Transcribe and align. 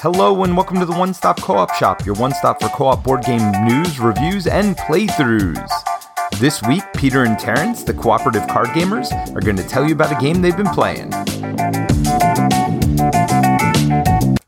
Hello 0.00 0.44
and 0.44 0.54
welcome 0.54 0.78
to 0.78 0.84
the 0.84 0.92
One 0.92 1.14
Stop 1.14 1.40
Co 1.40 1.54
op 1.54 1.72
Shop, 1.72 2.04
your 2.04 2.14
one 2.16 2.32
stop 2.34 2.60
for 2.60 2.68
co 2.68 2.88
op 2.88 3.02
board 3.02 3.24
game 3.24 3.50
news, 3.64 3.98
reviews, 3.98 4.46
and 4.46 4.76
playthroughs. 4.76 5.70
This 6.38 6.62
week, 6.64 6.82
Peter 6.94 7.24
and 7.24 7.38
Terence, 7.38 7.82
the 7.82 7.94
cooperative 7.94 8.46
card 8.46 8.68
gamers, 8.68 9.10
are 9.34 9.40
going 9.40 9.56
to 9.56 9.66
tell 9.66 9.86
you 9.86 9.94
about 9.94 10.12
a 10.12 10.20
game 10.22 10.42
they've 10.42 10.54
been 10.54 10.66
playing. 10.66 11.10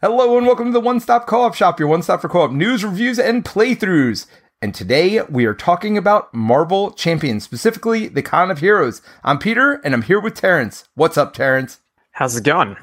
Hello 0.02 0.36
and 0.36 0.46
welcome 0.46 0.66
to 0.66 0.72
the 0.72 0.82
One 0.82 1.00
Stop 1.00 1.26
Co 1.26 1.40
op 1.40 1.54
Shop, 1.54 1.80
your 1.80 1.88
one 1.88 2.02
stop 2.02 2.20
for 2.20 2.28
co 2.28 2.42
op 2.42 2.50
news, 2.50 2.84
reviews, 2.84 3.18
and 3.18 3.42
playthroughs. 3.42 4.26
And 4.60 4.74
today 4.74 5.22
we 5.22 5.46
are 5.46 5.54
talking 5.54 5.96
about 5.96 6.32
Marvel 6.34 6.90
Champions, 6.90 7.42
specifically 7.42 8.06
the 8.06 8.22
Con 8.22 8.50
of 8.50 8.58
Heroes. 8.58 9.00
I'm 9.24 9.38
Peter 9.38 9.80
and 9.82 9.94
I'm 9.94 10.02
here 10.02 10.20
with 10.20 10.34
Terence. 10.34 10.84
What's 10.94 11.16
up, 11.16 11.32
Terence? 11.32 11.80
How's 12.12 12.36
it 12.36 12.44
going? 12.44 12.76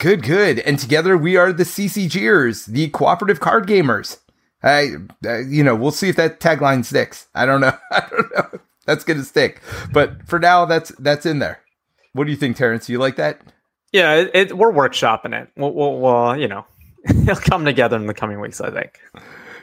Good, 0.00 0.22
good. 0.22 0.60
And 0.60 0.78
together 0.78 1.18
we 1.18 1.36
are 1.36 1.52
the 1.52 1.64
CCGers, 1.64 2.64
the 2.64 2.88
cooperative 2.88 3.38
card 3.38 3.66
gamers. 3.66 4.18
I, 4.62 4.94
uh, 5.26 5.40
you 5.40 5.62
know, 5.62 5.74
we'll 5.76 5.90
see 5.90 6.08
if 6.08 6.16
that 6.16 6.40
tagline 6.40 6.86
sticks. 6.86 7.28
I 7.34 7.44
don't 7.44 7.60
know. 7.60 7.76
I 7.90 8.06
don't 8.10 8.34
know. 8.34 8.48
if 8.54 8.60
That's 8.86 9.04
gonna 9.04 9.24
stick, 9.24 9.60
but 9.92 10.26
for 10.26 10.38
now, 10.38 10.64
that's 10.64 10.88
that's 10.98 11.26
in 11.26 11.38
there. 11.38 11.60
What 12.14 12.24
do 12.24 12.30
you 12.30 12.36
think, 12.36 12.56
Terence? 12.56 12.88
You 12.88 12.98
like 12.98 13.16
that? 13.16 13.42
Yeah, 13.92 14.14
it, 14.14 14.30
it, 14.32 14.56
we're 14.56 14.72
workshopping 14.72 15.38
it. 15.38 15.50
We'll, 15.56 15.74
we'll, 15.74 16.00
we'll, 16.00 16.36
you 16.36 16.48
know, 16.48 16.64
it'll 17.04 17.36
come 17.36 17.66
together 17.66 17.96
in 17.96 18.06
the 18.06 18.14
coming 18.14 18.40
weeks, 18.40 18.60
I 18.60 18.70
think. 18.70 18.98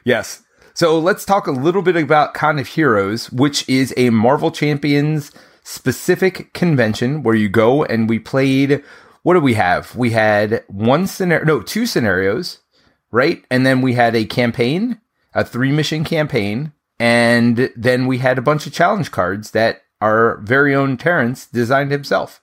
Yes. 0.04 0.44
So 0.76 1.00
let's 1.00 1.26
talk 1.26 1.48
a 1.48 1.52
little 1.52 1.82
bit 1.82 1.96
about 1.96 2.36
Con 2.36 2.60
of 2.60 2.68
Heroes, 2.68 3.32
which 3.32 3.68
is 3.68 3.94
a 3.98 4.12
Marvel 4.12 4.52
Champions 4.52 5.32
specific 5.64 6.54
convention 6.54 7.24
where 7.24 7.36
you 7.36 7.50
go 7.50 7.84
and 7.84 8.08
we 8.08 8.20
played. 8.20 8.84
What 9.24 9.34
do 9.34 9.40
we 9.40 9.56
have? 9.56 9.96
We 9.96 10.12
had 10.12 10.64
one 10.68 11.08
scenario, 11.08 11.46
no, 11.46 11.62
two 11.62 11.86
scenarios, 11.86 12.60
right? 13.12 13.44
And 13.50 13.66
then 13.66 13.82
we 13.82 13.94
had 13.94 14.16
a 14.16 14.26
campaign, 14.26 15.00
a 15.34 15.44
three 15.44 15.72
mission 15.72 16.04
campaign, 16.04 16.72
and 17.00 17.72
then 17.76 18.08
we 18.08 18.18
had 18.18 18.38
a 18.38 18.42
bunch 18.42 18.66
of 18.68 18.74
challenge 18.74 19.12
cards 19.12 19.52
that 19.52 19.84
our 20.02 20.38
very 20.38 20.74
own 20.76 20.98
Terence 20.98 21.46
designed 21.48 21.92
himself. 21.92 22.42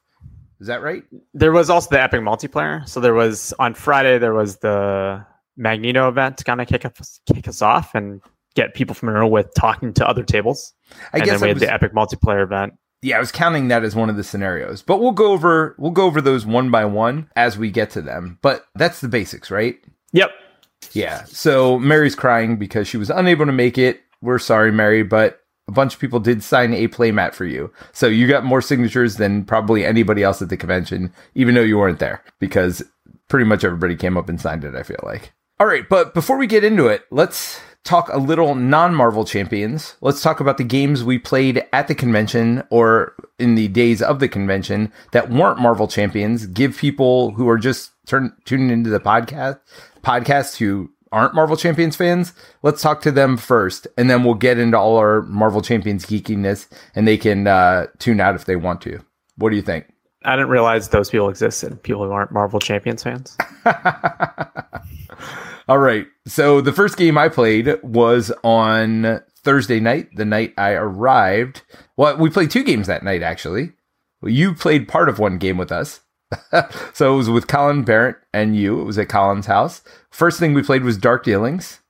Is 0.60 0.68
that 0.68 0.82
right? 0.82 1.04
There 1.32 1.52
was 1.52 1.68
also 1.68 1.90
the 1.90 2.00
epic 2.00 2.20
multiplayer. 2.20 2.88
So 2.88 3.00
there 3.00 3.14
was 3.14 3.52
on 3.58 3.74
Friday 3.74 4.18
there 4.18 4.34
was 4.34 4.58
the 4.58 5.24
Magneto 5.56 6.08
event 6.08 6.38
to 6.38 6.44
kind 6.44 6.60
of 6.60 6.68
kick 6.68 6.84
us 6.84 7.20
kick 7.32 7.48
us 7.48 7.62
off 7.62 7.94
and 7.94 8.20
get 8.54 8.74
people 8.74 8.94
familiar 8.94 9.26
with 9.26 9.52
talking 9.54 9.92
to 9.94 10.08
other 10.08 10.22
tables. 10.22 10.72
I 11.12 11.18
and 11.18 11.24
guess 11.24 11.32
then 11.32 11.40
we 11.40 11.48
had 11.48 11.56
was, 11.56 11.62
the 11.62 11.72
epic 11.72 11.92
multiplayer 11.92 12.42
event. 12.42 12.74
Yeah, 13.04 13.18
I 13.18 13.20
was 13.20 13.30
counting 13.30 13.68
that 13.68 13.84
as 13.84 13.94
one 13.94 14.08
of 14.08 14.16
the 14.16 14.24
scenarios. 14.24 14.80
But 14.80 14.98
we'll 14.98 15.12
go 15.12 15.32
over 15.32 15.74
we'll 15.78 15.90
go 15.90 16.06
over 16.06 16.22
those 16.22 16.46
one 16.46 16.70
by 16.70 16.86
one 16.86 17.28
as 17.36 17.58
we 17.58 17.70
get 17.70 17.90
to 17.90 18.02
them. 18.02 18.38
But 18.40 18.66
that's 18.74 19.00
the 19.00 19.08
basics, 19.08 19.50
right? 19.50 19.78
Yep. 20.12 20.30
Yeah. 20.92 21.24
So 21.24 21.78
Mary's 21.78 22.14
crying 22.14 22.56
because 22.56 22.88
she 22.88 22.96
was 22.96 23.10
unable 23.10 23.44
to 23.44 23.52
make 23.52 23.76
it. 23.76 24.00
We're 24.22 24.38
sorry, 24.38 24.72
Mary, 24.72 25.02
but 25.02 25.42
a 25.68 25.72
bunch 25.72 25.94
of 25.94 26.00
people 26.00 26.18
did 26.18 26.42
sign 26.42 26.72
a 26.72 26.88
playmat 26.88 27.34
for 27.34 27.44
you. 27.44 27.70
So 27.92 28.06
you 28.06 28.26
got 28.26 28.44
more 28.44 28.62
signatures 28.62 29.16
than 29.16 29.44
probably 29.44 29.84
anybody 29.84 30.22
else 30.22 30.40
at 30.40 30.48
the 30.48 30.56
convention, 30.56 31.12
even 31.34 31.54
though 31.54 31.62
you 31.62 31.76
weren't 31.76 31.98
there, 31.98 32.22
because 32.38 32.82
pretty 33.28 33.44
much 33.44 33.64
everybody 33.64 33.96
came 33.96 34.16
up 34.16 34.30
and 34.30 34.40
signed 34.40 34.64
it, 34.64 34.74
I 34.74 34.82
feel 34.82 35.00
like. 35.02 35.32
All 35.60 35.66
right, 35.66 35.88
but 35.88 36.14
before 36.14 36.36
we 36.36 36.46
get 36.46 36.64
into 36.64 36.88
it, 36.88 37.04
let's 37.10 37.60
talk 37.84 38.08
a 38.08 38.18
little 38.18 38.54
non 38.54 38.94
Marvel 38.94 39.24
champions. 39.24 39.94
Let's 40.00 40.22
talk 40.22 40.40
about 40.40 40.58
the 40.58 40.64
games 40.64 41.04
we 41.04 41.18
played 41.18 41.64
at 41.72 41.88
the 41.88 41.94
convention 41.94 42.64
or 42.70 43.14
in 43.38 43.54
the 43.54 43.68
days 43.68 44.02
of 44.02 44.20
the 44.20 44.28
convention 44.28 44.92
that 45.12 45.30
weren't 45.30 45.60
Marvel 45.60 45.86
champions. 45.86 46.46
Give 46.46 46.76
people 46.76 47.32
who 47.32 47.48
are 47.48 47.58
just 47.58 47.92
turn, 48.06 48.34
tuning 48.44 48.70
into 48.70 48.90
the 48.90 49.00
podcast 49.00 49.60
podcast 50.02 50.56
who 50.56 50.90
aren't 51.14 51.34
Marvel 51.34 51.56
Champions 51.56 51.94
fans, 51.94 52.32
let's 52.62 52.82
talk 52.82 53.00
to 53.02 53.12
them 53.12 53.36
first, 53.36 53.86
and 53.96 54.10
then 54.10 54.24
we'll 54.24 54.34
get 54.34 54.58
into 54.58 54.76
all 54.76 54.96
our 54.96 55.22
Marvel 55.22 55.62
Champions 55.62 56.04
geekiness, 56.04 56.66
and 56.94 57.06
they 57.06 57.16
can 57.16 57.46
uh, 57.46 57.86
tune 57.98 58.20
out 58.20 58.34
if 58.34 58.46
they 58.46 58.56
want 58.56 58.80
to. 58.82 59.00
What 59.36 59.50
do 59.50 59.56
you 59.56 59.62
think? 59.62 59.86
I 60.24 60.34
didn't 60.34 60.48
realize 60.48 60.88
those 60.88 61.10
people 61.10 61.28
existed. 61.28 61.80
People 61.82 62.04
who 62.04 62.10
aren't 62.10 62.32
Marvel 62.32 62.58
Champions 62.58 63.04
fans. 63.04 63.36
all 65.68 65.78
right. 65.78 66.06
So 66.26 66.60
the 66.60 66.72
first 66.72 66.96
game 66.96 67.16
I 67.16 67.28
played 67.28 67.82
was 67.82 68.32
on 68.42 69.22
Thursday 69.42 69.80
night, 69.80 70.08
the 70.16 70.24
night 70.24 70.54
I 70.56 70.72
arrived. 70.72 71.62
Well, 71.96 72.16
we 72.16 72.30
played 72.30 72.50
two 72.50 72.64
games 72.64 72.86
that 72.86 73.02
night, 73.02 73.22
actually. 73.22 73.72
Well, 74.20 74.32
you 74.32 74.54
played 74.54 74.88
part 74.88 75.08
of 75.08 75.18
one 75.18 75.38
game 75.38 75.58
with 75.58 75.70
us. 75.70 76.00
so 76.92 77.14
it 77.14 77.16
was 77.16 77.30
with 77.30 77.46
Colin 77.46 77.84
Barrett 77.84 78.16
and 78.32 78.56
you. 78.56 78.80
It 78.80 78.84
was 78.84 78.98
at 78.98 79.08
Colin's 79.08 79.46
house. 79.46 79.82
First 80.10 80.38
thing 80.38 80.54
we 80.54 80.62
played 80.62 80.84
was 80.84 80.96
Dark 80.96 81.24
Dealings, 81.24 81.80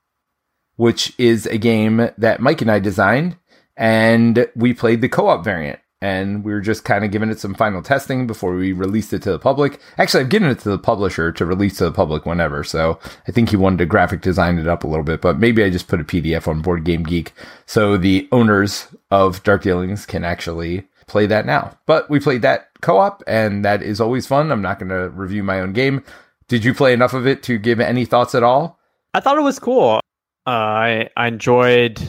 which 0.75 1.13
is 1.17 1.45
a 1.47 1.57
game 1.57 2.09
that 2.17 2.41
Mike 2.41 2.61
and 2.61 2.71
I 2.71 2.79
designed, 2.79 3.37
and 3.77 4.47
we 4.55 4.73
played 4.73 5.01
the 5.01 5.09
co-op 5.09 5.43
variant. 5.43 5.79
And 6.01 6.43
we 6.43 6.51
were 6.51 6.61
just 6.61 6.83
kind 6.83 7.03
of 7.03 7.11
giving 7.11 7.29
it 7.29 7.39
some 7.39 7.55
final 7.55 7.81
testing 7.81 8.27
before 8.27 8.53
we 8.53 8.73
released 8.73 9.13
it 9.13 9.21
to 9.23 9.31
the 9.31 9.39
public. 9.39 9.79
Actually, 9.97 10.23
I've 10.23 10.29
given 10.29 10.49
it 10.49 10.59
to 10.59 10.69
the 10.69 10.77
publisher 10.77 11.31
to 11.31 11.45
release 11.45 11.77
to 11.77 11.85
the 11.85 11.91
public 11.91 12.25
whenever. 12.25 12.63
So 12.63 12.99
I 13.27 13.31
think 13.31 13.49
he 13.49 13.55
wanted 13.55 13.79
to 13.79 13.85
graphic 13.85 14.21
design 14.21 14.59
it 14.59 14.67
up 14.67 14.83
a 14.83 14.87
little 14.87 15.05
bit, 15.05 15.21
but 15.21 15.39
maybe 15.39 15.63
I 15.63 15.69
just 15.69 15.87
put 15.87 16.01
a 16.01 16.03
PDF 16.03 16.47
on 16.47 16.61
Board 16.61 16.83
Game 16.83 17.03
Geek 17.03 17.33
so 17.65 17.97
the 17.97 18.27
owners 18.31 18.87
of 19.11 19.41
Dark 19.43 19.63
Dealings 19.63 20.05
can 20.05 20.23
actually 20.23 20.87
play 21.07 21.25
that 21.27 21.45
now. 21.45 21.77
But 21.85 22.09
we 22.09 22.19
played 22.19 22.41
that 22.43 22.69
co 22.81 22.97
op, 22.97 23.23
and 23.27 23.63
that 23.65 23.81
is 23.81 24.01
always 24.01 24.27
fun. 24.27 24.51
I'm 24.51 24.61
not 24.61 24.79
going 24.79 24.89
to 24.89 25.09
review 25.09 25.43
my 25.43 25.59
own 25.59 25.73
game. 25.73 26.03
Did 26.47 26.63
you 26.63 26.73
play 26.73 26.93
enough 26.93 27.13
of 27.13 27.25
it 27.25 27.41
to 27.43 27.57
give 27.57 27.79
any 27.79 28.05
thoughts 28.05 28.35
at 28.35 28.43
all? 28.43 28.79
I 29.13 29.19
thought 29.19 29.37
it 29.37 29.41
was 29.41 29.59
cool. 29.59 29.99
Uh, 30.45 30.49
I 30.49 31.09
I 31.17 31.27
enjoyed. 31.27 31.99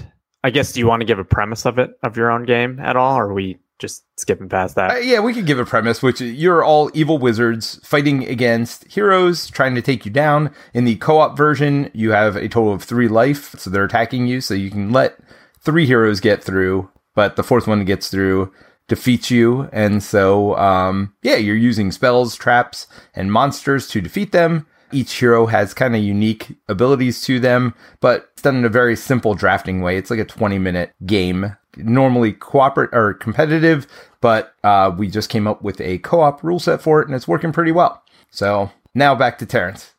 I 0.45 0.51
guess 0.51 0.73
do 0.73 0.81
you 0.81 0.87
want 0.87 1.01
to 1.01 1.07
give 1.07 1.19
a 1.19 1.25
premise 1.25 1.67
of 1.67 1.79
it 1.79 1.99
of 2.03 2.17
your 2.17 2.31
own 2.31 2.45
game 2.45 2.79
at 2.79 2.97
all, 2.97 3.17
or 3.17 3.25
are 3.25 3.35
we 3.35 3.59
just 3.79 4.05
skipping 4.17 4.49
past 4.49 4.75
that? 4.77 4.91
Uh, 4.91 4.99
yeah, 4.99 5.21
we 5.21 5.35
could 5.35 5.47
give 5.47 5.59
a 5.59 5.65
premise, 5.65 6.03
which 6.03 6.21
you're 6.21 6.65
all 6.65 6.91
evil 6.95 7.19
wizards 7.19 7.81
fighting 7.85 8.27
against 8.27 8.85
heroes 8.93 9.49
trying 9.49 9.75
to 9.75 9.83
take 9.83 10.05
you 10.05 10.11
down. 10.11 10.51
In 10.75 10.85
the 10.85 10.97
co 10.97 11.19
op 11.19 11.37
version, 11.37 11.91
you 11.93 12.13
have 12.13 12.37
a 12.37 12.49
total 12.49 12.73
of 12.73 12.83
three 12.83 13.09
life, 13.09 13.55
so 13.59 13.71
they're 13.71 13.85
attacking 13.85 14.27
you, 14.27 14.41
so 14.41 14.55
you 14.55 14.71
can 14.71 14.93
let 14.93 15.19
three 15.61 15.87
heroes 15.87 16.21
get 16.21 16.43
through, 16.43 16.91
but 17.15 17.37
the 17.37 17.43
fourth 17.43 17.67
one 17.67 17.85
gets 17.85 18.09
through 18.09 18.53
defeats 18.89 19.31
you. 19.31 19.69
And 19.73 20.03
so, 20.03 20.57
um, 20.57 21.13
yeah, 21.23 21.37
you're 21.37 21.57
using 21.57 21.91
spells, 21.91 22.37
traps, 22.37 22.87
and 23.15 23.33
monsters 23.33 23.89
to 23.89 24.01
defeat 24.01 24.33
them. 24.33 24.67
Each 24.93 25.19
hero 25.19 25.47
has 25.47 25.75
kind 25.75 25.97
of 25.97 26.03
unique 26.03 26.57
abilities 26.69 27.23
to 27.23 27.41
them, 27.41 27.75
but 28.01 28.31
it's 28.33 28.43
done 28.43 28.57
in 28.57 28.65
a 28.65 28.71
very 28.71 28.97
simple 28.97 29.35
drafting 29.35 29.81
way. 29.81 29.97
It's 29.97 30.11
like 30.11 30.21
a 30.21 30.25
20 30.25 30.59
minute 30.59 30.93
game, 31.05 31.57
normally 31.77 32.33
cooperate 32.33 32.91
or 32.93 33.15
competitive, 33.15 33.87
but 34.21 34.55
uh, 34.65 34.95
we 34.97 35.09
just 35.09 35.29
came 35.31 35.47
up 35.47 35.63
with 35.63 35.81
a 35.81 35.99
co 35.99 36.21
op 36.21 36.43
rule 36.43 36.59
set 36.59 36.81
for 36.81 37.01
it 37.01 37.09
and 37.09 37.15
it's 37.15 37.29
working 37.29 37.53
pretty 37.53 37.73
well. 37.73 38.03
So 38.31 38.71
now 38.95 39.15
back 39.15 39.39
to 39.39 39.47
Terence. 39.47 39.93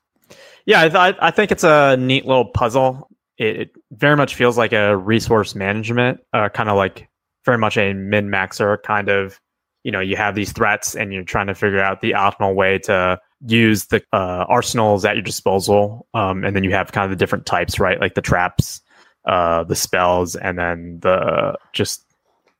Yeah, 0.65 0.81
I, 0.81 0.89
th- 0.89 1.15
I 1.21 1.31
think 1.31 1.51
it's 1.51 1.63
a 1.63 1.95
neat 1.97 2.25
little 2.25 2.45
puzzle. 2.45 3.09
It, 3.37 3.55
it 3.55 3.71
very 3.91 4.17
much 4.17 4.35
feels 4.35 4.57
like 4.57 4.73
a 4.73 4.97
resource 4.97 5.55
management, 5.55 6.19
uh, 6.33 6.49
kind 6.49 6.69
of 6.69 6.75
like 6.75 7.07
very 7.45 7.57
much 7.57 7.77
a 7.77 7.93
min 7.93 8.27
maxer 8.27 8.77
kind 8.83 9.09
of. 9.09 9.39
You 9.83 9.91
know, 9.93 10.01
you 10.01 10.17
have 10.17 10.35
these 10.35 10.51
threats, 10.51 10.95
and 10.95 11.13
you're 11.13 11.23
trying 11.23 11.47
to 11.47 11.55
figure 11.55 11.79
out 11.79 12.01
the 12.01 12.11
optimal 12.11 12.53
way 12.55 12.79
to 12.79 13.17
use 13.45 13.85
the 13.85 14.03
uh, 14.13 14.45
arsenals 14.47 15.05
at 15.05 15.15
your 15.15 15.23
disposal. 15.23 16.07
Um, 16.13 16.43
and 16.43 16.55
then 16.55 16.63
you 16.63 16.71
have 16.71 16.91
kind 16.91 17.05
of 17.05 17.09
the 17.11 17.21
different 17.21 17.45
types, 17.45 17.79
right? 17.79 17.99
Like 17.99 18.15
the 18.15 18.21
traps, 18.21 18.81
uh, 19.25 19.63
the 19.63 19.75
spells, 19.75 20.35
and 20.35 20.57
then 20.57 20.99
the 21.01 21.57
just 21.73 22.05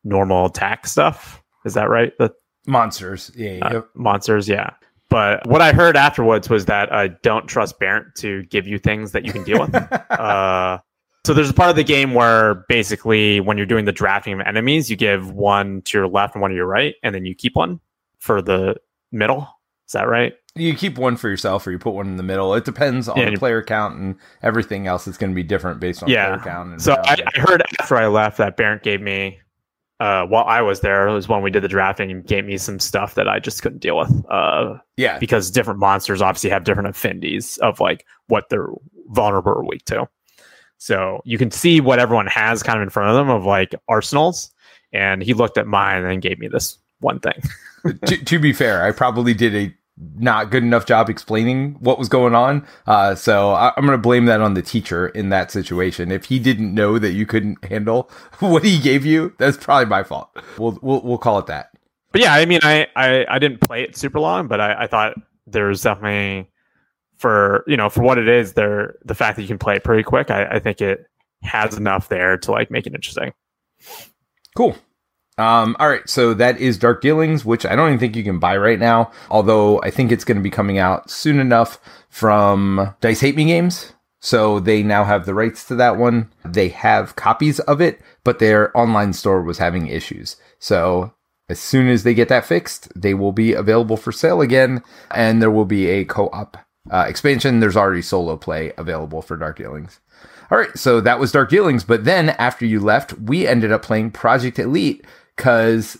normal 0.04 0.46
attack 0.46 0.88
stuff. 0.88 1.42
Is 1.66 1.74
that 1.74 1.90
right? 1.90 2.14
The 2.18 2.34
Monsters. 2.68 3.32
Yeah. 3.36 3.60
uh, 3.62 3.74
yep. 3.74 3.90
monsters, 3.96 4.48
yeah. 4.48 4.72
But 5.10 5.48
what 5.48 5.62
I 5.62 5.72
heard 5.72 5.96
afterwards 5.96 6.50
was 6.50 6.66
that 6.66 6.92
I 6.94 7.08
don't 7.08 7.48
trust 7.48 7.80
Barrett 7.80 8.14
to 8.16 8.44
give 8.44 8.68
you 8.68 8.78
things 8.78 9.14
that 9.14 9.26
you 9.26 9.32
can 9.32 9.44
deal 9.44 9.62
with. 9.62 9.74
uh, 10.12 10.80
so 11.26 11.34
there's 11.34 11.50
a 11.50 11.54
part 11.54 11.70
of 11.70 11.78
the 11.78 11.84
game 11.84 12.14
where 12.14 12.66
basically 12.68 13.40
when 13.40 13.58
you're 13.58 13.66
doing 13.66 13.86
the 13.86 13.94
drafting 13.94 14.34
of 14.34 14.42
enemies, 14.42 14.90
you 14.90 14.98
give 14.98 15.32
one 15.32 15.82
to 15.84 15.98
your 15.98 16.08
left 16.10 16.36
and 16.36 16.42
one 16.42 16.52
to 16.52 16.56
your 16.56 16.68
right, 16.68 16.96
and 17.04 17.16
then 17.16 17.26
you 17.26 17.34
keep 17.36 17.56
one 17.56 17.80
for 18.20 18.42
the 18.42 18.76
middle. 19.14 19.48
Is 19.88 19.94
that 19.94 20.08
right? 20.08 20.34
you 20.56 20.74
keep 20.76 20.98
one 20.98 21.16
for 21.18 21.30
yourself 21.30 21.68
or 21.68 21.72
you 21.72 21.78
put 21.78 21.94
one 21.94 22.08
in 22.08 22.18
the 22.18 22.24
middle. 22.24 22.56
It 22.56 22.66
depends 22.66 23.08
on 23.08 23.18
Yeah, 23.20 23.30
the 23.30 23.38
player 23.38 23.62
count 23.62 23.96
and 24.00 24.16
everything 24.42 24.88
else. 24.88 25.08
It's 25.08 25.18
going 25.18 25.30
to 25.32 25.36
be 25.36 25.44
different 25.44 25.80
based 25.80 26.02
on 26.02 26.10
Yeah. 26.10 26.30
player 26.30 26.40
count. 26.40 26.72
And 26.72 26.82
So 26.82 26.94
I, 26.94 27.16
I 27.36 27.40
heard 27.40 27.62
after 27.80 27.96
I 27.96 28.08
left 28.08 28.40
that 28.40 28.58
Barrett 28.58 28.82
gave 28.82 29.00
me, 29.00 29.40
uh, 30.00 30.26
while 30.26 30.46
I 30.46 30.62
was 30.62 30.80
there, 30.80 31.08
it 31.08 31.14
was 31.14 31.28
when 31.30 31.44
we 31.44 31.52
did 31.52 31.62
the 31.62 31.68
drafting, 31.68 32.10
he 32.10 32.16
gave 32.16 32.44
me 32.44 32.58
some 32.58 32.80
stuff 32.80 33.14
that 33.16 33.28
I 33.28 33.38
just 33.38 33.62
couldn't 33.62 33.80
deal 33.82 33.98
with. 33.98 34.12
Uh, 34.32 34.78
yeah, 34.96 35.20
because 35.20 35.52
different 35.52 35.80
monsters 35.80 36.24
obviously 36.24 36.50
have 36.50 36.64
different 36.64 36.90
affinities 36.90 37.58
of 37.60 37.80
like 37.80 38.04
what 38.28 38.50
they're 38.50 38.70
vulnerable 39.10 39.52
or 39.52 39.64
weak 39.64 39.86
to. 39.86 40.08
So 40.80 41.22
you 41.24 41.38
can 41.38 41.52
see 41.52 41.82
what 41.82 42.00
everyone 42.00 42.28
has 42.28 42.64
kind 42.64 42.78
of 42.80 42.84
in 42.84 42.90
front 42.90 43.10
of 43.12 43.16
them 43.16 43.30
of 43.30 43.46
like 43.46 43.76
arsenals. 43.88 44.52
And 44.92 45.22
he 45.22 45.34
looked 45.36 45.58
at 45.60 45.68
mine 45.68 46.04
and 46.04 46.22
gave 46.22 46.40
me 46.40 46.48
this 46.48 46.78
one 47.00 47.20
thing. 47.20 47.40
to, 47.86 48.18
to 48.18 48.40
be 48.40 48.54
fair, 48.54 48.84
I 48.84 48.92
probably 48.92 49.34
did 49.34 49.56
a 49.56 49.74
not 50.16 50.52
good 50.52 50.64
enough 50.64 50.86
job 50.86 51.10
explaining 51.10 51.74
what 51.80 51.98
was 51.98 52.08
going 52.08 52.36
on. 52.36 52.66
Uh, 52.86 53.16
so 53.16 53.52
I, 53.52 53.74
am 53.78 53.86
going 53.86 53.98
to 53.98 54.02
blame 54.02 54.26
that 54.26 54.42
on 54.42 54.54
the 54.54 54.62
teacher 54.62 55.08
in 55.08 55.30
that 55.30 55.50
situation. 55.50 56.12
If 56.12 56.26
he 56.26 56.38
didn't 56.38 56.74
know 56.74 57.00
that 57.00 57.14
you 57.14 57.26
couldn't 57.26 57.64
handle 57.66 58.10
what 58.40 58.64
he 58.64 58.80
gave 58.80 59.06
you, 59.06 59.34
that's 59.40 59.58
probably 59.58 59.86
my 59.86 60.04
fault. 60.04 60.30
We'll 60.58 60.78
we'll, 60.82 61.02
we'll 61.02 61.18
call 61.18 61.40
it 61.40 61.48
that. 61.48 61.72
But 62.12 62.22
yeah, 62.22 62.34
I 62.34 62.46
mean, 62.46 62.60
I 62.64 62.88
I, 62.96 63.26
I 63.28 63.40
didn't 63.40 63.62
play 63.62 63.84
it 63.84 63.98
super 63.98 64.20
long, 64.20 64.48
but 64.48 64.62
I, 64.62 64.84
I 64.84 64.88
thought 64.88 65.16
there's 65.48 65.82
definitely 65.82 66.50
for 67.18 67.64
you 67.68 67.78
know 67.78 67.90
for 67.90 68.02
what 68.04 68.18
it 68.18 68.28
is 68.28 68.54
there 68.54 68.96
the 69.04 69.16
fact 69.16 69.36
that 69.36 69.42
you 69.42 69.48
can 69.48 69.58
play 69.58 69.76
it 69.76 69.84
pretty 69.84 70.04
quick 70.04 70.30
I, 70.30 70.46
I 70.46 70.60
think 70.60 70.82
it 70.82 71.10
has 71.42 71.76
enough 71.76 72.10
there 72.10 72.38
to 72.38 72.52
like 72.52 72.70
make 72.70 72.86
it 72.86 72.94
interesting 72.94 73.34
cool 74.56 74.76
um, 75.38 75.76
all 75.80 75.90
right, 75.90 76.08
so 76.10 76.34
that 76.34 76.60
is 76.60 76.78
Dark 76.78 77.02
Dealings, 77.02 77.46
which 77.46 77.66
I 77.66 77.76
don't 77.76 77.90
even 77.90 78.00
think 78.00 78.16
you 78.16 78.24
can 78.24 78.40
buy 78.40 78.58
right 78.58 78.80
now, 78.80 79.12
although 79.30 79.80
I 79.82 79.92
think 79.92 80.12
it's 80.12 80.24
going 80.24 80.38
to 80.38 80.44
be 80.44 80.50
coming 80.50 80.80
out 80.80 81.12
soon 81.12 81.40
enough 81.40 81.80
from 82.10 82.96
Dice 83.02 83.22
Hate 83.22 83.36
Me 83.36 83.46
Games. 83.46 83.94
So 84.20 84.60
they 84.60 84.82
now 84.82 85.04
have 85.04 85.26
the 85.26 85.36
rights 85.36 85.68
to 85.68 85.76
that 85.76 85.98
one. 85.98 86.32
They 86.44 86.70
have 86.70 87.16
copies 87.16 87.60
of 87.62 87.80
it, 87.82 88.02
but 88.24 88.40
their 88.40 88.76
online 88.76 89.14
store 89.14 89.44
was 89.44 89.60
having 89.60 89.88
issues. 89.88 90.38
So 90.58 91.14
as 91.50 91.60
soon 91.60 91.88
as 91.88 92.02
they 92.02 92.16
get 92.16 92.30
that 92.30 92.46
fixed, 92.46 92.92
they 93.00 93.14
will 93.14 93.32
be 93.32 93.54
available 93.54 93.96
for 93.96 94.12
sale 94.12 94.42
again, 94.42 94.82
and 95.12 95.42
there 95.42 95.52
will 95.52 95.66
be 95.66 95.88
a 95.88 96.04
co 96.04 96.30
op 96.34 96.58
uh, 96.90 97.06
expansion. 97.08 97.60
There's 97.60 97.78
already 97.78 98.02
solo 98.02 98.38
play 98.38 98.74
available 98.78 99.22
for 99.22 99.38
Dark 99.38 99.58
Dealings. 99.58 100.00
All 100.50 100.58
right, 100.58 100.76
so 100.78 101.00
that 101.02 101.20
was 101.20 101.32
Dark 101.32 101.50
Dealings. 101.50 101.84
But 101.84 102.06
then 102.06 102.30
after 102.32 102.66
you 102.66 102.80
left, 102.80 103.14
we 103.20 103.46
ended 103.46 103.72
up 103.72 103.84
playing 103.84 104.12
Project 104.12 104.58
Elite 104.58 105.06
because 105.38 105.98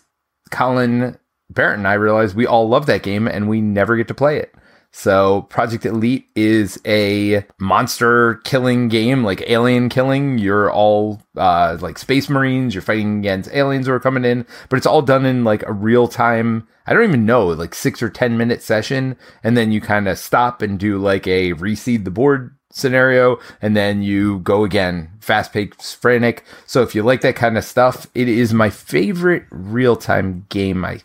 Colin 0.52 1.18
Barrett 1.50 1.78
and 1.78 1.88
I 1.88 1.94
realized 1.94 2.36
we 2.36 2.46
all 2.46 2.68
love 2.68 2.88
that 2.88 3.04
game 3.04 3.28
and 3.28 3.48
we 3.48 3.62
never 3.62 3.96
get 3.96 4.10
to 4.10 4.14
play 4.14 4.38
it. 4.38 4.54
So 5.00 5.44
Project 5.44 5.86
Elite 5.86 6.28
is 6.36 6.82
a 6.84 7.46
monster 7.60 8.42
killing 8.44 8.88
game, 8.88 9.24
like 9.24 9.48
alien 9.48 9.90
killing. 9.90 10.40
You're 10.40 10.72
all 10.72 11.22
uh, 11.36 11.78
like 11.80 12.00
space 12.00 12.30
marines. 12.30 12.74
You're 12.74 12.82
fighting 12.82 13.20
against 13.20 13.52
aliens 13.54 13.86
who 13.86 13.94
are 13.94 14.00
coming 14.00 14.26
in, 14.26 14.48
but 14.70 14.78
it's 14.78 14.88
all 14.88 15.04
done 15.04 15.24
in 15.24 15.44
like 15.44 15.62
a 15.68 15.72
real 15.72 16.08
time. 16.08 16.68
I 16.88 16.96
don't 16.96 17.04
even 17.04 17.28
know, 17.28 17.46
like 17.46 17.76
six 17.76 18.02
or 18.02 18.10
ten 18.10 18.38
minute 18.38 18.64
session, 18.64 19.18
and 19.44 19.56
then 19.56 19.72
you 19.72 19.82
kind 19.82 20.08
of 20.08 20.18
stop 20.18 20.64
and 20.64 20.80
do 20.80 20.98
like 20.98 21.28
a 21.28 21.54
reseed 21.54 22.04
the 22.04 22.10
board 22.10 22.56
scenario, 22.72 23.38
and 23.62 23.78
then 23.78 24.02
you 24.02 24.40
go 24.40 24.64
again, 24.64 25.12
fast 25.20 25.54
paced, 25.54 25.98
frantic. 25.98 26.44
So 26.66 26.82
if 26.82 26.96
you 26.96 27.04
like 27.04 27.22
that 27.22 27.36
kind 27.36 27.56
of 27.56 27.64
stuff, 27.64 28.08
it 28.16 28.28
is 28.28 28.52
my 28.52 28.72
favorite 28.72 29.46
real 29.52 29.96
time 29.96 30.48
game. 30.50 30.84
I 30.84 31.02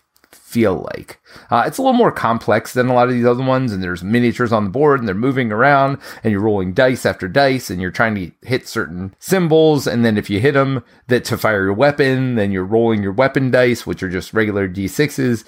feel 0.52 0.86
like 0.94 1.18
uh, 1.50 1.64
it's 1.66 1.78
a 1.78 1.82
little 1.82 1.96
more 1.96 2.12
complex 2.12 2.74
than 2.74 2.88
a 2.88 2.94
lot 2.94 3.08
of 3.08 3.14
these 3.14 3.24
other 3.24 3.42
ones, 3.42 3.72
and 3.72 3.82
there's 3.82 4.04
miniatures 4.04 4.52
on 4.52 4.64
the 4.64 4.70
board, 4.70 5.00
and 5.00 5.08
they're 5.08 5.14
moving 5.14 5.50
around, 5.50 5.98
and 6.22 6.30
you're 6.30 6.42
rolling 6.42 6.74
dice 6.74 7.06
after 7.06 7.26
dice, 7.26 7.70
and 7.70 7.80
you're 7.80 7.90
trying 7.90 8.14
to 8.14 8.30
hit 8.46 8.68
certain 8.68 9.14
symbols, 9.18 9.86
and 9.86 10.04
then 10.04 10.18
if 10.18 10.28
you 10.28 10.40
hit 10.40 10.52
them, 10.52 10.84
that 11.08 11.24
to 11.24 11.38
fire 11.38 11.64
your 11.64 11.72
weapon, 11.72 12.34
then 12.34 12.52
you're 12.52 12.64
rolling 12.64 13.02
your 13.02 13.12
weapon 13.12 13.50
dice, 13.50 13.86
which 13.86 14.02
are 14.02 14.10
just 14.10 14.34
regular 14.34 14.68
d6s, 14.68 15.44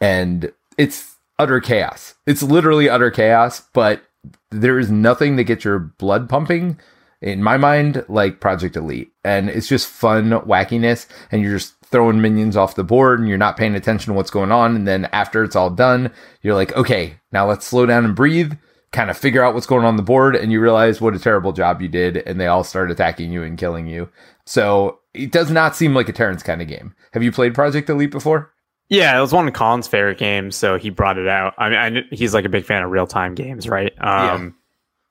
and 0.00 0.52
it's 0.78 1.16
utter 1.38 1.60
chaos. 1.60 2.14
It's 2.26 2.42
literally 2.42 2.88
utter 2.88 3.10
chaos, 3.10 3.62
but 3.72 4.02
there 4.50 4.78
is 4.78 4.90
nothing 4.90 5.36
that 5.36 5.44
gets 5.44 5.64
your 5.64 5.78
blood 5.78 6.28
pumping 6.28 6.78
in 7.20 7.42
my 7.42 7.56
mind 7.56 8.04
like 8.08 8.40
Project 8.40 8.76
Elite. 8.76 9.12
And 9.24 9.48
it's 9.48 9.68
just 9.68 9.88
fun 9.88 10.30
wackiness 10.30 11.06
and 11.30 11.42
you're 11.42 11.58
just 11.58 11.75
throwing 11.90 12.20
minions 12.20 12.56
off 12.56 12.74
the 12.74 12.84
board 12.84 13.20
and 13.20 13.28
you're 13.28 13.38
not 13.38 13.56
paying 13.56 13.74
attention 13.74 14.12
to 14.12 14.16
what's 14.16 14.30
going 14.30 14.52
on 14.52 14.74
and 14.74 14.86
then 14.86 15.06
after 15.12 15.42
it's 15.44 15.56
all 15.56 15.70
done, 15.70 16.10
you're 16.42 16.54
like, 16.54 16.74
"Okay, 16.76 17.16
now 17.32 17.46
let's 17.46 17.66
slow 17.66 17.86
down 17.86 18.04
and 18.04 18.14
breathe." 18.14 18.52
Kind 18.92 19.10
of 19.10 19.18
figure 19.18 19.42
out 19.42 19.52
what's 19.52 19.66
going 19.66 19.84
on 19.84 19.96
the 19.96 20.02
board, 20.02 20.36
and 20.36 20.52
you 20.52 20.60
realize 20.60 21.00
what 21.00 21.14
a 21.14 21.18
terrible 21.18 21.52
job 21.52 21.82
you 21.82 21.88
did, 21.88 22.18
and 22.18 22.40
they 22.40 22.46
all 22.46 22.64
start 22.64 22.90
attacking 22.90 23.30
you 23.30 23.42
and 23.42 23.58
killing 23.58 23.86
you. 23.86 24.08
So 24.46 25.00
it 25.12 25.32
does 25.32 25.50
not 25.50 25.76
seem 25.76 25.94
like 25.94 26.08
a 26.08 26.12
Terence 26.12 26.42
kind 26.42 26.62
of 26.62 26.68
game. 26.68 26.94
Have 27.12 27.22
you 27.22 27.32
played 27.32 27.54
Project 27.54 27.90
Elite 27.90 28.10
before? 28.12 28.52
Yeah, 28.88 29.18
it 29.18 29.20
was 29.20 29.32
one 29.32 29.48
of 29.48 29.54
Colin's 29.54 29.88
favorite 29.88 30.18
games, 30.18 30.54
so 30.54 30.78
he 30.78 30.90
brought 30.90 31.18
it 31.18 31.26
out. 31.26 31.54
I 31.58 31.68
mean, 31.68 32.04
I, 32.10 32.14
he's 32.14 32.32
like 32.32 32.44
a 32.44 32.48
big 32.48 32.64
fan 32.64 32.84
of 32.84 32.90
real 32.90 33.06
time 33.06 33.34
games, 33.34 33.68
right? 33.68 33.92
Um, 33.98 34.54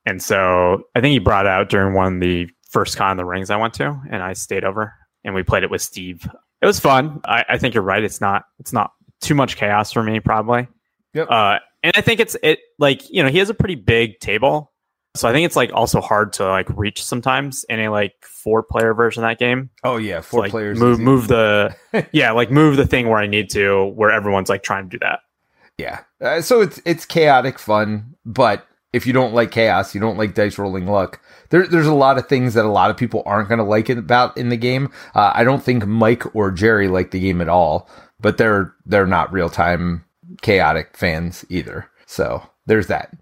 yeah. 0.06 0.10
And 0.12 0.22
so 0.22 0.84
I 0.94 1.00
think 1.00 1.12
he 1.12 1.18
brought 1.18 1.46
it 1.46 1.50
out 1.50 1.68
during 1.68 1.92
one 1.92 2.14
of 2.14 2.20
the 2.20 2.48
first 2.70 2.96
Con 2.96 3.12
of 3.12 3.16
the 3.18 3.24
Rings 3.24 3.50
I 3.50 3.56
went 3.56 3.74
to, 3.74 4.00
and 4.10 4.22
I 4.22 4.32
stayed 4.32 4.64
over 4.64 4.94
and 5.24 5.34
we 5.34 5.42
played 5.42 5.64
it 5.64 5.70
with 5.70 5.82
Steve. 5.82 6.26
It 6.66 6.70
was 6.70 6.80
fun. 6.80 7.20
I, 7.24 7.44
I 7.50 7.58
think 7.58 7.74
you're 7.74 7.84
right. 7.84 8.02
It's 8.02 8.20
not 8.20 8.46
it's 8.58 8.72
not 8.72 8.90
too 9.20 9.36
much 9.36 9.56
chaos 9.56 9.92
for 9.92 10.02
me, 10.02 10.18
probably. 10.18 10.66
Yep. 11.14 11.30
Uh, 11.30 11.60
and 11.84 11.92
I 11.94 12.00
think 12.00 12.18
it's 12.18 12.36
it 12.42 12.58
like 12.80 13.08
you 13.08 13.22
know 13.22 13.28
he 13.28 13.38
has 13.38 13.48
a 13.48 13.54
pretty 13.54 13.76
big 13.76 14.18
table, 14.18 14.72
so 15.14 15.28
I 15.28 15.32
think 15.32 15.46
it's 15.46 15.54
like 15.54 15.70
also 15.72 16.00
hard 16.00 16.32
to 16.32 16.44
like 16.48 16.68
reach 16.70 17.04
sometimes 17.04 17.62
in 17.68 17.78
a 17.78 17.90
like 17.90 18.14
four 18.22 18.64
player 18.64 18.94
version 18.94 19.22
of 19.22 19.30
that 19.30 19.38
game. 19.38 19.70
Oh 19.84 19.96
yeah, 19.96 20.20
four 20.22 20.40
like, 20.40 20.50
players. 20.50 20.76
Move 20.76 20.98
move 20.98 21.28
the 21.28 21.72
yeah 22.10 22.32
like 22.32 22.50
move 22.50 22.76
the 22.76 22.84
thing 22.84 23.08
where 23.08 23.20
I 23.20 23.28
need 23.28 23.48
to 23.50 23.84
where 23.94 24.10
everyone's 24.10 24.48
like 24.48 24.64
trying 24.64 24.90
to 24.90 24.90
do 24.90 24.98
that. 25.02 25.20
Yeah, 25.78 26.00
uh, 26.20 26.40
so 26.40 26.62
it's 26.62 26.80
it's 26.84 27.04
chaotic 27.04 27.60
fun, 27.60 28.16
but 28.24 28.66
if 28.92 29.06
you 29.06 29.12
don't 29.12 29.34
like 29.34 29.52
chaos, 29.52 29.94
you 29.94 30.00
don't 30.00 30.18
like 30.18 30.34
dice 30.34 30.58
rolling 30.58 30.88
luck. 30.88 31.20
There, 31.50 31.66
there's 31.66 31.86
a 31.86 31.94
lot 31.94 32.18
of 32.18 32.28
things 32.28 32.54
that 32.54 32.64
a 32.64 32.68
lot 32.68 32.90
of 32.90 32.96
people 32.96 33.22
aren't 33.26 33.48
going 33.48 33.58
to 33.58 33.64
like 33.64 33.88
about 33.88 34.36
in 34.36 34.48
the 34.48 34.56
game. 34.56 34.90
Uh, 35.14 35.32
I 35.34 35.44
don't 35.44 35.62
think 35.62 35.86
Mike 35.86 36.34
or 36.34 36.50
Jerry 36.50 36.88
like 36.88 37.10
the 37.10 37.20
game 37.20 37.40
at 37.40 37.48
all, 37.48 37.88
but 38.20 38.38
they're 38.38 38.74
they're 38.84 39.06
not 39.06 39.32
real 39.32 39.50
time 39.50 40.04
chaotic 40.42 40.96
fans 40.96 41.44
either. 41.48 41.90
So 42.06 42.42
there's 42.66 42.88
that. 42.88 43.12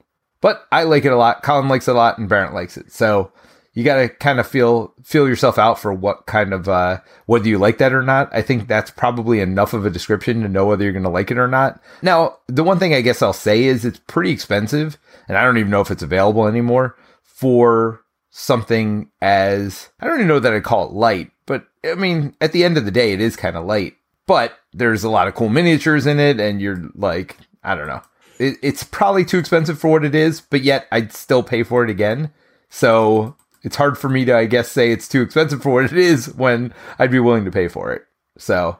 But 0.41 0.67
I 0.71 0.83
like 0.83 1.05
it 1.05 1.13
a 1.13 1.17
lot. 1.17 1.43
Colin 1.43 1.69
likes 1.69 1.89
it 1.89 1.93
a 1.93 1.95
lot, 1.95 2.19
and 2.19 2.29
Barrett 2.29 2.53
likes 2.53 2.77
it. 2.77 2.93
So 2.93 3.33
you 3.75 3.83
got 3.83 3.97
to 3.97 4.09
kind 4.09 4.39
of 4.39 4.47
feel 4.47 4.95
feel 5.03 5.29
yourself 5.29 5.59
out 5.59 5.79
for 5.79 5.93
what 5.93 6.27
kind 6.27 6.53
of 6.53 6.69
uh, 6.69 7.01
whether 7.27 7.49
you 7.49 7.59
like 7.59 7.79
that 7.79 7.93
or 7.93 8.03
not. 8.03 8.29
I 8.33 8.41
think 8.41 8.69
that's 8.69 8.91
probably 8.91 9.41
enough 9.41 9.73
of 9.73 9.85
a 9.85 9.91
description 9.91 10.43
to 10.43 10.49
know 10.49 10.67
whether 10.67 10.85
you're 10.85 10.93
going 10.93 11.03
to 11.03 11.09
like 11.09 11.31
it 11.31 11.39
or 11.39 11.49
not. 11.49 11.83
Now, 12.03 12.39
the 12.47 12.63
one 12.63 12.79
thing 12.79 12.95
I 12.95 13.01
guess 13.01 13.21
I'll 13.21 13.33
say 13.33 13.65
is 13.65 13.85
it's 13.85 14.01
pretty 14.07 14.31
expensive, 14.31 14.97
and 15.29 15.37
I 15.37 15.45
don't 15.45 15.59
even 15.59 15.71
know 15.71 15.81
if 15.81 15.91
it's 15.91 16.03
available 16.03 16.47
anymore 16.47 16.97
for 17.23 18.04
something 18.37 19.11
as 19.21 19.89
I 20.01 20.07
don't 20.07 20.17
even 20.17 20.29
know 20.29 20.41
that 20.41 20.53
I'd 20.53 20.65
call 20.65 20.87
it 20.87 20.93
light, 20.93 21.31
but 21.47 21.67
I 21.85 21.95
mean 21.95 22.35
at 22.41 22.53
the 22.53 22.65
end 22.65 22.77
of 22.77 22.85
the 22.85 22.91
day, 22.91 23.13
it 23.13 23.21
is 23.21 23.37
kind 23.37 23.57
of 23.57 23.65
light. 23.65 23.95
But 24.27 24.59
there's 24.73 25.05
a 25.05 25.11
lot 25.11 25.29
of 25.29 25.35
cool 25.35 25.51
miniatures 25.51 26.07
in 26.07 26.19
it, 26.19 26.41
and 26.41 26.61
you're 26.61 26.91
like, 26.95 27.37
I 27.63 27.75
don't 27.75 27.89
know 27.89 28.03
it, 28.39 28.57
it's 28.63 28.85
probably 28.85 29.25
too 29.25 29.39
expensive 29.39 29.79
for 29.79 29.91
what 29.91 30.05
it 30.05 30.15
is, 30.15 30.41
but 30.41 30.63
yet 30.63 30.87
I'd 30.91 31.13
still 31.13 31.43
pay 31.43 31.63
for 31.63 31.85
it 31.85 31.91
again. 31.91 32.33
So 32.69 33.37
it's 33.63 33.77
hard 33.77 33.99
for 33.99 34.09
me 34.09 34.25
to, 34.25 34.37
I 34.37 34.47
guess, 34.47 34.71
say 34.71 34.91
it's 34.91 35.09
too 35.09 35.23
expensive 35.23 35.63
for 35.63 35.73
what 35.73 35.85
it 35.85 35.97
is 35.97 36.35
when 36.35 36.75
I'd 36.99 37.11
be 37.11 37.21
willing 37.21 37.45
to 37.45 37.51
pay 37.51 37.69
for 37.69 37.93
it. 37.93 38.03
So 38.39 38.79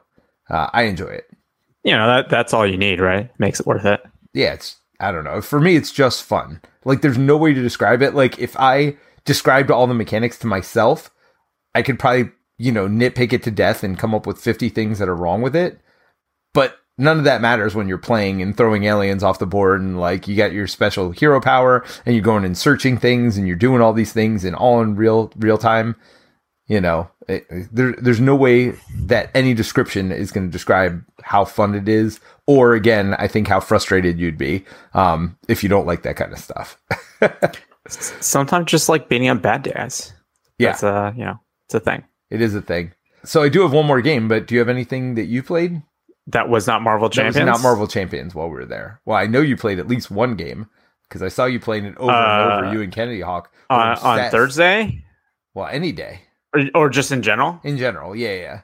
uh, 0.49 0.69
I 0.73 0.83
enjoy 0.83 1.07
it. 1.07 1.29
You 1.83 1.93
know, 1.93 2.07
that 2.07 2.29
that's 2.29 2.53
all 2.53 2.65
you 2.65 2.77
need, 2.77 2.99
right? 2.99 3.29
Makes 3.39 3.59
it 3.59 3.67
worth 3.67 3.85
it. 3.85 4.01
Yeah, 4.33 4.53
it's 4.53 4.77
I 4.99 5.11
don't 5.11 5.23
know. 5.23 5.41
For 5.41 5.59
me, 5.59 5.75
it's 5.75 5.91
just 5.91 6.23
fun. 6.23 6.61
Like, 6.83 7.01
there's 7.01 7.17
no 7.17 7.37
way 7.37 7.53
to 7.53 7.61
describe 7.61 8.01
it. 8.01 8.15
Like, 8.15 8.39
if 8.39 8.55
I 8.57 8.97
described 9.25 9.71
all 9.71 9.87
the 9.87 9.93
mechanics 9.93 10.37
to 10.39 10.47
myself, 10.47 11.11
I 11.73 11.81
could 11.81 11.99
probably, 11.99 12.31
you 12.57 12.71
know, 12.71 12.87
nitpick 12.87 13.33
it 13.33 13.43
to 13.43 13.51
death 13.51 13.83
and 13.83 13.99
come 13.99 14.15
up 14.15 14.25
with 14.25 14.39
50 14.39 14.69
things 14.69 14.99
that 14.99 15.09
are 15.09 15.15
wrong 15.15 15.41
with 15.41 15.55
it. 15.55 15.79
But 16.53 16.77
none 16.97 17.17
of 17.17 17.23
that 17.25 17.41
matters 17.41 17.75
when 17.75 17.87
you're 17.87 17.97
playing 17.97 18.41
and 18.41 18.55
throwing 18.55 18.85
aliens 18.85 19.23
off 19.23 19.39
the 19.39 19.45
board 19.45 19.81
and 19.81 19.99
like 19.99 20.27
you 20.27 20.35
got 20.35 20.53
your 20.53 20.67
special 20.67 21.11
hero 21.11 21.41
power 21.41 21.83
and 22.05 22.15
you're 22.15 22.23
going 22.23 22.45
and 22.45 22.57
searching 22.57 22.97
things 22.97 23.37
and 23.37 23.47
you're 23.47 23.55
doing 23.55 23.81
all 23.81 23.93
these 23.93 24.13
things 24.13 24.45
and 24.45 24.55
all 24.55 24.81
in 24.81 24.95
real 24.95 25.31
real 25.35 25.57
time 25.57 25.95
you 26.67 26.79
know 26.79 27.09
it, 27.27 27.45
there, 27.73 27.93
there's 27.93 28.19
no 28.19 28.35
way 28.35 28.71
that 28.93 29.29
any 29.33 29.53
description 29.53 30.11
is 30.11 30.31
going 30.31 30.47
to 30.47 30.51
describe 30.51 31.03
how 31.23 31.43
fun 31.43 31.75
it 31.75 31.89
is 31.89 32.19
or 32.47 32.73
again 32.73 33.13
i 33.15 33.27
think 33.27 33.47
how 33.47 33.59
frustrated 33.59 34.19
you'd 34.19 34.37
be 34.37 34.63
um, 34.93 35.37
if 35.47 35.63
you 35.63 35.69
don't 35.69 35.87
like 35.87 36.03
that 36.03 36.15
kind 36.15 36.31
of 36.31 36.39
stuff 36.39 36.77
sometimes 37.87 38.67
just 38.67 38.89
like 38.89 39.09
beating 39.09 39.29
on 39.29 39.39
bad 39.39 39.63
days 39.63 40.13
yeah 40.57 40.71
it's 40.71 40.83
a 40.83 41.13
you 41.15 41.23
know 41.23 41.39
it's 41.67 41.75
a 41.75 41.79
thing 41.79 42.03
it 42.29 42.41
is 42.41 42.55
a 42.55 42.61
thing 42.61 42.91
so 43.23 43.43
i 43.43 43.49
do 43.49 43.61
have 43.61 43.73
one 43.73 43.85
more 43.85 44.01
game 44.01 44.27
but 44.27 44.47
do 44.47 44.55
you 44.55 44.59
have 44.59 44.69
anything 44.69 45.15
that 45.15 45.25
you 45.25 45.43
played 45.43 45.81
that 46.27 46.49
was 46.49 46.65
not 46.65 46.81
Marvel 46.81 47.09
Champions. 47.09 47.35
That 47.35 47.45
was 47.45 47.61
not 47.61 47.67
Marvel 47.67 47.87
Champions 47.87 48.33
while 48.33 48.47
we 48.47 48.55
were 48.55 48.65
there. 48.65 48.99
Well, 49.05 49.17
I 49.17 49.27
know 49.27 49.41
you 49.41 49.55
played 49.55 49.79
at 49.79 49.87
least 49.87 50.09
one 50.09 50.35
game 50.35 50.67
because 51.07 51.21
I 51.21 51.27
saw 51.27 51.45
you 51.45 51.59
playing 51.59 51.85
it 51.85 51.97
over 51.97 52.11
uh, 52.11 52.57
and 52.57 52.65
over. 52.65 52.73
You 52.73 52.81
and 52.81 52.91
Kennedy 52.91 53.21
Hawk 53.21 53.51
on, 53.69 53.97
on 53.99 54.31
Thursday. 54.31 55.03
Well, 55.53 55.67
any 55.67 55.91
day, 55.91 56.21
or, 56.53 56.63
or 56.73 56.89
just 56.89 57.11
in 57.11 57.21
general. 57.21 57.59
In 57.63 57.77
general, 57.77 58.15
yeah, 58.15 58.33
yeah, 58.33 58.61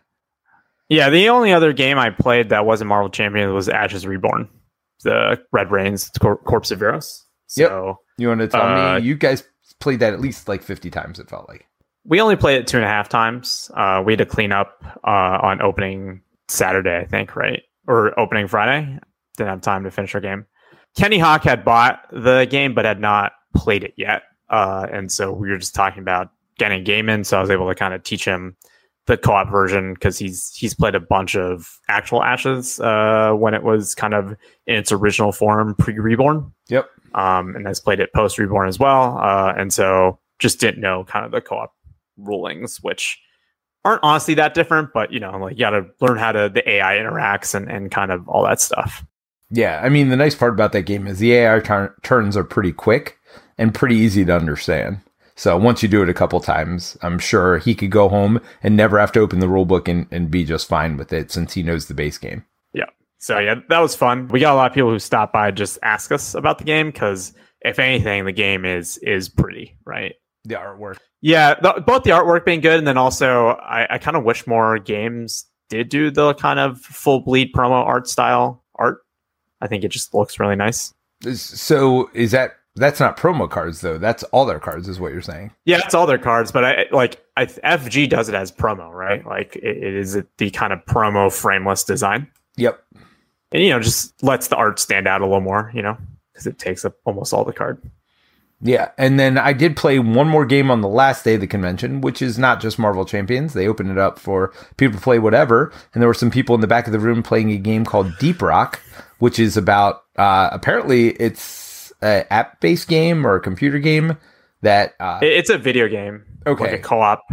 yeah. 0.90 1.10
The 1.10 1.30
only 1.30 1.54
other 1.54 1.72
game 1.72 2.00
I 2.00 2.10
played 2.10 2.50
that 2.50 2.66
wasn't 2.66 2.90
Marvel 2.90 3.10
Champions 3.10 3.54
was 3.54 3.70
Ashes 3.70 4.08
Reborn, 4.08 4.50
the 5.04 5.40
Red 5.51 5.72
Rains 5.72 6.10
Cor- 6.20 6.38
Corpse 6.38 6.72
of 6.72 6.80
Viros. 6.80 7.22
So, 7.48 7.62
yep. 7.62 7.96
You 8.22 8.30
want 8.30 8.42
to 8.42 8.48
tell 8.48 8.62
uh, 8.62 9.00
me 9.00 9.06
you 9.06 9.16
guys 9.16 9.44
played 9.80 10.00
that 10.00 10.13
at 10.13 10.22
least 10.22 10.48
like 10.48 10.63
fifty 10.63 10.90
times? 10.90 11.20
It 11.20 11.30
felt 11.30 11.50
like 11.50 11.66
we 12.04 12.22
only 12.22 12.36
played 12.36 12.62
it 12.62 12.68
two 12.68 12.78
and 12.78 12.86
a 12.86 12.90
half 12.90 13.10
times. 13.10 13.70
Uh, 13.75 14.01
we 14.06 14.13
had 14.13 14.20
to 14.20 14.25
clean 14.25 14.51
up 14.51 14.84
uh, 15.04 15.40
on 15.42 15.62
opening 15.62 16.22
Saturday, 16.48 16.98
I 16.98 17.06
think, 17.06 17.36
right? 17.36 17.63
Or 17.88 18.18
opening 18.20 18.48
Friday. 18.48 19.00
Didn't 19.38 19.50
have 19.50 19.62
time 19.62 19.84
to 19.84 19.92
finish 19.92 20.13
our 20.16 20.22
game. 20.22 20.46
Kenny 20.98 21.20
Hawk 21.20 21.44
had 21.44 21.63
bought 21.63 22.01
the 22.12 22.48
game 22.50 22.74
but 22.74 22.86
had 22.86 23.00
not 23.00 23.34
played 23.56 23.84
it 23.84 23.94
yet. 23.98 24.24
Uh, 24.50 24.86
and 24.92 25.12
so 25.12 25.32
we 25.32 25.50
were 25.50 25.58
just 25.58 25.74
talking 25.74 26.01
about 26.01 26.32
getting 26.58 26.82
a 26.82 26.84
game 26.84 27.08
in. 27.08 27.24
So 27.24 27.38
I 27.38 27.42
was 27.42 27.50
able 27.50 27.70
to 27.70 27.75
kind 27.75 27.94
of 27.94 28.04
teach 28.04 28.25
him 28.25 28.58
the 29.08 29.18
co-op 29.18 29.50
version 29.50 29.94
because 29.94 30.18
he's 30.18 30.54
he's 30.56 30.75
played 30.75 30.96
a 30.96 31.00
bunch 31.00 31.36
of 31.36 31.80
actual 31.88 32.22
Ashes 32.22 32.80
uh, 32.80 33.32
when 33.32 33.54
it 33.54 33.63
was 33.63 33.96
kind 33.96 34.13
of 34.13 34.36
in 34.68 34.75
its 34.75 34.92
original 34.92 35.32
form 35.32 35.75
pre-reborn. 35.75 36.51
Yep. 36.68 36.88
Um, 37.13 37.56
and 37.56 37.68
has 37.68 37.80
played 37.80 38.00
it 38.00 38.13
post-reborn 38.13 38.70
as 38.70 38.80
well. 38.80 39.18
Uh, 39.18 39.53
and 39.58 39.74
so 39.74 40.20
just 40.39 40.60
didn't 40.60 40.82
know 40.82 41.03
kind 41.03 41.25
of 41.25 41.32
the 41.32 41.41
co-op 41.41 41.74
rulings, 42.18 42.77
which 42.82 43.20
aren't 43.84 44.03
honestly 44.03 44.34
that 44.36 44.53
different, 44.53 44.89
but 44.94 45.12
you 45.12 45.20
know, 45.20 45.38
like 45.38 45.53
you 45.53 45.60
got 45.60 45.72
to 45.72 45.86
learn 46.00 46.18
how 46.18 46.32
to 46.32 46.50
the 46.53 46.68
AI 46.70 46.96
interacts 46.96 47.56
and 47.56 47.70
and 47.70 47.91
kind 47.91 48.12
of 48.12 48.27
all 48.27 48.44
that 48.44 48.62
stuff. 48.62 49.06
Yeah, 49.50 49.82
I 49.84 49.89
mean 49.89 50.10
the 50.10 50.15
nice 50.15 50.36
part 50.36 50.53
about 50.53 50.72
that 50.74 50.84
game 50.84 51.08
is 51.08 51.20
the 51.20 51.34
AI 51.34 51.60
tur- 51.60 51.96
turns 52.03 52.38
are 52.38 52.44
pretty 52.44 52.72
quick 52.72 53.18
and 53.58 53.74
pretty 53.74 53.96
easy 53.96 54.24
to 54.25 54.36
understand. 54.36 55.01
So 55.36 55.58
once 55.58 55.82
you 55.82 55.89
do 55.89 56.03
it 56.03 56.10
a 56.10 56.13
couple 56.13 56.39
times, 56.39 56.98
I'm 57.01 57.18
sure 57.18 57.58
he 57.58 57.74
could 57.74 57.89
go 57.89 58.10
home 58.10 58.39
and 58.62 58.77
never 58.77 59.00
have 59.00 59.12
to 59.13 59.20
open 59.20 59.39
the 59.39 59.50
rule 59.50 59.65
book 59.65 59.88
and, 59.88 60.08
and 60.12 60.30
be 60.30 60.44
just 60.46 60.68
fine 60.68 60.98
with 60.98 61.12
it 61.12 61.32
since 61.32 61.53
he 61.53 61.63
knows 61.63 61.88
the 61.88 61.94
base 61.94 62.18
game. 62.18 62.46
So 63.22 63.38
yeah, 63.38 63.56
that 63.70 63.80
was 63.80 63.96
fun. 63.96 64.28
We 64.30 64.40
got 64.40 64.54
a 64.54 64.56
lot 64.56 64.72
of 64.72 64.74
people 64.74 64.90
who 64.90 64.98
stop 64.98 65.32
by 65.32 65.51
just 65.51 65.78
ask 65.84 66.12
us 66.12 66.34
about 66.34 66.58
the 66.58 66.63
game 66.63 66.88
because 66.88 67.34
if 67.62 67.78
anything, 67.78 68.25
the 68.25 68.32
game 68.32 68.66
is 68.66 68.98
is 68.98 69.30
pretty 69.30 69.78
right. 69.86 70.16
The 70.44 70.56
artwork. 70.56 70.98
Yeah, 71.22 71.54
the, 71.54 71.84
both 71.86 72.01
the 72.01 72.10
artwork 72.10 72.46
being 72.46 72.62
good, 72.62 72.80
and 72.80 72.88
then 72.88 72.98
also 72.98 73.50
I, 73.50 73.96
I 73.96 73.98
kind 74.00 74.18
of 74.18 74.24
wish 74.24 74.48
more 74.48 74.80
games 74.80 75.46
did 75.70 75.90
do 75.90 76.10
the 76.10 76.34
kind 76.34 76.60
of 76.60 76.82
full 76.82 77.20
bleed 77.20 77.54
promo 77.54 77.86
art 77.86 78.08
style 78.08 78.63
art. 78.75 79.01
I 79.62 79.68
think 79.68 79.84
it 79.84 79.90
just 79.90 80.16
looks 80.16 80.40
really 80.40 80.56
nice. 80.56 80.92
So 81.36 82.10
is 82.16 82.32
that 82.32 82.56
that's 82.75 83.00
not 83.00 83.18
promo 83.18 83.48
cards 83.48 83.82
though? 83.82 84.00
That's 84.00 84.24
all 84.24 84.48
their 84.48 84.60
cards, 84.60 84.90
is 84.90 85.00
what 85.00 85.12
you're 85.12 85.22
saying? 85.22 85.51
Yeah, 85.66 85.80
it's 85.86 85.94
all 85.94 86.08
their 86.08 86.18
cards, 86.18 86.51
but 86.51 86.66
I 86.66 86.86
like 86.92 87.24
I, 87.38 87.46
FG 87.46 88.10
does 88.10 88.30
it 88.30 88.36
as 88.36 88.51
promo, 88.51 88.92
right? 88.92 89.24
Like 89.28 89.58
it, 89.58 89.78
it 89.78 89.94
is 89.94 90.18
the 90.40 90.50
kind 90.50 90.74
of 90.74 90.84
promo 90.86 91.32
frameless 91.32 91.84
design. 91.84 92.28
Yep. 92.58 92.84
And 93.51 93.63
you 93.63 93.70
know, 93.70 93.79
just 93.79 94.22
lets 94.24 94.48
the 94.48 94.55
art 94.55 94.79
stand 94.79 95.08
out 95.08 95.22
a 95.22 95.25
little 95.25 95.41
more, 95.41 95.72
you 95.74 95.81
know, 95.81 95.98
because 96.31 96.48
it 96.48 96.58
takes 96.58 96.86
up 96.86 96.96
almost 97.05 97.34
all 97.34 97.43
the 97.43 97.53
card. 97.53 97.81
Yeah, 98.63 98.91
and 98.98 99.20
then 99.20 99.39
I 99.39 99.53
did 99.53 99.75
play 99.75 99.98
one 99.98 100.27
more 100.27 100.46
game 100.46 100.70
on 100.70 100.81
the 100.81 100.88
last 100.88 101.25
day 101.25 101.34
of 101.34 101.41
the 101.41 101.48
convention, 101.48 102.00
which 102.01 102.22
is 102.22 102.38
not 102.38 102.62
just 102.62 102.77
Marvel 102.77 103.05
Champions. 103.05 103.53
They 103.53 103.67
opened 103.67 103.89
it 103.89 103.98
up 103.98 104.20
for 104.20 104.53
people 104.77 105.00
to 105.00 105.03
play 105.03 105.17
whatever, 105.17 105.74
and 105.93 106.01
there 106.01 106.08
were 106.08 106.13
some 106.13 106.29
people 106.29 106.53
in 106.53 106.62
the 106.62 106.67
back 106.67 106.86
of 106.86 106.93
the 106.93 107.00
room 107.00 107.24
playing 107.24 107.51
a 107.51 107.58
game 107.58 107.86
called 107.86 108.15
Deep 108.20 108.39
Rock, 108.41 108.79
which 109.17 109.39
is 109.39 109.58
about 109.58 110.03
uh, 110.15 110.50
apparently 110.51 111.10
it's 111.10 111.91
an 112.01 112.25
app-based 112.29 112.88
game 112.88 113.25
or 113.25 113.36
a 113.36 113.41
computer 113.41 113.79
game 113.79 114.15
that 114.62 114.93
uh, 115.00 115.20
it's 115.24 115.50
a 115.50 115.58
video 115.58 115.88
game. 115.88 116.24
Okay, 116.46 116.63
like 116.63 116.74
a 116.74 116.79
co-op, 116.79 117.24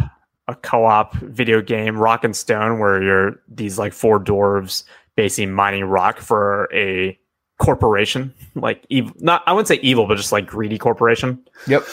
a 0.48 0.54
co-op 0.54 1.14
video 1.16 1.60
game, 1.60 1.98
Rock 1.98 2.25
and 2.25 2.34
Stone, 2.34 2.78
where 2.78 3.02
you're 3.02 3.42
these 3.48 3.78
like 3.78 3.92
four 3.92 4.18
dwarves 4.18 4.84
basically 5.18 5.46
mining 5.46 5.84
rock 5.84 6.20
for 6.20 6.68
a 6.72 7.18
corporation, 7.58 8.32
like 8.54 8.87
evil. 8.88 9.12
Not 9.18 9.42
I 9.48 9.52
wouldn't 9.52 9.66
say 9.66 9.80
evil, 9.82 10.06
but 10.06 10.16
just 10.16 10.30
like 10.30 10.46
greedy 10.46 10.78
corporation. 10.78 11.44
Yep. 11.66 11.84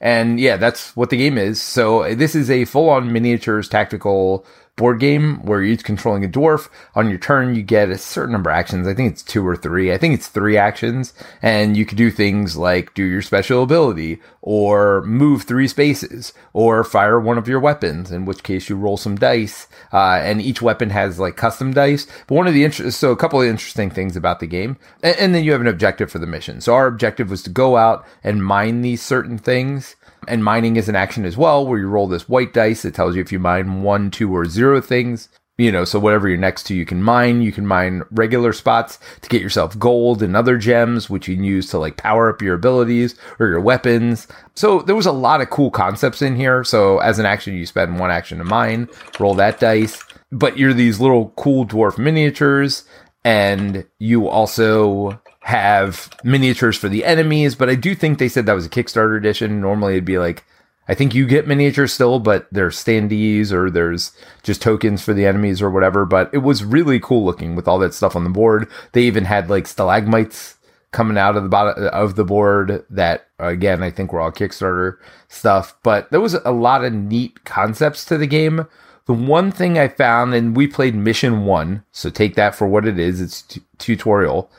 And 0.00 0.38
yeah, 0.38 0.56
that's 0.56 0.94
what 0.94 1.10
the 1.10 1.16
game 1.16 1.36
is. 1.38 1.60
So 1.60 2.14
this 2.14 2.36
is 2.36 2.48
a 2.48 2.64
full-on 2.66 3.12
miniatures 3.12 3.68
tactical 3.68 4.46
board 4.78 4.98
game 4.98 5.44
where 5.44 5.60
you're 5.60 5.74
each 5.74 5.84
controlling 5.84 6.24
a 6.24 6.28
dwarf. 6.28 6.70
On 6.94 7.10
your 7.10 7.18
turn, 7.18 7.54
you 7.54 7.62
get 7.62 7.90
a 7.90 7.98
certain 7.98 8.32
number 8.32 8.48
of 8.48 8.56
actions. 8.56 8.88
I 8.88 8.94
think 8.94 9.12
it's 9.12 9.22
two 9.22 9.46
or 9.46 9.56
three. 9.56 9.92
I 9.92 9.98
think 9.98 10.14
it's 10.14 10.28
three 10.28 10.56
actions. 10.56 11.12
And 11.42 11.76
you 11.76 11.84
could 11.84 11.98
do 11.98 12.10
things 12.10 12.56
like 12.56 12.94
do 12.94 13.04
your 13.04 13.20
special 13.20 13.62
ability 13.62 14.22
or 14.40 15.02
move 15.02 15.42
three 15.42 15.68
spaces 15.68 16.32
or 16.54 16.82
fire 16.84 17.20
one 17.20 17.36
of 17.36 17.48
your 17.48 17.60
weapons, 17.60 18.10
in 18.10 18.24
which 18.24 18.42
case 18.42 18.70
you 18.70 18.76
roll 18.76 18.96
some 18.96 19.16
dice. 19.16 19.66
Uh, 19.92 20.20
and 20.22 20.40
each 20.40 20.62
weapon 20.62 20.88
has 20.88 21.18
like 21.18 21.36
custom 21.36 21.74
dice. 21.74 22.06
But 22.26 22.36
one 22.36 22.46
of 22.46 22.54
the 22.54 22.64
interest, 22.64 22.98
so 22.98 23.10
a 23.10 23.16
couple 23.16 23.42
of 23.42 23.48
interesting 23.48 23.90
things 23.90 24.16
about 24.16 24.40
the 24.40 24.46
game. 24.46 24.78
And, 25.02 25.16
and 25.18 25.34
then 25.34 25.44
you 25.44 25.52
have 25.52 25.60
an 25.60 25.66
objective 25.66 26.10
for 26.10 26.18
the 26.18 26.26
mission. 26.26 26.62
So 26.62 26.74
our 26.74 26.86
objective 26.86 27.28
was 27.28 27.42
to 27.42 27.50
go 27.50 27.76
out 27.76 28.06
and 28.24 28.44
mine 28.44 28.80
these 28.80 29.02
certain 29.02 29.36
things 29.36 29.96
and 30.28 30.44
mining 30.44 30.76
is 30.76 30.88
an 30.88 30.96
action 30.96 31.24
as 31.24 31.36
well, 31.36 31.66
where 31.66 31.78
you 31.78 31.88
roll 31.88 32.06
this 32.06 32.28
white 32.28 32.52
dice 32.52 32.82
that 32.82 32.94
tells 32.94 33.16
you 33.16 33.22
if 33.22 33.32
you 33.32 33.38
mine 33.38 33.82
one, 33.82 34.10
two, 34.10 34.34
or 34.34 34.44
zero 34.44 34.80
things. 34.80 35.28
You 35.60 35.72
know, 35.72 35.84
so 35.84 35.98
whatever 35.98 36.28
you're 36.28 36.38
next 36.38 36.68
to, 36.68 36.74
you 36.74 36.86
can 36.86 37.02
mine. 37.02 37.42
You 37.42 37.50
can 37.50 37.66
mine 37.66 38.02
regular 38.12 38.52
spots 38.52 39.00
to 39.22 39.28
get 39.28 39.42
yourself 39.42 39.76
gold 39.76 40.22
and 40.22 40.36
other 40.36 40.56
gems, 40.56 41.10
which 41.10 41.26
you 41.26 41.34
can 41.34 41.42
use 41.42 41.68
to 41.70 41.78
like 41.78 41.96
power 41.96 42.30
up 42.30 42.40
your 42.40 42.54
abilities 42.54 43.16
or 43.40 43.48
your 43.48 43.60
weapons. 43.60 44.28
So 44.54 44.82
there 44.82 44.94
was 44.94 45.06
a 45.06 45.12
lot 45.12 45.40
of 45.40 45.50
cool 45.50 45.72
concepts 45.72 46.22
in 46.22 46.36
here. 46.36 46.62
So 46.62 46.98
as 46.98 47.18
an 47.18 47.26
action, 47.26 47.56
you 47.56 47.66
spend 47.66 47.98
one 47.98 48.12
action 48.12 48.38
to 48.38 48.44
mine, 48.44 48.88
roll 49.18 49.34
that 49.34 49.58
dice. 49.58 50.00
But 50.30 50.58
you're 50.58 50.74
these 50.74 51.00
little 51.00 51.30
cool 51.36 51.66
dwarf 51.66 51.98
miniatures, 51.98 52.84
and 53.24 53.84
you 53.98 54.28
also 54.28 55.20
have 55.48 56.10
miniatures 56.22 56.76
for 56.76 56.90
the 56.90 57.06
enemies, 57.06 57.54
but 57.54 57.70
I 57.70 57.74
do 57.74 57.94
think 57.94 58.18
they 58.18 58.28
said 58.28 58.44
that 58.44 58.52
was 58.52 58.66
a 58.66 58.70
Kickstarter 58.70 59.16
edition. 59.16 59.62
Normally 59.62 59.94
it'd 59.94 60.04
be 60.04 60.18
like, 60.18 60.44
I 60.88 60.92
think 60.92 61.14
you 61.14 61.26
get 61.26 61.48
miniatures 61.48 61.90
still, 61.90 62.18
but 62.18 62.46
there's 62.52 62.76
standees 62.76 63.50
or 63.50 63.70
there's 63.70 64.12
just 64.42 64.60
tokens 64.60 65.02
for 65.02 65.14
the 65.14 65.24
enemies 65.24 65.62
or 65.62 65.70
whatever. 65.70 66.04
But 66.04 66.28
it 66.34 66.38
was 66.38 66.64
really 66.64 67.00
cool 67.00 67.24
looking 67.24 67.56
with 67.56 67.66
all 67.66 67.78
that 67.78 67.94
stuff 67.94 68.14
on 68.14 68.24
the 68.24 68.30
board. 68.30 68.68
They 68.92 69.04
even 69.04 69.24
had 69.24 69.48
like 69.48 69.66
stalagmites 69.66 70.56
coming 70.90 71.16
out 71.16 71.34
of 71.34 71.44
the 71.44 71.48
bottom 71.48 71.82
of 71.94 72.16
the 72.16 72.24
board 72.24 72.84
that 72.90 73.28
again 73.38 73.82
I 73.82 73.90
think 73.90 74.12
were 74.12 74.20
all 74.20 74.30
Kickstarter 74.30 74.98
stuff. 75.28 75.74
But 75.82 76.10
there 76.10 76.20
was 76.20 76.34
a 76.34 76.52
lot 76.52 76.84
of 76.84 76.92
neat 76.92 77.46
concepts 77.46 78.04
to 78.04 78.18
the 78.18 78.26
game. 78.26 78.66
The 79.06 79.14
one 79.14 79.50
thing 79.50 79.78
I 79.78 79.88
found, 79.88 80.34
and 80.34 80.54
we 80.54 80.66
played 80.66 80.94
mission 80.94 81.46
one, 81.46 81.84
so 81.90 82.10
take 82.10 82.34
that 82.34 82.54
for 82.54 82.66
what 82.66 82.86
it 82.86 82.98
is. 82.98 83.22
It's 83.22 83.40
t- 83.40 83.62
tutorial 83.78 84.50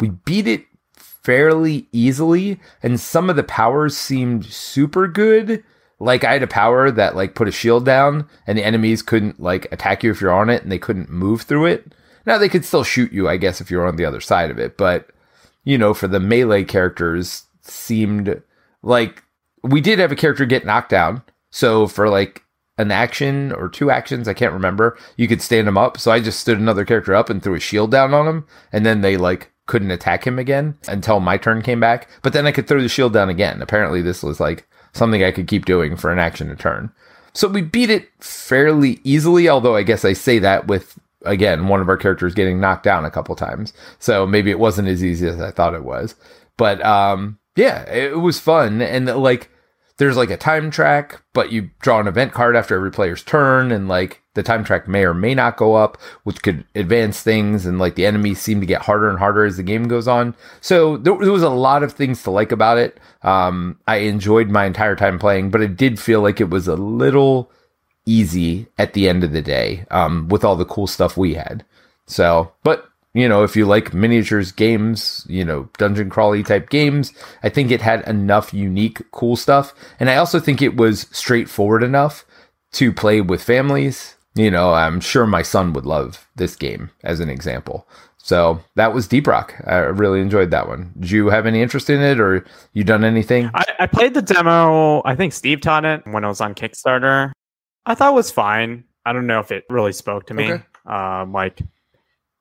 we 0.00 0.10
beat 0.10 0.46
it 0.46 0.64
fairly 0.94 1.88
easily, 1.92 2.58
and 2.82 2.98
some 2.98 3.28
of 3.28 3.36
the 3.36 3.42
powers 3.42 3.96
seemed 3.96 4.46
super 4.46 5.06
good. 5.08 5.62
Like 6.00 6.24
I 6.24 6.32
had 6.32 6.42
a 6.42 6.48
power 6.48 6.90
that 6.90 7.16
like 7.16 7.34
put 7.34 7.48
a 7.48 7.52
shield 7.52 7.84
down, 7.84 8.28
and 8.46 8.56
the 8.56 8.64
enemies 8.64 9.02
couldn't 9.02 9.40
like 9.40 9.70
attack 9.72 10.02
you 10.02 10.10
if 10.10 10.20
you're 10.20 10.32
on 10.32 10.50
it, 10.50 10.62
and 10.62 10.72
they 10.72 10.78
couldn't 10.78 11.10
move 11.10 11.42
through 11.42 11.66
it. 11.66 11.92
Now 12.24 12.38
they 12.38 12.48
could 12.48 12.64
still 12.64 12.84
shoot 12.84 13.12
you, 13.12 13.28
I 13.28 13.36
guess, 13.36 13.60
if 13.60 13.70
you're 13.70 13.86
on 13.86 13.96
the 13.96 14.04
other 14.04 14.20
side 14.20 14.50
of 14.50 14.58
it, 14.58 14.76
but 14.76 15.10
you 15.64 15.76
know, 15.76 15.92
for 15.92 16.08
the 16.08 16.20
melee 16.20 16.64
characters, 16.64 17.44
seemed 17.62 18.42
like 18.82 19.22
we 19.62 19.80
did 19.80 19.98
have 19.98 20.12
a 20.12 20.16
character 20.16 20.46
get 20.46 20.64
knocked 20.64 20.90
down. 20.90 21.22
So 21.50 21.86
for 21.86 22.08
like 22.08 22.42
an 22.78 22.90
action 22.90 23.52
or 23.52 23.68
two 23.68 23.90
actions, 23.90 24.28
I 24.28 24.34
can't 24.34 24.52
remember, 24.52 24.96
you 25.16 25.28
could 25.28 25.42
stand 25.42 25.66
them 25.66 25.76
up. 25.76 25.98
So 25.98 26.10
I 26.10 26.20
just 26.20 26.40
stood 26.40 26.58
another 26.58 26.84
character 26.84 27.14
up 27.14 27.28
and 27.28 27.42
threw 27.42 27.54
a 27.54 27.60
shield 27.60 27.90
down 27.90 28.14
on 28.14 28.26
him, 28.26 28.46
and 28.72 28.86
then 28.86 29.00
they 29.00 29.16
like 29.16 29.50
couldn't 29.68 29.92
attack 29.92 30.26
him 30.26 30.38
again 30.38 30.76
until 30.88 31.20
my 31.20 31.36
turn 31.36 31.62
came 31.62 31.78
back. 31.78 32.08
But 32.22 32.32
then 32.32 32.46
I 32.46 32.52
could 32.52 32.66
throw 32.66 32.82
the 32.82 32.88
shield 32.88 33.12
down 33.12 33.28
again. 33.28 33.62
Apparently, 33.62 34.02
this 34.02 34.22
was 34.22 34.40
like 34.40 34.66
something 34.92 35.22
I 35.22 35.30
could 35.30 35.46
keep 35.46 35.64
doing 35.64 35.96
for 35.96 36.10
an 36.10 36.18
action 36.18 36.50
a 36.50 36.56
turn. 36.56 36.90
So 37.34 37.46
we 37.46 37.62
beat 37.62 37.90
it 37.90 38.08
fairly 38.18 38.98
easily, 39.04 39.48
although 39.48 39.76
I 39.76 39.84
guess 39.84 40.04
I 40.04 40.14
say 40.14 40.40
that 40.40 40.66
with, 40.66 40.98
again, 41.24 41.68
one 41.68 41.80
of 41.80 41.88
our 41.88 41.96
characters 41.96 42.34
getting 42.34 42.58
knocked 42.58 42.82
down 42.82 43.04
a 43.04 43.10
couple 43.10 43.36
times. 43.36 43.72
So 44.00 44.26
maybe 44.26 44.50
it 44.50 44.58
wasn't 44.58 44.88
as 44.88 45.04
easy 45.04 45.28
as 45.28 45.40
I 45.40 45.52
thought 45.52 45.74
it 45.74 45.84
was. 45.84 46.16
But 46.56 46.84
um, 46.84 47.38
yeah, 47.54 47.88
it 47.88 48.18
was 48.18 48.40
fun. 48.40 48.82
And 48.82 49.06
like, 49.06 49.50
there's 49.98 50.16
like 50.16 50.30
a 50.30 50.36
time 50.36 50.70
track, 50.70 51.22
but 51.34 51.52
you 51.52 51.70
draw 51.80 52.00
an 52.00 52.08
event 52.08 52.32
card 52.32 52.56
after 52.56 52.74
every 52.74 52.90
player's 52.90 53.22
turn, 53.22 53.70
and 53.70 53.88
like 53.88 54.22
the 54.38 54.42
time 54.44 54.62
track 54.62 54.86
may 54.86 55.04
or 55.04 55.12
may 55.12 55.34
not 55.34 55.56
go 55.56 55.74
up, 55.74 55.98
which 56.22 56.42
could 56.42 56.64
advance 56.76 57.20
things, 57.20 57.66
and 57.66 57.80
like 57.80 57.96
the 57.96 58.06
enemies 58.06 58.40
seem 58.40 58.60
to 58.60 58.66
get 58.66 58.82
harder 58.82 59.10
and 59.10 59.18
harder 59.18 59.44
as 59.44 59.56
the 59.56 59.64
game 59.64 59.88
goes 59.88 60.06
on. 60.06 60.34
So 60.60 60.96
there, 60.96 61.18
there 61.18 61.32
was 61.32 61.42
a 61.42 61.50
lot 61.50 61.82
of 61.82 61.92
things 61.92 62.22
to 62.22 62.30
like 62.30 62.52
about 62.52 62.78
it. 62.78 63.00
Um, 63.22 63.78
I 63.88 63.96
enjoyed 63.96 64.48
my 64.48 64.64
entire 64.64 64.94
time 64.94 65.18
playing, 65.18 65.50
but 65.50 65.60
it 65.60 65.76
did 65.76 65.98
feel 65.98 66.20
like 66.20 66.40
it 66.40 66.50
was 66.50 66.68
a 66.68 66.76
little 66.76 67.50
easy 68.06 68.68
at 68.78 68.92
the 68.92 69.08
end 69.08 69.24
of 69.24 69.32
the 69.32 69.42
day 69.42 69.84
um, 69.90 70.28
with 70.28 70.44
all 70.44 70.54
the 70.54 70.64
cool 70.64 70.86
stuff 70.86 71.16
we 71.16 71.34
had. 71.34 71.64
So, 72.06 72.52
but 72.62 72.88
you 73.12 73.28
know, 73.28 73.42
if 73.42 73.56
you 73.56 73.66
like 73.66 73.92
miniatures 73.92 74.52
games, 74.52 75.26
you 75.28 75.44
know, 75.44 75.68
dungeon 75.78 76.10
crawly 76.10 76.44
type 76.44 76.70
games, 76.70 77.12
I 77.42 77.48
think 77.48 77.72
it 77.72 77.82
had 77.82 78.06
enough 78.06 78.54
unique, 78.54 79.02
cool 79.10 79.34
stuff. 79.34 79.74
And 79.98 80.08
I 80.08 80.16
also 80.16 80.38
think 80.38 80.62
it 80.62 80.76
was 80.76 81.08
straightforward 81.10 81.82
enough 81.82 82.24
to 82.72 82.92
play 82.92 83.20
with 83.20 83.42
families. 83.42 84.14
You 84.34 84.50
know, 84.50 84.72
I'm 84.72 85.00
sure 85.00 85.26
my 85.26 85.42
son 85.42 85.72
would 85.72 85.86
love 85.86 86.28
this 86.36 86.54
game 86.54 86.90
as 87.02 87.18
an 87.20 87.28
example. 87.28 87.88
So 88.18 88.60
that 88.76 88.92
was 88.92 89.08
Deep 89.08 89.26
Rock. 89.26 89.54
I 89.66 89.76
really 89.78 90.20
enjoyed 90.20 90.50
that 90.50 90.68
one. 90.68 90.92
Did 91.00 91.10
you 91.10 91.28
have 91.28 91.46
any 91.46 91.62
interest 91.62 91.88
in 91.88 92.00
it 92.00 92.20
or 92.20 92.44
you 92.72 92.84
done 92.84 93.04
anything? 93.04 93.50
I, 93.54 93.64
I 93.80 93.86
played 93.86 94.14
the 94.14 94.22
demo. 94.22 95.02
I 95.04 95.14
think 95.16 95.32
Steve 95.32 95.60
taught 95.60 95.84
it 95.84 96.02
when 96.06 96.24
it 96.24 96.28
was 96.28 96.40
on 96.40 96.54
Kickstarter. 96.54 97.32
I 97.86 97.94
thought 97.94 98.12
it 98.12 98.16
was 98.16 98.30
fine. 98.30 98.84
I 99.06 99.12
don't 99.12 99.26
know 99.26 99.40
if 99.40 99.50
it 99.50 99.64
really 99.70 99.92
spoke 99.92 100.26
to 100.26 100.34
me. 100.34 100.52
Okay. 100.52 100.62
Um, 100.86 101.32
like 101.32 101.60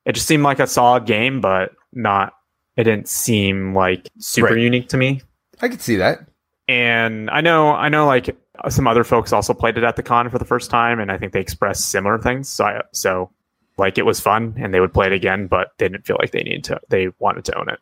it 0.05 0.13
just 0.13 0.27
seemed 0.27 0.43
like 0.43 0.59
a 0.59 0.67
solid 0.67 1.05
game, 1.05 1.41
but 1.41 1.71
not 1.93 2.33
it 2.75 2.83
didn't 2.83 3.07
seem 3.07 3.73
like 3.73 4.07
super 4.19 4.53
Right. 4.53 4.59
unique 4.61 4.89
to 4.89 4.97
me. 4.97 5.21
I 5.61 5.69
could 5.69 5.81
see 5.81 5.95
that. 5.97 6.19
And 6.67 7.29
I 7.29 7.39
know 7.41 7.69
I 7.69 7.87
know 7.89 8.05
like 8.05 8.35
some 8.69 8.87
other 8.87 9.03
folks 9.03 9.33
also 9.33 9.53
played 9.53 9.77
it 9.77 9.83
at 9.83 9.95
the 9.95 10.03
con 10.03 10.29
for 10.29 10.39
the 10.39 10.45
first 10.45 10.69
time, 10.69 10.99
and 10.99 11.11
I 11.11 11.17
think 11.17 11.33
they 11.33 11.39
expressed 11.41 11.89
similar 11.89 12.17
things. 12.17 12.49
So 12.49 12.65
I, 12.65 12.81
so 12.93 13.31
like 13.77 13.97
it 13.97 14.05
was 14.05 14.19
fun, 14.19 14.55
and 14.57 14.73
they 14.73 14.79
would 14.79 14.93
play 14.93 15.07
it 15.07 15.13
again, 15.13 15.47
but 15.47 15.69
they 15.77 15.87
didn't 15.89 16.05
feel 16.05 16.17
like 16.19 16.31
they 16.31 16.43
needed 16.43 16.63
to. 16.65 16.79
They 16.89 17.09
wanted 17.19 17.45
to 17.45 17.57
own 17.59 17.69
it. 17.69 17.79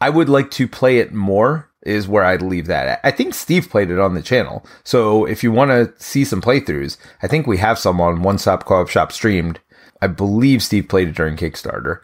I 0.00 0.10
would 0.10 0.28
like 0.28 0.50
to 0.52 0.66
play 0.68 0.98
it 0.98 1.12
more. 1.12 1.68
Is 1.84 2.06
where 2.06 2.22
I'd 2.22 2.42
leave 2.42 2.66
that. 2.68 2.86
At. 2.86 3.00
I 3.02 3.10
think 3.10 3.34
Steve 3.34 3.68
played 3.68 3.90
it 3.90 3.98
on 3.98 4.14
the 4.14 4.22
channel. 4.22 4.64
So 4.84 5.24
if 5.24 5.42
you 5.42 5.50
want 5.50 5.72
to 5.72 5.92
see 6.00 6.24
some 6.24 6.40
playthroughs, 6.40 6.96
I 7.24 7.26
think 7.26 7.48
we 7.48 7.56
have 7.58 7.76
some 7.76 8.00
on 8.00 8.22
One 8.22 8.38
Stop 8.38 8.64
Co-op 8.66 8.88
Shop 8.88 9.10
streamed. 9.10 9.58
I 10.00 10.06
believe 10.06 10.62
Steve 10.62 10.88
played 10.88 11.08
it 11.08 11.16
during 11.16 11.36
Kickstarter, 11.36 11.98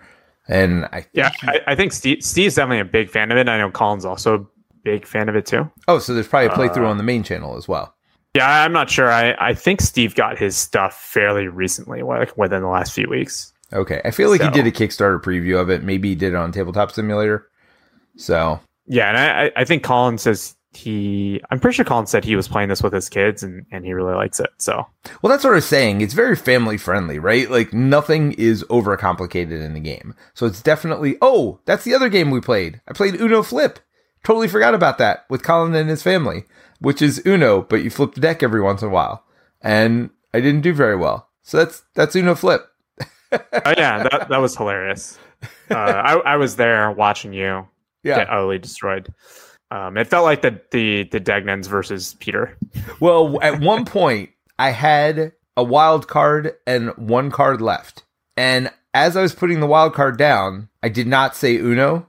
and 0.48 0.86
I 0.86 1.02
think 1.02 1.08
Yeah, 1.12 1.30
he- 1.40 1.48
I, 1.48 1.60
I 1.68 1.74
think 1.76 1.92
Steve, 1.92 2.24
Steve's 2.24 2.56
definitely 2.56 2.80
a 2.80 2.84
big 2.84 3.08
fan 3.08 3.30
of 3.30 3.38
it. 3.38 3.48
I 3.48 3.56
know 3.56 3.70
Colin's 3.70 4.04
also 4.04 4.34
a 4.34 4.46
big 4.82 5.06
fan 5.06 5.28
of 5.28 5.36
it 5.36 5.46
too. 5.46 5.70
oh, 5.86 6.00
so 6.00 6.12
there's 6.12 6.26
probably 6.26 6.46
a 6.48 6.50
playthrough 6.50 6.84
Uh, 6.86 6.90
on 6.90 6.96
the 6.96 7.04
main 7.04 7.22
channel 7.22 7.56
as 7.56 7.68
well. 7.68 7.94
Yeah, 8.34 8.62
I'm 8.64 8.72
not 8.72 8.90
sure. 8.90 9.10
I, 9.10 9.34
I 9.38 9.54
think 9.54 9.80
Steve 9.80 10.14
got 10.14 10.38
his 10.38 10.56
stuff 10.56 11.00
fairly 11.00 11.48
recently, 11.48 12.02
like 12.02 12.36
within 12.36 12.62
the 12.62 12.68
last 12.68 12.92
few 12.92 13.08
weeks. 13.08 13.52
Okay, 13.72 14.00
I 14.04 14.10
feel 14.10 14.30
like 14.30 14.40
So- 14.40 14.46
he 14.46 14.52
did 14.52 14.66
a 14.66 14.70
Kickstarter 14.70 15.20
preview 15.22 15.60
of 15.60 15.70
it. 15.70 15.82
Maybe 15.82 16.10
he 16.10 16.14
did 16.14 16.34
it 16.34 16.36
on 16.36 16.52
Tabletop 16.52 16.92
Simulator. 16.92 17.48
So 18.16 18.60
Yeah, 18.86 19.08
and 19.08 19.16
I, 19.18 19.60
I- 19.60 19.64
think 19.64 19.82
Colin 19.82 20.18
says 20.18 20.54
he. 20.74 21.40
I'm 21.50 21.58
pretty 21.58 21.74
sure 21.76 21.84
Colin 21.84 22.06
said 22.06 22.24
he 22.24 22.36
was 22.36 22.46
playing 22.48 22.68
this 22.68 22.82
with 22.82 22.92
his 22.92 23.08
kids, 23.08 23.42
and, 23.42 23.64
and 23.72 23.84
he 23.84 23.92
really 23.94 24.14
likes 24.14 24.38
it. 24.38 24.50
So 24.58 24.86
Well, 25.22 25.30
that's 25.30 25.42
what 25.44 25.52
I 25.52 25.56
was 25.56 25.66
saying. 25.66 26.00
It's 26.02 26.14
very 26.14 26.36
family 26.36 26.76
friendly, 26.76 27.18
right? 27.18 27.50
Like 27.50 27.72
nothing 27.72 28.32
is 28.32 28.62
overcomplicated 28.64 29.62
in 29.64 29.72
the 29.74 29.80
game. 29.80 30.14
So 30.34 30.46
it's 30.46 30.62
definitely, 30.62 31.16
oh, 31.22 31.60
that's 31.64 31.84
the 31.84 31.94
other 31.94 32.08
game 32.08 32.30
we 32.30 32.40
played. 32.40 32.80
I 32.86 32.92
played 32.92 33.18
Uno 33.20 33.42
Flip. 33.42 33.78
Totally 34.24 34.48
forgot 34.48 34.74
about 34.74 34.98
that 34.98 35.24
with 35.30 35.42
Colin 35.42 35.74
and 35.74 35.88
his 35.88 36.02
family, 36.02 36.44
which 36.80 37.02
is 37.02 37.22
Uno, 37.26 37.62
but 37.62 37.82
you 37.82 37.90
flip 37.90 38.14
the 38.14 38.20
deck 38.20 38.42
every 38.42 38.60
once 38.60 38.82
in 38.82 38.88
a 38.88 38.90
while. 38.90 39.24
And 39.60 40.10
I 40.32 40.40
didn't 40.40 40.60
do 40.62 40.72
very 40.72 40.96
well. 40.96 41.28
So 41.42 41.56
that's 41.58 41.82
that's 41.94 42.14
Uno 42.14 42.34
Flip. 42.34 42.62
oh 43.32 43.38
yeah, 43.76 44.02
that 44.08 44.26
that 44.28 44.38
was 44.38 44.56
hilarious. 44.56 45.18
Uh, 45.70 45.74
I 45.74 46.14
I 46.18 46.36
was 46.36 46.56
there 46.56 46.90
watching 46.90 47.32
you 47.32 47.66
Yeah. 48.02 48.18
get 48.18 48.30
utterly 48.30 48.58
destroyed. 48.58 49.12
Um, 49.70 49.96
it 49.98 50.06
felt 50.06 50.24
like 50.24 50.42
the 50.42 50.60
the 50.70 51.04
the 51.04 51.20
Degnans 51.20 51.66
versus 51.66 52.14
Peter. 52.20 52.56
Well, 53.00 53.38
at 53.42 53.60
one 53.60 53.84
point, 53.84 54.30
I 54.58 54.70
had 54.70 55.32
a 55.56 55.64
wild 55.64 56.08
card 56.08 56.54
and 56.66 56.90
one 56.96 57.30
card 57.30 57.60
left. 57.60 58.04
And 58.36 58.70
as 58.94 59.16
I 59.16 59.22
was 59.22 59.34
putting 59.34 59.60
the 59.60 59.66
wild 59.66 59.94
card 59.94 60.16
down, 60.16 60.68
I 60.82 60.88
did 60.88 61.06
not 61.06 61.34
say 61.36 61.56
Uno. 61.56 62.08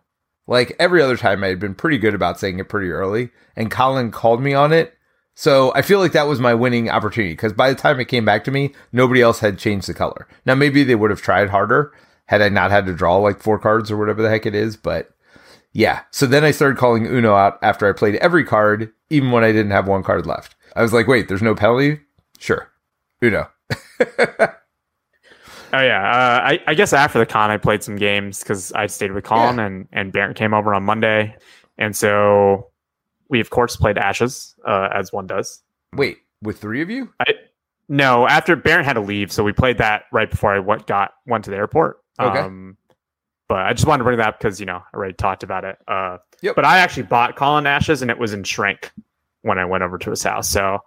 Like 0.49 0.75
every 0.79 0.99
other 0.99 1.15
time, 1.15 1.43
I 1.43 1.47
had 1.47 1.59
been 1.59 1.75
pretty 1.75 1.99
good 1.99 2.15
about 2.15 2.39
saying 2.39 2.57
it 2.57 2.69
pretty 2.69 2.89
early. 2.89 3.29
And 3.55 3.69
Colin 3.69 4.09
called 4.09 4.41
me 4.41 4.55
on 4.55 4.73
it. 4.73 4.97
So 5.35 5.71
I 5.75 5.83
feel 5.83 5.99
like 5.99 6.11
that 6.13 6.27
was 6.27 6.39
my 6.39 6.55
winning 6.55 6.89
opportunity 6.89 7.33
because 7.33 7.53
by 7.53 7.69
the 7.69 7.79
time 7.79 7.99
it 7.99 8.05
came 8.05 8.25
back 8.25 8.43
to 8.45 8.51
me, 8.51 8.73
nobody 8.91 9.21
else 9.21 9.39
had 9.39 9.59
changed 9.59 9.87
the 9.87 9.93
color. 9.93 10.27
Now, 10.45 10.55
maybe 10.55 10.83
they 10.83 10.95
would 10.95 11.11
have 11.11 11.21
tried 11.21 11.49
harder 11.49 11.93
had 12.25 12.41
I 12.41 12.49
not 12.49 12.71
had 12.71 12.87
to 12.87 12.95
draw 12.95 13.17
like 13.17 13.41
four 13.41 13.59
cards 13.59 13.91
or 13.91 13.97
whatever 13.97 14.23
the 14.23 14.29
heck 14.29 14.47
it 14.47 14.55
is. 14.55 14.75
But 14.75 15.11
yeah. 15.71 16.01
So 16.09 16.25
then 16.25 16.43
I 16.43 16.49
started 16.49 16.79
calling 16.79 17.05
Uno 17.05 17.35
out 17.35 17.59
after 17.61 17.87
I 17.87 17.93
played 17.93 18.15
every 18.15 18.43
card, 18.43 18.91
even 19.11 19.31
when 19.31 19.43
I 19.43 19.51
didn't 19.51 19.71
have 19.71 19.87
one 19.87 20.03
card 20.03 20.25
left. 20.25 20.55
I 20.75 20.81
was 20.81 20.93
like, 20.93 21.07
wait, 21.07 21.27
there's 21.27 21.43
no 21.43 21.53
penalty? 21.53 21.99
Sure. 22.39 22.71
Uno. 23.21 23.49
Oh 25.73 25.81
yeah, 25.81 26.01
uh, 26.01 26.41
I 26.43 26.59
I 26.67 26.73
guess 26.73 26.93
after 26.93 27.19
the 27.19 27.25
con 27.25 27.51
I 27.51 27.57
played 27.57 27.83
some 27.83 27.95
games 27.95 28.39
because 28.39 28.71
I 28.73 28.87
stayed 28.87 29.11
with 29.11 29.23
Colin 29.23 29.59
and 29.59 29.87
and 29.91 30.11
Barrett 30.11 30.37
came 30.37 30.53
over 30.53 30.73
on 30.73 30.83
Monday, 30.83 31.35
and 31.77 31.95
so 31.95 32.69
we 33.29 33.39
of 33.39 33.49
course 33.49 33.75
played 33.75 33.97
Ashes 33.97 34.55
uh, 34.67 34.89
as 34.93 35.13
one 35.13 35.27
does. 35.27 35.61
Wait, 35.93 36.17
with 36.41 36.59
three 36.59 36.81
of 36.81 36.89
you? 36.89 37.13
I 37.19 37.33
no 37.87 38.27
after 38.27 38.55
Barrett 38.55 38.85
had 38.85 38.93
to 38.93 39.01
leave, 39.01 39.31
so 39.31 39.43
we 39.43 39.53
played 39.53 39.77
that 39.77 40.03
right 40.11 40.29
before 40.29 40.53
I 40.53 40.59
went 40.59 40.87
got 40.87 41.13
went 41.25 41.43
to 41.45 41.51
the 41.51 41.57
airport. 41.57 41.99
Okay. 42.19 42.39
Um, 42.39 42.77
but 43.47 43.65
I 43.65 43.73
just 43.73 43.87
wanted 43.87 43.99
to 43.99 44.03
bring 44.03 44.17
that 44.17 44.27
up 44.27 44.39
because 44.39 44.59
you 44.59 44.65
know 44.65 44.77
I 44.77 44.97
already 44.97 45.13
talked 45.13 45.43
about 45.43 45.63
it. 45.63 45.77
Uh, 45.87 46.17
Yep. 46.41 46.55
But 46.55 46.65
I 46.65 46.79
actually 46.79 47.03
bought 47.03 47.35
Colin 47.35 47.67
Ashes 47.67 48.01
and 48.01 48.09
it 48.09 48.17
was 48.17 48.33
in 48.33 48.43
Shrink 48.43 48.91
when 49.41 49.57
I 49.57 49.65
went 49.65 49.83
over 49.83 49.97
to 49.97 50.09
his 50.09 50.23
house. 50.23 50.49
So 50.49 50.79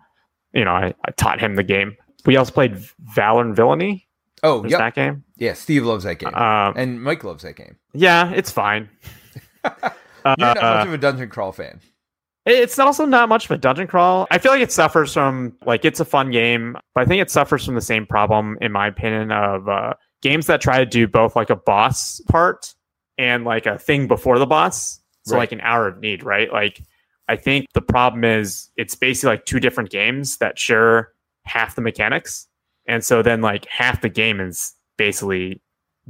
you 0.54 0.64
know 0.64 0.72
I, 0.72 0.94
I 1.04 1.10
taught 1.12 1.40
him 1.40 1.56
the 1.56 1.62
game. 1.62 1.96
We 2.24 2.36
also 2.36 2.52
played 2.52 2.76
Valor 3.14 3.42
and 3.42 3.56
Villainy. 3.56 4.06
Oh, 4.42 4.64
yeah, 4.66 4.78
that 4.78 4.94
game? 4.94 5.24
Yeah, 5.36 5.52
Steve 5.54 5.84
loves 5.84 6.04
that 6.04 6.18
game. 6.18 6.34
Um, 6.34 6.74
and 6.76 7.02
Mike 7.02 7.22
loves 7.24 7.42
that 7.44 7.56
game. 7.56 7.76
yeah, 7.92 8.30
it's 8.32 8.50
fine. 8.50 8.88
You're 9.64 10.36
not 10.38 10.58
Uh, 10.58 10.74
much 10.78 10.86
of 10.86 10.92
a 10.94 10.98
dungeon 10.98 11.28
crawl 11.28 11.52
fan. 11.52 11.80
It's 12.44 12.78
also 12.78 13.04
not 13.04 13.28
much 13.28 13.44
of 13.44 13.52
a 13.52 13.58
dungeon 13.58 13.86
crawl. 13.86 14.26
I 14.30 14.38
feel 14.38 14.50
like 14.52 14.60
it 14.62 14.72
suffers 14.72 15.12
from 15.14 15.56
like 15.64 15.84
it's 15.84 16.00
a 16.00 16.04
fun 16.04 16.30
game, 16.32 16.76
but 16.94 17.02
I 17.02 17.04
think 17.04 17.22
it 17.22 17.30
suffers 17.30 17.64
from 17.64 17.76
the 17.76 17.80
same 17.80 18.04
problem, 18.04 18.58
in 18.60 18.72
my 18.72 18.88
opinion, 18.88 19.30
of 19.30 19.68
uh, 19.68 19.94
games 20.22 20.46
that 20.46 20.60
try 20.60 20.78
to 20.78 20.86
do 20.86 21.06
both 21.06 21.36
like 21.36 21.50
a 21.50 21.56
boss 21.56 22.20
part 22.28 22.74
and 23.18 23.44
like 23.44 23.66
a 23.66 23.78
thing 23.78 24.08
before 24.08 24.38
the 24.40 24.46
boss. 24.46 25.00
So 25.24 25.34
Right. 25.36 25.42
like 25.42 25.52
an 25.52 25.60
hour 25.60 25.86
of 25.86 26.00
need, 26.00 26.24
right? 26.24 26.52
Like 26.52 26.82
I 27.28 27.36
think 27.36 27.66
the 27.74 27.80
problem 27.82 28.24
is 28.24 28.70
it's 28.76 28.96
basically 28.96 29.34
like 29.36 29.44
two 29.44 29.60
different 29.60 29.90
games 29.90 30.38
that 30.38 30.58
share 30.58 31.12
half 31.44 31.76
the 31.76 31.80
mechanics, 31.80 32.48
and 32.92 33.04
so 33.04 33.22
then 33.22 33.40
like 33.40 33.66
half 33.66 34.00
the 34.02 34.08
game 34.08 34.40
is 34.40 34.74
basically 34.96 35.60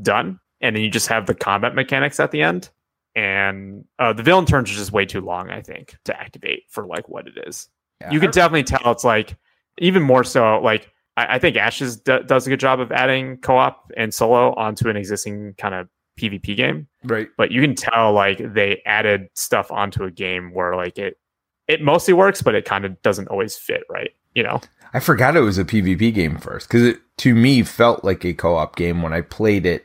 done, 0.01 0.39
and 0.61 0.75
then 0.77 0.83
you 0.83 0.91
just 0.91 1.09
have 1.09 1.27
the 1.27 1.35
combat 1.35 1.75
mechanics 1.75 2.19
at 2.21 2.31
the 2.31 2.43
end 2.43 2.71
and 3.15 3.85
uh, 3.99 4.13
the 4.13 4.23
villain 4.23 4.47
turns 4.47 4.71
are 4.71 4.75
just 4.75 4.91
way 4.91 5.05
too 5.05 5.21
long 5.21 5.51
i 5.51 5.61
think 5.61 5.95
to 6.05 6.19
activate 6.19 6.63
for 6.71 6.87
like 6.87 7.09
what 7.11 7.27
it 7.27 7.35
is 7.47 7.69
Yeah. 8.01 8.11
you 8.11 8.21
can 8.21 8.31
definitely 8.31 8.63
tell 8.65 8.91
it's 8.91 9.05
like 9.05 9.37
even 9.79 10.03
more 10.03 10.25
so 10.25 10.59
like 10.63 10.91
i, 11.19 11.35
I 11.35 11.39
think 11.39 11.59
ashes 11.59 11.99
d- 11.99 12.21
does 12.27 12.47
a 12.47 12.51
good 12.51 12.59
job 12.61 12.81
of 12.81 12.91
adding 12.91 13.37
co-op 13.39 13.91
and 13.99 14.15
solo 14.15 14.55
onto 14.55 14.89
an 14.89 14.97
existing 14.97 15.55
kind 15.59 15.75
of 15.75 15.89
pvp 16.19 16.57
game 16.57 16.89
right. 17.05 17.29
but 17.37 17.51
you 17.53 17.61
can 17.61 17.75
tell 17.75 18.13
like 18.15 18.39
they 18.55 18.81
added 18.87 19.29
stuff 19.35 19.71
onto 19.71 20.05
a 20.05 20.11
game 20.11 20.55
where 20.55 20.75
like 20.75 20.97
it 20.97 21.19
it 21.69 21.83
mostly 21.83 22.15
works 22.15 22.41
but 22.41 22.55
it 22.55 22.65
kind 22.65 22.87
of 22.87 23.01
doesn't 23.03 23.29
always 23.29 23.59
fit 23.59 23.83
right 23.91 24.13
you 24.35 24.43
know 24.43 24.59
I 24.95 25.01
forgot 25.01 25.37
it 25.37 25.41
was 25.41 25.59
a 25.59 25.65
PvP 25.65 26.13
game 26.15 26.39
first 26.39 26.69
because 26.69 26.83
it 26.85 27.01
to 27.19 27.35
me 27.35 27.63
felt 27.63 28.05
like 28.05 28.25
a 28.25 28.35
co-op 28.35 28.77
game 28.77 29.03
when 29.03 29.13
I 29.13 29.21
played 29.23 29.67
it. 29.67 29.83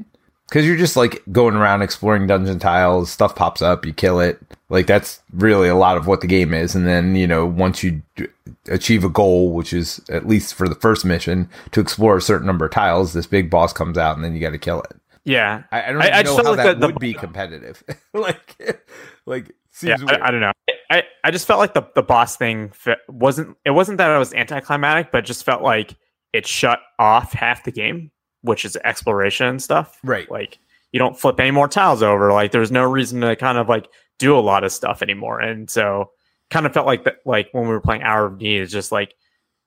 Because 0.49 0.65
you're 0.65 0.77
just 0.77 0.95
like 0.95 1.21
going 1.29 1.55
around 1.55 1.81
exploring 1.81 2.25
dungeon 2.25 2.57
tiles, 2.57 3.11
stuff 3.11 3.35
pops 3.35 3.61
up, 3.61 3.85
you 3.85 3.91
kill 3.93 4.21
it. 4.21 4.39
Like 4.69 4.87
that's 4.87 5.21
really 5.33 5.67
a 5.67 5.75
lot 5.75 5.97
of 5.97 6.07
what 6.07 6.21
the 6.21 6.27
game 6.27 6.53
is. 6.53 6.73
And 6.73 6.87
then 6.87 7.15
you 7.15 7.27
know 7.27 7.45
once 7.45 7.83
you 7.83 8.01
d- 8.15 8.27
achieve 8.69 9.03
a 9.03 9.09
goal, 9.09 9.51
which 9.53 9.73
is 9.73 9.99
at 10.09 10.25
least 10.27 10.53
for 10.53 10.69
the 10.69 10.75
first 10.75 11.03
mission 11.03 11.49
to 11.71 11.81
explore 11.81 12.15
a 12.17 12.21
certain 12.21 12.47
number 12.47 12.65
of 12.65 12.71
tiles, 12.71 13.11
this 13.13 13.27
big 13.27 13.49
boss 13.49 13.73
comes 13.73 13.97
out, 13.97 14.15
and 14.15 14.23
then 14.23 14.33
you 14.33 14.39
got 14.39 14.51
to 14.51 14.57
kill 14.57 14.81
it. 14.83 14.95
yeah 15.25 15.63
I, 15.71 15.83
I 15.83 15.91
don't 15.91 16.01
I- 16.01 16.21
know 16.21 16.37
how 16.37 16.43
like 16.43 16.57
that 16.57 16.79
the- 16.79 16.87
the- 16.87 16.93
would 16.93 16.99
be 16.99 17.13
competitive. 17.13 17.83
like, 18.13 18.79
like 19.25 19.51
seems 19.77 20.03
weird. 20.03 20.21
I, 20.21 20.27
I 20.27 20.31
don't 20.31 20.41
know. 20.41 20.51
I, 20.89 21.03
I 21.23 21.31
just 21.31 21.47
felt 21.47 21.59
like 21.59 21.73
the, 21.73 21.83
the 21.95 22.03
boss 22.03 22.37
thing 22.37 22.69
fit, 22.71 22.99
wasn't 23.09 23.57
it 23.65 23.71
wasn't 23.71 23.97
that 23.97 24.13
it 24.13 24.17
was 24.17 24.33
anticlimactic, 24.33 25.11
but 25.11 25.25
just 25.25 25.43
felt 25.43 25.61
like 25.61 25.95
it 26.33 26.45
shut 26.47 26.79
off 26.99 27.33
half 27.33 27.63
the 27.63 27.71
game, 27.71 28.11
which 28.41 28.65
is 28.65 28.77
exploration 28.83 29.47
and 29.47 29.61
stuff. 29.61 29.99
right. 30.03 30.29
Like 30.31 30.59
you 30.91 30.99
don't 30.99 31.19
flip 31.19 31.39
any 31.39 31.51
more 31.51 31.67
tiles 31.67 32.01
over. 32.03 32.31
Like 32.31 32.51
there's 32.51 32.71
no 32.71 32.83
reason 32.83 33.21
to 33.21 33.35
kind 33.35 33.57
of 33.57 33.67
like 33.69 33.87
do 34.19 34.37
a 34.37 34.39
lot 34.39 34.63
of 34.63 34.71
stuff 34.71 35.01
anymore. 35.01 35.39
And 35.39 35.69
so 35.69 36.11
kind 36.49 36.65
of 36.65 36.73
felt 36.73 36.85
like 36.85 37.03
that 37.03 37.17
like 37.25 37.49
when 37.51 37.63
we 37.63 37.69
were 37.69 37.81
playing 37.81 38.03
Hour 38.03 38.25
of 38.27 38.37
Need, 38.37 38.61
it's 38.61 38.71
just 38.71 38.91
like, 38.91 39.13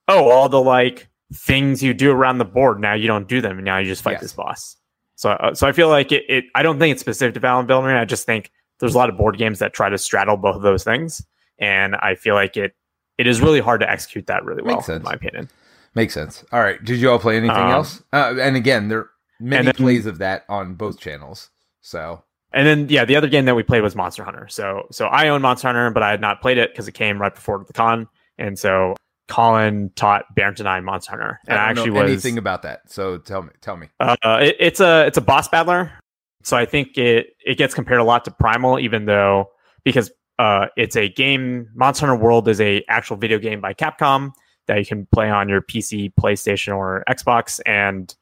oh, 0.08 0.30
all 0.30 0.48
the 0.48 0.60
like 0.60 1.08
things 1.34 1.82
you 1.82 1.94
do 1.94 2.10
around 2.10 2.38
the 2.38 2.44
board 2.44 2.80
now 2.80 2.92
you 2.94 3.06
don't 3.06 3.28
do 3.28 3.40
them 3.40 3.58
and 3.58 3.64
now 3.64 3.78
you 3.78 3.86
just 3.86 4.02
fight 4.02 4.12
Yes. 4.14 4.22
this 4.22 4.32
boss. 4.32 4.76
So 5.16 5.30
uh, 5.30 5.54
so 5.54 5.68
I 5.68 5.72
feel 5.72 5.88
like 5.88 6.10
it, 6.12 6.24
it 6.28 6.44
I 6.54 6.62
don't 6.62 6.78
think 6.78 6.92
it's 6.92 7.00
specific 7.02 7.34
to 7.34 7.40
Valor 7.40 7.60
and 7.60 7.68
Villainy. 7.68 7.98
I 7.98 8.04
just 8.06 8.24
think 8.26 8.50
there's 8.80 8.94
a 8.94 8.98
lot 8.98 9.08
of 9.10 9.16
board 9.16 9.38
games 9.38 9.58
that 9.60 9.72
try 9.72 9.88
to 9.88 9.98
straddle 9.98 10.36
both 10.36 10.56
of 10.56 10.62
those 10.62 10.82
things. 10.84 11.24
And 11.58 11.94
I 11.96 12.14
feel 12.14 12.34
like 12.34 12.56
it 12.56 12.74
it 13.18 13.26
is 13.26 13.40
really 13.40 13.60
hard 13.60 13.80
to 13.82 13.90
execute 13.90 14.26
that 14.28 14.44
really 14.44 14.62
well, 14.62 14.82
in 14.88 15.02
my 15.02 15.12
opinion. 15.12 15.48
Makes 15.94 16.14
sense. 16.14 16.44
All 16.52 16.60
right. 16.60 16.82
Did 16.82 16.98
you 17.00 17.10
all 17.10 17.18
play 17.18 17.36
anything 17.36 17.56
Um, 17.56 17.70
else? 17.70 18.02
Uh, 18.12 18.34
and 18.40 18.56
again, 18.56 18.88
there 18.88 18.98
are 19.00 19.10
many 19.40 19.66
then- 19.66 19.74
plays 19.74 20.06
of 20.06 20.18
that 20.18 20.44
on 20.48 20.74
both 20.74 20.98
channels. 21.00 21.50
So 21.82 22.22
And 22.52 22.66
then 22.66 22.86
yeah, 22.88 23.04
the 23.04 23.16
other 23.16 23.28
game 23.28 23.44
that 23.44 23.54
we 23.54 23.62
played 23.62 23.82
was 23.82 23.94
Monster 23.94 24.24
Hunter. 24.24 24.46
So 24.48 24.86
so 24.90 25.06
I 25.06 25.28
own 25.28 25.42
Monster 25.42 25.68
Hunter, 25.68 25.90
but 25.90 26.02
I 26.02 26.10
had 26.10 26.20
not 26.20 26.40
played 26.40 26.58
it 26.58 26.70
because 26.72 26.88
it 26.88 26.92
came 26.92 27.20
right 27.20 27.34
before 27.34 27.64
the 27.66 27.72
con. 27.72 28.08
And 28.38 28.58
so 28.58 28.94
Colin 29.28 29.90
taught 29.94 30.24
Barrington 30.34 30.66
and 30.66 30.74
I 30.74 30.80
Monster 30.80 31.10
Hunter, 31.12 31.40
and 31.46 31.58
I 31.58 31.66
I, 31.66 31.70
actually 31.70 31.90
know 31.90 32.02
was 32.02 32.10
anything 32.10 32.38
about 32.38 32.62
that. 32.62 32.90
So 32.90 33.18
tell 33.18 33.42
me, 33.42 33.50
tell 33.60 33.76
me. 33.76 33.88
uh, 34.00 34.16
it, 34.42 34.56
it's 34.58 34.80
a 34.80 35.06
it's 35.06 35.18
a 35.18 35.20
boss 35.20 35.46
battler. 35.48 35.92
So 36.42 36.56
I 36.56 36.64
think 36.64 36.96
it 36.96 37.36
it 37.44 37.58
gets 37.58 37.74
compared 37.74 38.00
a 38.00 38.04
lot 38.04 38.24
to 38.24 38.30
Primal, 38.30 38.78
even 38.78 39.06
though 39.06 39.50
because 39.84 40.10
uh, 40.38 40.66
it's 40.76 40.96
a 40.96 41.08
game. 41.08 41.68
Monster 41.74 42.06
Hunter 42.06 42.22
World 42.22 42.48
is 42.48 42.60
a 42.60 42.82
actual 42.88 43.16
video 43.16 43.38
game 43.38 43.60
by 43.60 43.74
Capcom 43.74 44.32
that 44.66 44.78
you 44.78 44.86
can 44.86 45.06
play 45.12 45.28
on 45.30 45.48
your 45.48 45.60
PC, 45.60 46.12
PlayStation, 46.18 46.76
or 46.76 47.04
Xbox, 47.08 47.60
and 47.66 48.14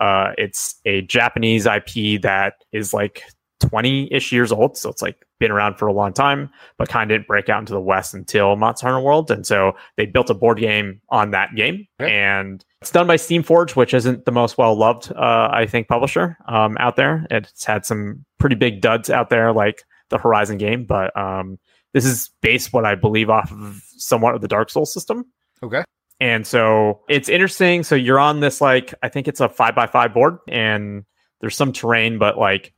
uh, 0.00 0.32
it's 0.38 0.76
a 0.84 1.02
Japanese 1.02 1.66
IP 1.66 2.22
that 2.22 2.54
is 2.72 2.94
like 2.94 3.22
20 3.60 4.12
ish 4.12 4.32
years 4.32 4.52
old. 4.52 4.76
So 4.76 4.90
it's 4.90 5.02
like 5.02 5.26
been 5.38 5.50
around 5.50 5.76
for 5.76 5.86
a 5.86 5.92
long 5.92 6.12
time, 6.12 6.50
but 6.78 6.88
kind 6.88 7.10
of 7.10 7.14
didn't 7.14 7.26
break 7.26 7.48
out 7.48 7.60
into 7.60 7.72
the 7.72 7.80
West 7.80 8.14
until 8.14 8.56
Monster 8.56 8.86
Hunter 8.86 9.00
World. 9.00 9.30
And 9.30 9.46
so 9.46 9.72
they 9.96 10.06
built 10.06 10.30
a 10.30 10.34
board 10.34 10.58
game 10.58 11.00
on 11.08 11.30
that 11.32 11.54
game. 11.54 11.86
And 11.98 12.64
it's 12.86 12.92
done 12.92 13.08
by 13.08 13.16
Steamforge, 13.16 13.74
which 13.74 13.92
isn't 13.92 14.26
the 14.26 14.30
most 14.30 14.56
well 14.58 14.76
loved, 14.76 15.10
uh, 15.10 15.48
I 15.50 15.66
think, 15.66 15.88
publisher 15.88 16.38
um, 16.46 16.76
out 16.78 16.94
there. 16.94 17.26
It's 17.32 17.64
had 17.64 17.84
some 17.84 18.24
pretty 18.38 18.54
big 18.54 18.80
duds 18.80 19.10
out 19.10 19.28
there, 19.28 19.52
like 19.52 19.82
the 20.08 20.18
Horizon 20.18 20.56
game. 20.56 20.84
But 20.84 21.16
um, 21.18 21.58
this 21.94 22.04
is 22.04 22.30
based, 22.42 22.72
what 22.72 22.84
I 22.84 22.94
believe, 22.94 23.28
off 23.28 23.50
of 23.50 23.82
somewhat 23.96 24.36
of 24.36 24.40
the 24.40 24.46
Dark 24.46 24.70
Souls 24.70 24.94
system. 24.94 25.26
Okay. 25.64 25.82
And 26.20 26.46
so 26.46 27.00
it's 27.08 27.28
interesting. 27.28 27.82
So 27.82 27.96
you're 27.96 28.20
on 28.20 28.38
this, 28.38 28.60
like, 28.60 28.94
I 29.02 29.08
think 29.08 29.26
it's 29.26 29.40
a 29.40 29.48
five 29.48 29.74
by 29.74 29.88
five 29.88 30.14
board, 30.14 30.38
and 30.46 31.04
there's 31.40 31.56
some 31.56 31.72
terrain, 31.72 32.18
but 32.18 32.38
like, 32.38 32.72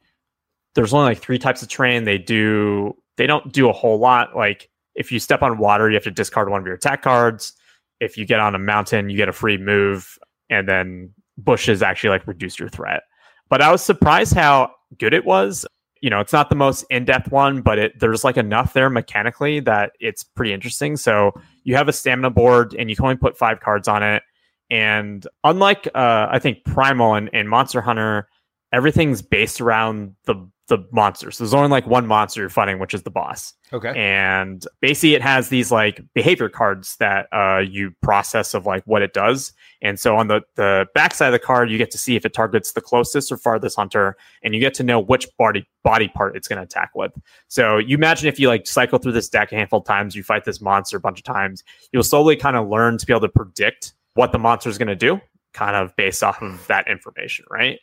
there's 0.75 0.95
only 0.95 1.11
like 1.11 1.19
three 1.19 1.39
types 1.39 1.63
of 1.63 1.69
terrain. 1.69 2.05
They 2.05 2.17
do, 2.17 2.97
they 3.19 3.27
don't 3.27 3.53
do 3.53 3.69
a 3.69 3.75
whole 3.75 3.99
lot. 3.99 4.35
Like, 4.35 4.71
if 4.95 5.13
you 5.13 5.19
step 5.19 5.43
on 5.43 5.59
water, 5.59 5.91
you 5.91 5.95
have 5.97 6.05
to 6.05 6.11
discard 6.11 6.49
one 6.49 6.61
of 6.61 6.67
your 6.67 6.77
attack 6.77 7.03
cards. 7.03 7.53
If 8.01 8.17
you 8.17 8.27
get 8.27 8.41
on 8.41 8.55
a 8.55 8.59
mountain, 8.59 9.11
you 9.11 9.17
get 9.17 9.29
a 9.29 9.33
free 9.33 9.59
move. 9.59 10.19
And 10.51 10.69
then 10.69 11.13
bushes 11.37 11.83
actually 11.83 12.11
like 12.11 12.27
reduce 12.27 12.59
your 12.59 12.69
threat. 12.69 13.03
But 13.49 13.63
I 13.63 13.71
was 13.71 13.83
surprised 13.83 14.35
how 14.35 14.73
good 14.99 15.15
it 15.15 15.25
was. 15.25 15.67
You 16.01 16.11
know, 16.11 16.21
it's 16.21 16.33
not 16.33 16.49
the 16.49 16.57
most 16.57 16.85
in-depth 16.91 17.31
one, 17.33 17.61
but 17.61 17.79
it 17.79 17.99
there's 17.99 18.25
like 18.25 18.37
enough 18.37 18.73
there 18.73 18.89
mechanically 18.89 19.61
that 19.61 19.93
it's 20.01 20.23
pretty 20.23 20.53
interesting. 20.53 20.97
So 20.97 21.33
you 21.65 21.75
have 21.77 21.89
a 21.89 21.93
stamina 21.93 22.31
board 22.31 22.75
and 22.79 22.89
you 22.89 22.97
can 22.97 23.05
only 23.05 23.17
put 23.17 23.37
five 23.37 23.61
cards 23.61 23.89
on 23.89 24.03
it. 24.03 24.23
And 24.71 25.27
unlike 25.45 25.89
uh, 25.95 26.29
I 26.31 26.39
think 26.39 26.65
Primal 26.65 27.15
and, 27.15 27.31
and 27.33 27.49
Monster 27.49 27.81
Hunter, 27.81 28.29
everything's 28.73 29.23
based 29.23 29.61
around 29.61 30.15
the 30.27 30.49
the 30.69 30.79
monster. 30.93 31.31
So 31.31 31.43
there's 31.43 31.55
only 31.55 31.69
like 31.69 31.87
one 31.87 32.07
monster 32.07 32.41
you're 32.41 32.51
fighting, 32.51 32.79
which 32.79 32.95
is 32.95 33.03
the 33.03 33.11
boss. 33.11 33.55
Okay. 33.73 33.93
And 33.97 34.65
basically, 34.81 35.15
it 35.15 35.23
has 35.23 35.49
these 35.49 35.73
like 35.73 36.03
behavior 36.15 36.49
cards 36.49 36.97
that 36.97 37.27
uh, 37.33 37.59
you 37.59 37.93
process 38.03 38.55
of 38.55 38.67
like 38.67 38.85
what 38.85 39.03
it 39.03 39.13
does. 39.13 39.53
And 39.83 39.99
so 39.99 40.17
on 40.17 40.29
the 40.29 40.43
the 40.55 40.87
backside 40.95 41.29
of 41.29 41.33
the 41.33 41.39
card, 41.39 41.71
you 41.71 41.79
get 41.79 41.91
to 41.93 41.99
see 41.99 42.17
if 42.17 42.25
it 42.25 42.33
targets 42.33 42.73
the 42.73 42.81
closest 42.81 43.33
or 43.33 43.37
farthest 43.37 43.77
hunter, 43.77 44.17
and 44.43 44.55
you 44.55 44.61
get 44.61 44.75
to 44.75 44.83
know 44.83 45.01
which 45.01 45.27
body 45.39 45.67
body 45.83 46.09
part 46.09 46.37
it's 46.37 46.49
going 46.49 46.59
to 46.59 46.65
attack 46.65 46.91
with. 46.95 47.13
So 47.49 47.79
you 47.79 47.97
imagine 47.97 48.29
if 48.29 48.39
you 48.39 48.49
like 48.49 48.67
cycle 48.67 48.99
through 48.99 49.13
this 49.13 49.29
deck 49.29 49.53
a 49.53 49.57
handful 49.57 49.81
of 49.81 49.87
times, 49.87 50.15
you 50.15 50.23
fight 50.23 50.45
this 50.45 50.61
monster 50.61 50.99
a 50.99 51.01
bunch 51.01 51.19
of 51.19 51.25
times, 51.25 51.65
you'll 51.93 52.03
slowly 52.03 52.37
kind 52.37 52.57
of 52.57 52.69
learn 52.69 52.99
to 52.99 53.07
be 53.07 53.13
able 53.13 53.23
to 53.23 53.29
predict 53.29 53.95
what 54.15 54.33
the 54.33 54.39
monster 54.39 54.69
is 54.69 54.77
going 54.77 54.89
to 54.89 54.97
do, 54.97 55.21
kind 55.55 55.77
of 55.77 55.95
based 55.97 56.23
off 56.23 56.43
of 56.43 56.67
that 56.67 56.89
information, 56.89 57.45
right? 57.51 57.79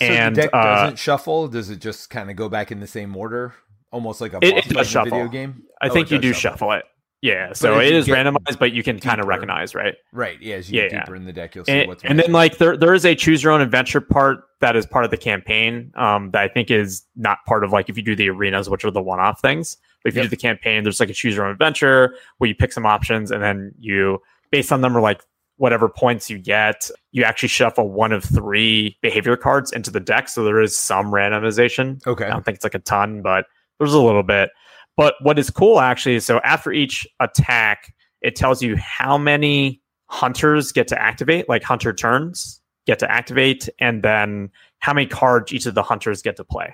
So 0.00 0.06
and 0.06 0.36
the 0.36 0.42
deck 0.42 0.50
uh, 0.52 0.64
doesn't 0.64 0.98
shuffle. 0.98 1.48
Does 1.48 1.70
it 1.70 1.80
just 1.80 2.10
kind 2.10 2.30
of 2.30 2.36
go 2.36 2.48
back 2.48 2.70
in 2.70 2.80
the 2.80 2.86
same 2.86 3.16
order, 3.16 3.54
almost 3.90 4.20
like 4.20 4.32
a 4.32 4.38
It- 4.42 4.44
it 4.44 4.54
does 4.54 4.64
fight 4.64 4.70
in 4.70 4.76
a 4.80 4.84
shuffle. 4.84 5.10
video 5.10 5.28
game? 5.28 5.62
I 5.82 5.88
Oh, 5.88 5.92
think 5.92 6.10
you 6.10 6.18
do 6.18 6.32
shuffle 6.32 6.72
it. 6.72 6.84
Yeah, 7.20 7.52
so 7.52 7.80
it 7.80 7.92
is 7.92 8.06
get 8.06 8.16
randomized, 8.26 8.60
but 8.60 8.70
you 8.70 8.84
can 8.84 9.00
kind 9.00 9.20
of 9.20 9.26
recognize, 9.26 9.74
right? 9.74 9.96
Right. 10.12 10.40
Yeah. 10.40 10.54
As 10.54 10.70
you 10.70 10.80
get 10.80 10.92
Yeah. 10.92 11.00
deeper 11.00 11.16
in 11.16 11.24
the 11.24 11.32
deck, 11.32 11.52
you'll 11.56 11.64
see 11.64 11.72
And, 11.72 11.88
what's. 11.88 12.04
and 12.04 12.16
then 12.16 12.30
like 12.30 12.58
there 12.58 12.76
there 12.76 12.94
is 12.94 13.04
a 13.04 13.16
choose 13.16 13.42
your 13.42 13.52
own 13.52 13.60
adventure 13.60 14.00
part 14.00 14.44
that 14.60 14.76
is 14.76 14.86
part 14.86 15.04
of 15.04 15.10
the 15.10 15.16
campaign 15.16 15.90
um, 15.96 16.30
that 16.30 16.42
I 16.42 16.46
think 16.48 16.70
is 16.70 17.02
not 17.16 17.38
part 17.44 17.64
of 17.64 17.72
like 17.72 17.88
if 17.88 17.96
you 17.96 18.04
do 18.04 18.14
the 18.14 18.30
arenas, 18.30 18.70
which 18.70 18.84
are 18.84 18.92
the 18.92 19.02
one 19.02 19.18
off 19.18 19.40
things. 19.40 19.78
But 20.04 20.10
if 20.10 20.16
you 20.16 20.22
do 20.22 20.28
the 20.28 20.36
campaign, 20.36 20.84
there's 20.84 21.00
like 21.00 21.10
a 21.10 21.12
choose 21.12 21.34
your 21.34 21.44
own 21.46 21.50
adventure 21.50 22.14
where 22.36 22.46
you 22.46 22.54
pick 22.54 22.70
some 22.70 22.86
options 22.86 23.32
and 23.32 23.42
then 23.42 23.72
you 23.80 24.22
based 24.52 24.70
on 24.70 24.80
them 24.80 24.96
are 24.96 25.00
like 25.00 25.20
whatever 25.58 25.88
points 25.88 26.30
you 26.30 26.38
get, 26.38 26.90
you 27.12 27.24
actually 27.24 27.48
shuffle 27.48 27.90
one 27.90 28.12
of 28.12 28.24
three 28.24 28.96
behavior 29.02 29.36
cards 29.36 29.70
into 29.72 29.90
the 29.90 30.00
deck. 30.00 30.28
So 30.28 30.44
there 30.44 30.60
is 30.60 30.76
some 30.76 31.06
randomization. 31.06 32.04
okay. 32.06 32.24
I 32.24 32.30
don't 32.30 32.44
think 32.44 32.56
it's 32.56 32.64
like 32.64 32.74
a 32.74 32.80
ton, 32.80 33.22
but 33.22 33.46
there's 33.78 33.92
a 33.92 34.00
little 34.00 34.22
bit. 34.22 34.50
But 34.96 35.14
what 35.22 35.38
is 35.38 35.50
cool 35.50 35.80
actually 35.80 36.16
is 36.16 36.26
so 36.26 36.40
after 36.40 36.72
each 36.72 37.06
attack, 37.20 37.94
it 38.22 38.34
tells 38.34 38.62
you 38.62 38.76
how 38.76 39.16
many 39.18 39.80
hunters 40.06 40.72
get 40.72 40.88
to 40.88 41.00
activate, 41.00 41.48
like 41.48 41.62
hunter 41.62 41.92
turns 41.92 42.60
get 42.86 42.98
to 42.98 43.10
activate, 43.10 43.68
and 43.78 44.02
then 44.02 44.50
how 44.78 44.94
many 44.94 45.06
cards 45.06 45.52
each 45.52 45.66
of 45.66 45.74
the 45.74 45.82
hunters 45.82 46.22
get 46.22 46.36
to 46.36 46.44
play. 46.44 46.72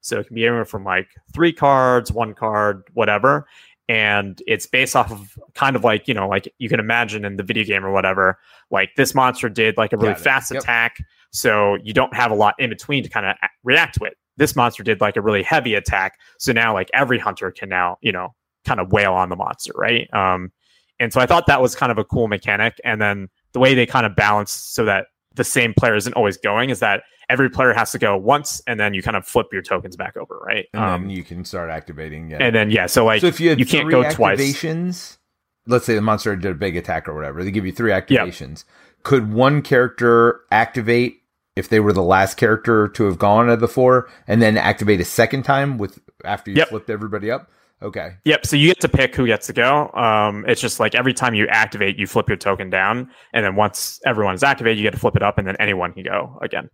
So 0.00 0.18
it 0.18 0.26
can 0.26 0.34
be 0.34 0.46
anywhere 0.46 0.64
from 0.64 0.84
like 0.84 1.08
three 1.34 1.52
cards, 1.52 2.10
one 2.10 2.34
card, 2.34 2.82
whatever. 2.94 3.46
And 3.90 4.40
it's 4.46 4.66
based 4.66 4.94
off 4.94 5.10
of 5.10 5.36
kind 5.54 5.74
of 5.74 5.82
like, 5.82 6.06
you 6.06 6.14
know, 6.14 6.28
like 6.28 6.52
you 6.58 6.68
can 6.68 6.78
imagine 6.78 7.24
in 7.24 7.36
the 7.36 7.42
video 7.42 7.64
game 7.64 7.84
or 7.84 7.90
whatever, 7.90 8.38
like 8.70 8.90
this 8.96 9.16
monster 9.16 9.48
did 9.48 9.76
like 9.76 9.92
a 9.92 9.96
really 9.96 10.14
fast 10.14 10.52
Yep. 10.52 10.62
attack. 10.62 10.98
So 11.32 11.76
you 11.82 11.92
don't 11.92 12.14
have 12.14 12.30
a 12.30 12.34
lot 12.36 12.54
in 12.60 12.70
between 12.70 13.02
to 13.02 13.08
kind 13.08 13.26
of 13.26 13.34
react 13.64 13.96
to 13.98 14.04
it. 14.04 14.16
This 14.36 14.54
monster 14.54 14.84
did 14.84 15.00
like 15.00 15.16
a 15.16 15.20
really 15.20 15.42
heavy 15.42 15.74
attack. 15.74 16.20
So 16.38 16.52
now 16.52 16.72
like 16.72 16.88
every 16.94 17.18
hunter 17.18 17.50
can 17.50 17.68
now, 17.68 17.98
you 18.00 18.12
know, 18.12 18.32
kind 18.64 18.78
of 18.78 18.92
wail 18.92 19.12
on 19.12 19.28
the 19.28 19.34
monster, 19.34 19.72
right? 19.74 20.08
Um, 20.14 20.52
and 21.00 21.12
so 21.12 21.20
I 21.20 21.26
thought 21.26 21.48
that 21.48 21.60
was 21.60 21.74
kind 21.74 21.90
of 21.90 21.98
a 21.98 22.04
cool 22.04 22.28
mechanic. 22.28 22.80
And 22.84 23.02
then 23.02 23.28
the 23.54 23.58
way 23.58 23.74
they 23.74 23.86
kind 23.86 24.06
of 24.06 24.14
balance 24.14 24.52
so 24.52 24.84
that 24.84 25.06
the 25.34 25.44
same 25.44 25.74
player 25.74 25.94
isn't 25.94 26.14
always 26.14 26.36
going 26.36 26.70
is 26.70 26.80
that 26.80 27.02
every 27.28 27.48
player 27.48 27.72
has 27.72 27.92
to 27.92 27.98
go 27.98 28.16
once 28.16 28.60
and 28.66 28.80
then 28.80 28.92
you 28.94 29.02
kind 29.02 29.16
of 29.16 29.24
flip 29.26 29.46
your 29.52 29.62
tokens 29.62 29.96
back 29.96 30.16
over, 30.16 30.38
right? 30.38 30.66
And 30.74 30.82
um, 30.82 31.02
then 31.02 31.10
you 31.10 31.22
can 31.22 31.44
start 31.44 31.70
activating. 31.70 32.30
Yeah. 32.30 32.38
and 32.40 32.54
then 32.54 32.70
yeah, 32.70 32.86
so 32.86 33.04
like 33.04 33.20
so 33.20 33.28
if 33.28 33.40
you 33.40 33.52
you 33.54 33.64
can't 33.66 33.90
go 33.90 34.02
twice. 34.10 34.38
activations, 34.40 35.18
let's 35.66 35.84
say 35.86 35.94
the 35.94 36.00
monster 36.00 36.34
did 36.36 36.50
a 36.50 36.54
big 36.54 36.76
attack 36.76 37.08
or 37.08 37.14
whatever, 37.14 37.44
they 37.44 37.50
give 37.50 37.64
you 37.64 37.72
three 37.72 37.92
activations. 37.92 38.64
Could 39.02 39.32
one 39.32 39.62
character 39.62 40.40
activate 40.50 41.22
if 41.56 41.68
they 41.68 41.80
were 41.80 41.92
the 41.92 42.02
last 42.02 42.36
character 42.36 42.88
to 42.88 43.04
have 43.04 43.18
gone 43.18 43.48
of 43.48 43.60
the 43.60 43.68
four, 43.68 44.08
and 44.26 44.40
then 44.40 44.56
activate 44.56 45.00
a 45.00 45.04
second 45.04 45.42
time 45.42 45.78
with 45.78 46.00
after 46.24 46.50
you 46.50 46.56
Yep. 46.58 46.68
flipped 46.68 46.90
everybody 46.90 47.30
up? 47.30 47.50
Okay, 47.82 48.14
Yep. 48.24 48.44
So 48.44 48.56
you 48.56 48.68
get 48.68 48.80
to 48.80 48.88
pick 48.88 49.16
who 49.16 49.26
gets 49.26 49.46
to 49.46 49.52
go. 49.54 49.90
Um, 49.94 50.44
it's 50.46 50.60
just 50.60 50.80
like 50.80 50.94
every 50.94 51.14
time 51.14 51.34
you 51.34 51.46
activate, 51.48 51.98
you 51.98 52.06
flip 52.06 52.28
your 52.28 52.36
token 52.36 52.68
down, 52.68 53.10
and 53.32 53.44
then 53.44 53.56
once 53.56 54.00
everyone 54.04 54.34
is 54.34 54.42
activated, 54.42 54.78
you 54.78 54.82
get 54.82 54.92
to 54.92 54.98
flip 54.98 55.16
it 55.16 55.22
up, 55.22 55.38
and 55.38 55.46
then 55.46 55.56
anyone 55.58 55.92
can 55.92 56.02
go 56.02 56.38
again. 56.42 56.68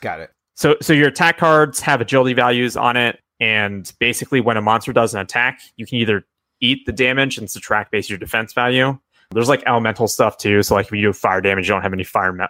got 0.00 0.20
it. 0.20 0.30
So, 0.54 0.76
so 0.82 0.92
your 0.92 1.08
attack 1.08 1.38
cards 1.38 1.78
have 1.80 2.00
agility 2.00 2.34
values 2.34 2.76
on 2.76 2.96
it, 2.96 3.20
and 3.38 3.92
basically, 4.00 4.40
when 4.40 4.56
a 4.56 4.62
monster 4.62 4.92
does 4.92 5.14
an 5.14 5.20
attack, 5.20 5.60
you 5.76 5.86
can 5.86 5.98
either 5.98 6.26
eat 6.60 6.84
the 6.86 6.92
damage 6.92 7.38
and 7.38 7.48
subtract 7.48 7.92
base 7.92 8.10
your 8.10 8.18
defense 8.18 8.52
value. 8.52 8.98
There's 9.30 9.48
like 9.48 9.62
elemental 9.66 10.08
stuff 10.08 10.38
too. 10.38 10.64
So, 10.64 10.74
like 10.74 10.86
if 10.86 10.92
you 10.92 11.02
do 11.02 11.12
fire 11.12 11.40
damage, 11.40 11.68
you 11.68 11.74
don't 11.74 11.82
have 11.82 11.92
any 11.92 12.02
fire 12.02 12.32
me- 12.32 12.46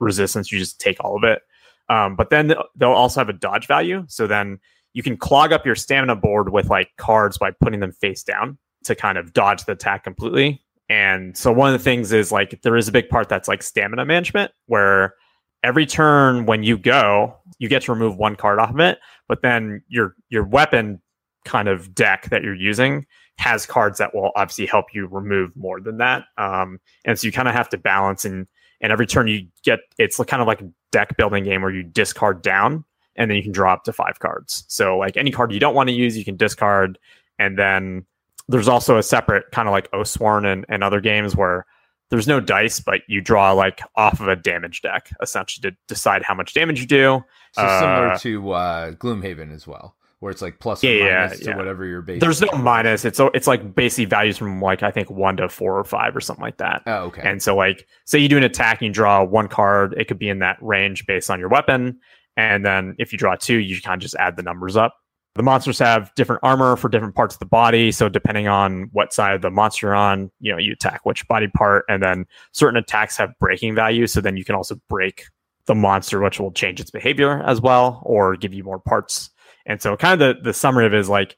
resistance; 0.00 0.50
you 0.50 0.58
just 0.58 0.80
take 0.80 1.04
all 1.04 1.16
of 1.16 1.24
it. 1.24 1.42
Um, 1.88 2.16
but 2.16 2.30
then 2.30 2.54
they'll 2.76 2.92
also 2.92 3.20
have 3.20 3.28
a 3.28 3.34
dodge 3.34 3.66
value. 3.66 4.04
So 4.08 4.26
then 4.26 4.58
you 4.94 5.02
can 5.02 5.16
clog 5.16 5.52
up 5.52 5.64
your 5.64 5.74
stamina 5.74 6.16
board 6.16 6.52
with 6.52 6.68
like 6.68 6.90
cards 6.96 7.38
by 7.38 7.50
putting 7.50 7.80
them 7.80 7.92
face 7.92 8.22
down 8.22 8.58
to 8.84 8.94
kind 8.94 9.18
of 9.18 9.32
dodge 9.32 9.64
the 9.64 9.72
attack 9.72 10.04
completely. 10.04 10.62
And 10.88 11.36
so 11.36 11.52
one 11.52 11.72
of 11.72 11.78
the 11.78 11.82
things 11.82 12.12
is 12.12 12.32
like 12.32 12.60
there 12.62 12.76
is 12.76 12.88
a 12.88 12.92
big 12.92 13.08
part 13.08 13.28
that's 13.28 13.48
like 13.48 13.62
stamina 13.62 14.04
management 14.04 14.52
where 14.66 15.14
every 15.62 15.86
turn 15.86 16.46
when 16.46 16.62
you 16.62 16.76
go, 16.76 17.34
you 17.58 17.68
get 17.68 17.82
to 17.82 17.92
remove 17.92 18.16
one 18.16 18.36
card 18.36 18.58
off 18.58 18.70
of 18.70 18.80
it, 18.80 18.98
but 19.28 19.42
then 19.42 19.82
your 19.88 20.14
your 20.28 20.44
weapon 20.44 21.00
kind 21.44 21.68
of 21.68 21.94
deck 21.94 22.28
that 22.30 22.42
you're 22.42 22.54
using 22.54 23.06
has 23.38 23.64
cards 23.66 23.98
that 23.98 24.14
will 24.14 24.30
obviously 24.36 24.66
help 24.66 24.86
you 24.92 25.06
remove 25.06 25.54
more 25.56 25.80
than 25.80 25.98
that. 25.98 26.24
Um, 26.36 26.78
and 27.04 27.18
so 27.18 27.26
you 27.26 27.32
kind 27.32 27.48
of 27.48 27.54
have 27.54 27.68
to 27.70 27.78
balance 27.78 28.24
and 28.24 28.46
and 28.80 28.92
every 28.92 29.06
turn 29.06 29.28
you 29.28 29.46
get 29.64 29.80
it's 29.98 30.18
kind 30.24 30.42
of 30.42 30.48
like 30.48 30.60
a 30.60 30.68
deck 30.90 31.16
building 31.16 31.44
game 31.44 31.62
where 31.62 31.70
you 31.70 31.82
discard 31.82 32.42
down 32.42 32.84
and 33.16 33.30
then 33.30 33.36
you 33.36 33.42
can 33.42 33.52
draw 33.52 33.72
up 33.72 33.84
to 33.84 33.92
five 33.92 34.18
cards. 34.18 34.64
So 34.68 34.98
like 34.98 35.16
any 35.16 35.30
card 35.30 35.52
you 35.52 35.60
don't 35.60 35.74
want 35.74 35.88
to 35.88 35.94
use, 35.94 36.16
you 36.16 36.24
can 36.24 36.36
discard. 36.36 36.98
And 37.38 37.58
then 37.58 38.06
there's 38.48 38.68
also 38.68 38.98
a 38.98 39.02
separate 39.02 39.50
kind 39.52 39.68
of 39.68 39.72
like 39.72 39.90
Oathsworn 39.92 40.50
and, 40.50 40.64
and 40.68 40.82
other 40.82 41.00
games 41.00 41.36
where 41.36 41.66
there's 42.10 42.28
no 42.28 42.40
dice, 42.40 42.78
but 42.78 43.00
you 43.08 43.22
draw 43.22 43.52
like 43.52 43.80
off 43.96 44.20
of 44.20 44.28
a 44.28 44.36
damage 44.36 44.82
deck 44.82 45.10
essentially 45.22 45.70
to 45.70 45.76
decide 45.88 46.22
how 46.22 46.34
much 46.34 46.52
damage 46.52 46.80
you 46.80 46.86
do. 46.86 47.24
So 47.52 47.62
Uh, 47.62 47.80
similar 47.80 48.18
to 48.18 48.50
uh, 48.52 48.90
Gloomhaven 48.92 49.54
as 49.54 49.66
well, 49.66 49.96
where 50.20 50.30
it's 50.30 50.42
like 50.42 50.58
plus 50.58 50.82
Yeah, 50.82 50.90
or 50.90 50.94
yeah, 50.94 51.26
minus 51.26 51.40
to 51.40 51.52
whatever 51.54 51.86
your 51.86 52.02
base. 52.02 52.20
There's 52.20 52.42
no 52.42 52.52
minus. 52.58 53.06
It's 53.06 53.18
it's 53.32 53.46
like 53.46 53.74
basically 53.74 54.04
values 54.04 54.36
from 54.36 54.60
like 54.60 54.82
I 54.82 54.90
think 54.90 55.08
one 55.10 55.38
to 55.38 55.48
four 55.48 55.78
or 55.78 55.84
five 55.84 56.14
or 56.14 56.20
something 56.20 56.42
like 56.42 56.58
that. 56.58 56.82
Oh, 56.86 57.04
okay. 57.04 57.22
And 57.24 57.42
so, 57.42 57.56
like, 57.56 57.86
say 58.04 58.18
you 58.18 58.28
do 58.28 58.36
an 58.36 58.44
attack 58.44 58.80
and 58.82 58.88
you 58.88 58.92
draw 58.92 59.24
one 59.24 59.48
card, 59.48 59.94
it 59.96 60.06
could 60.06 60.18
be 60.18 60.28
in 60.28 60.40
that 60.40 60.58
range 60.60 61.06
based 61.06 61.30
on 61.30 61.40
your 61.40 61.48
weapon. 61.48 61.98
And 62.36 62.64
then 62.64 62.94
if 62.98 63.12
you 63.12 63.18
draw 63.18 63.36
two, 63.36 63.58
you 63.58 63.80
kind 63.80 63.94
of 63.94 64.02
just 64.02 64.14
add 64.16 64.36
the 64.36 64.42
numbers 64.42 64.76
up. 64.76 64.96
The 65.34 65.42
monsters 65.42 65.78
have 65.78 66.14
different 66.14 66.40
armor 66.42 66.76
for 66.76 66.88
different 66.90 67.14
parts 67.14 67.34
of 67.34 67.38
the 67.38 67.46
body. 67.46 67.90
So, 67.90 68.08
depending 68.08 68.48
on 68.48 68.90
what 68.92 69.14
side 69.14 69.34
of 69.34 69.40
the 69.40 69.50
monster 69.50 69.86
you're 69.86 69.94
on, 69.94 70.30
you 70.40 70.52
know, 70.52 70.58
you 70.58 70.72
attack 70.72 71.06
which 71.06 71.26
body 71.26 71.48
part. 71.48 71.86
And 71.88 72.02
then 72.02 72.26
certain 72.52 72.76
attacks 72.76 73.16
have 73.16 73.30
breaking 73.40 73.74
value. 73.74 74.06
So, 74.06 74.20
then 74.20 74.36
you 74.36 74.44
can 74.44 74.54
also 74.54 74.78
break 74.88 75.24
the 75.66 75.74
monster, 75.74 76.20
which 76.20 76.38
will 76.38 76.52
change 76.52 76.80
its 76.80 76.90
behavior 76.90 77.42
as 77.44 77.62
well 77.62 78.02
or 78.04 78.36
give 78.36 78.52
you 78.52 78.62
more 78.62 78.78
parts. 78.78 79.30
And 79.64 79.80
so, 79.80 79.96
kind 79.96 80.20
of 80.20 80.36
the, 80.36 80.42
the 80.42 80.52
summary 80.52 80.84
of 80.84 80.92
it 80.92 81.00
is 81.00 81.08
like 81.08 81.36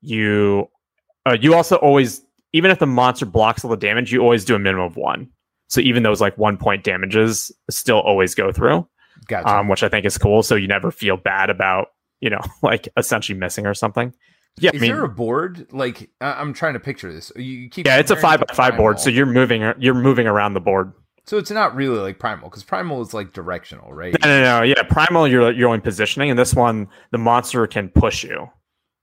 you, 0.00 0.68
uh, 1.24 1.36
you 1.40 1.54
also 1.54 1.76
always, 1.76 2.22
even 2.52 2.72
if 2.72 2.80
the 2.80 2.86
monster 2.86 3.26
blocks 3.26 3.64
all 3.64 3.70
the 3.70 3.76
damage, 3.76 4.12
you 4.12 4.20
always 4.20 4.44
do 4.44 4.56
a 4.56 4.58
minimum 4.58 4.86
of 4.86 4.96
one. 4.96 5.30
So 5.68 5.80
even 5.80 6.02
those 6.02 6.20
like 6.20 6.38
one 6.38 6.56
point 6.56 6.84
damages 6.84 7.50
still 7.70 8.00
always 8.00 8.34
go 8.34 8.52
through, 8.52 8.88
gotcha. 9.28 9.48
um, 9.48 9.68
which 9.68 9.82
I 9.82 9.88
think 9.88 10.06
is 10.06 10.18
cool. 10.18 10.42
So 10.42 10.54
you 10.54 10.68
never 10.68 10.90
feel 10.90 11.16
bad 11.16 11.50
about 11.50 11.88
you 12.20 12.30
know, 12.30 12.40
like 12.62 12.88
essentially 12.96 13.38
missing 13.38 13.66
or 13.66 13.74
something. 13.74 14.14
Yeah, 14.58 14.70
Is 14.72 14.80
I 14.80 14.86
mean, 14.86 14.92
there 14.92 15.04
a 15.04 15.08
board? 15.08 15.66
Like 15.70 16.08
I- 16.20 16.40
I'm 16.40 16.54
trying 16.54 16.72
to 16.74 16.80
picture 16.80 17.12
this. 17.12 17.30
You 17.36 17.68
keep 17.68 17.86
yeah, 17.86 17.98
it's 17.98 18.10
a 18.10 18.16
five 18.16 18.40
by 18.40 18.54
five 18.54 18.76
board, 18.76 18.98
so 18.98 19.10
you're 19.10 19.26
moving 19.26 19.70
you're 19.78 19.92
moving 19.94 20.26
around 20.26 20.54
the 20.54 20.60
board. 20.60 20.92
so 21.26 21.36
it's 21.36 21.50
not 21.50 21.74
really 21.74 21.98
like 21.98 22.18
primal 22.18 22.48
because 22.48 22.64
primal 22.64 23.02
is 23.02 23.12
like 23.12 23.34
directional, 23.34 23.92
right? 23.92 24.14
No, 24.22 24.28
no, 24.28 24.58
no. 24.58 24.62
Yeah, 24.64 24.82
primal, 24.84 25.28
you're 25.28 25.52
you're 25.52 25.68
only 25.68 25.80
positioning, 25.80 26.30
and 26.30 26.38
this 26.38 26.54
one, 26.54 26.88
the 27.10 27.18
monster 27.18 27.66
can 27.66 27.90
push 27.90 28.24
you. 28.24 28.48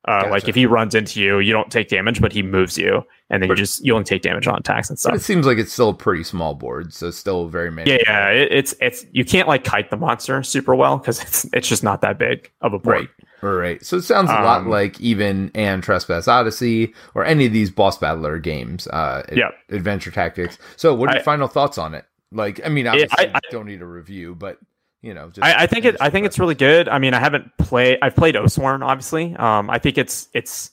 Uh, 0.06 0.28
Like 0.30 0.48
if 0.50 0.56
he 0.56 0.66
runs 0.66 0.96
into 0.96 1.22
you, 1.22 1.40
you 1.40 1.54
don't 1.54 1.72
take 1.72 1.88
damage, 1.88 2.20
but 2.20 2.34
he 2.34 2.44
moves 2.44 2.78
you, 2.78 3.04
and 3.30 3.42
then 3.42 3.50
you 3.50 3.56
just 3.56 3.84
you 3.86 3.94
only 3.94 4.04
take 4.04 4.22
damage 4.22 4.48
on 4.48 4.56
attacks 4.58 4.90
and 4.90 5.00
But 5.04 5.16
it 5.16 5.22
seems 5.22 5.46
like 5.46 5.58
it's 5.58 5.72
still 5.72 5.90
a 5.90 5.94
pretty 5.94 6.24
small 6.24 6.56
board, 6.56 6.94
so 6.94 7.10
still 7.12 7.48
very 7.48 7.72
many. 7.72 7.92
Yeah, 7.92 7.98
yeah. 8.06 8.30
It, 8.30 8.52
it's 8.52 8.76
it's 8.82 9.06
you 9.12 9.24
can't 9.24 9.48
like 9.48 9.64
kite 9.64 9.90
the 9.90 9.98
monster 9.98 10.44
super 10.44 10.76
well 10.76 10.98
because 10.98 11.22
it's 11.22 11.46
it's 11.54 11.68
just 11.68 11.84
not 11.84 12.02
that 12.02 12.18
big 12.20 12.52
of 12.62 12.74
a 12.74 12.80
board. 12.80 12.98
Right. 12.98 13.10
Right. 13.42 13.86
So 13.86 13.98
it 13.98 14.04
sounds 14.04 14.30
a 14.30 14.34
lot 14.34 14.62
Um, 14.62 14.70
like 14.70 15.00
even 15.02 15.52
and 15.54 15.84
Trespass 15.84 16.28
Odyssey 16.30 16.94
or 17.14 17.26
any 17.26 17.46
of 17.46 17.52
these 17.52 17.70
boss 17.72 17.98
battler 17.98 18.40
games, 18.40 18.88
uh, 18.88 19.24
Yeah. 19.34 19.50
adventure 19.70 20.12
tactics. 20.12 20.58
So, 20.78 20.94
what 20.94 21.10
are 21.10 21.14
your 21.14 21.22
I- 21.22 21.24
final 21.26 21.50
thoughts 21.50 21.78
on 21.78 21.94
it? 21.94 22.06
Like, 22.32 22.62
I 22.66 22.70
mean, 22.70 22.88
obviously, 22.88 23.28
I- 23.28 23.32
I- 23.36 23.40
don't 23.52 23.66
need 23.68 23.82
a 23.82 23.86
review, 23.86 24.34
but 24.34 24.60
you 25.04 25.14
know, 25.14 25.28
just 25.30 25.44
I, 25.46 25.64
I 25.64 25.68
think 25.68 25.86
it. 25.86 25.98
I 26.02 26.10
think 26.10 26.26
it's 26.26 26.40
really 26.40 26.56
good. 26.56 26.90
I 26.90 26.98
mean, 26.98 27.14
I 27.14 27.20
haven't 27.20 27.52
played. 27.60 28.00
I've 28.02 28.16
played 28.16 28.34
Oathsworn, 28.36 28.84
obviously. 28.84 29.36
Um, 29.36 29.70
I 29.70 29.78
think 29.78 29.98
it's 30.00 30.30
it's 30.34 30.72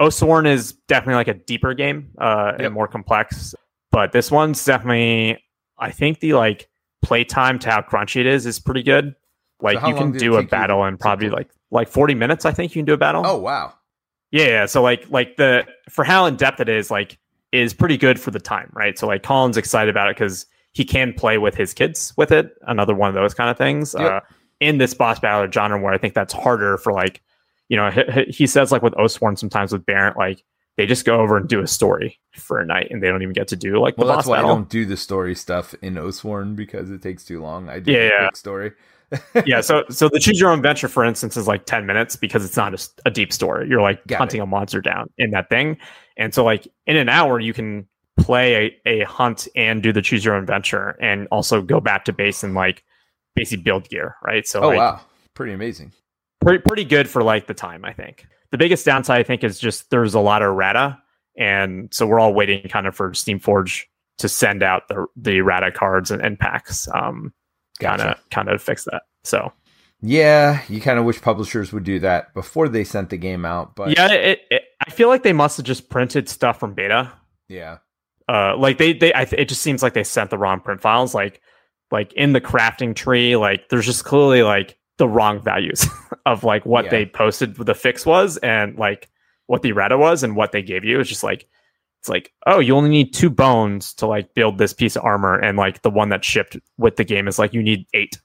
Oathsworn 0.00 0.46
is 0.46 0.72
definitely 0.88 1.16
like 1.16 1.28
a 1.28 1.34
deeper 1.34 1.74
game, 1.74 2.10
uh, 2.18 2.52
Yep. 2.52 2.60
and 2.60 2.74
more 2.74 2.88
complex. 2.88 3.54
But 3.90 4.12
this 4.12 4.30
one's 4.30 4.64
definitely. 4.64 5.38
I 5.78 5.90
think 5.90 6.20
the 6.20 6.34
like 6.34 6.68
playtime 7.02 7.58
to 7.58 7.70
how 7.70 7.82
crunchy 7.82 8.20
it 8.20 8.26
is 8.26 8.46
is 8.46 8.58
pretty 8.58 8.82
good. 8.82 9.14
Like 9.60 9.78
how 9.78 9.88
you 9.88 9.94
can 9.94 10.12
did 10.12 10.18
do 10.20 10.36
a 10.36 10.42
battle 10.42 10.84
in 10.84 10.96
probably 10.96 11.28
like 11.30 11.50
like 11.70 11.88
forty 11.88 12.14
minutes. 12.14 12.44
I 12.44 12.52
think 12.52 12.74
you 12.74 12.80
can 12.80 12.86
do 12.86 12.92
a 12.94 12.96
battle. 12.98 13.22
Oh 13.26 13.38
wow. 13.38 13.74
Yeah, 14.30 14.46
yeah. 14.46 14.66
So 14.66 14.82
like 14.82 15.08
like 15.10 15.36
the 15.36 15.66
for 15.90 16.04
how 16.04 16.26
in 16.26 16.36
depth 16.36 16.60
it 16.60 16.68
is, 16.68 16.90
like 16.90 17.18
is 17.52 17.74
pretty 17.74 17.96
good 17.96 18.18
for 18.20 18.30
the 18.30 18.40
time, 18.40 18.70
right? 18.72 18.98
So 18.98 19.06
like 19.06 19.22
Colin's 19.22 19.56
excited 19.56 19.90
about 19.90 20.08
it 20.10 20.16
because 20.16 20.46
he 20.74 20.84
can 20.84 21.14
play 21.14 21.38
with 21.38 21.54
his 21.54 21.72
kids 21.72 22.12
with 22.18 22.30
it. 22.30 22.54
Another 22.66 22.94
one 22.94 23.08
of 23.08 23.14
those 23.14 23.32
kind 23.32 23.48
of 23.48 23.56
things. 23.56 23.94
Yep. 23.98 24.12
Uh, 24.12 24.20
in 24.60 24.76
this 24.78 24.92
boss 24.94 25.18
battle 25.18 25.50
genre, 25.50 25.80
where 25.80 25.92
I 25.94 25.98
think 25.98 26.12
that's 26.14 26.32
harder 26.34 26.76
for 26.78 26.92
like, 26.92 27.22
you 27.68 27.76
know, 27.78 27.90
he, 27.90 28.24
he- 28.30 28.46
says 28.46 28.70
like 28.70 28.82
with 28.82 28.92
Oathsworn 28.94 29.38
sometimes 29.38 29.72
with 29.72 29.86
Barrett, 29.86 30.16
like 30.18 30.44
they 30.76 30.86
just 30.86 31.04
go 31.04 31.20
over 31.20 31.36
and 31.36 31.48
do 31.48 31.60
a 31.60 31.66
story 31.66 32.20
for 32.34 32.58
a 32.60 32.66
night 32.66 32.88
and 32.90 33.02
they 33.02 33.08
don't 33.08 33.22
even 33.22 33.32
get 33.32 33.48
to 33.48 33.56
do 33.56 33.78
like 33.80 33.96
the 33.96 34.00
Well, 34.04 34.08
boss 34.08 34.18
that's 34.24 34.28
why 34.28 34.36
battle. 34.38 34.50
I 34.50 34.54
don't 34.54 34.68
do 34.68 34.84
the 34.84 34.96
story 34.96 35.34
stuff 35.34 35.74
in 35.82 35.94
Oathsworn 35.94 36.56
because 36.56 36.90
it 36.90 37.00
takes 37.02 37.24
too 37.24 37.40
long. 37.40 37.68
I 37.68 37.78
do 37.80 37.92
Yeah, 37.92 37.98
the 37.98 38.04
yeah. 38.06 38.28
story. 38.34 38.72
yeah, 39.46 39.60
so 39.60 39.84
so 39.90 40.08
the 40.08 40.18
choose 40.18 40.40
your 40.40 40.50
own 40.50 40.58
adventure, 40.58 40.88
for 40.88 41.04
instance, 41.04 41.36
is 41.36 41.46
like 41.46 41.66
ten 41.66 41.86
minutes 41.86 42.16
because 42.16 42.44
it's 42.44 42.56
not 42.56 42.88
a 43.06 43.10
deep 43.10 43.32
story. 43.32 43.68
You're 43.68 43.82
like 43.82 44.04
Got 44.08 44.18
hunting 44.18 44.40
a 44.40 44.46
monster 44.46 44.80
down 44.80 45.08
in 45.18 45.30
that 45.32 45.48
thing, 45.50 45.76
and 46.16 46.34
so 46.34 46.42
like 46.42 46.66
in 46.86 46.96
an 46.96 47.08
hour 47.08 47.38
you 47.38 47.52
can 47.52 47.86
play 48.24 48.78
a, 48.86 49.02
a 49.02 49.04
hunt 49.04 49.46
and 49.54 49.82
do 49.82 49.92
the 49.92 50.00
choose 50.02 50.24
your 50.24 50.34
own 50.34 50.46
venture, 50.46 50.96
and 51.00 51.28
also 51.30 51.60
go 51.60 51.80
back 51.80 52.04
to 52.06 52.12
base 52.12 52.42
and 52.42 52.54
like 52.54 52.82
basically 53.34 53.62
build 53.62 53.88
gear, 53.88 54.16
right? 54.24 54.46
So 54.46 54.62
Oh 54.62 54.68
like, 54.68 54.78
wow, 54.78 55.00
pretty 55.34 55.52
amazing. 55.52 55.92
pretty 56.40 56.60
pretty 56.60 56.84
good 56.84 57.08
for 57.08 57.22
like 57.22 57.46
the 57.46 57.54
time. 57.54 57.84
I 57.84 57.92
think 57.92 58.26
the 58.50 58.58
biggest 58.58 58.86
downside 58.86 59.20
I 59.20 59.22
think 59.24 59.44
is 59.44 59.58
just 59.58 59.90
there's 59.90 60.14
a 60.14 60.20
lot 60.20 60.42
of 60.42 60.48
errata, 60.48 60.98
and 61.36 61.92
so 61.92 62.06
we're 62.06 62.20
all 62.20 62.32
waiting 62.32 62.66
kind 62.68 62.86
of 62.86 62.96
for 62.96 63.10
Steamforge 63.10 63.84
to 64.18 64.28
send 64.28 64.62
out 64.62 64.88
the 64.88 65.06
the 65.16 65.38
errata 65.38 65.70
cards 65.70 66.10
and, 66.10 66.24
and 66.24 66.38
packs. 66.38 66.88
Um, 66.94 67.32
kind 67.80 68.00
of 68.00 68.18
kind 68.30 68.48
of 68.48 68.62
fix 68.62 68.84
that. 68.84 69.02
So. 69.24 69.52
Yeah, 70.06 70.60
you 70.68 70.82
kind 70.82 70.98
of 70.98 71.06
wish 71.06 71.22
publishers 71.22 71.72
would 71.72 71.84
do 71.84 71.98
that 72.00 72.34
before 72.34 72.68
they 72.68 72.84
sent 72.84 73.08
the 73.08 73.16
game 73.16 73.46
out, 73.46 73.74
but 73.74 73.96
yeah, 73.96 74.12
it, 74.12 74.40
it, 74.50 74.62
I 74.86 74.90
feel 74.90 75.08
like 75.08 75.22
they 75.22 75.32
must 75.32 75.56
have 75.56 75.64
just 75.64 75.88
printed 75.88 76.28
stuff 76.28 76.60
from 76.60 76.74
beta. 76.74 77.10
yeah. 77.48 77.78
Uh, 78.28 78.56
like 78.56 78.78
they, 78.78 78.92
they, 78.94 79.12
I, 79.14 79.24
th- 79.24 79.40
it 79.40 79.48
just 79.48 79.60
seems 79.62 79.82
like 79.82 79.92
they 79.94 80.04
sent 80.04 80.30
the 80.30 80.38
wrong 80.38 80.60
print 80.60 80.80
files. 80.80 81.14
Like, 81.14 81.40
like 81.90 82.12
in 82.14 82.32
the 82.32 82.40
crafting 82.40 82.94
tree, 82.94 83.36
like 83.36 83.68
there's 83.68 83.86
just 83.86 84.04
clearly 84.04 84.42
like 84.42 84.78
the 84.98 85.08
wrong 85.08 85.42
values 85.42 85.86
of 86.26 86.42
like 86.44 86.64
what 86.64 86.84
Yeah. 86.86 86.90
they 86.92 87.06
posted 87.06 87.56
the 87.56 87.74
fix 87.74 88.06
was 88.06 88.36
and 88.38 88.78
like 88.78 89.08
what 89.46 89.62
the 89.62 89.70
errata 89.70 89.98
was 89.98 90.22
and 90.22 90.36
what 90.36 90.52
they 90.52 90.62
gave 90.62 90.84
you. 90.84 91.00
It's 91.00 91.08
just 91.08 91.22
like 91.22 91.46
it's 92.00 92.08
like 92.08 92.32
oh, 92.46 92.60
you 92.60 92.74
only 92.76 92.90
need 92.90 93.12
two 93.14 93.30
bones 93.30 93.92
to 93.94 94.06
like 94.06 94.32
build 94.34 94.56
this 94.58 94.72
piece 94.72 94.96
of 94.96 95.04
armor, 95.04 95.38
and 95.38 95.56
like 95.58 95.82
the 95.82 95.90
one 95.90 96.08
that 96.10 96.24
shipped 96.24 96.56
with 96.78 96.96
the 96.96 97.04
game 97.04 97.28
is 97.28 97.38
like 97.38 97.52
you 97.52 97.62
need 97.62 97.86
eight. 97.94 98.18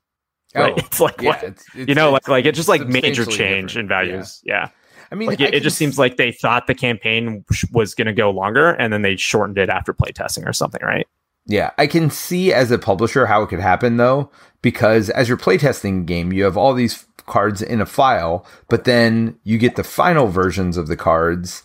Right? 0.55 0.73
Oh, 0.77 0.79
it's 0.79 0.99
like 0.99 1.21
yeah, 1.21 1.29
what 1.29 1.43
it's, 1.43 1.65
it's, 1.75 1.89
you 1.89 1.93
know, 1.95 2.11
like 2.11 2.27
like 2.27 2.45
it's 2.45 2.57
just 2.57 2.69
like 2.69 2.87
major 2.87 3.25
change 3.25 3.77
in 3.77 3.87
different. 3.87 3.89
values. 3.89 4.41
Yeah. 4.43 4.69
I 5.11 5.15
mean, 5.15 5.27
Like 5.27 5.41
I 5.41 5.45
it, 5.45 5.47
it 5.47 5.51
can 5.53 5.63
just 5.63 5.77
seems 5.77 5.97
like 5.97 6.17
they 6.17 6.31
thought 6.31 6.67
the 6.67 6.75
campaign 6.75 7.43
sh- 7.51 7.65
was 7.71 7.95
going 7.95 8.07
to 8.07 8.13
go 8.13 8.29
longer, 8.29 8.69
and 8.71 8.93
then 8.93 9.01
they 9.01 9.15
shortened 9.15 9.57
it 9.57 9.69
after 9.69 9.93
playtesting 9.93 10.47
or 10.47 10.53
something, 10.53 10.81
right? 10.83 11.07
Yeah, 11.45 11.71
I 11.77 11.87
can 11.87 12.11
see 12.11 12.53
as 12.53 12.69
a 12.69 12.77
publisher 12.77 13.25
how 13.25 13.41
it 13.41 13.47
could 13.47 13.59
happen 13.59 13.97
though, 13.97 14.29
because 14.61 15.09
as 15.09 15.27
you're 15.27 15.37
playtesting 15.37 16.01
a 16.01 16.03
game, 16.03 16.31
you 16.31 16.43
have 16.43 16.57
all 16.57 16.73
these 16.73 17.07
cards 17.25 17.61
in 17.61 17.81
a 17.81 17.85
file, 17.85 18.45
but 18.69 18.83
then 18.83 19.39
you 19.43 19.57
get 19.57 19.75
the 19.75 19.83
final 19.83 20.27
versions 20.27 20.77
of 20.77 20.87
the 20.87 20.97
cards, 20.97 21.63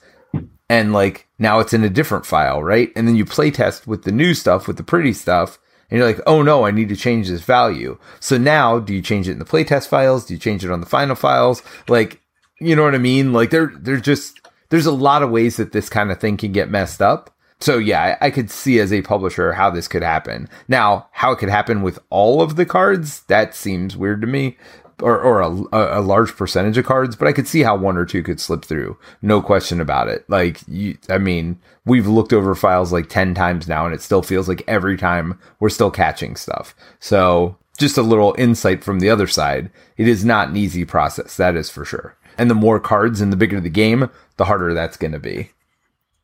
and 0.70 0.92
like 0.94 1.28
now 1.38 1.61
it's 1.61 1.74
in 1.74 1.85
a 1.85 1.90
different 1.90 2.24
file, 2.24 2.62
right? 2.62 2.90
And 2.96 3.07
then 3.07 3.16
you 3.16 3.26
playtest 3.26 3.87
with 3.87 4.04
the 4.04 4.12
new 4.12 4.33
stuff, 4.33 4.66
with 4.66 4.78
the 4.78 4.83
pretty 4.83 5.12
stuff, 5.12 5.59
and 5.90 5.98
you're 5.98 6.07
like, 6.07 6.20
oh 6.26 6.40
no, 6.42 6.64
I 6.64 6.70
need 6.70 6.88
to 6.88 6.96
change 6.96 7.28
this 7.28 7.42
value. 7.42 7.98
So 8.20 8.38
now, 8.38 8.78
do 8.78 8.94
you 8.94 9.02
change 9.02 9.28
it 9.28 9.33
in 9.33 9.38
the 9.38 9.44
playtest 9.44 9.88
files? 9.88 10.24
Do 10.24 10.33
you 10.35 10.40
change 10.40 10.64
it 10.64 10.70
on 10.70 10.80
the 10.80 10.87
final 10.87 11.14
files? 11.14 11.62
Like, 11.88 12.20
you 12.64 12.74
know 12.74 12.83
what 12.83 12.94
I 12.94 12.98
mean? 12.98 13.33
Like, 13.33 13.50
there, 13.50 13.72
there's 13.77 14.03
just 14.03 14.40
there's 14.70 14.87
a 14.87 14.92
lot 14.92 15.22
of 15.22 15.31
ways 15.31 15.57
that 15.57 15.72
this 15.72 15.88
kind 15.88 16.11
of 16.11 16.18
thing 16.18 16.37
can 16.37 16.53
get 16.53 16.70
messed 16.70 17.00
up. 17.00 17.31
So 17.61 17.79
yeah, 17.79 18.16
I, 18.20 18.27
I 18.27 18.31
could 18.31 18.50
see 18.50 18.79
as 18.81 18.92
a 18.92 19.03
publisher 19.03 19.53
how 19.53 19.70
this 19.70 19.88
could 19.88 20.03
happen. 20.03 20.48
Now, 20.68 21.09
how 21.12 21.33
it 21.33 21.38
could 21.38 21.48
happen 21.48 21.83
with 21.83 21.98
all 22.11 22.42
of 22.42 22.57
the 22.57 22.66
cards, 22.66 23.22
that 23.22 23.55
seems 23.55 23.96
weird 23.96 24.20
to 24.22 24.27
me. 24.27 24.57
Or, 25.03 25.20
or 25.20 25.40
a, 25.40 25.48
a 25.72 26.00
large 26.00 26.37
percentage 26.37 26.79
of 26.79 26.87
cards, 26.87 27.16
but 27.16 27.27
I 27.27 27.33
could 27.33 27.48
see 27.48 27.62
how 27.62 27.74
one 27.77 27.96
or 27.96 28.05
two 28.05 28.22
could 28.22 28.38
slip 28.38 28.64
through. 28.64 28.96
No 29.22 29.42
question 29.42 29.81
about 29.81 30.07
it. 30.07 30.24
Like, 30.31 30.61
you, 30.68 30.96
I 31.09 31.18
mean, 31.18 31.59
we've 31.85 32.07
looked 32.07 32.33
over 32.33 32.55
files 32.55 32.92
like 32.92 33.09
10 33.09 33.35
times 33.35 33.66
now, 33.66 33.87
and 33.87 33.92
it 33.92 34.03
still 34.03 34.22
feels 34.22 34.48
like 34.48 34.62
every 34.68 34.96
time 34.96 35.37
we're 35.59 35.68
still 35.68 35.90
catching 35.90 36.37
stuff. 36.37 36.77
So, 37.00 37.57
just 37.77 37.98
a 37.98 38.03
little 38.03 38.37
insight 38.38 38.85
from 38.85 39.00
the 39.00 39.11
other 39.11 39.27
side. 39.27 39.68
It 39.96 40.07
is 40.07 40.24
not 40.24 40.50
an 40.50 40.57
easy 40.57 40.85
process, 40.85 41.37
that 41.38 41.57
is 41.57 41.70
for 41.70 41.85
sure. 41.85 42.16
And 42.38 42.50
the 42.50 42.54
more 42.54 42.80
cards 42.80 43.20
and 43.20 43.32
the 43.32 43.36
bigger 43.36 43.60
the 43.60 43.68
game, 43.70 44.08
the 44.36 44.44
harder 44.44 44.74
that's 44.74 44.96
going 44.96 45.12
to 45.12 45.18
be. 45.18 45.50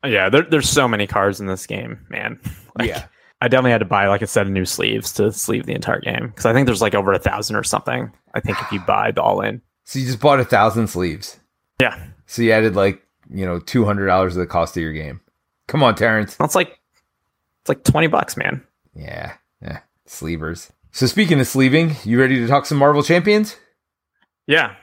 Yeah, 0.05 0.29
there, 0.29 0.43
there's 0.43 0.69
so 0.69 0.89
many 0.89 1.07
cards 1.07 1.41
in 1.41 1.47
this 1.47 1.67
game, 1.67 2.05
man. 2.09 2.41
Like, 2.79 2.89
Yeah. 2.89 3.07
I 3.43 3.49
definitely 3.49 3.73
had 3.73 3.79
to 3.79 3.85
buy 3.87 4.07
like 4.07 4.23
a 4.23 4.27
set 4.27 4.47
of 4.47 4.53
new 4.53 4.65
sleeves 4.65 5.13
to 5.15 5.33
sleeve 5.33 5.67
the 5.67 5.73
entire 5.75 6.01
game 6.01 6.27
because 6.29 6.47
I 6.47 6.53
think 6.53 6.67
there's 6.67 6.81
like 6.83 6.95
over 6.95 7.13
a 7.13 7.19
thousand 7.19 7.57
or 7.57 7.65
something. 7.65 8.13
I 8.35 8.41
think 8.41 8.61
if 8.61 8.71
you 8.71 8.81
buy 8.87 9.11
the 9.13 9.23
all 9.23 9.41
in, 9.41 9.61
So 9.85 9.99
you 9.99 10.07
just 10.07 10.21
bought 10.21 10.39
a 10.41 10.45
thousand 10.45 10.87
sleeves. 10.89 11.41
yeah, 11.81 11.99
So 12.27 12.43
you 12.43 12.53
added 12.53 12.77
like, 12.77 13.03
you 13.33 13.45
know, 13.47 13.59
two 13.59 13.85
hundred 13.85 14.07
dollars 14.07 14.37
of 14.37 14.41
the 14.41 14.47
cost 14.47 14.77
of 14.77 14.83
your 14.83 14.93
game. 14.93 15.21
Come 15.69 15.83
on, 15.83 15.95
Terence. 15.97 16.37
that's 16.37 16.55
like 16.55 16.79
it's 17.63 17.69
like 17.69 17.83
twenty 17.83 18.07
bucks, 18.09 18.37
man. 18.37 18.63
Yeah. 18.95 19.33
Yeah. 19.63 19.81
Sleevers. 20.07 20.71
So 20.93 21.07
speaking 21.07 21.41
of 21.41 21.47
sleeving, 21.47 21.97
you 22.05 22.21
ready 22.21 22.37
to 22.41 22.47
talk 22.47 22.67
some 22.67 22.79
Marvel 22.79 23.03
champions? 23.03 23.57
Yeah, 24.47 24.75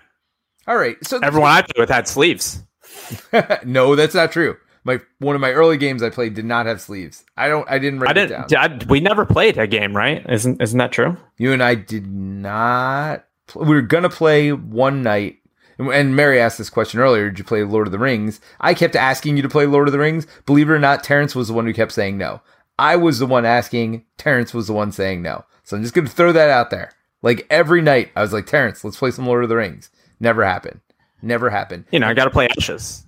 All 0.68 0.78
right. 0.78 0.98
So 1.06 1.20
everyone 1.24 1.52
I 1.52 1.62
play 1.62 1.80
with 1.82 1.90
had 1.90 2.08
sleeves. 2.08 2.64
no, 3.66 3.96
that's 3.96 4.16
not 4.16 4.32
true. 4.32 4.58
My 4.84 5.00
one 5.20 5.36
of 5.36 5.42
my 5.42 5.52
early 5.52 5.78
games 5.78 6.02
I 6.02 6.10
played 6.10 6.34
did 6.34 6.46
not 6.46 6.66
have 6.66 6.80
sleeves. 6.82 7.24
I 7.36 7.48
don't 7.50 7.70
I 7.70 7.78
didn't 7.80 8.00
write 8.00 8.18
I 8.18 8.22
it 8.22 8.28
down. 8.28 8.48
didn't. 8.48 8.84
I, 8.84 8.86
we 8.88 9.00
never 9.00 9.26
played 9.26 9.58
a 9.58 9.68
game, 9.68 9.96
right? 9.96 10.26
Isn't 10.30 10.62
isn't 10.62 10.78
that 10.78 10.92
true? 10.92 11.18
You 11.38 11.52
and 11.54 11.62
I 11.62 11.76
did 11.76 12.08
not. 12.08 13.26
We 13.56 13.68
were 13.76 13.82
gonna 13.82 14.10
play 14.10 14.52
one 14.52 15.04
night, 15.04 15.38
and- 15.78 15.90
and 15.92 16.16
Mary 16.16 16.40
asked 16.40 16.58
this 16.58 16.70
question 16.70 17.00
earlier. 17.00 17.30
Did 17.30 17.40
you 17.40 17.46
play 17.46 17.64
Lord 17.64 17.88
of 17.88 17.92
the 17.92 18.00
Rings? 18.00 18.40
I 18.62 18.74
kept 18.74 18.96
asking 18.96 19.36
you 19.38 19.44
to 19.44 19.50
play 19.50 19.66
Lord 19.66 19.88
of 19.88 19.92
the 19.92 20.00
Rings. 20.00 20.26
Believe 20.46 20.70
it 20.70 20.74
or 20.74 20.80
not, 20.80 21.04
Terence 21.04 21.36
was 21.36 21.48
the 21.50 21.54
one 21.54 21.66
who 21.66 21.74
kept 21.74 21.92
saying 21.92 22.18
no. 22.18 22.42
I 22.80 22.96
was 22.96 23.20
the 23.20 23.26
one 23.26 23.46
asking. 23.46 24.06
Terence 24.18 24.54
was 24.54 24.68
the 24.68 24.74
one 24.74 24.92
saying 24.92 25.22
no. 25.22 25.44
So 25.64 25.76
I'm 25.76 25.84
just 25.84 25.94
gonna 25.94 26.08
throw 26.10 26.32
that 26.32 26.50
out 26.50 26.70
there. 26.70 26.92
Like 27.22 27.46
every 27.50 27.82
night, 27.82 28.12
I 28.16 28.22
was 28.22 28.32
like, 28.34 28.46
Terence, 28.46 28.84
let's 28.86 28.98
play 28.98 29.12
some 29.12 29.26
Lord 29.28 29.44
of 29.44 29.50
the 29.50 29.56
Rings. 29.58 29.90
Never 30.20 30.44
happened. 30.44 30.80
Never 31.22 31.50
happened. 31.50 31.86
You 31.92 32.00
know, 32.00 32.08
I 32.08 32.14
got 32.14 32.26
to 32.26 32.32
play 32.32 32.48
Ashes. 32.58 33.06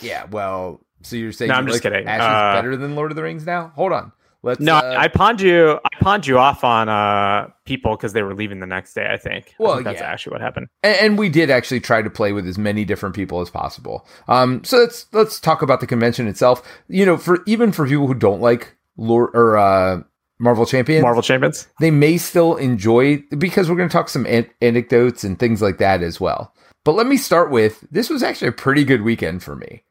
Yeah. 0.00 0.24
Well, 0.30 0.80
so 1.02 1.16
you're 1.16 1.32
saying 1.32 1.48
No, 1.50 1.54
I'm 1.54 1.66
just 1.66 1.84
like 1.84 1.92
kidding. 1.92 2.06
Ashes 2.08 2.24
Uh, 2.24 2.52
better 2.60 2.76
than 2.76 2.94
Lord 2.94 3.10
of 3.10 3.16
the 3.16 3.22
Rings 3.22 3.44
now? 3.46 3.72
Hold 3.74 3.92
on. 3.92 4.12
Let's. 4.44 4.60
No, 4.60 4.76
uh, 4.76 4.94
I 4.96 5.08
pawned 5.08 5.40
you. 5.40 5.80
I 5.84 5.88
pawned 6.00 6.24
you 6.24 6.38
off 6.38 6.62
on 6.62 6.88
uh 6.88 7.48
people 7.64 7.96
because 7.96 8.12
they 8.12 8.22
were 8.22 8.34
leaving 8.34 8.60
the 8.60 8.66
next 8.68 8.94
day. 8.94 9.08
I 9.10 9.16
think. 9.16 9.54
I 9.58 9.62
Well, 9.62 9.74
think 9.74 9.84
that's 9.86 10.00
yeah. 10.00 10.06
actually 10.06 10.32
what 10.34 10.40
happened. 10.40 10.68
and, 10.84 10.96
and 10.96 11.18
we 11.18 11.28
did 11.28 11.50
actually 11.50 11.80
try 11.80 12.02
to 12.02 12.10
play 12.10 12.32
with 12.32 12.46
as 12.46 12.56
many 12.56 12.84
different 12.84 13.16
people 13.16 13.40
as 13.40 13.50
possible. 13.50 14.06
Um, 14.28 14.62
so 14.62 14.78
let's 14.78 15.06
let's 15.12 15.40
talk 15.40 15.60
about 15.62 15.80
the 15.80 15.88
convention 15.88 16.28
itself. 16.28 16.62
You 16.88 17.04
know, 17.04 17.16
for 17.16 17.40
even 17.46 17.72
for 17.72 17.84
people 17.88 18.06
who 18.06 18.14
don't 18.14 18.40
like 18.40 18.76
Lord 18.96 19.30
or 19.34 19.56
uh, 19.56 20.02
Marvel 20.38 20.66
Champions, 20.66 21.02
Marvel 21.02 21.22
Champions. 21.22 21.66
they 21.80 21.90
may 21.90 22.16
still 22.16 22.56
enjoy 22.56 23.18
because 23.36 23.68
we're 23.68 23.76
going 23.76 23.88
to 23.88 23.92
talk 23.92 24.08
some 24.08 24.26
an- 24.26 24.48
anecdotes 24.62 25.24
and 25.24 25.38
things 25.38 25.60
like 25.60 25.78
that 25.78 26.02
as 26.02 26.20
well. 26.20 26.52
But 26.84 26.92
let 26.92 27.06
me 27.06 27.16
start 27.16 27.50
with 27.50 27.84
this 27.90 28.08
was 28.08 28.22
actually 28.22 28.48
a 28.48 28.52
pretty 28.52 28.84
good 28.84 29.02
weekend 29.02 29.42
for 29.42 29.56
me. 29.56 29.82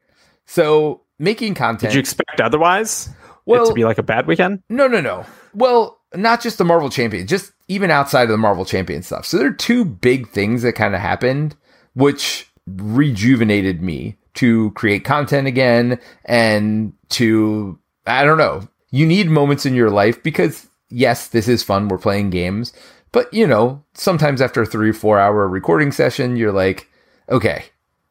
So 0.46 1.02
making 1.18 1.54
content. 1.54 1.92
Did 1.92 1.94
you 1.94 2.00
expect 2.00 2.40
otherwise? 2.40 3.10
Well, 3.46 3.64
it 3.64 3.68
to 3.68 3.74
be 3.74 3.84
like 3.84 3.98
a 3.98 4.02
bad 4.02 4.26
weekend? 4.26 4.62
No, 4.68 4.88
no, 4.88 5.00
no. 5.00 5.24
Well, 5.54 5.98
not 6.14 6.42
just 6.42 6.58
the 6.58 6.64
Marvel 6.64 6.90
Champion, 6.90 7.26
just 7.26 7.52
even 7.68 7.90
outside 7.90 8.24
of 8.24 8.28
the 8.30 8.36
Marvel 8.38 8.64
Champion 8.64 9.02
stuff. 9.02 9.26
So 9.26 9.38
there 9.38 9.48
are 9.48 9.52
two 9.52 9.84
big 9.84 10.28
things 10.30 10.62
that 10.62 10.72
kind 10.72 10.94
of 10.94 11.00
happened, 11.00 11.54
which 11.94 12.50
rejuvenated 12.66 13.82
me 13.82 14.16
to 14.34 14.70
create 14.72 15.04
content 15.04 15.46
again 15.46 15.98
and 16.24 16.92
to 17.10 17.78
I 18.06 18.24
don't 18.24 18.38
know. 18.38 18.68
You 18.90 19.06
need 19.06 19.28
moments 19.28 19.66
in 19.66 19.74
your 19.74 19.90
life 19.90 20.22
because 20.22 20.68
yes, 20.88 21.28
this 21.28 21.48
is 21.48 21.62
fun. 21.62 21.88
We're 21.88 21.98
playing 21.98 22.30
games, 22.30 22.72
but 23.12 23.32
you 23.32 23.46
know, 23.46 23.84
sometimes 23.94 24.40
after 24.40 24.62
a 24.62 24.66
three, 24.66 24.92
four 24.92 25.18
hour 25.18 25.48
recording 25.48 25.92
session, 25.92 26.36
you're 26.36 26.52
like, 26.52 26.88
okay, 27.28 27.64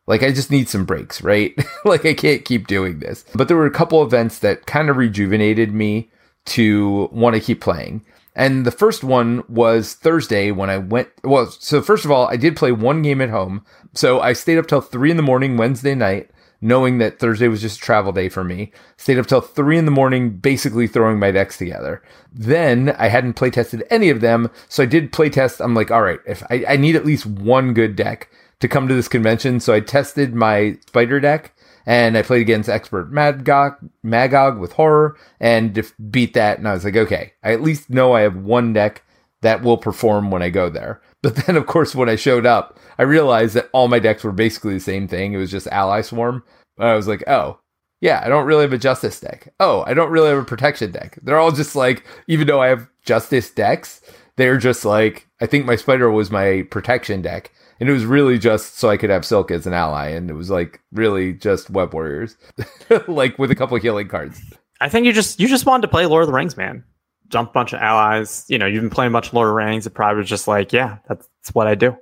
like 0.07 0.23
I 0.23 0.31
just 0.31 0.51
need 0.51 0.69
some 0.69 0.85
breaks, 0.85 1.21
right? 1.21 1.53
like 1.85 2.05
I 2.05 2.13
can't 2.13 2.45
keep 2.45 2.67
doing 2.67 2.99
this. 2.99 3.25
But 3.35 3.47
there 3.47 3.57
were 3.57 3.65
a 3.65 3.71
couple 3.71 4.01
events 4.03 4.39
that 4.39 4.65
kind 4.65 4.89
of 4.89 4.97
rejuvenated 4.97 5.73
me 5.73 6.09
to 6.45 7.09
want 7.11 7.35
to 7.35 7.41
keep 7.41 7.61
playing. 7.61 8.05
And 8.35 8.65
the 8.65 8.71
first 8.71 9.03
one 9.03 9.43
was 9.49 9.95
Thursday 9.95 10.51
when 10.51 10.69
I 10.69 10.77
went. 10.77 11.09
Well, 11.23 11.47
so 11.47 11.81
first 11.81 12.05
of 12.05 12.11
all, 12.11 12.27
I 12.27 12.37
did 12.37 12.55
play 12.55 12.71
one 12.71 13.01
game 13.01 13.19
at 13.19 13.31
home. 13.31 13.65
So 13.93 14.21
I 14.21 14.33
stayed 14.33 14.59
up 14.59 14.67
till 14.67 14.79
three 14.79 15.11
in 15.11 15.17
the 15.17 15.23
morning 15.23 15.57
Wednesday 15.57 15.95
night, 15.95 16.29
knowing 16.61 16.97
that 16.97 17.19
Thursday 17.19 17.47
was 17.47 17.61
just 17.61 17.77
a 17.77 17.81
travel 17.81 18.11
day 18.11 18.29
for 18.29 18.43
me. 18.43 18.71
Stayed 18.97 19.19
up 19.19 19.27
till 19.27 19.41
three 19.41 19.77
in 19.77 19.85
the 19.85 19.91
morning, 19.91 20.31
basically 20.31 20.87
throwing 20.87 21.19
my 21.19 21.31
decks 21.31 21.57
together. 21.57 22.01
Then 22.31 22.95
I 22.97 23.07
hadn't 23.07 23.33
play 23.33 23.49
tested 23.49 23.83
any 23.89 24.09
of 24.09 24.21
them. 24.21 24.49
So 24.69 24.83
I 24.83 24.87
did 24.87 25.11
play 25.11 25.29
test. 25.29 25.59
I'm 25.59 25.75
like, 25.75 25.91
all 25.91 26.01
right, 26.01 26.19
if 26.25 26.43
I, 26.49 26.65
I 26.67 26.77
need 26.77 26.95
at 26.95 27.05
least 27.05 27.25
one 27.25 27.73
good 27.73 27.95
deck 27.95 28.29
to 28.59 28.67
come 28.67 28.87
to 28.87 28.93
this 28.95 29.07
convention. 29.07 29.59
So 29.59 29.73
I 29.73 29.79
tested 29.79 30.33
my 30.33 30.77
spider 30.87 31.19
deck 31.19 31.53
and 31.85 32.17
I 32.17 32.21
played 32.21 32.41
against 32.41 32.69
expert 32.69 33.11
Magog, 33.11 33.75
Magog 34.03 34.59
with 34.59 34.73
horror 34.73 35.17
and 35.39 35.89
beat 36.09 36.33
that. 36.33 36.57
And 36.57 36.67
I 36.67 36.73
was 36.73 36.83
like, 36.83 36.97
okay, 36.97 37.33
I 37.43 37.53
at 37.53 37.61
least 37.61 37.89
know 37.89 38.13
I 38.13 38.21
have 38.21 38.35
one 38.35 38.73
deck 38.73 39.03
that 39.41 39.61
will 39.61 39.77
perform 39.77 40.31
when 40.31 40.41
I 40.41 40.49
go 40.49 40.69
there. 40.69 41.01
But 41.27 41.45
then, 41.45 41.57
of 41.57 41.65
course, 41.65 41.93
when 41.93 42.07
I 42.07 42.15
showed 42.15 42.45
up, 42.45 42.79
I 42.97 43.03
realized 43.03 43.53
that 43.55 43.69
all 43.73 43.89
my 43.89 43.99
decks 43.99 44.23
were 44.23 44.31
basically 44.31 44.75
the 44.75 44.79
same 44.79 45.09
thing. 45.09 45.33
It 45.33 45.37
was 45.37 45.51
just 45.51 45.67
Ally 45.67 45.99
Swarm. 45.99 46.41
I 46.79 46.93
was 46.93 47.05
like, 47.05 47.21
oh, 47.27 47.59
yeah, 47.99 48.21
I 48.23 48.29
don't 48.29 48.45
really 48.45 48.61
have 48.61 48.71
a 48.71 48.77
Justice 48.77 49.19
deck. 49.19 49.53
Oh, 49.59 49.83
I 49.85 49.93
don't 49.93 50.09
really 50.09 50.29
have 50.29 50.37
a 50.37 50.45
Protection 50.45 50.89
deck. 50.89 51.19
They're 51.21 51.37
all 51.37 51.51
just 51.51 51.75
like, 51.75 52.05
even 52.29 52.47
though 52.47 52.61
I 52.61 52.67
have 52.67 52.87
Justice 53.03 53.49
decks, 53.49 53.99
they're 54.37 54.55
just 54.55 54.85
like, 54.85 55.27
I 55.41 55.47
think 55.47 55.65
my 55.65 55.75
Spider 55.75 56.09
was 56.09 56.31
my 56.31 56.65
Protection 56.71 57.21
deck 57.21 57.51
and 57.81 57.89
it 57.89 57.91
was 57.91 58.05
really 58.05 58.39
just 58.39 58.77
so 58.77 58.89
I 58.89 58.95
could 58.95 59.09
have 59.09 59.25
Silk 59.25 59.51
as 59.51 59.67
an 59.67 59.73
ally, 59.73 60.07
and 60.07 60.29
it 60.29 60.33
was 60.33 60.49
like 60.49 60.79
really 60.93 61.33
just 61.33 61.69
Web 61.69 61.93
Warriors, 61.93 62.37
like 63.07 63.37
with 63.37 63.51
a 63.51 63.55
couple 63.55 63.77
healing 63.77 64.07
cards. 64.07 64.41
I 64.79 64.89
think 64.89 65.05
you 65.05 65.13
just 65.13 65.39
you 65.39 65.47
just 65.47 65.65
wanted 65.65 65.81
to 65.81 65.87
play 65.89 66.05
Lord 66.05 66.23
of 66.23 66.27
the 66.27 66.33
Rings, 66.33 66.57
man. 66.57 66.83
Dump 67.29 67.49
a 67.49 67.53
bunch 67.53 67.73
of 67.73 67.79
allies. 67.79 68.45
You 68.47 68.57
know, 68.57 68.65
you've 68.65 68.81
been 68.81 68.89
playing 68.89 69.13
a 69.13 69.21
Lord 69.33 69.49
of 69.49 69.55
Rings. 69.55 69.85
It 69.85 69.93
probably 69.93 70.19
was 70.19 70.29
just 70.29 70.47
like, 70.47 70.73
yeah, 70.73 70.99
that's, 71.07 71.27
that's 71.41 71.55
what 71.55 71.67
I 71.67 71.75
do. 71.75 71.95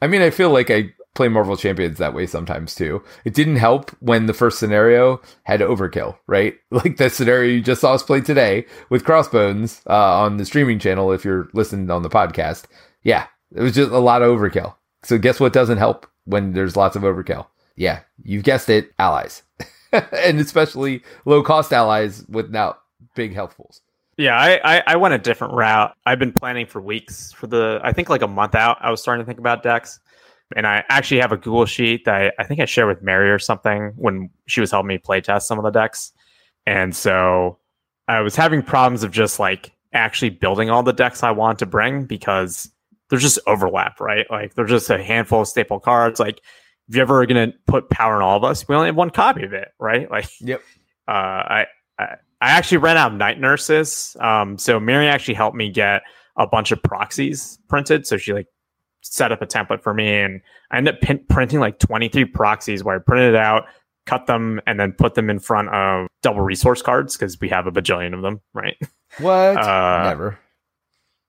I 0.00 0.06
mean, 0.06 0.22
I 0.22 0.30
feel 0.30 0.50
like 0.50 0.70
I 0.70 0.92
play 1.14 1.28
Marvel 1.28 1.56
Champions 1.56 1.98
that 1.98 2.14
way 2.14 2.26
sometimes 2.26 2.74
too. 2.74 3.02
It 3.24 3.34
didn't 3.34 3.56
help 3.56 3.90
when 4.00 4.26
the 4.26 4.32
first 4.32 4.58
scenario 4.58 5.20
had 5.44 5.60
overkill, 5.60 6.16
right? 6.26 6.54
Like 6.70 6.96
that 6.96 7.12
scenario 7.12 7.52
you 7.52 7.60
just 7.60 7.82
saw 7.82 7.92
us 7.92 8.02
play 8.02 8.20
today 8.20 8.64
with 8.88 9.04
Crossbones 9.04 9.82
uh, 9.88 10.22
on 10.22 10.38
the 10.38 10.44
streaming 10.44 10.78
channel. 10.78 11.12
If 11.12 11.24
you're 11.24 11.48
listening 11.52 11.90
on 11.90 12.02
the 12.02 12.08
podcast, 12.08 12.64
yeah, 13.02 13.26
it 13.54 13.60
was 13.60 13.74
just 13.74 13.90
a 13.90 13.98
lot 13.98 14.22
of 14.22 14.36
overkill. 14.36 14.74
So 15.02 15.18
guess 15.18 15.38
what 15.38 15.52
doesn't 15.52 15.78
help 15.78 16.06
when 16.24 16.52
there's 16.52 16.76
lots 16.76 16.96
of 16.96 17.02
overkill? 17.02 17.46
Yeah, 17.76 18.00
you've 18.22 18.44
guessed 18.44 18.70
it, 18.70 18.92
allies. 18.98 19.42
and 19.92 20.40
especially 20.40 21.02
low 21.26 21.42
cost 21.42 21.72
allies 21.72 22.24
without 22.28 22.80
big 23.14 23.34
health 23.34 23.56
pools. 23.56 23.81
Yeah, 24.18 24.36
I, 24.36 24.60
I, 24.76 24.82
I, 24.88 24.96
went 24.96 25.14
a 25.14 25.18
different 25.18 25.54
route. 25.54 25.94
I've 26.04 26.18
been 26.18 26.32
planning 26.32 26.66
for 26.66 26.82
weeks 26.82 27.32
for 27.32 27.46
the 27.46 27.80
I 27.82 27.92
think 27.92 28.10
like 28.10 28.22
a 28.22 28.28
month 28.28 28.54
out. 28.54 28.76
I 28.80 28.90
was 28.90 29.00
starting 29.00 29.24
to 29.24 29.26
think 29.26 29.38
about 29.38 29.62
decks. 29.62 30.00
And 30.54 30.66
I 30.66 30.84
actually 30.90 31.20
have 31.20 31.32
a 31.32 31.36
Google 31.38 31.64
sheet 31.64 32.04
that 32.04 32.14
I, 32.14 32.32
I 32.38 32.44
think 32.44 32.60
I 32.60 32.66
shared 32.66 32.88
with 32.88 33.02
Mary 33.02 33.30
or 33.30 33.38
something 33.38 33.92
when 33.96 34.28
she 34.46 34.60
was 34.60 34.70
helping 34.70 34.88
me 34.88 34.98
playtest 34.98 35.42
some 35.42 35.58
of 35.58 35.64
the 35.64 35.70
decks. 35.70 36.12
And 36.66 36.94
so 36.94 37.58
I 38.08 38.20
was 38.20 38.36
having 38.36 38.62
problems 38.62 39.02
of 39.02 39.12
just 39.12 39.38
like 39.38 39.72
actually 39.92 40.30
building 40.30 40.70
all 40.70 40.82
the 40.82 40.92
decks 40.92 41.22
I 41.22 41.30
want 41.30 41.58
to 41.60 41.66
bring 41.66 42.04
because 42.04 42.70
there's 43.08 43.22
just 43.22 43.38
overlap, 43.46 44.00
right? 44.00 44.26
Like 44.30 44.54
there's 44.54 44.70
just 44.70 44.90
a 44.90 45.02
handful 45.02 45.42
of 45.42 45.48
staple 45.48 45.80
cards. 45.80 46.20
Like 46.20 46.40
if 46.88 46.96
you're 46.96 47.02
ever 47.02 47.24
gonna 47.26 47.52
put 47.66 47.90
power 47.90 48.16
in 48.16 48.22
all 48.22 48.36
of 48.36 48.44
us, 48.44 48.66
we 48.68 48.74
only 48.74 48.88
have 48.88 48.96
one 48.96 49.10
copy 49.10 49.44
of 49.44 49.52
it, 49.52 49.68
right? 49.78 50.10
Like 50.10 50.28
yep. 50.40 50.62
Uh, 51.08 51.10
I, 51.10 51.66
I 51.98 52.16
I 52.42 52.50
actually 52.50 52.78
ran 52.78 52.96
out 52.96 53.12
of 53.12 53.18
night 53.18 53.40
nurses. 53.40 54.16
Um, 54.20 54.58
so 54.58 54.80
Mary 54.80 55.08
actually 55.08 55.34
helped 55.34 55.56
me 55.56 55.70
get 55.70 56.02
a 56.36 56.46
bunch 56.46 56.72
of 56.72 56.82
proxies 56.82 57.58
printed. 57.68 58.06
So 58.06 58.16
she 58.16 58.32
like 58.32 58.48
set 59.02 59.32
up 59.32 59.42
a 59.42 59.46
template 59.46 59.82
for 59.82 59.94
me, 59.94 60.08
and 60.20 60.40
I 60.70 60.78
ended 60.78 60.94
up 60.94 61.00
pin- 61.00 61.24
printing 61.28 61.60
like 61.60 61.78
23 61.78 62.24
proxies 62.26 62.84
where 62.84 62.96
I 62.96 62.98
printed 62.98 63.34
it 63.34 63.40
out, 63.40 63.64
cut 64.06 64.26
them, 64.26 64.60
and 64.66 64.78
then 64.78 64.92
put 64.92 65.14
them 65.14 65.30
in 65.30 65.38
front 65.38 65.68
of 65.70 66.08
double 66.22 66.40
resource 66.40 66.82
cards 66.82 67.16
because 67.16 67.40
we 67.40 67.48
have 67.48 67.66
a 67.66 67.72
bajillion 67.72 68.14
of 68.14 68.22
them, 68.22 68.40
right? 68.54 68.76
What? 69.18 69.56
Uh, 69.56 70.02
Never 70.04 70.38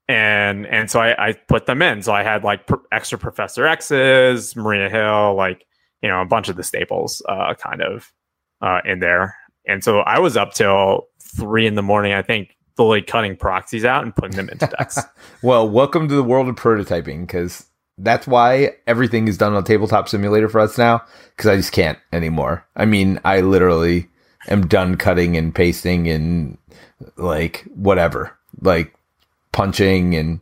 and 0.07 0.67
and 0.67 0.91
so 0.91 0.99
I, 0.99 1.29
I 1.29 1.33
put 1.33 1.65
them 1.65 1.81
in. 1.81 2.01
So 2.01 2.13
I 2.13 2.23
had 2.23 2.43
like 2.43 2.67
extra 2.91 3.17
Professor 3.17 3.65
X's, 3.65 4.55
Maria 4.55 4.89
Hill, 4.89 5.35
like 5.35 5.65
you 6.01 6.09
know 6.09 6.21
a 6.21 6.25
bunch 6.25 6.49
of 6.49 6.55
the 6.55 6.63
staples, 6.63 7.21
uh, 7.27 7.53
kind 7.55 7.81
of 7.81 8.11
uh, 8.61 8.81
in 8.85 8.99
there. 8.99 9.35
And 9.65 9.83
so 9.83 9.99
I 9.99 10.19
was 10.19 10.37
up 10.37 10.53
till 10.53 11.07
three 11.19 11.65
in 11.65 11.75
the 11.75 11.81
morning, 11.81 12.13
I 12.13 12.21
think, 12.21 12.55
fully 12.75 13.01
cutting 13.01 13.35
proxies 13.35 13.85
out 13.85 14.03
and 14.03 14.15
putting 14.15 14.35
them 14.35 14.49
into 14.49 14.67
decks. 14.67 14.99
well, 15.41 15.67
welcome 15.67 16.07
to 16.07 16.15
the 16.15 16.23
world 16.23 16.47
of 16.47 16.55
prototyping 16.55 17.21
because 17.21 17.65
that's 17.97 18.27
why 18.27 18.75
everything 18.87 19.27
is 19.27 19.37
done 19.37 19.53
on 19.53 19.63
Tabletop 19.63 20.09
Simulator 20.09 20.49
for 20.49 20.59
us 20.59 20.77
now 20.77 21.01
because 21.35 21.49
I 21.49 21.55
just 21.55 21.71
can't 21.71 21.99
anymore. 22.11 22.65
I 22.75 22.85
mean, 22.85 23.19
I 23.23 23.41
literally 23.41 24.09
am 24.47 24.67
done 24.67 24.97
cutting 24.97 25.37
and 25.37 25.53
pasting 25.53 26.09
and 26.09 26.57
like 27.17 27.63
whatever. 27.75 28.37
Like 28.61 28.93
punching 29.51 30.15
and 30.15 30.39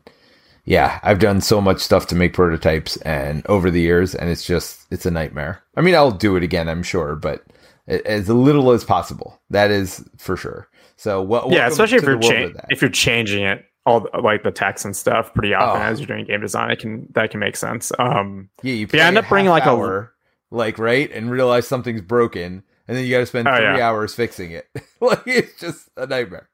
yeah, 0.65 0.99
I've 1.03 1.19
done 1.19 1.41
so 1.41 1.59
much 1.59 1.79
stuff 1.79 2.07
to 2.07 2.15
make 2.15 2.33
prototypes 2.33 2.95
and 2.97 3.45
over 3.47 3.71
the 3.71 3.81
years, 3.81 4.13
and 4.13 4.29
it's 4.29 4.45
just 4.45 4.85
it's 4.91 5.05
a 5.05 5.11
nightmare. 5.11 5.63
I 5.75 5.81
mean, 5.81 5.95
I'll 5.95 6.11
do 6.11 6.35
it 6.35 6.43
again, 6.43 6.69
I'm 6.69 6.83
sure, 6.83 7.15
but 7.15 7.43
as 7.87 8.29
little 8.29 8.71
as 8.71 8.83
possible. 8.83 9.39
That 9.49 9.71
is 9.71 10.03
for 10.17 10.37
sure. 10.37 10.67
So, 10.95 11.21
well, 11.21 11.47
yeah, 11.49 11.67
especially 11.67 11.97
if 11.97 12.03
you're 12.03 12.19
cha- 12.19 12.59
if 12.69 12.81
you're 12.81 12.91
changing 12.91 13.43
it 13.43 13.65
all 13.85 14.07
like 14.21 14.43
the 14.43 14.51
text 14.51 14.85
and 14.85 14.95
stuff 14.95 15.33
pretty 15.33 15.53
often 15.53 15.81
oh. 15.81 15.85
as 15.85 15.99
you're 15.99 16.07
doing 16.07 16.25
game 16.25 16.41
design, 16.41 16.71
it 16.71 16.79
can 16.79 17.07
that 17.13 17.31
can 17.31 17.39
make 17.39 17.55
sense. 17.55 17.91
Um, 17.97 18.49
yeah, 18.61 18.73
you 18.73 18.87
yeah, 18.93 19.07
end 19.07 19.17
up 19.17 19.27
bringing 19.27 19.49
like 19.49 19.65
hour, 19.65 20.13
a 20.51 20.55
like 20.55 20.77
right 20.77 21.11
and 21.11 21.31
realize 21.31 21.67
something's 21.67 22.01
broken, 22.01 22.63
and 22.87 22.97
then 22.97 23.03
you 23.03 23.11
got 23.11 23.19
to 23.19 23.25
spend 23.25 23.47
oh, 23.47 23.55
three 23.55 23.65
yeah. 23.65 23.87
hours 23.87 24.13
fixing 24.13 24.51
it. 24.51 24.67
like 25.01 25.23
it's 25.25 25.59
just 25.59 25.89
a 25.97 26.05
nightmare. 26.05 26.49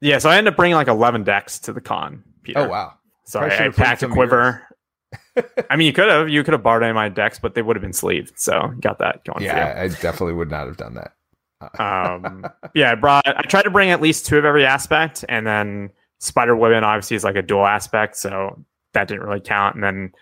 Yeah, 0.00 0.18
so 0.18 0.28
I 0.28 0.36
ended 0.36 0.52
up 0.52 0.56
bringing 0.56 0.76
like 0.76 0.88
11 0.88 1.24
decks 1.24 1.58
to 1.60 1.72
the 1.72 1.80
con. 1.80 2.22
Peter. 2.42 2.60
Oh, 2.60 2.68
wow. 2.68 2.92
So 3.24 3.40
I, 3.40 3.66
I 3.66 3.68
packed 3.70 4.02
a 4.02 4.08
quiver. 4.08 4.62
I 5.70 5.76
mean, 5.76 5.86
you 5.86 5.92
could 5.92 6.08
have. 6.08 6.28
You 6.28 6.42
could 6.44 6.52
have 6.52 6.62
borrowed 6.62 6.82
any 6.82 6.90
of 6.90 6.94
my 6.94 7.08
decks, 7.08 7.38
but 7.38 7.54
they 7.54 7.62
would 7.62 7.76
have 7.76 7.82
been 7.82 7.92
sleeved. 7.92 8.38
So 8.38 8.72
got 8.80 8.98
that 8.98 9.24
going. 9.24 9.44
Yeah, 9.44 9.74
I 9.76 9.88
definitely 9.88 10.34
would 10.34 10.50
not 10.50 10.66
have 10.66 10.76
done 10.76 10.94
that. 10.94 11.12
um, 11.80 12.46
yeah, 12.74 12.92
I 12.92 12.94
brought. 12.94 13.26
I 13.26 13.42
tried 13.42 13.62
to 13.62 13.70
bring 13.70 13.90
at 13.90 14.00
least 14.00 14.26
two 14.26 14.38
of 14.38 14.44
every 14.44 14.64
aspect, 14.64 15.24
and 15.28 15.46
then 15.46 15.90
Spider 16.20 16.56
Woman 16.56 16.84
obviously 16.84 17.16
is 17.16 17.24
like 17.24 17.36
a 17.36 17.42
dual 17.42 17.66
aspect, 17.66 18.16
so 18.16 18.64
that 18.92 19.08
didn't 19.08 19.24
really 19.24 19.40
count. 19.40 19.74
And 19.74 19.84
then 19.84 20.12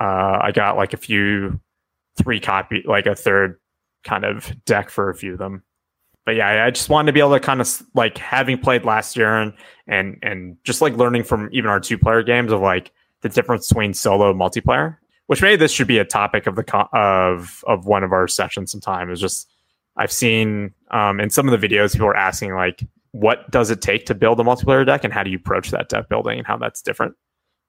uh, 0.00 0.38
I 0.40 0.52
got 0.52 0.76
like 0.76 0.94
a 0.94 0.98
few, 0.98 1.60
three 2.16 2.40
copy, 2.40 2.82
like 2.86 3.06
a 3.06 3.14
third 3.14 3.60
kind 4.04 4.24
of 4.24 4.54
deck 4.64 4.90
for 4.90 5.10
a 5.10 5.14
few 5.14 5.32
of 5.32 5.38
them 5.38 5.62
but 6.24 6.36
yeah, 6.36 6.64
I 6.64 6.70
just 6.70 6.88
wanted 6.88 7.06
to 7.06 7.12
be 7.12 7.20
able 7.20 7.32
to 7.32 7.40
kind 7.40 7.60
of 7.60 7.82
like 7.94 8.16
having 8.18 8.58
played 8.58 8.84
last 8.84 9.16
year 9.16 9.36
and 9.36 9.52
and 9.86 10.18
and 10.22 10.56
just 10.64 10.80
like 10.80 10.96
learning 10.96 11.24
from 11.24 11.50
even 11.52 11.70
our 11.70 11.80
two 11.80 11.98
player 11.98 12.22
games 12.22 12.50
of 12.50 12.60
like 12.60 12.92
the 13.24 13.30
difference 13.30 13.66
between 13.68 13.94
solo 13.94 14.30
and 14.30 14.38
multiplayer, 14.38 14.98
which 15.26 15.40
maybe 15.40 15.56
this 15.56 15.72
should 15.72 15.88
be 15.88 15.98
a 15.98 16.04
topic 16.04 16.46
of 16.46 16.56
the 16.56 16.62
co- 16.62 16.88
of 16.92 17.64
of 17.66 17.86
one 17.86 18.04
of 18.04 18.12
our 18.12 18.28
sessions 18.28 18.70
sometime. 18.70 19.10
Is 19.10 19.18
just 19.18 19.50
I've 19.96 20.12
seen 20.12 20.74
um, 20.90 21.18
in 21.20 21.30
some 21.30 21.48
of 21.48 21.58
the 21.58 21.66
videos 21.66 21.94
people 21.94 22.06
are 22.06 22.16
asking 22.16 22.54
like, 22.54 22.84
what 23.12 23.50
does 23.50 23.70
it 23.70 23.80
take 23.80 24.04
to 24.06 24.14
build 24.14 24.38
a 24.40 24.44
multiplayer 24.44 24.84
deck, 24.84 25.04
and 25.04 25.12
how 25.12 25.22
do 25.22 25.30
you 25.30 25.38
approach 25.38 25.70
that 25.70 25.88
deck 25.88 26.10
building, 26.10 26.36
and 26.38 26.46
how 26.46 26.58
that's 26.58 26.82
different. 26.82 27.16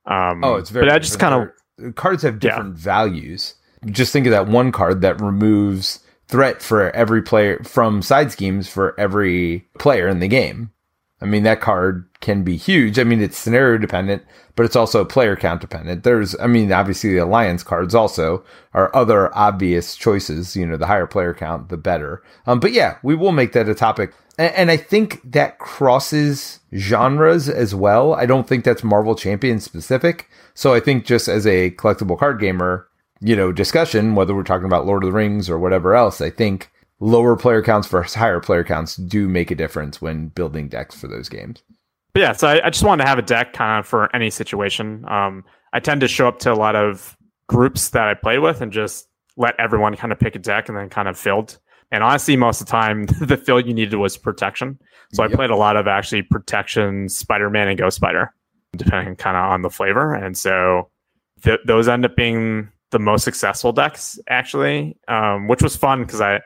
Um, 0.05 0.43
oh, 0.43 0.55
it's 0.55 0.69
very. 0.69 0.85
But 0.87 0.93
I 0.93 0.99
just 0.99 1.17
kind 1.17 1.49
of 1.79 1.95
cards 1.95 2.21
have 2.23 2.39
different 2.39 2.75
yeah. 2.75 2.83
values. 2.83 3.55
Just 3.85 4.11
think 4.11 4.27
of 4.27 4.31
that 4.31 4.47
one 4.47 4.73
card 4.73 4.99
that 5.01 5.21
removes 5.21 6.01
threat 6.27 6.61
for 6.61 6.93
every 6.93 7.21
player 7.21 7.63
from 7.63 8.01
side 8.01 8.31
schemes 8.31 8.67
for 8.67 8.99
every 8.99 9.65
player 9.79 10.09
in 10.09 10.19
the 10.19 10.27
game. 10.27 10.71
I 11.25 11.27
mean, 11.27 11.41
that 11.41 11.59
card 11.59 12.07
can 12.21 12.43
be 12.43 12.55
huge. 12.55 12.99
I 12.99 13.03
mean, 13.03 13.19
it's 13.19 13.35
scenario 13.35 13.79
dependent, 13.79 14.21
but 14.55 14.63
it's 14.63 14.75
also 14.75 15.03
player 15.03 15.35
count 15.35 15.59
dependent. 15.59 16.03
There's, 16.03 16.39
I 16.39 16.45
mean, 16.45 16.71
obviously 16.71 17.13
the 17.13 17.23
alliance 17.23 17.63
cards 17.63 17.95
also 17.95 18.45
are 18.75 18.95
other 18.95 19.35
obvious 19.35 19.95
choices. 19.95 20.55
You 20.55 20.67
know, 20.67 20.77
the 20.77 20.85
higher 20.85 21.07
player 21.07 21.33
count, 21.33 21.69
the 21.69 21.77
better. 21.77 22.21
Um, 22.45 22.59
but 22.59 22.73
yeah, 22.73 22.99
we 23.01 23.15
will 23.15 23.31
make 23.31 23.53
that 23.53 23.67
a 23.67 23.73
topic. 23.73 24.13
And, 24.37 24.53
and 24.53 24.71
I 24.71 24.77
think 24.77 25.19
that 25.31 25.57
crosses 25.57 26.59
genres 26.75 27.49
as 27.49 27.73
well. 27.73 28.13
I 28.13 28.27
don't 28.27 28.47
think 28.47 28.63
that's 28.63 28.83
Marvel 28.83 29.15
Champion 29.15 29.59
specific. 29.59 30.29
So 30.53 30.75
I 30.75 30.79
think 30.79 31.05
just 31.05 31.27
as 31.27 31.47
a 31.47 31.71
collectible 31.71 32.19
card 32.19 32.39
gamer, 32.39 32.87
you 33.19 33.35
know, 33.35 33.51
discussion, 33.51 34.13
whether 34.13 34.35
we're 34.35 34.43
talking 34.43 34.67
about 34.67 34.85
Lord 34.85 35.01
of 35.01 35.07
the 35.07 35.17
Rings 35.17 35.49
or 35.49 35.57
whatever 35.57 35.95
else, 35.95 36.21
I 36.21 36.29
think 36.29 36.69
lower 36.99 37.35
player 37.35 37.61
counts 37.61 37.87
versus 37.87 38.15
higher 38.15 38.39
player 38.39 38.63
counts 38.63 38.95
do 38.95 39.27
make 39.27 39.51
a 39.51 39.55
difference 39.55 40.01
when 40.01 40.29
building 40.29 40.67
decks 40.67 40.95
for 40.99 41.07
those 41.07 41.29
games. 41.29 41.63
But 42.13 42.21
yeah, 42.21 42.31
so 42.31 42.47
I, 42.47 42.67
I 42.67 42.69
just 42.69 42.83
wanted 42.83 43.03
to 43.03 43.09
have 43.09 43.19
a 43.19 43.23
deck 43.23 43.53
kind 43.53 43.79
of 43.79 43.87
for 43.87 44.13
any 44.15 44.29
situation. 44.29 45.03
Um, 45.09 45.43
I 45.73 45.79
tend 45.79 46.01
to 46.01 46.07
show 46.07 46.27
up 46.27 46.39
to 46.39 46.53
a 46.53 46.55
lot 46.55 46.75
of 46.75 47.17
groups 47.47 47.89
that 47.89 48.07
I 48.07 48.13
play 48.13 48.39
with 48.39 48.61
and 48.61 48.71
just 48.71 49.07
let 49.37 49.53
everyone 49.59 49.95
kind 49.97 50.13
of 50.13 50.19
pick 50.19 50.35
a 50.35 50.39
deck 50.39 50.69
and 50.69 50.77
then 50.77 50.89
kind 50.89 51.07
of 51.07 51.17
filled. 51.17 51.59
And 51.91 52.03
honestly, 52.03 52.37
most 52.37 52.61
of 52.61 52.67
the 52.67 52.71
time, 52.71 53.05
the 53.21 53.37
fill 53.37 53.59
you 53.59 53.73
needed 53.73 53.97
was 53.97 54.17
protection. 54.17 54.79
So 55.13 55.23
yep. 55.23 55.31
I 55.31 55.35
played 55.35 55.49
a 55.49 55.55
lot 55.55 55.75
of 55.75 55.87
actually 55.87 56.23
protection, 56.23 57.09
Spider 57.09 57.49
Man, 57.49 57.67
and 57.67 57.77
Ghost 57.77 57.97
Spider, 57.97 58.33
depending 58.75 59.15
kind 59.17 59.37
of 59.37 59.43
on 59.43 59.61
the 59.61 59.69
flavor. 59.69 60.13
And 60.13 60.37
so 60.37 60.89
th- 61.43 61.59
those 61.65 61.87
end 61.87 62.05
up 62.05 62.15
being 62.15 62.69
the 62.91 62.99
most 62.99 63.23
successful 63.23 63.71
decks, 63.71 64.17
actually, 64.29 64.97
um, 65.07 65.47
which 65.47 65.61
was 65.61 65.75
fun 65.75 66.03
because 66.03 66.21
I 66.21 66.39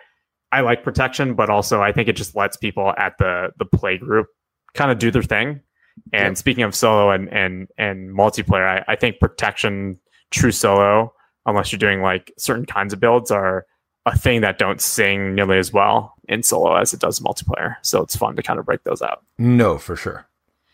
I 0.51 0.61
like 0.61 0.83
protection, 0.83 1.35
but 1.35 1.49
also 1.49 1.81
I 1.81 1.91
think 1.91 2.07
it 2.07 2.15
just 2.15 2.35
lets 2.35 2.57
people 2.57 2.93
at 2.97 3.17
the 3.17 3.51
the 3.57 3.65
play 3.65 3.97
group 3.97 4.27
kind 4.73 4.91
of 4.91 4.99
do 4.99 5.11
their 5.11 5.23
thing. 5.23 5.61
And 6.13 6.31
yep. 6.31 6.37
speaking 6.37 6.63
of 6.63 6.75
solo 6.75 7.11
and 7.11 7.31
and 7.31 7.67
and 7.77 8.15
multiplayer, 8.15 8.65
I, 8.65 8.93
I 8.93 8.95
think 8.95 9.19
protection 9.19 9.99
true 10.31 10.51
solo, 10.51 11.13
unless 11.45 11.71
you're 11.71 11.79
doing 11.79 12.01
like 12.01 12.31
certain 12.37 12.65
kinds 12.65 12.93
of 12.93 12.99
builds, 12.99 13.31
are 13.31 13.65
a 14.05 14.17
thing 14.17 14.41
that 14.41 14.57
don't 14.57 14.81
sing 14.81 15.35
nearly 15.35 15.57
as 15.57 15.73
well 15.73 16.15
in 16.27 16.41
solo 16.43 16.75
as 16.75 16.93
it 16.93 16.99
does 16.99 17.19
multiplayer. 17.19 17.75
So 17.81 18.01
it's 18.01 18.15
fun 18.15 18.35
to 18.35 18.43
kind 18.43 18.59
of 18.59 18.65
break 18.65 18.83
those 18.83 19.01
out. 19.01 19.23
No, 19.37 19.77
for 19.77 19.95
sure. 19.95 20.27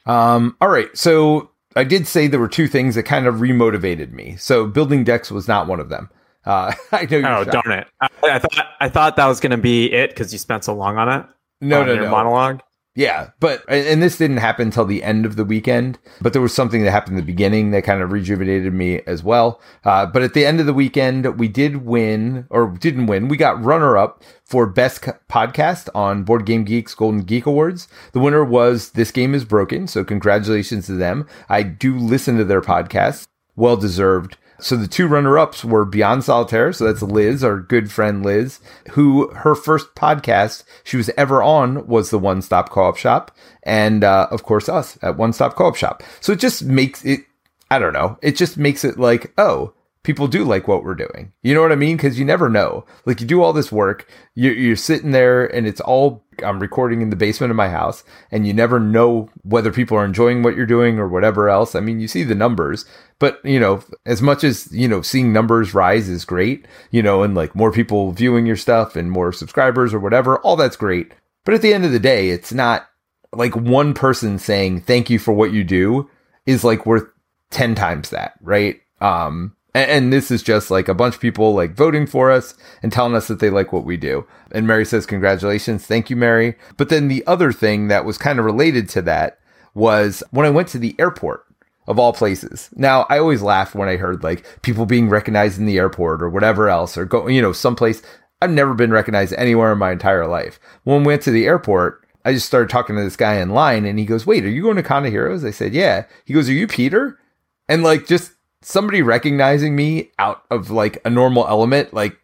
Um, 0.05 0.55
all 0.61 0.69
right. 0.69 0.95
So 0.95 1.49
I 1.75 1.83
did 1.83 2.07
say 2.07 2.27
there 2.27 2.39
were 2.39 2.47
two 2.47 2.67
things 2.67 2.95
that 2.95 3.03
kind 3.03 3.25
of 3.25 3.35
remotivated 3.35 4.11
me. 4.11 4.35
So 4.37 4.67
building 4.67 5.03
decks 5.03 5.31
was 5.31 5.47
not 5.47 5.67
one 5.67 5.79
of 5.79 5.89
them. 5.89 6.09
Uh, 6.45 6.73
I 6.91 7.05
know. 7.05 7.39
oh 7.39 7.43
darn 7.43 7.71
it! 7.71 7.87
I, 8.01 8.07
I, 8.23 8.39
thought 8.39 8.67
I 8.79 8.89
thought 8.89 9.15
that 9.15 9.27
was 9.27 9.39
going 9.39 9.51
to 9.51 9.57
be 9.57 9.91
it 9.91 10.11
because 10.11 10.31
you 10.31 10.39
spent 10.39 10.63
so 10.63 10.75
long 10.75 10.97
on 10.97 11.09
it. 11.09 11.25
No, 11.61 11.81
on 11.81 11.87
no, 11.87 11.95
no. 11.95 12.09
Monologue. 12.09 12.61
Yeah, 12.97 13.31
but 13.41 13.61
and 13.67 14.01
this 14.01 14.17
didn't 14.17 14.37
happen 14.37 14.67
until 14.67 14.85
the 14.85 15.03
end 15.03 15.25
of 15.25 15.35
the 15.35 15.43
weekend. 15.43 15.99
But 16.21 16.31
there 16.31 16.41
was 16.41 16.53
something 16.53 16.81
that 16.83 16.91
happened 16.91 17.17
in 17.17 17.25
the 17.25 17.29
beginning 17.29 17.71
that 17.71 17.83
kind 17.83 18.01
of 18.01 18.13
rejuvenated 18.13 18.73
me 18.73 19.01
as 19.05 19.21
well. 19.21 19.59
Uh, 19.83 20.05
but 20.05 20.23
at 20.23 20.33
the 20.33 20.45
end 20.45 20.61
of 20.61 20.65
the 20.65 20.73
weekend, 20.73 21.37
we 21.37 21.49
did 21.49 21.85
win, 21.85 22.47
or 22.49 22.67
didn't 22.67 23.07
win. 23.07 23.27
We 23.27 23.35
got 23.35 23.61
runner 23.61 23.97
up 23.97 24.23
for 24.45 24.65
best 24.65 25.01
podcast 25.29 25.89
on 25.93 26.23
Board 26.23 26.45
Game 26.45 26.63
Geeks 26.63 26.95
Golden 26.95 27.23
Geek 27.23 27.45
Awards. 27.45 27.89
The 28.13 28.19
winner 28.19 28.45
was 28.45 28.91
This 28.91 29.11
Game 29.11 29.35
Is 29.35 29.43
Broken. 29.43 29.87
So 29.87 30.05
congratulations 30.05 30.85
to 30.85 30.93
them. 30.93 31.27
I 31.49 31.63
do 31.63 31.97
listen 31.97 32.37
to 32.37 32.45
their 32.45 32.61
podcast. 32.61 33.27
Well 33.57 33.75
deserved. 33.75 34.37
So 34.59 34.75
the 34.75 34.87
two 34.87 35.07
runner 35.07 35.37
ups 35.37 35.63
were 35.63 35.85
Beyond 35.85 36.23
Solitaire. 36.23 36.73
So 36.73 36.85
that's 36.85 37.01
Liz, 37.01 37.43
our 37.43 37.59
good 37.59 37.91
friend 37.91 38.25
Liz, 38.25 38.59
who 38.91 39.29
her 39.33 39.55
first 39.55 39.95
podcast 39.95 40.63
she 40.83 40.97
was 40.97 41.09
ever 41.17 41.43
on 41.43 41.85
was 41.87 42.09
the 42.09 42.19
One 42.19 42.41
Stop 42.41 42.69
Co 42.69 42.85
op 42.85 42.97
Shop. 42.97 43.35
And 43.63 44.03
uh, 44.03 44.27
of 44.31 44.43
course, 44.43 44.67
us 44.67 44.97
at 45.01 45.17
One 45.17 45.33
Stop 45.33 45.55
Co 45.55 45.67
op 45.67 45.75
Shop. 45.75 46.01
So 46.21 46.33
it 46.33 46.39
just 46.39 46.63
makes 46.63 47.05
it, 47.05 47.21
I 47.69 47.79
don't 47.79 47.93
know, 47.93 48.17
it 48.21 48.35
just 48.35 48.57
makes 48.57 48.83
it 48.83 48.97
like, 48.97 49.33
oh, 49.37 49.73
people 50.05 50.27
do 50.27 50.45
like 50.45 50.67
what 50.67 50.83
we're 50.83 50.95
doing. 50.95 51.33
You 51.41 51.53
know 51.53 51.61
what 51.61 51.71
I 51.71 51.75
mean? 51.75 51.97
Because 51.97 52.17
you 52.17 52.23
never 52.23 52.47
know. 52.47 52.85
Like 53.05 53.19
you 53.19 53.27
do 53.27 53.41
all 53.41 53.51
this 53.51 53.71
work, 53.71 54.07
you're, 54.35 54.53
you're 54.53 54.75
sitting 54.75 55.11
there, 55.11 55.45
and 55.45 55.67
it's 55.67 55.81
all 55.81 56.23
I'm 56.43 56.59
recording 56.59 57.01
in 57.01 57.09
the 57.09 57.15
basement 57.15 57.51
of 57.51 57.57
my 57.57 57.69
house, 57.69 58.03
and 58.31 58.47
you 58.47 58.53
never 58.53 58.79
know 58.79 59.29
whether 59.43 59.71
people 59.71 59.97
are 59.97 60.05
enjoying 60.05 60.43
what 60.43 60.55
you're 60.55 60.65
doing 60.65 60.99
or 60.99 61.07
whatever 61.07 61.49
else. 61.49 61.75
I 61.75 61.79
mean, 61.79 61.99
you 61.99 62.07
see 62.07 62.23
the 62.23 62.35
numbers, 62.35 62.85
but 63.19 63.43
you 63.43 63.59
know, 63.59 63.83
as 64.05 64.21
much 64.21 64.43
as 64.43 64.71
you 64.71 64.87
know, 64.87 65.01
seeing 65.01 65.33
numbers 65.33 65.73
rise 65.73 66.07
is 66.07 66.23
great. 66.23 66.67
You 66.91 67.03
know, 67.03 67.23
and 67.23 67.35
like 67.35 67.55
more 67.55 67.71
people 67.71 68.11
viewing 68.11 68.45
your 68.45 68.57
stuff 68.57 68.95
and 68.95 69.11
more 69.11 69.33
subscribers 69.33 69.93
or 69.93 69.99
whatever, 69.99 70.37
all 70.39 70.55
that's 70.55 70.77
great. 70.77 71.11
But 71.43 71.53
at 71.53 71.61
the 71.61 71.73
end 71.73 71.85
of 71.85 71.91
the 71.91 71.99
day, 71.99 72.29
it's 72.29 72.53
not 72.53 72.87
like 73.33 73.55
one 73.55 73.93
person 73.93 74.39
saying 74.39 74.81
thank 74.81 75.09
you 75.09 75.19
for 75.19 75.33
what 75.33 75.51
you 75.51 75.63
do 75.63 76.09
is 76.45 76.63
like 76.63 76.85
worth 76.85 77.05
10 77.51 77.75
times 77.75 78.09
that, 78.09 78.33
right? 78.41 78.81
Um, 79.01 79.54
and, 79.75 79.91
and, 79.91 80.13
this 80.13 80.31
is 80.31 80.41
just 80.41 80.71
like 80.71 80.87
a 80.87 80.93
bunch 80.93 81.15
of 81.15 81.21
people 81.21 81.53
like 81.53 81.75
voting 81.75 82.07
for 82.07 82.31
us 82.31 82.55
and 82.81 82.91
telling 82.91 83.13
us 83.13 83.27
that 83.27 83.39
they 83.39 83.49
like 83.49 83.73
what 83.73 83.83
we 83.83 83.97
do. 83.97 84.25
And 84.53 84.65
Mary 84.65 84.85
says, 84.85 85.05
congratulations. 85.05 85.85
Thank 85.85 86.09
you, 86.09 86.15
Mary. 86.15 86.55
But 86.77 86.89
then 86.89 87.09
the 87.09 87.27
other 87.27 87.51
thing 87.51 87.89
that 87.89 88.05
was 88.05 88.17
kind 88.17 88.39
of 88.39 88.45
related 88.45 88.87
to 88.89 89.01
that 89.03 89.37
was 89.73 90.23
when 90.31 90.45
I 90.45 90.49
went 90.49 90.69
to 90.69 90.79
the 90.79 90.95
airport 90.97 91.45
of 91.87 91.99
all 91.99 92.13
places. 92.13 92.69
Now, 92.75 93.05
I 93.09 93.19
always 93.19 93.41
laughed 93.41 93.75
when 93.75 93.89
I 93.89 93.97
heard 93.97 94.23
like 94.23 94.61
people 94.61 94.85
being 94.85 95.09
recognized 95.09 95.59
in 95.59 95.65
the 95.65 95.77
airport 95.77 96.21
or 96.21 96.29
whatever 96.29 96.69
else 96.69 96.97
or 96.97 97.05
go, 97.05 97.27
you 97.27 97.41
know, 97.41 97.51
someplace 97.51 98.01
I've 98.41 98.51
never 98.51 98.73
been 98.73 98.91
recognized 98.91 99.33
anywhere 99.33 99.73
in 99.73 99.77
my 99.77 99.91
entire 99.91 100.25
life. 100.25 100.59
When 100.83 101.01
we 101.01 101.07
went 101.07 101.21
to 101.23 101.31
the 101.31 101.45
airport, 101.45 102.07
I 102.23 102.33
just 102.33 102.47
started 102.47 102.69
talking 102.69 102.95
to 102.95 103.03
this 103.03 103.15
guy 103.15 103.35
in 103.35 103.49
line 103.49 103.85
and 103.85 103.99
he 103.99 104.05
goes, 104.05 104.25
wait, 104.25 104.45
are 104.45 104.49
you 104.49 104.63
going 104.63 104.77
to 104.77 104.83
Con 104.83 105.05
of 105.05 105.11
Heroes? 105.11 105.45
I 105.45 105.51
said, 105.51 105.73
yeah. 105.73 106.05
He 106.25 106.33
goes, 106.33 106.49
are 106.49 106.53
you 106.53 106.67
Peter? 106.67 107.19
And 107.67 107.83
like, 107.83 108.07
just 108.07 108.34
somebody 108.65 109.01
recognizing 109.03 109.75
me 109.75 110.09
out 110.17 110.43
of 110.49 110.71
like 110.71 110.99
a 111.05 111.09
normal 111.09 111.47
element, 111.47 111.93
like 111.93 112.17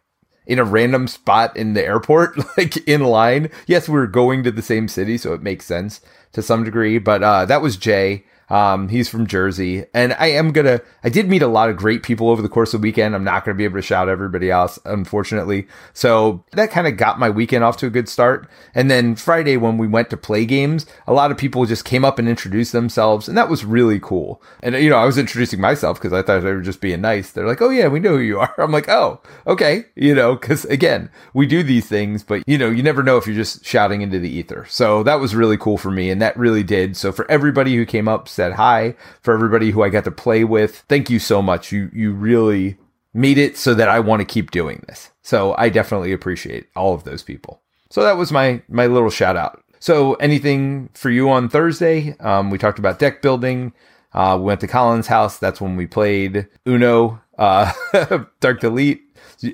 in 0.44 0.58
a 0.58 0.64
random 0.64 1.06
spot 1.06 1.56
in 1.56 1.74
the 1.74 1.84
airport, 1.84 2.36
like 2.56 2.76
in 2.88 3.04
line. 3.04 3.48
Yes, 3.66 3.88
we 3.88 3.98
are 3.98 4.08
going 4.08 4.42
to 4.42 4.50
the 4.50 4.60
same 4.60 4.88
city, 4.88 5.16
so 5.16 5.32
it 5.34 5.42
makes 5.42 5.64
sense 5.64 6.00
to 6.32 6.42
some 6.42 6.64
degree. 6.64 6.98
But 6.98 7.22
uh, 7.22 7.44
that 7.46 7.62
was 7.62 7.76
Jay. 7.76 8.24
Um, 8.52 8.90
he's 8.90 9.08
from 9.08 9.26
Jersey, 9.26 9.86
and 9.94 10.12
I 10.18 10.26
am 10.26 10.52
gonna. 10.52 10.82
I 11.02 11.08
did 11.08 11.26
meet 11.26 11.40
a 11.40 11.46
lot 11.46 11.70
of 11.70 11.78
great 11.78 12.02
people 12.02 12.28
over 12.28 12.42
the 12.42 12.50
course 12.50 12.74
of 12.74 12.82
the 12.82 12.86
weekend. 12.86 13.14
I'm 13.14 13.24
not 13.24 13.46
gonna 13.46 13.56
be 13.56 13.64
able 13.64 13.78
to 13.78 13.82
shout 13.82 14.10
everybody 14.10 14.50
else, 14.50 14.78
unfortunately. 14.84 15.66
So 15.94 16.44
that 16.52 16.70
kind 16.70 16.86
of 16.86 16.98
got 16.98 17.18
my 17.18 17.30
weekend 17.30 17.64
off 17.64 17.78
to 17.78 17.86
a 17.86 17.90
good 17.90 18.10
start. 18.10 18.46
And 18.74 18.90
then 18.90 19.16
Friday, 19.16 19.56
when 19.56 19.78
we 19.78 19.88
went 19.88 20.10
to 20.10 20.18
play 20.18 20.44
games, 20.44 20.84
a 21.06 21.14
lot 21.14 21.30
of 21.30 21.38
people 21.38 21.64
just 21.64 21.86
came 21.86 22.04
up 22.04 22.18
and 22.18 22.28
introduced 22.28 22.72
themselves, 22.72 23.26
and 23.26 23.38
that 23.38 23.48
was 23.48 23.64
really 23.64 23.98
cool. 23.98 24.42
And 24.62 24.74
you 24.74 24.90
know, 24.90 24.98
I 24.98 25.06
was 25.06 25.16
introducing 25.16 25.58
myself 25.58 25.98
because 25.98 26.12
I 26.12 26.20
thought 26.20 26.42
they 26.42 26.52
were 26.52 26.60
just 26.60 26.82
being 26.82 27.00
nice. 27.00 27.30
They're 27.30 27.48
like, 27.48 27.62
"Oh 27.62 27.70
yeah, 27.70 27.88
we 27.88 28.00
know 28.00 28.18
who 28.18 28.22
you 28.22 28.38
are." 28.38 28.54
I'm 28.58 28.70
like, 28.70 28.90
"Oh, 28.90 29.22
okay," 29.46 29.86
you 29.96 30.14
know, 30.14 30.34
because 30.34 30.66
again, 30.66 31.08
we 31.32 31.46
do 31.46 31.62
these 31.62 31.88
things, 31.88 32.22
but 32.22 32.42
you 32.46 32.58
know, 32.58 32.68
you 32.68 32.82
never 32.82 33.02
know 33.02 33.16
if 33.16 33.26
you're 33.26 33.34
just 33.34 33.64
shouting 33.64 34.02
into 34.02 34.18
the 34.18 34.28
ether. 34.28 34.66
So 34.68 35.02
that 35.04 35.20
was 35.20 35.34
really 35.34 35.56
cool 35.56 35.78
for 35.78 35.90
me, 35.90 36.10
and 36.10 36.20
that 36.20 36.36
really 36.36 36.62
did. 36.62 36.98
So 36.98 37.12
for 37.12 37.28
everybody 37.30 37.74
who 37.76 37.86
came 37.86 38.08
up 38.08 38.28
said 38.42 38.52
hi 38.54 38.94
for 39.22 39.32
everybody 39.32 39.70
who 39.70 39.82
I 39.82 39.88
got 39.88 40.04
to 40.04 40.10
play 40.10 40.42
with. 40.42 40.84
Thank 40.88 41.08
you 41.10 41.20
so 41.20 41.40
much. 41.40 41.70
You 41.70 41.90
you 41.92 42.12
really 42.12 42.76
made 43.14 43.38
it 43.38 43.56
so 43.56 43.72
that 43.74 43.88
I 43.88 44.00
want 44.00 44.20
to 44.20 44.24
keep 44.24 44.50
doing 44.50 44.82
this. 44.88 45.10
So 45.22 45.54
I 45.58 45.68
definitely 45.68 46.12
appreciate 46.12 46.66
all 46.74 46.92
of 46.92 47.04
those 47.04 47.22
people. 47.22 47.62
So 47.90 48.02
that 48.02 48.16
was 48.16 48.32
my 48.32 48.60
my 48.68 48.86
little 48.86 49.10
shout 49.10 49.36
out. 49.36 49.62
So 49.78 50.14
anything 50.14 50.90
for 50.94 51.10
you 51.10 51.30
on 51.30 51.48
Thursday? 51.48 52.16
Um, 52.18 52.50
we 52.50 52.58
talked 52.58 52.80
about 52.80 52.98
deck 52.98 53.22
building. 53.22 53.72
Uh, 54.12 54.36
we 54.38 54.44
went 54.44 54.60
to 54.60 54.66
Colin's 54.66 55.06
house. 55.06 55.38
That's 55.38 55.60
when 55.60 55.76
we 55.76 55.86
played 55.86 56.48
Uno, 56.66 57.20
uh, 57.38 57.72
Dark 58.40 58.60
Delete, 58.60 59.02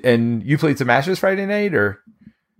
and 0.03 0.43
you 0.43 0.57
played 0.57 0.77
some 0.77 0.89
Ashes 0.89 1.19
Friday 1.19 1.45
night, 1.45 1.75
or 1.75 1.99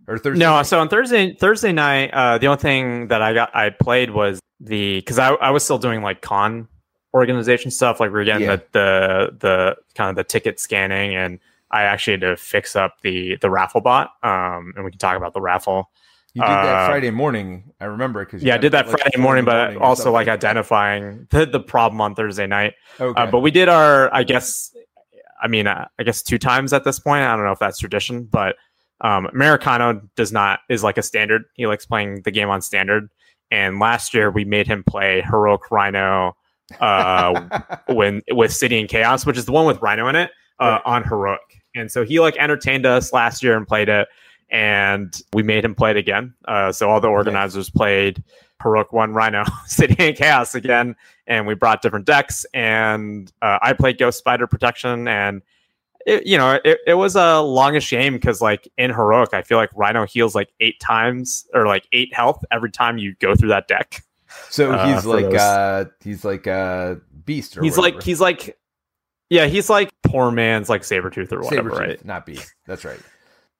or 0.07 0.19
Thursday? 0.19 0.39
No, 0.39 0.53
night? 0.53 0.67
so 0.67 0.79
on 0.79 0.89
Thursday 0.89 1.33
Thursday 1.33 1.71
night, 1.71 2.11
uh, 2.13 2.37
the 2.37 2.47
only 2.47 2.61
thing 2.61 3.07
that 3.07 3.23
I 3.23 3.33
got 3.33 3.55
I 3.55 3.71
played 3.71 4.11
was 4.11 4.39
the 4.59 4.99
because 4.99 5.19
I 5.19 5.29
I 5.33 5.51
was 5.51 5.63
still 5.63 5.77
doing 5.77 6.01
like 6.01 6.21
con 6.21 6.67
organization 7.13 7.71
stuff, 7.71 7.99
like 7.99 8.11
we 8.11 8.19
are 8.19 8.23
getting 8.23 8.47
yeah. 8.47 8.57
the, 8.57 8.65
the 8.71 9.37
the 9.39 9.77
kind 9.95 10.09
of 10.09 10.15
the 10.15 10.23
ticket 10.23 10.59
scanning, 10.59 11.15
and 11.15 11.39
I 11.71 11.83
actually 11.83 12.13
had 12.13 12.21
to 12.21 12.37
fix 12.37 12.75
up 12.75 13.01
the 13.01 13.37
the 13.37 13.49
raffle 13.49 13.81
bot. 13.81 14.11
Um, 14.23 14.73
and 14.75 14.85
we 14.85 14.91
can 14.91 14.99
talk 14.99 15.17
about 15.17 15.33
the 15.33 15.41
raffle. 15.41 15.89
You 16.33 16.43
did 16.43 16.49
that 16.49 16.75
uh, 16.75 16.87
Friday 16.87 17.09
morning. 17.09 17.71
I 17.79 17.85
remember 17.85 18.23
because 18.23 18.43
yeah, 18.43 18.53
I 18.53 18.57
did 18.59 18.71
that 18.73 18.87
like 18.87 18.99
Friday 18.99 19.17
morning, 19.17 19.45
but 19.45 19.71
morning 19.71 19.81
also 19.81 20.11
like 20.11 20.27
identifying 20.27 21.27
the, 21.31 21.45
the 21.45 21.59
problem 21.59 21.99
on 22.01 22.13
Thursday 22.13 22.45
night. 22.45 22.75
Uh, 22.99 23.05
okay. 23.05 23.21
Uh, 23.23 23.31
but 23.31 23.39
we 23.39 23.49
did 23.49 23.67
our, 23.67 24.13
I 24.13 24.23
guess, 24.23 24.75
I 25.41 25.47
mean, 25.47 25.65
uh, 25.65 25.87
I 25.97 26.03
guess 26.03 26.21
two 26.21 26.37
times 26.37 26.71
at 26.71 26.83
this 26.83 26.99
point. 26.99 27.23
I 27.23 27.35
don't 27.35 27.45
know 27.45 27.51
if 27.51 27.59
that's 27.59 27.79
tradition, 27.79 28.25
but 28.25 28.57
um, 29.01 29.25
Americano 29.27 30.01
does 30.15 30.31
not 30.31 30.59
is 30.69 30.83
like 30.83 30.99
a 30.99 31.01
standard. 31.01 31.45
He 31.55 31.65
likes 31.65 31.85
playing 31.85 32.21
the 32.21 32.31
game 32.31 32.49
on 32.49 32.61
standard. 32.61 33.09
And 33.51 33.79
last 33.79 34.13
year 34.13 34.29
we 34.31 34.45
made 34.45 34.67
him 34.67 34.83
play 34.83 35.21
heroic 35.21 35.71
Rhino 35.71 36.35
uh, 36.79 37.59
when 37.87 38.21
with 38.31 38.53
City 38.53 38.79
and 38.79 38.87
Chaos, 38.87 39.25
which 39.25 39.37
is 39.37 39.45
the 39.45 39.51
one 39.51 39.65
with 39.65 39.81
Rhino 39.81 40.07
in 40.07 40.15
it, 40.15 40.31
uh, 40.59 40.65
right. 40.65 40.81
on 40.85 41.03
heroic. 41.03 41.61
And 41.75 41.91
so 41.91 42.03
he 42.03 42.19
like 42.19 42.35
entertained 42.37 42.85
us 42.85 43.13
last 43.13 43.43
year 43.43 43.55
and 43.57 43.67
played 43.67 43.89
it. 43.89 44.07
and 44.49 45.21
we 45.33 45.43
made 45.43 45.63
him 45.63 45.75
play 45.75 45.91
it 45.91 45.97
again. 45.97 46.33
Uh, 46.47 46.71
so 46.71 46.89
all 46.89 46.99
the 46.99 47.07
organizers 47.07 47.69
played 47.69 48.23
Heroic 48.61 48.91
One 48.91 49.13
Rhino 49.13 49.43
City 49.65 49.95
and 49.99 50.15
Chaos 50.15 50.55
again, 50.55 50.95
and 51.27 51.47
we 51.47 51.53
brought 51.53 51.81
different 51.81 52.05
decks. 52.05 52.45
And 52.53 53.31
uh, 53.41 53.59
I 53.61 53.73
played 53.73 53.97
Ghost 53.97 54.17
Spider 54.17 54.47
Protection, 54.47 55.07
and 55.07 55.41
it, 56.09 56.27
you 56.27 56.37
know 56.37 56.59
it, 56.65 56.79
it 56.87 56.93
was 56.95 57.15
a 57.15 57.39
longish 57.39 57.89
game 57.89 58.13
because 58.13 58.41
like 58.41 58.67
in 58.77 58.89
Heroic, 58.91 59.33
I 59.33 59.41
feel 59.41 59.57
like 59.57 59.69
Rhino 59.75 60.05
heals 60.05 60.35
like 60.35 60.49
eight 60.59 60.79
times 60.79 61.47
or 61.53 61.65
like 61.67 61.87
eight 61.91 62.13
health 62.13 62.43
every 62.51 62.71
time 62.71 62.97
you 62.97 63.15
go 63.19 63.35
through 63.35 63.49
that 63.49 63.67
deck. 63.67 64.03
So 64.49 64.71
Uh, 64.71 64.93
he's 64.93 65.03
for 65.03 65.09
like 65.09 65.25
those- 65.25 65.35
uh 65.35 65.85
he's 66.03 66.23
like 66.25 66.47
a 66.47 66.99
beast 67.25 67.57
or 67.57 67.63
He's 67.63 67.77
whatever. 67.77 67.95
like 67.97 68.03
he's 68.03 68.19
like 68.21 68.57
yeah, 69.29 69.45
he's 69.45 69.69
like 69.69 69.91
poor 70.03 70.31
man's 70.31 70.69
like 70.69 70.83
saber 70.83 71.09
tooth 71.09 71.31
or 71.31 71.41
whatever, 71.41 71.69
Sabretooth, 71.69 71.79
right? 71.79 72.05
not 72.05 72.25
beast. 72.25 72.53
That's 72.65 72.83
right. 72.83 72.99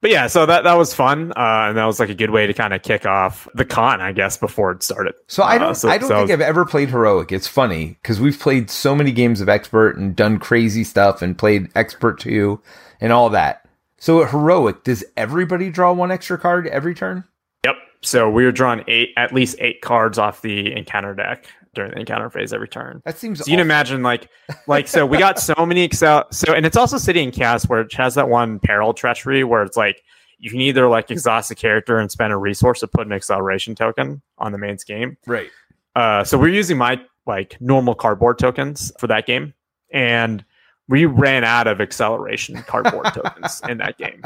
But 0.02 0.12
yeah, 0.12 0.28
so 0.28 0.45
that 0.45 0.64
that 0.64 0.78
was 0.78 0.93
fun, 0.93 1.32
uh, 1.36 1.68
and 1.68 1.78
that 1.78 1.84
was 1.86 2.00
like 2.00 2.10
a 2.10 2.16
good 2.16 2.30
way 2.30 2.47
to 2.47 2.54
kind 2.54 2.74
of 2.74 2.82
kick 2.84 3.06
off 3.06 3.50
the 3.54 3.66
con, 3.66 4.00
I 4.00 4.14
guess, 4.14 4.38
before 4.38 4.72
it 4.72 4.82
started. 4.82 5.14
So 5.28 5.43
I 5.43 5.56
Uh, 5.56 5.60
don't 5.60 5.76
so- 5.76 5.89
I 5.89 5.97
don't 5.97 6.08
so- 6.08 6.18
think 6.20 6.32
I've 6.32 6.39
ever 6.41 6.64
played 6.66 6.89
heroic. 6.89 7.32
It's 7.34 7.47
funny 7.50 7.97
because 8.02 8.22
we've 8.22 8.39
played 8.39 8.70
so 8.70 8.95
many 8.95 9.12
games 9.12 9.41
of 9.41 9.50
expert 9.50 9.97
and 9.97 10.16
done 10.16 10.39
crazy 10.39 10.86
stuff 10.86 11.22
and 11.22 11.38
played 11.38 11.68
expert 11.76 12.18
two 12.20 12.62
and 13.02 13.12
all 13.12 13.30
that. 13.32 13.66
So 13.97 14.24
at 14.24 14.32
heroic, 14.32 14.86
does 14.86 15.04
everybody 15.18 15.70
draw 15.70 15.91
one 15.91 16.12
extra 16.12 16.38
card 16.38 16.68
every 16.68 16.95
turn? 16.95 17.26
Yep. 17.66 17.76
So 18.02 18.30
we 18.30 18.45
were 18.45 18.54
drawing 18.54 18.86
eight, 18.88 19.10
at 19.18 19.34
least 19.34 19.58
eight 19.60 19.82
cards 19.82 20.18
off 20.18 20.41
the 20.41 20.72
encounter 20.78 21.14
deck 21.14 21.47
during 21.74 21.91
the 21.91 21.99
encounter 21.99 22.30
phase 22.30 22.53
every 22.53 22.67
turn. 22.67 23.01
That 23.05 23.17
seems 23.17 23.39
So 23.39 23.45
you 23.49 23.57
can 23.57 23.59
imagine, 23.61 24.03
like, 24.03 24.30
like 24.67 24.88
so 24.88 25.05
we 25.05 25.17
got 25.17 25.39
so 25.39 25.53
many 25.65 25.84
Excel. 25.84 26.26
So 26.32 26.53
and 26.53 26.65
it's 26.65 26.78
also 26.78 26.97
City 26.97 27.24
and 27.24 27.34
Chaos 27.34 27.65
where 27.65 27.82
it 27.82 27.93
has 27.93 28.15
that 28.15 28.30
one 28.30 28.59
peril 28.59 28.93
treachery 28.93 29.43
where 29.43 29.63
it's 29.63 29.78
like 29.78 30.03
you 30.38 30.49
can 30.49 30.61
either 30.61 30.88
like 30.88 31.11
exhaust 31.11 31.51
a 31.51 31.55
character 31.55 31.99
and 31.99 32.11
spend 32.11 32.34
a 32.34 32.38
resource 32.38 32.80
to 32.80 32.88
put 32.88 33.05
an 33.05 33.13
acceleration 33.13 33.76
token 33.76 34.22
on 34.38 34.51
the 34.51 34.57
main 34.57 34.78
game, 34.86 35.17
right. 35.26 35.49
Uh, 35.95 36.24
so 36.24 36.38
we're 36.38 36.49
using 36.49 36.78
my 36.78 36.99
like 37.26 37.57
normal 37.59 37.95
cardboard 37.95 38.39
tokens 38.39 38.91
for 38.99 39.07
that 39.07 39.26
game, 39.26 39.53
and 39.91 40.45
we 40.89 41.05
ran 41.05 41.43
out 41.43 41.67
of 41.67 41.80
acceleration 41.80 42.63
cardboard 42.63 43.05
tokens 43.13 43.61
in 43.70 43.78
that 43.78 43.97
game. 43.97 44.24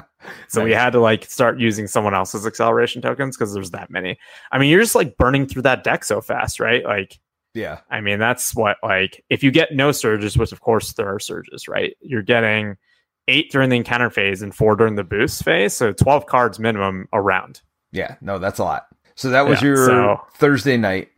So 0.48 0.64
we 0.64 0.72
had 0.72 0.92
to 0.92 1.00
like 1.00 1.26
start 1.26 1.60
using 1.60 1.88
someone 1.88 2.14
else's 2.14 2.48
acceleration 2.48 3.02
tokens 3.02 3.36
because 3.36 3.54
there's 3.54 3.72
that 3.72 3.92
many. 3.92 4.18
I 4.52 4.58
mean, 4.58 4.70
you're 4.70 4.82
just 4.82 4.96
like 4.96 5.18
burning 5.18 5.46
through 5.46 5.64
that 5.64 5.84
deck 5.84 6.06
so 6.06 6.22
fast, 6.22 6.62
right? 6.62 6.84
Like, 6.86 7.20
Yeah. 7.54 7.80
I 7.90 8.02
mean, 8.02 8.20
that's 8.20 8.56
what 8.56 8.78
like 8.84 9.24
if 9.30 9.44
you 9.44 9.52
get 9.52 9.74
no 9.74 9.92
surges, 9.92 10.38
which 10.38 10.52
of 10.52 10.62
course 10.62 10.94
there 10.94 11.08
are 11.14 11.20
surges, 11.20 11.68
right? 11.68 11.96
You're 12.02 12.22
getting 12.24 12.78
eight 13.28 13.52
during 13.52 13.70
the 13.70 13.76
encounter 13.78 14.10
phase 14.10 14.42
and 14.42 14.54
four 14.54 14.76
during 14.76 14.96
the 14.96 15.04
boost 15.04 15.44
phase, 15.44 15.74
so 15.74 15.94
twelve 15.94 16.26
cards 16.26 16.60
minimum 16.60 17.08
around. 17.14 17.62
Yeah. 17.92 18.16
No, 18.22 18.40
that's 18.40 18.60
a 18.60 18.64
lot. 18.64 18.88
So 19.16 19.30
that 19.30 19.46
was 19.48 19.62
Yeah, 19.62 19.68
your 19.68 19.86
so- 19.86 20.22
Thursday 20.36 20.78
night. 20.78 21.10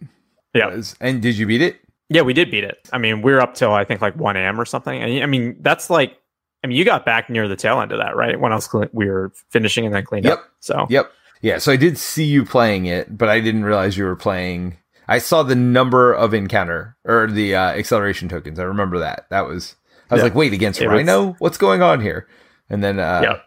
Yeah. 0.54 0.82
And 1.02 1.22
did 1.22 1.38
you 1.38 1.48
beat 1.48 1.62
it? 1.62 1.80
Yeah, 2.10 2.22
we 2.22 2.34
did 2.34 2.52
beat 2.52 2.64
it. 2.64 2.78
I 2.94 2.98
mean, 2.98 3.22
we 3.22 3.32
were 3.34 3.42
up 3.42 3.56
till 3.56 3.74
I 3.74 3.84
think 3.84 4.02
like 4.02 4.16
one 4.16 4.36
a.m. 4.38 4.60
or 4.62 4.66
something. 4.66 5.02
And 5.02 5.24
I 5.24 5.26
mean, 5.26 5.56
that's 5.62 5.90
like, 5.90 6.18
I 6.64 6.68
mean, 6.68 6.78
you 6.78 6.86
got 6.86 7.06
back 7.06 7.30
near 7.30 7.48
the 7.48 7.56
tail 7.56 7.82
end 7.82 7.92
of 7.92 7.98
that, 8.00 8.16
right? 8.16 8.40
When 8.40 8.52
else 8.52 8.70
we 8.94 9.10
were 9.10 9.32
finishing 9.50 9.86
and 9.86 9.94
then 9.96 10.04
cleaned 10.06 10.26
Yep. 10.26 10.34
up. 10.38 10.46
So 10.60 10.86
Yep. 10.90 11.12
Yeah. 11.42 11.58
So 11.58 11.72
I 11.72 11.76
did 11.78 11.98
see 11.98 12.24
you 12.26 12.46
playing 12.46 12.86
it, 12.86 13.18
but 13.18 13.28
I 13.30 13.40
didn't 13.40 13.64
realize 13.66 13.98
you 13.98 14.04
were 14.06 14.16
playing. 14.16 14.78
I 15.08 15.20
saw 15.20 15.44
the 15.44 15.56
number 15.56 16.14
of 16.14 16.34
encounter 16.34 16.96
or 17.06 17.28
the 17.28 17.56
uh, 17.56 17.70
acceleration 17.72 18.28
tokens. 18.30 18.60
I 18.60 18.64
remember 18.64 19.00
that. 19.00 19.26
That 19.30 19.48
was. 19.48 19.76
I 20.10 20.14
was 20.16 20.20
Yeah. 20.20 20.26
like, 20.26 20.36
wait, 20.36 20.54
against 20.54 20.82
It 20.82 20.88
was- 20.88 20.94
Rhino? 20.98 21.36
What's 21.40 21.58
going 21.58 21.82
on 21.82 22.00
here? 22.02 22.28
And 22.70 22.84
then, 22.84 23.00
uh, 23.00 23.22
Yeah. 23.24 23.38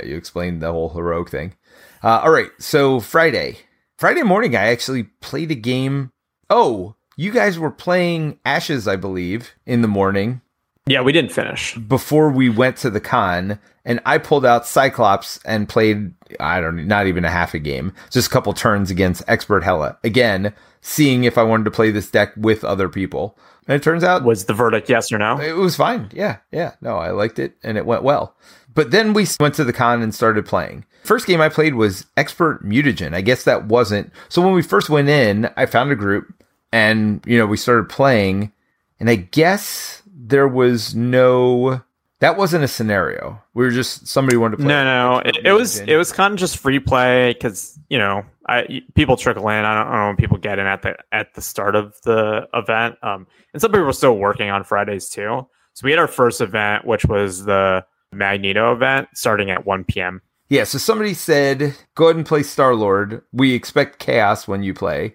yeah, 0.00 0.04
you 0.04 0.16
explained 0.16 0.60
the 0.62 0.72
whole 0.72 0.88
heroic 0.90 1.28
thing. 1.30 1.54
Uh, 2.02 2.20
all 2.24 2.30
right. 2.30 2.50
So 2.58 3.00
Friday, 3.00 3.58
Friday 3.96 4.22
morning, 4.22 4.56
I 4.56 4.68
actually 4.68 5.04
played 5.20 5.50
a 5.50 5.54
game. 5.56 6.10
Oh, 6.50 6.94
you 7.16 7.30
guys 7.32 7.58
were 7.58 7.70
playing 7.70 8.38
Ashes, 8.44 8.86
I 8.88 8.96
believe, 8.96 9.52
in 9.66 9.82
the 9.82 9.88
morning 9.88 10.40
yeah, 10.86 11.02
we 11.02 11.12
didn't 11.12 11.32
finish. 11.32 11.74
before 11.76 12.30
we 12.30 12.48
went 12.48 12.76
to 12.78 12.90
the 12.90 13.00
con 13.00 13.58
and 13.84 14.00
I 14.06 14.18
pulled 14.18 14.46
out 14.46 14.66
Cyclops 14.66 15.38
and 15.44 15.68
played 15.68 16.12
I 16.40 16.60
don't 16.60 16.86
not 16.86 17.06
even 17.06 17.24
a 17.24 17.30
half 17.30 17.54
a 17.54 17.58
game, 17.58 17.92
just 18.10 18.28
a 18.28 18.30
couple 18.30 18.52
turns 18.54 18.90
against 18.90 19.22
Expert 19.28 19.62
Hela. 19.64 19.98
Again, 20.04 20.52
seeing 20.80 21.24
if 21.24 21.36
I 21.38 21.42
wanted 21.42 21.64
to 21.64 21.70
play 21.70 21.90
this 21.90 22.10
deck 22.10 22.32
with 22.36 22.64
other 22.64 22.88
people. 22.88 23.38
And 23.66 23.74
it 23.74 23.82
turns 23.82 24.02
out 24.02 24.24
Was 24.24 24.46
the 24.46 24.54
verdict 24.54 24.88
yes 24.88 25.12
or 25.12 25.18
no? 25.18 25.38
it 25.38 25.52
was 25.52 25.76
fine. 25.76 26.10
Yeah, 26.12 26.38
yeah. 26.50 26.74
No, 26.80 26.96
I 26.96 27.10
liked 27.10 27.38
it 27.38 27.56
and 27.62 27.76
it 27.76 27.86
went 27.86 28.02
well. 28.02 28.34
But 28.74 28.90
then 28.92 29.12
we 29.12 29.26
went 29.40 29.54
to 29.56 29.64
the 29.64 29.72
con 29.72 30.02
and 30.02 30.14
started 30.14 30.46
playing. 30.46 30.84
First 31.04 31.26
game 31.26 31.40
I 31.40 31.48
played 31.48 31.74
was 31.74 32.06
Expert 32.16 32.64
Mutagen. 32.64 33.14
I 33.14 33.20
guess 33.20 33.44
that 33.44 33.66
wasn't. 33.66 34.12
So 34.28 34.40
when 34.40 34.54
we 34.54 34.62
first 34.62 34.88
went 34.88 35.08
in, 35.08 35.50
I 35.56 35.66
found 35.66 35.90
a 35.90 35.96
group 35.96 36.32
and, 36.72 37.22
you 37.26 37.38
know, 37.38 37.46
we 37.46 37.56
started 37.56 37.88
playing. 37.88 38.52
And 39.00 39.08
I 39.10 39.16
guess 39.16 40.02
there 40.06 40.48
was 40.48 40.94
no. 40.94 41.82
That 42.20 42.36
wasn't 42.36 42.64
a 42.64 42.68
scenario. 42.68 43.40
We 43.54 43.64
were 43.64 43.70
just 43.70 44.08
somebody 44.08 44.36
wanted 44.36 44.56
to 44.56 44.62
play. 44.64 44.68
No, 44.68 44.84
no. 44.84 45.18
It, 45.20 45.38
it 45.44 45.52
was 45.52 45.78
it 45.78 45.96
was 45.96 46.10
kind 46.12 46.32
of 46.34 46.40
just 46.40 46.58
free 46.58 46.80
play 46.80 47.32
because 47.32 47.78
you 47.88 47.96
know 47.96 48.24
I 48.48 48.82
people 48.94 49.16
trickle 49.16 49.48
in. 49.48 49.64
I 49.64 49.78
don't, 49.78 49.86
I 49.86 49.90
don't 49.90 50.00
know 50.00 50.06
when 50.06 50.16
people 50.16 50.38
get 50.38 50.58
in 50.58 50.66
at 50.66 50.82
the 50.82 50.96
at 51.12 51.34
the 51.34 51.42
start 51.42 51.76
of 51.76 51.94
the 52.02 52.48
event. 52.54 52.96
Um, 53.02 53.26
and 53.52 53.60
some 53.60 53.70
people 53.70 53.86
are 53.86 53.92
still 53.92 54.16
working 54.16 54.50
on 54.50 54.64
Fridays 54.64 55.08
too. 55.08 55.46
So 55.74 55.84
we 55.84 55.90
had 55.90 56.00
our 56.00 56.08
first 56.08 56.40
event, 56.40 56.86
which 56.86 57.04
was 57.04 57.44
the 57.44 57.84
Magneto 58.12 58.72
event, 58.72 59.08
starting 59.14 59.50
at 59.50 59.66
one 59.66 59.84
p.m. 59.84 60.22
Yeah, 60.48 60.64
so 60.64 60.78
somebody 60.78 61.12
said, 61.12 61.76
go 61.94 62.06
ahead 62.06 62.16
and 62.16 62.24
play 62.24 62.42
Star 62.42 62.74
Lord. 62.74 63.22
We 63.32 63.52
expect 63.52 63.98
chaos 63.98 64.48
when 64.48 64.62
you 64.62 64.72
play. 64.72 65.14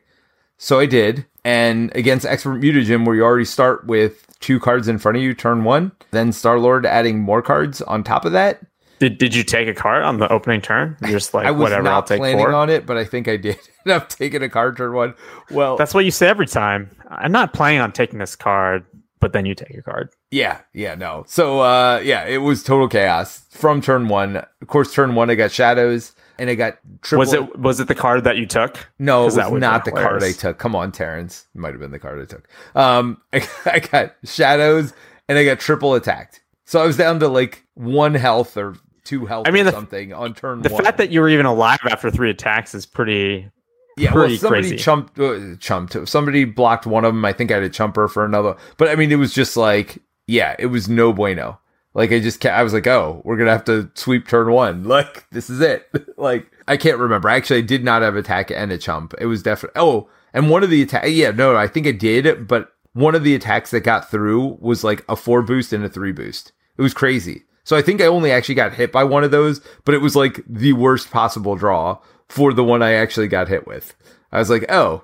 So 0.60 0.80
I 0.80 0.86
did. 0.86 1.26
And 1.44 1.94
against 1.96 2.26
Expert 2.26 2.62
Mutagen, 2.62 3.06
where 3.06 3.16
you 3.16 3.24
already 3.24 3.44
start 3.44 3.88
with 3.88 4.28
two 4.40 4.60
cards 4.60 4.88
in 4.88 5.00
front 5.00 5.18
of 5.18 5.24
you, 5.24 5.34
turn 5.34 5.64
one, 5.64 5.92
then 6.12 6.32
Star 6.32 6.60
Lord 6.60 6.86
adding 6.86 7.20
more 7.20 7.42
cards 7.42 7.82
on 7.82 8.04
top 8.04 8.26
of 8.26 8.32
that. 8.34 8.62
Did 9.00 9.18
Did 9.18 9.36
you 9.36 9.44
take 9.44 9.68
a 9.68 9.74
card 9.74 10.04
on 10.04 10.20
the 10.20 10.32
opening 10.32 10.62
turn? 10.62 10.98
You're 11.02 11.12
just 11.12 11.34
like 11.34 11.46
I 11.46 11.52
was 11.52 11.62
whatever. 11.64 11.88
I'll 11.88 11.96
not 11.96 12.08
take 12.08 12.20
planning 12.20 12.40
four. 12.46 12.54
on 12.54 12.70
it, 12.70 12.86
but 12.86 12.98
I 12.98 13.06
think 13.06 13.28
I 13.28 13.38
did. 13.38 13.58
And 13.86 13.94
I've 13.94 14.08
taken 14.08 14.42
a 14.44 14.50
card 14.50 14.78
turn 14.78 14.94
one. 14.94 15.14
Well, 15.52 15.76
That's 15.78 15.94
what 15.94 16.06
you 16.06 16.12
say 16.12 16.28
every 16.28 16.48
time. 16.48 16.90
I'm 17.10 17.32
not 17.32 17.54
planning 17.54 17.80
on 17.82 17.92
taking 17.92 18.20
this 18.20 18.36
card, 18.36 18.86
but 19.20 19.34
then 19.34 19.46
you 19.46 19.56
take 19.56 19.78
a 19.78 19.82
card. 19.82 20.10
yeah, 20.32 20.62
yeah, 20.74 20.96
no. 20.96 21.24
So, 21.28 21.60
uh, 21.62 22.02
yeah, 22.04 22.26
it 22.26 22.38
was 22.40 22.64
total 22.64 22.88
chaos 22.88 23.46
from 23.52 23.82
turn 23.82 24.08
one. 24.08 24.38
Of 24.38 24.68
course, 24.68 24.94
turn 24.94 25.16
one, 25.16 25.30
I 25.30 25.36
got 25.36 25.52
shadows 25.52 26.14
and 26.40 26.50
I 26.50 26.56
got 26.56 26.80
triple. 27.02 27.20
Was 27.20 27.34
it 27.34 27.60
Was 27.60 27.80
it 27.80 27.88
the 27.88 27.96
card 27.96 28.24
that 28.24 28.38
you 28.38 28.46
took? 28.46 28.90
No, 29.00 29.22
it 29.24 29.26
was 29.26 29.36
not 29.38 29.86
the 29.86 29.92
card 29.92 30.24
I 30.24 30.32
took. 30.32 30.58
Come 30.58 30.76
on, 30.76 30.92
Terence. 30.92 31.46
It 31.54 31.60
might 31.60 31.72
have 31.72 31.80
been 31.80 31.92
the 31.92 32.00
card 32.00 32.22
I 32.22 32.26
took. 32.26 32.48
Um, 32.76 33.22
I, 33.32 33.48
I 33.66 33.80
got 33.80 34.16
shadows 34.24 34.94
and 35.28 35.38
I 35.38 35.46
got 35.46 35.60
triple 35.60 35.94
attacked. 35.96 36.42
So 36.66 36.82
I 36.82 36.86
was 36.88 36.98
down 36.98 37.20
to 37.20 37.28
like 37.28 37.66
one 37.74 38.14
health 38.14 38.56
or 38.58 38.76
two 39.04 39.26
health 39.26 39.48
I 39.48 39.52
mean, 39.52 39.62
or 39.62 39.66
the- 39.66 39.72
something 39.72 40.14
on 40.14 40.34
turn 40.34 40.62
The 40.62 40.70
one. 40.70 40.84
fact 40.84 40.98
that 40.98 41.10
you 41.12 41.20
were 41.22 41.30
even 41.30 41.46
alive 41.46 41.80
after 41.90 42.10
three 42.10 42.30
attacks 42.30 42.74
is 42.74 42.86
pretty. 42.86 43.50
yeah, 43.98 44.14
well, 44.14 44.30
somebody 44.38 44.62
crazy. 44.70 44.78
chumped, 44.78 45.20
uh, 45.20 45.56
chumped. 45.60 46.08
Somebody 46.08 46.46
blocked 46.46 46.86
one 46.86 47.04
of 47.06 47.14
them. 47.14 47.24
I 47.26 47.34
think 47.34 47.52
I 47.52 47.56
had 47.56 47.64
a 47.64 47.70
chumper 47.70 48.08
for 48.08 48.24
another. 48.26 48.56
But 48.78 48.88
I 48.90 48.96
mean, 48.96 49.12
it 49.12 49.16
was 49.18 49.34
just 49.34 49.58
like, 49.58 49.98
yeah, 50.26 50.56
it 50.58 50.68
was 50.68 50.88
no 50.90 51.12
bueno. 51.14 51.60
Like 51.94 52.12
I 52.12 52.20
just, 52.20 52.44
I 52.46 52.64
was 52.64 52.74
like, 52.74 52.88
oh, 52.88 53.22
we're 53.24 53.38
gonna 53.38 53.52
have 53.52 53.66
to 53.66 53.92
sweep 53.94 54.28
turn 54.28 54.52
one. 54.52 54.84
Like 54.88 55.30
this 55.32 55.50
is 55.50 55.60
it. 55.62 55.88
like 56.18 56.50
I 56.68 56.76
can't 56.78 56.98
remember. 56.98 57.30
Actually, 57.30 57.60
I 57.60 57.62
did 57.64 57.84
not 57.84 58.02
have 58.02 58.16
attack 58.16 58.50
and 58.52 58.72
a 58.72 58.78
chump. 58.80 59.14
It 59.20 59.26
was 59.28 59.44
definitely. 59.44 59.80
Oh, 59.80 60.10
and 60.34 60.50
one 60.50 60.64
of 60.64 60.70
the 60.72 60.82
attack. 60.82 61.04
Yeah, 61.10 61.30
no, 61.32 61.56
I 61.56 61.68
think 61.68 61.86
I 61.86 61.92
did. 61.92 62.48
But 62.48 62.73
one 62.94 63.16
of 63.16 63.24
the 63.24 63.36
attacks 63.36 63.72
that 63.72 63.82
got 63.82 64.10
through 64.10 64.58
was 64.62 64.84
like 64.84 65.04
a 65.10 65.16
four 65.16 65.42
boost 65.42 65.74
and 65.74 65.84
a 65.84 65.90
three 65.90 66.12
boost. 66.12 66.52
It 66.78 66.82
was 66.82 66.94
crazy. 66.94 67.44
So 67.64 67.78
I 67.78 67.82
think 67.82 68.02
I 68.02 68.06
only 68.06 68.32
actually 68.32 68.56
got 68.56 68.74
hit 68.74 68.92
by 68.92 69.04
one 69.04 69.24
of 69.24 69.32
those, 69.32 69.62
but 69.86 69.96
it 69.96 70.00
was 70.00 70.16
like 70.16 70.42
the 70.48 70.74
worst 70.74 71.12
possible 71.12 71.56
draw 71.56 72.00
for 72.28 72.54
the 72.54 72.64
one 72.64 72.82
I 72.82 72.94
actually 72.94 73.28
got 73.28 73.48
hit 73.48 73.66
with. 73.66 73.96
I 74.32 74.40
was 74.40 74.50
like, 74.50 74.66
oh, 74.70 75.04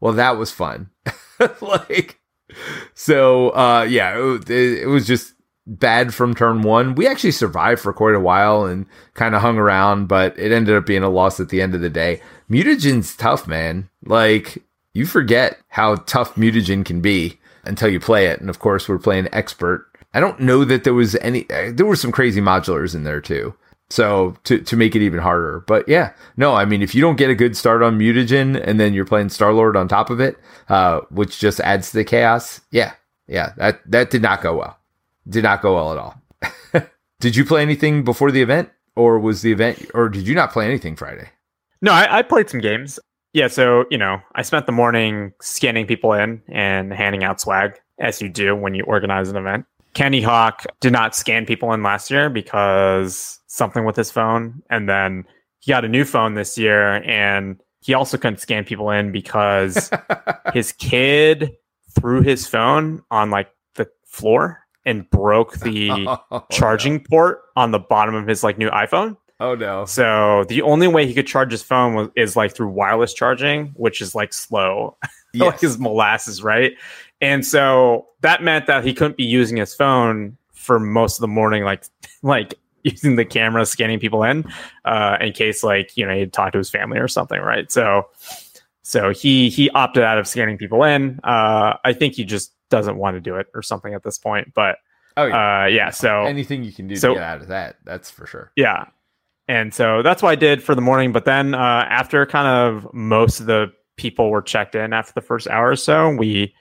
well, 0.00 0.12
that 0.14 0.36
was 0.36 0.50
fun. 0.50 0.90
like, 1.60 2.20
so 2.94 3.50
uh, 3.50 3.82
yeah, 3.88 4.16
it, 4.16 4.48
it, 4.50 4.82
it 4.82 4.86
was 4.86 5.06
just 5.06 5.34
bad 5.66 6.14
from 6.14 6.34
turn 6.34 6.62
one. 6.62 6.94
We 6.94 7.06
actually 7.06 7.32
survived 7.32 7.80
for 7.80 7.92
quite 7.92 8.14
a 8.14 8.20
while 8.20 8.64
and 8.64 8.86
kind 9.14 9.34
of 9.34 9.42
hung 9.42 9.58
around, 9.58 10.06
but 10.06 10.38
it 10.38 10.50
ended 10.50 10.76
up 10.76 10.86
being 10.86 11.02
a 11.02 11.10
loss 11.10 11.38
at 11.40 11.50
the 11.50 11.60
end 11.60 11.74
of 11.74 11.82
the 11.82 11.90
day. 11.90 12.22
Mutagen's 12.50 13.14
tough, 13.16 13.46
man. 13.46 13.90
Like, 14.04 14.62
you 14.94 15.06
forget 15.06 15.58
how 15.68 15.96
tough 15.96 16.34
Mutagen 16.34 16.84
can 16.84 17.00
be 17.00 17.38
until 17.64 17.88
you 17.88 18.00
play 18.00 18.26
it. 18.26 18.40
And 18.40 18.50
of 18.50 18.58
course, 18.58 18.88
we're 18.88 18.98
playing 18.98 19.28
expert. 19.32 19.86
I 20.14 20.20
don't 20.20 20.40
know 20.40 20.64
that 20.64 20.84
there 20.84 20.94
was 20.94 21.14
any, 21.16 21.48
uh, 21.50 21.72
there 21.72 21.86
were 21.86 21.96
some 21.96 22.12
crazy 22.12 22.40
modulars 22.40 22.94
in 22.94 23.04
there 23.04 23.20
too. 23.20 23.54
So 23.90 24.36
to, 24.44 24.60
to 24.60 24.76
make 24.76 24.94
it 24.94 25.02
even 25.02 25.20
harder. 25.20 25.60
But 25.66 25.88
yeah, 25.88 26.12
no, 26.36 26.54
I 26.54 26.64
mean, 26.64 26.82
if 26.82 26.94
you 26.94 27.00
don't 27.00 27.16
get 27.16 27.30
a 27.30 27.34
good 27.34 27.56
start 27.56 27.82
on 27.82 27.98
Mutagen 27.98 28.60
and 28.62 28.78
then 28.78 28.92
you're 28.92 29.04
playing 29.04 29.30
Star 29.30 29.52
Lord 29.52 29.76
on 29.76 29.88
top 29.88 30.10
of 30.10 30.20
it, 30.20 30.36
uh, 30.68 31.00
which 31.10 31.38
just 31.38 31.60
adds 31.60 31.90
to 31.90 31.98
the 31.98 32.04
chaos. 32.04 32.60
Yeah. 32.70 32.92
Yeah. 33.26 33.52
That, 33.56 33.80
that 33.90 34.10
did 34.10 34.22
not 34.22 34.42
go 34.42 34.56
well. 34.56 34.78
Did 35.28 35.44
not 35.44 35.62
go 35.62 35.74
well 35.74 35.92
at 35.92 35.98
all. 35.98 36.22
did 37.20 37.36
you 37.36 37.44
play 37.44 37.62
anything 37.62 38.04
before 38.04 38.30
the 38.30 38.42
event 38.42 38.70
or 38.98 39.18
was 39.18 39.42
the 39.42 39.52
event, 39.52 39.90
or 39.94 40.08
did 40.08 40.26
you 40.26 40.34
not 40.34 40.52
play 40.52 40.66
anything 40.66 40.96
Friday? 40.96 41.28
No, 41.80 41.92
I, 41.92 42.18
I 42.18 42.22
played 42.22 42.50
some 42.50 42.60
games. 42.60 42.98
Yeah, 43.32 43.48
so 43.48 43.84
you 43.90 43.98
know, 43.98 44.20
I 44.34 44.42
spent 44.42 44.66
the 44.66 44.72
morning 44.72 45.32
scanning 45.40 45.86
people 45.86 46.12
in 46.12 46.42
and 46.48 46.92
handing 46.92 47.24
out 47.24 47.40
swag, 47.40 47.78
as 47.98 48.22
you 48.22 48.28
do 48.28 48.56
when 48.56 48.74
you 48.74 48.84
organize 48.84 49.28
an 49.28 49.36
event. 49.36 49.66
Kenny 49.94 50.20
Hawk 50.20 50.64
did 50.80 50.92
not 50.92 51.14
scan 51.14 51.44
people 51.44 51.72
in 51.72 51.82
last 51.82 52.10
year 52.10 52.30
because 52.30 53.40
something 53.46 53.84
with 53.84 53.96
his 53.96 54.10
phone, 54.10 54.62
and 54.70 54.88
then 54.88 55.24
he 55.60 55.72
got 55.72 55.84
a 55.84 55.88
new 55.88 56.04
phone 56.04 56.34
this 56.34 56.56
year, 56.56 57.02
and 57.04 57.60
he 57.80 57.94
also 57.94 58.16
couldn't 58.16 58.40
scan 58.40 58.64
people 58.64 58.90
in 58.90 59.12
because 59.12 59.90
his 60.52 60.72
kid 60.72 61.52
threw 61.98 62.22
his 62.22 62.46
phone 62.46 63.02
on 63.10 63.30
like 63.30 63.50
the 63.74 63.88
floor 64.06 64.60
and 64.84 65.08
broke 65.10 65.58
the 65.58 65.90
oh, 66.30 66.46
charging 66.50 67.02
port 67.02 67.40
on 67.56 67.70
the 67.72 67.78
bottom 67.78 68.14
of 68.14 68.26
his 68.26 68.42
like 68.42 68.58
new 68.58 68.70
iPhone. 68.70 69.16
Oh 69.40 69.54
no. 69.54 69.84
So 69.84 70.44
the 70.48 70.62
only 70.62 70.88
way 70.88 71.06
he 71.06 71.14
could 71.14 71.26
charge 71.26 71.52
his 71.52 71.62
phone 71.62 71.94
was, 71.94 72.08
is 72.16 72.34
like 72.36 72.54
through 72.54 72.68
wireless 72.70 73.14
charging, 73.14 73.68
which 73.76 74.00
is 74.00 74.14
like 74.14 74.32
slow, 74.32 74.96
like 75.34 75.60
his 75.60 75.78
molasses, 75.78 76.42
right? 76.42 76.72
And 77.20 77.46
so 77.46 78.08
that 78.22 78.42
meant 78.42 78.66
that 78.66 78.84
he 78.84 78.92
couldn't 78.94 79.16
be 79.16 79.24
using 79.24 79.56
his 79.56 79.74
phone 79.74 80.36
for 80.52 80.80
most 80.80 81.18
of 81.18 81.20
the 81.20 81.28
morning, 81.28 81.62
like 81.64 81.84
like 82.22 82.54
using 82.82 83.16
the 83.16 83.24
camera 83.24 83.64
scanning 83.66 83.98
people 84.00 84.22
in, 84.24 84.44
uh, 84.84 85.16
in 85.20 85.32
case 85.32 85.62
like 85.62 85.96
you 85.96 86.04
know 86.06 86.14
he'd 86.14 86.32
talk 86.32 86.52
to 86.52 86.58
his 86.58 86.70
family 86.70 86.98
or 86.98 87.08
something, 87.08 87.40
right? 87.40 87.70
So 87.70 88.08
so 88.82 89.10
he 89.12 89.50
he 89.50 89.70
opted 89.70 90.02
out 90.02 90.18
of 90.18 90.26
scanning 90.26 90.58
people 90.58 90.82
in. 90.82 91.20
Uh, 91.22 91.74
I 91.84 91.92
think 91.92 92.14
he 92.14 92.24
just 92.24 92.52
doesn't 92.70 92.96
want 92.96 93.14
to 93.16 93.20
do 93.20 93.36
it 93.36 93.46
or 93.54 93.62
something 93.62 93.94
at 93.94 94.02
this 94.02 94.18
point, 94.18 94.52
but 94.54 94.78
Oh 95.16 95.26
yeah. 95.26 95.62
uh, 95.62 95.66
yeah. 95.66 95.90
So 95.90 96.24
Anything 96.24 96.62
you 96.64 96.72
can 96.72 96.86
do 96.88 96.96
so- 96.96 97.08
to 97.08 97.14
get 97.14 97.22
out 97.22 97.40
of 97.40 97.48
that, 97.48 97.76
that's 97.84 98.10
for 98.10 98.26
sure. 98.26 98.52
yeah. 98.56 98.86
And 99.48 99.72
so 99.72 100.02
that's 100.02 100.22
what 100.22 100.30
I 100.30 100.34
did 100.34 100.62
for 100.62 100.74
the 100.74 100.82
morning. 100.82 101.10
But 101.10 101.24
then 101.24 101.54
uh, 101.54 101.86
after 101.88 102.24
kind 102.26 102.46
of 102.46 102.92
most 102.92 103.40
of 103.40 103.46
the 103.46 103.72
people 103.96 104.30
were 104.30 104.42
checked 104.42 104.74
in 104.74 104.92
after 104.92 105.12
the 105.14 105.22
first 105.22 105.48
hour 105.48 105.70
or 105.70 105.76
so, 105.76 106.10
we 106.10 106.54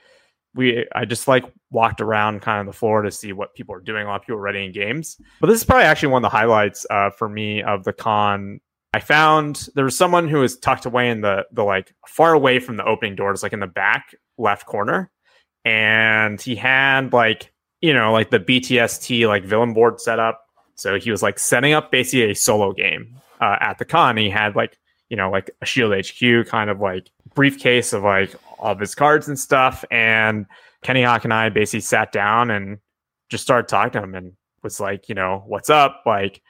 we 0.56 0.88
I 0.96 1.06
just 1.06 1.28
like 1.28 1.44
walked 1.70 2.00
around 2.00 2.42
kind 2.42 2.62
of 2.62 2.66
the 2.66 2.78
floor 2.78 3.02
to 3.02 3.12
see 3.12 3.34
what 3.34 3.54
people 3.54 3.76
are 3.76 3.82
doing. 3.82 4.06
A 4.06 4.10
lot 4.10 4.16
of 4.16 4.22
people 4.22 4.38
were 4.38 4.42
ready 4.42 4.66
in 4.66 4.72
games. 4.72 5.18
But 5.42 5.48
this 5.48 5.58
is 5.58 5.66
probably 5.66 5.84
actually 5.84 6.10
one 6.10 6.24
of 6.24 6.32
the 6.32 6.36
highlights 6.38 6.86
uh, 6.90 7.10
for 7.12 7.28
me 7.28 7.62
of 7.62 7.84
the 7.84 7.94
con. 7.94 8.62
I 8.94 9.02
found 9.02 9.68
there 9.76 9.86
was 9.86 9.98
someone 9.98 10.30
who 10.30 10.40
was 10.40 10.58
tucked 10.58 10.86
away 10.86 11.10
in 11.10 11.22
the 11.22 11.46
the 11.52 11.64
like 11.64 11.94
far 12.08 12.34
away 12.34 12.60
from 12.60 12.78
the 12.78 12.86
opening 12.86 13.16
doors, 13.16 13.44
like 13.44 13.54
in 13.54 13.60
the 13.60 13.68
back 13.68 14.16
left 14.38 14.66
corner, 14.66 15.12
and 15.66 16.42
he 16.42 16.56
had 16.56 17.12
like 17.12 17.52
you 17.82 17.94
know 17.94 18.14
like 18.14 18.30
the 18.30 18.40
BTST 18.40 19.28
like 19.28 19.44
villain 19.44 19.74
board 19.74 20.00
set 20.00 20.20
up 20.20 20.47
so 20.78 21.00
he 21.00 21.12
was 21.12 21.22
like 21.22 21.40
setting 21.40 21.74
up 21.74 21.92
basically 21.92 22.32
a 22.32 22.36
solo 22.36 22.72
game 22.72 23.20
uh, 23.42 23.58
at 23.60 23.80
the 23.80 23.86
con. 23.86 24.16
He 24.16 24.30
had 24.30 24.56
like 24.56 24.78
you 25.10 25.18
know 25.18 25.30
like 25.30 25.52
a 25.62 25.66
Shield 25.66 25.94
HQ 25.94 26.48
kind 26.48 26.70
of 26.70 26.80
like 26.80 27.10
briefcase 27.34 27.94
of 27.94 28.04
like 28.04 28.36
all 28.60 28.72
of 28.72 28.80
his 28.80 28.96
cards 28.96 29.28
and 29.28 29.38
stuff. 29.38 29.84
And 29.92 30.46
Kenny 30.84 31.04
Hawk 31.04 31.24
and 31.24 31.34
I 31.34 31.50
basically 31.50 31.82
sat 31.82 32.12
down 32.12 32.52
and 32.52 32.78
just 33.30 33.44
started 33.44 33.68
talking 33.68 33.94
to 33.94 34.04
him 34.04 34.16
and 34.16 34.34
was 34.64 34.80
like, 34.80 35.10
you 35.10 35.16
know, 35.16 35.44
what's 35.48 35.70
up? 35.70 36.04
Like, 36.06 36.42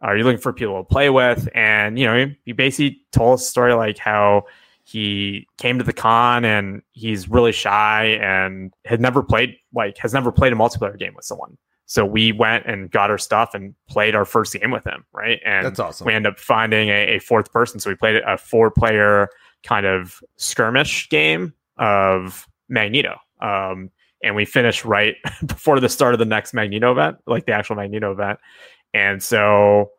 are 0.00 0.16
you 0.16 0.24
looking 0.24 0.40
for 0.40 0.52
people 0.52 0.78
to 0.78 0.84
play 0.84 1.10
with? 1.10 1.48
And 1.54 1.98
you 1.98 2.06
know, 2.06 2.32
he, 2.44 2.52
basically 2.52 3.00
told 3.12 3.38
a 3.38 3.42
story 3.42 3.74
like 3.74 3.98
how 3.98 4.44
he 4.84 5.46
came 5.58 5.78
to 5.78 5.84
the 5.84 5.92
con 5.92 6.44
and 6.44 6.82
he's 6.92 7.28
really 7.28 7.52
shy 7.52 8.18
and 8.20 8.72
had 8.84 9.00
never 9.00 9.22
played 9.22 9.56
like 9.74 9.96
has 9.98 10.12
never 10.12 10.32
played 10.32 10.52
a 10.52 10.56
multiplayer 10.56 10.98
game 10.98 11.14
with 11.14 11.24
someone. 11.24 11.56
So 11.92 12.06
we 12.06 12.32
went 12.32 12.64
and 12.64 12.90
got 12.90 13.10
our 13.10 13.18
stuff 13.18 13.52
and 13.52 13.74
played 13.86 14.14
our 14.14 14.24
first 14.24 14.54
game 14.54 14.70
with 14.70 14.82
him, 14.82 15.04
right? 15.12 15.40
And 15.44 15.66
That's 15.66 15.78
awesome. 15.78 16.06
we 16.06 16.14
end 16.14 16.26
up 16.26 16.40
finding 16.40 16.88
a, 16.88 17.16
a 17.16 17.18
fourth 17.18 17.52
person. 17.52 17.80
So 17.80 17.90
we 17.90 17.96
played 17.96 18.16
a 18.16 18.38
four 18.38 18.70
player 18.70 19.28
kind 19.62 19.84
of 19.84 20.24
skirmish 20.38 21.10
game 21.10 21.52
of 21.76 22.48
Magneto. 22.70 23.18
Um, 23.42 23.90
and 24.22 24.34
we 24.34 24.46
finished 24.46 24.86
right 24.86 25.16
before 25.46 25.80
the 25.80 25.88
start 25.90 26.14
of 26.14 26.18
the 26.18 26.24
next 26.24 26.54
Magneto 26.54 26.92
event, 26.92 27.18
like 27.26 27.44
the 27.44 27.52
actual 27.52 27.76
Magneto 27.76 28.10
event. 28.10 28.38
And 28.94 29.22
so 29.22 29.90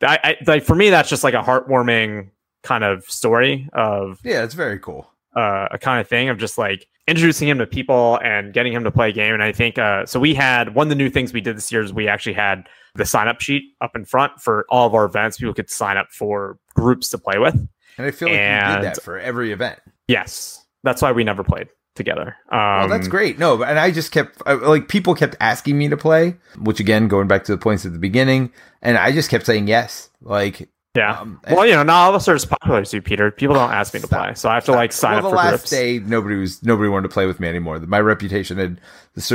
I, 0.00 0.18
I 0.24 0.36
like 0.46 0.62
for 0.62 0.74
me, 0.74 0.88
that's 0.88 1.10
just 1.10 1.22
like 1.22 1.34
a 1.34 1.42
heartwarming 1.42 2.30
kind 2.62 2.82
of 2.82 3.04
story 3.04 3.68
of 3.74 4.20
Yeah, 4.24 4.42
it's 4.42 4.54
very 4.54 4.78
cool. 4.78 5.06
uh, 5.36 5.68
a 5.70 5.78
kind 5.78 6.00
of 6.00 6.08
thing 6.08 6.30
of 6.30 6.38
just 6.38 6.56
like 6.56 6.86
introducing 7.08 7.48
him 7.48 7.58
to 7.58 7.66
people 7.66 8.18
and 8.22 8.52
getting 8.52 8.72
him 8.72 8.84
to 8.84 8.90
play 8.90 9.10
a 9.10 9.12
game. 9.12 9.34
And 9.34 9.42
I 9.42 9.52
think 9.52 9.78
uh, 9.78 10.06
so. 10.06 10.20
We 10.20 10.34
had 10.34 10.74
one 10.74 10.86
of 10.86 10.88
the 10.88 10.94
new 10.94 11.10
things 11.10 11.32
we 11.32 11.40
did 11.40 11.56
this 11.56 11.70
year 11.72 11.82
is 11.82 11.92
we 11.92 12.08
actually 12.08 12.34
had 12.34 12.64
the 12.94 13.04
sign 13.04 13.28
up 13.28 13.40
sheet 13.40 13.62
up 13.80 13.96
in 13.96 14.04
front 14.04 14.40
for 14.40 14.66
all 14.68 14.86
of 14.86 14.94
our 14.94 15.04
events. 15.04 15.38
People 15.38 15.54
could 15.54 15.70
sign 15.70 15.96
up 15.96 16.08
for 16.10 16.58
groups 16.74 17.08
to 17.10 17.18
play 17.18 17.38
with. 17.38 17.54
And 17.98 18.06
I 18.06 18.10
feel 18.10 18.28
like 18.28 18.36
you 18.36 18.76
did 18.76 18.84
that 18.84 19.02
for 19.02 19.18
every 19.18 19.52
event. 19.52 19.80
Yes, 20.08 20.64
that's 20.82 21.02
why 21.02 21.12
we 21.12 21.24
never 21.24 21.44
played 21.44 21.68
together. 21.94 22.36
Um, 22.50 22.58
Well, 22.58 22.88
that's 22.88 23.08
great. 23.08 23.38
No, 23.38 23.62
and 23.62 23.78
I 23.78 23.90
just 23.90 24.12
kept 24.12 24.44
like 24.46 24.88
people 24.88 25.14
kept 25.14 25.36
asking 25.40 25.76
me 25.76 25.88
to 25.88 25.96
play, 25.96 26.36
which 26.58 26.80
again, 26.80 27.08
going 27.08 27.28
back 27.28 27.44
to 27.44 27.52
the 27.52 27.58
points 27.58 27.84
at 27.84 27.92
the 27.92 27.98
beginning, 27.98 28.52
and 28.80 28.96
I 28.96 29.12
just 29.12 29.30
kept 29.30 29.46
saying 29.46 29.68
yes. 29.68 30.10
Like, 30.22 30.68
Yeah. 30.94 31.18
um, 31.20 31.40
well, 31.50 31.64
you 31.64 31.72
know, 31.72 31.82
not 31.82 32.02
all 32.02 32.10
of 32.10 32.16
us 32.16 32.28
are 32.28 32.34
as 32.34 32.44
popular 32.44 32.80
as 32.80 32.92
you, 32.92 33.00
Peter. 33.00 33.30
People 33.30 33.54
don't 33.54 33.70
ask 33.72 33.94
me 33.94 34.00
to 34.00 34.06
Stop. 34.06 34.24
play, 34.26 34.34
so 34.34 34.50
I 34.50 34.54
have 34.54 34.66
to 34.66 34.72
like 34.72 34.92
sign 34.92 35.12
well, 35.12 35.18
up 35.18 35.22
the 35.24 35.30
for 35.30 35.36
last 35.36 35.50
groups. 35.50 35.70
day, 35.70 35.98
nobody 36.00 36.36
was 36.36 36.62
nobody 36.62 36.90
wanted 36.90 37.08
to 37.08 37.12
play 37.14 37.24
with 37.24 37.40
me 37.40 37.48
anymore. 37.48 37.78
My 37.80 37.98
reputation 38.00 38.58
had, 38.58 38.78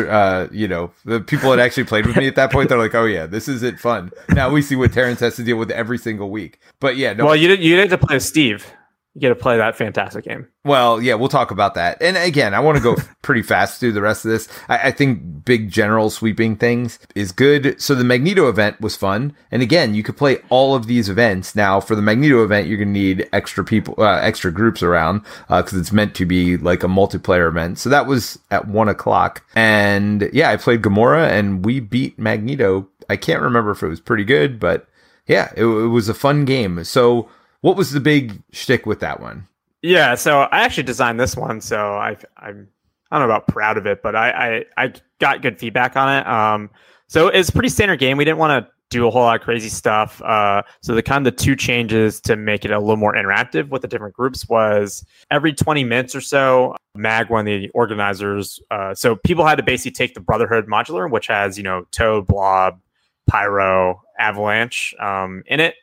uh, 0.07 0.47
you 0.51 0.67
know, 0.67 0.91
the 1.05 1.19
people 1.19 1.49
that 1.49 1.57
actually 1.59 1.85
played 1.85 2.05
with 2.05 2.15
me 2.15 2.27
at 2.27 2.35
that 2.35 2.51
point, 2.51 2.69
they're 2.69 2.77
like, 2.77 2.93
oh 2.93 3.05
yeah, 3.05 3.25
this 3.25 3.47
isn't 3.47 3.79
fun. 3.79 4.11
Now 4.29 4.51
we 4.51 4.61
see 4.61 4.75
what 4.75 4.93
Terence 4.93 5.19
has 5.21 5.35
to 5.37 5.43
deal 5.43 5.57
with 5.57 5.71
every 5.71 5.97
single 5.97 6.29
week. 6.29 6.59
But 6.79 6.95
yeah, 6.95 7.13
no, 7.13 7.25
Well, 7.25 7.35
you 7.35 7.47
didn't. 7.47 7.65
you 7.65 7.87
to 7.87 7.97
play 7.97 8.17
with 8.17 8.23
Steve. 8.23 8.71
You 9.17 9.21
get 9.21 9.29
to 9.29 9.35
play 9.35 9.57
that 9.57 9.75
fantastic 9.75 10.25
game. 10.25 10.47
Well, 10.63 11.01
yeah, 11.01 11.15
we'll 11.15 11.27
talk 11.27 11.49
about 11.49 11.73
that. 11.73 11.99
And 12.03 12.15
again, 12.17 12.53
I 12.53 12.59
want 12.59 12.77
to 12.77 12.83
go 12.83 12.95
pretty 13.23 13.41
fast 13.41 13.79
through 13.79 13.93
the 13.93 14.01
rest 14.01 14.23
of 14.23 14.29
this. 14.29 14.47
I, 14.69 14.89
I 14.89 14.91
think 14.91 15.43
big 15.43 15.71
general 15.71 16.11
sweeping 16.11 16.55
things 16.55 16.99
is 17.15 17.31
good. 17.31 17.81
So 17.81 17.95
the 17.95 18.03
Magneto 18.03 18.47
event 18.47 18.79
was 18.79 18.95
fun. 18.95 19.35
And 19.49 19.63
again, 19.63 19.95
you 19.95 20.03
could 20.03 20.17
play 20.17 20.37
all 20.49 20.75
of 20.75 20.85
these 20.85 21.09
events. 21.09 21.55
Now, 21.55 21.79
for 21.79 21.95
the 21.95 22.01
Magneto 22.03 22.43
event, 22.43 22.67
you're 22.67 22.77
going 22.77 22.93
to 22.93 22.99
need 22.99 23.27
extra 23.33 23.63
people, 23.63 23.95
uh, 23.97 24.19
extra 24.19 24.51
groups 24.51 24.83
around 24.83 25.23
because 25.49 25.73
it's 25.73 25.91
meant 25.91 26.13
to 26.13 26.27
be 26.27 26.55
like 26.55 26.83
a 26.83 26.87
multiplayer 26.87 27.47
event. 27.47 27.79
So 27.79 27.89
that 27.89 28.05
was 28.05 28.37
at 28.51 28.67
one 28.67 28.87
o'clock. 28.87 29.43
And 29.55 30.29
yeah, 30.31 30.51
I 30.51 30.57
played 30.57 30.83
Gamora 30.83 31.27
and 31.27 31.65
we 31.65 31.79
beat 31.79 32.19
Magneto. 32.19 32.87
I 33.09 33.15
can't 33.15 33.41
remember 33.41 33.71
if 33.71 33.81
it 33.81 33.87
was 33.87 33.99
pretty 33.99 34.25
good, 34.25 34.59
but 34.59 34.87
yeah, 35.25 35.51
it, 35.57 35.65
it 35.65 35.87
was 35.87 36.07
a 36.07 36.13
fun 36.13 36.45
game. 36.45 36.83
So 36.83 37.29
what 37.61 37.77
was 37.77 37.91
the 37.91 37.99
big 37.99 38.41
shtick 38.51 38.85
with 38.85 38.99
that 39.01 39.19
one? 39.19 39.47
Yeah, 39.81 40.15
so 40.15 40.41
I 40.41 40.61
actually 40.61 40.83
designed 40.83 41.19
this 41.19 41.35
one, 41.35 41.61
so 41.61 41.95
I, 41.95 42.17
I'm 42.37 42.67
I 43.11 43.19
don't 43.19 43.27
know 43.27 43.33
about 43.33 43.47
proud 43.47 43.77
of 43.77 43.85
it, 43.85 44.01
but 44.01 44.15
I, 44.15 44.63
I 44.77 44.85
I 44.85 44.93
got 45.19 45.41
good 45.41 45.59
feedback 45.59 45.95
on 45.95 46.19
it. 46.19 46.27
Um, 46.27 46.69
so 47.07 47.27
it's 47.27 47.49
pretty 47.49 47.69
standard 47.69 47.99
game. 47.99 48.17
We 48.17 48.25
didn't 48.25 48.37
want 48.37 48.65
to 48.65 48.71
do 48.89 49.07
a 49.07 49.11
whole 49.11 49.21
lot 49.21 49.35
of 49.37 49.41
crazy 49.41 49.69
stuff. 49.69 50.21
Uh, 50.21 50.61
so 50.81 50.95
the 50.95 51.03
kind 51.03 51.25
of 51.25 51.35
the 51.35 51.43
two 51.43 51.55
changes 51.55 52.21
to 52.21 52.35
make 52.35 52.63
it 52.63 52.71
a 52.71 52.79
little 52.79 52.95
more 52.95 53.13
interactive 53.13 53.69
with 53.69 53.81
the 53.81 53.87
different 53.87 54.13
groups 54.13 54.47
was 54.47 55.05
every 55.29 55.53
20 55.53 55.83
minutes 55.83 56.15
or 56.15 56.21
so, 56.21 56.75
Mag, 56.95 57.29
one 57.29 57.41
of 57.41 57.45
the 57.45 57.69
organizers, 57.69 58.61
uh, 58.71 58.95
so 58.95 59.15
people 59.15 59.45
had 59.45 59.55
to 59.55 59.63
basically 59.63 59.91
take 59.91 60.13
the 60.13 60.19
Brotherhood 60.21 60.67
modular, 60.67 61.09
which 61.09 61.27
has 61.27 61.57
you 61.57 61.63
know 61.63 61.85
Toad, 61.91 62.27
Blob, 62.27 62.79
Pyro, 63.27 64.01
Avalanche 64.19 64.95
um, 64.99 65.43
in 65.47 65.59
it, 65.59 65.75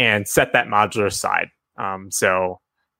and 0.00 0.26
set 0.26 0.54
that 0.54 0.66
modular 0.66 1.06
aside. 1.06 1.50
Um, 1.78 2.10
so 2.10 2.58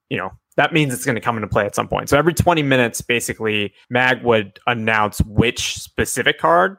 you 0.08 0.18
know 0.18 0.30
that 0.56 0.72
means 0.72 0.92
it's 0.92 1.04
going 1.04 1.16
to 1.16 1.20
come 1.20 1.36
into 1.36 1.48
play 1.48 1.64
at 1.64 1.74
some 1.74 1.88
point. 1.88 2.08
So 2.08 2.18
every 2.18 2.34
20 2.34 2.62
minutes, 2.62 3.00
basically, 3.00 3.72
Mag 3.88 4.22
would 4.22 4.58
announce 4.66 5.20
which 5.22 5.76
specific 5.78 6.38
card 6.38 6.76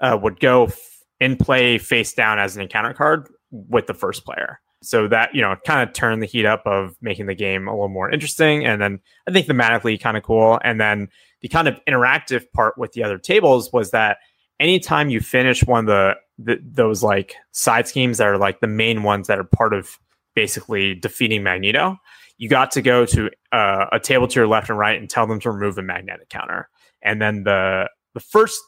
uh, 0.00 0.18
would 0.20 0.40
go 0.40 0.64
f- 0.64 0.78
in 1.20 1.36
play 1.36 1.78
face 1.78 2.12
down 2.12 2.38
as 2.38 2.54
an 2.54 2.62
encounter 2.62 2.92
card 2.92 3.28
with 3.50 3.86
the 3.86 3.94
first 3.94 4.24
player. 4.24 4.60
So 4.82 5.08
that 5.08 5.34
you 5.34 5.40
know 5.40 5.56
kind 5.66 5.88
of 5.88 5.94
turned 5.94 6.22
the 6.22 6.26
heat 6.26 6.44
up 6.44 6.62
of 6.66 6.94
making 7.00 7.26
the 7.26 7.34
game 7.34 7.66
a 7.66 7.72
little 7.72 7.88
more 7.88 8.10
interesting, 8.10 8.66
and 8.66 8.82
then 8.82 9.00
I 9.26 9.32
think 9.32 9.46
thematically 9.46 9.98
kind 9.98 10.18
of 10.18 10.22
cool. 10.22 10.60
And 10.62 10.78
then 10.78 11.08
the 11.40 11.48
kind 11.48 11.66
of 11.66 11.80
interactive 11.88 12.50
part 12.52 12.76
with 12.76 12.92
the 12.92 13.02
other 13.02 13.16
tables 13.16 13.72
was 13.72 13.92
that 13.92 14.18
anytime 14.60 15.08
you 15.08 15.20
finish 15.20 15.64
one 15.64 15.80
of 15.80 15.86
the, 15.86 16.14
the 16.38 16.58
those 16.62 17.02
like 17.02 17.34
side 17.52 17.86
schemes 17.88 18.18
that 18.18 18.26
are 18.26 18.38
like 18.38 18.60
the 18.60 18.66
main 18.66 19.02
ones 19.02 19.26
that 19.28 19.38
are 19.38 19.44
part 19.44 19.72
of 19.72 19.98
basically 20.34 20.94
defeating 20.94 21.42
Magneto, 21.42 21.96
you 22.38 22.48
got 22.48 22.72
to 22.72 22.82
go 22.82 23.06
to 23.06 23.30
uh, 23.52 23.86
a 23.92 24.00
table 24.00 24.26
to 24.26 24.34
your 24.40 24.46
left 24.48 24.68
and 24.68 24.78
right 24.78 24.98
and 24.98 25.08
tell 25.08 25.26
them 25.26 25.38
to 25.40 25.50
remove 25.50 25.78
a 25.78 25.82
magnetic 25.82 26.28
counter. 26.28 26.68
And 27.02 27.20
then 27.22 27.44
the 27.44 27.88
the 28.14 28.20
first 28.20 28.60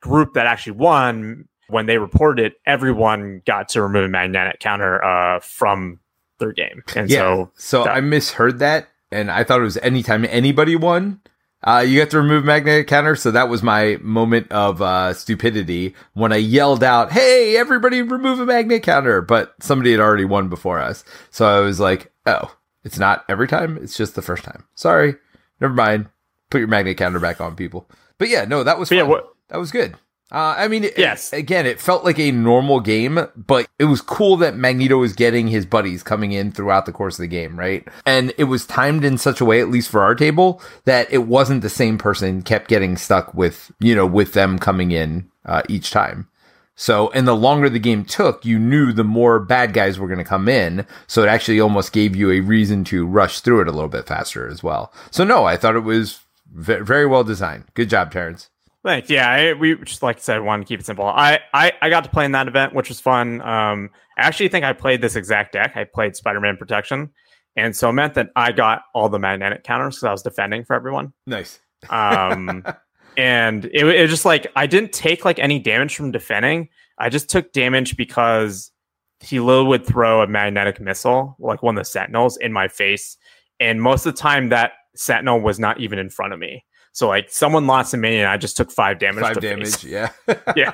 group 0.00 0.34
that 0.34 0.46
actually 0.46 0.76
won, 0.76 1.48
when 1.68 1.86
they 1.86 1.98
reported 1.98 2.44
it, 2.46 2.54
everyone 2.64 3.42
got 3.46 3.68
to 3.70 3.82
remove 3.82 4.04
a 4.04 4.08
magnetic 4.08 4.60
counter 4.60 5.02
uh, 5.04 5.40
from 5.40 6.00
their 6.38 6.52
game. 6.52 6.82
And 6.94 7.10
Yeah. 7.10 7.18
so 7.18 7.50
So 7.56 7.84
that- 7.84 7.96
I 7.96 8.00
misheard 8.00 8.58
that, 8.60 8.88
and 9.10 9.30
I 9.30 9.44
thought 9.44 9.60
it 9.60 9.64
was 9.64 9.76
anytime 9.78 10.24
anybody 10.28 10.76
won. 10.76 11.20
Uh, 11.62 11.84
you 11.86 12.00
have 12.00 12.10
to 12.10 12.18
remove 12.20 12.44
magnetic 12.44 12.86
counter, 12.86 13.16
so 13.16 13.30
that 13.30 13.48
was 13.48 13.62
my 13.62 13.98
moment 14.00 14.50
of 14.52 14.80
uh, 14.82 15.12
stupidity 15.14 15.94
when 16.14 16.32
I 16.32 16.36
yelled 16.36 16.84
out, 16.84 17.12
"Hey, 17.12 17.56
everybody, 17.56 18.02
remove 18.02 18.38
a 18.40 18.46
magnet 18.46 18.82
counter!" 18.82 19.20
But 19.20 19.54
somebody 19.60 19.90
had 19.90 20.00
already 20.00 20.24
won 20.26 20.48
before 20.48 20.78
us, 20.80 21.02
so 21.30 21.46
I 21.46 21.60
was 21.60 21.80
like, 21.80 22.12
"Oh, 22.26 22.56
it's 22.84 22.98
not 22.98 23.24
every 23.28 23.48
time; 23.48 23.78
it's 23.82 23.96
just 23.96 24.14
the 24.14 24.22
first 24.22 24.44
time." 24.44 24.64
Sorry, 24.74 25.16
never 25.60 25.74
mind. 25.74 26.08
Put 26.50 26.58
your 26.58 26.68
magnet 26.68 26.98
counter 26.98 27.18
back 27.18 27.40
on, 27.40 27.56
people. 27.56 27.88
But 28.18 28.28
yeah, 28.28 28.44
no, 28.44 28.62
that 28.62 28.78
was 28.78 28.90
yeah, 28.90 29.02
what- 29.02 29.32
that 29.48 29.58
was 29.58 29.72
good. 29.72 29.96
Uh, 30.32 30.54
I 30.58 30.66
mean, 30.66 30.82
it- 30.84 30.98
Yes. 30.98 31.32
Again, 31.32 31.66
it 31.66 31.80
felt 31.80 32.04
like 32.04 32.18
a 32.18 32.32
normal 32.32 32.80
game, 32.80 33.26
but 33.36 33.68
it 33.78 33.84
was 33.84 34.00
cool 34.00 34.36
that 34.38 34.56
Magneto 34.56 34.98
was 34.98 35.12
getting 35.12 35.46
his 35.48 35.64
buddies 35.64 36.02
coming 36.02 36.32
in 36.32 36.50
throughout 36.50 36.84
the 36.84 36.92
course 36.92 37.14
of 37.16 37.22
the 37.22 37.28
game, 37.28 37.56
right? 37.56 37.86
And 38.04 38.32
it 38.36 38.44
was 38.44 38.66
timed 38.66 39.04
in 39.04 39.18
such 39.18 39.40
a 39.40 39.44
way, 39.44 39.60
at 39.60 39.68
least 39.70 39.88
for 39.88 40.02
our 40.02 40.16
table, 40.16 40.60
that 40.84 41.06
it 41.12 41.26
wasn't 41.28 41.62
the 41.62 41.68
same 41.68 41.96
person 41.96 42.42
kept 42.42 42.68
getting 42.68 42.96
stuck 42.96 43.32
with, 43.34 43.70
you 43.78 43.94
know, 43.94 44.06
with 44.06 44.32
them 44.32 44.58
coming 44.58 44.90
in 44.90 45.28
uh, 45.44 45.62
each 45.68 45.92
time. 45.92 46.26
So, 46.74 47.08
and 47.12 47.26
the 47.26 47.34
longer 47.36 47.70
the 47.70 47.78
game 47.78 48.04
took, 48.04 48.44
you 48.44 48.58
knew 48.58 48.92
the 48.92 49.04
more 49.04 49.38
bad 49.38 49.72
guys 49.72 49.98
were 49.98 50.08
going 50.08 50.18
to 50.18 50.24
come 50.24 50.48
in. 50.48 50.84
So 51.06 51.22
it 51.22 51.28
actually 51.28 51.60
almost 51.60 51.92
gave 51.92 52.14
you 52.16 52.32
a 52.32 52.40
reason 52.40 52.82
to 52.86 53.06
rush 53.06 53.40
through 53.40 53.60
it 53.62 53.68
a 53.68 53.72
little 53.72 53.88
bit 53.88 54.06
faster 54.08 54.46
as 54.48 54.62
well. 54.62 54.92
So 55.12 55.22
no, 55.24 55.44
I 55.44 55.56
thought 55.56 55.76
it 55.76 55.84
was 55.84 56.18
ve- 56.52 56.80
very 56.80 57.06
well 57.06 57.22
designed. 57.24 57.64
Good 57.74 57.88
job, 57.88 58.10
Terence. 58.10 58.50
Thanks. 58.86 59.10
Yeah, 59.10 59.28
I, 59.28 59.52
we 59.52 59.74
just 59.78 60.04
like 60.04 60.18
I 60.18 60.20
said, 60.20 60.42
wanted 60.42 60.62
to 60.62 60.68
keep 60.68 60.78
it 60.78 60.86
simple. 60.86 61.06
I, 61.06 61.40
I 61.52 61.72
I 61.82 61.90
got 61.90 62.04
to 62.04 62.10
play 62.10 62.24
in 62.24 62.30
that 62.32 62.46
event, 62.46 62.72
which 62.72 62.88
was 62.88 63.00
fun. 63.00 63.40
Um, 63.40 63.90
I 64.16 64.22
actually 64.22 64.46
think 64.46 64.64
I 64.64 64.72
played 64.72 65.00
this 65.00 65.16
exact 65.16 65.54
deck. 65.54 65.72
I 65.74 65.82
played 65.82 66.14
Spider-Man 66.14 66.56
Protection, 66.56 67.10
and 67.56 67.74
so 67.74 67.90
it 67.90 67.94
meant 67.94 68.14
that 68.14 68.28
I 68.36 68.52
got 68.52 68.82
all 68.94 69.08
the 69.08 69.18
magnetic 69.18 69.64
counters 69.64 69.96
because 69.96 70.04
I 70.04 70.12
was 70.12 70.22
defending 70.22 70.64
for 70.64 70.76
everyone. 70.76 71.12
Nice. 71.26 71.58
Um, 71.90 72.64
and 73.16 73.64
it, 73.64 73.84
it 73.84 74.02
was 74.02 74.10
just 74.10 74.24
like 74.24 74.46
I 74.54 74.68
didn't 74.68 74.92
take 74.92 75.24
like 75.24 75.40
any 75.40 75.58
damage 75.58 75.96
from 75.96 76.12
defending. 76.12 76.68
I 76.96 77.08
just 77.08 77.28
took 77.28 77.52
damage 77.52 77.96
because 77.96 78.70
he 79.18 79.40
literally 79.40 79.66
would 79.66 79.84
throw 79.84 80.22
a 80.22 80.28
magnetic 80.28 80.80
missile, 80.80 81.34
like 81.40 81.60
one 81.60 81.76
of 81.76 81.80
the 81.80 81.90
sentinels, 81.90 82.36
in 82.36 82.52
my 82.52 82.68
face, 82.68 83.16
and 83.58 83.82
most 83.82 84.06
of 84.06 84.14
the 84.14 84.20
time 84.20 84.50
that 84.50 84.74
sentinel 84.94 85.40
was 85.40 85.58
not 85.58 85.80
even 85.80 85.98
in 85.98 86.08
front 86.08 86.32
of 86.32 86.38
me. 86.38 86.64
So 86.96 87.08
like 87.08 87.30
someone 87.30 87.66
lost 87.66 87.92
a 87.92 87.98
minion, 87.98 88.24
I 88.24 88.38
just 88.38 88.56
took 88.56 88.72
five 88.72 88.98
damage. 88.98 89.22
Five 89.22 89.38
damage. 89.38 89.76
face. 89.76 89.84
Yeah. 89.84 90.08
Yeah. 90.56 90.72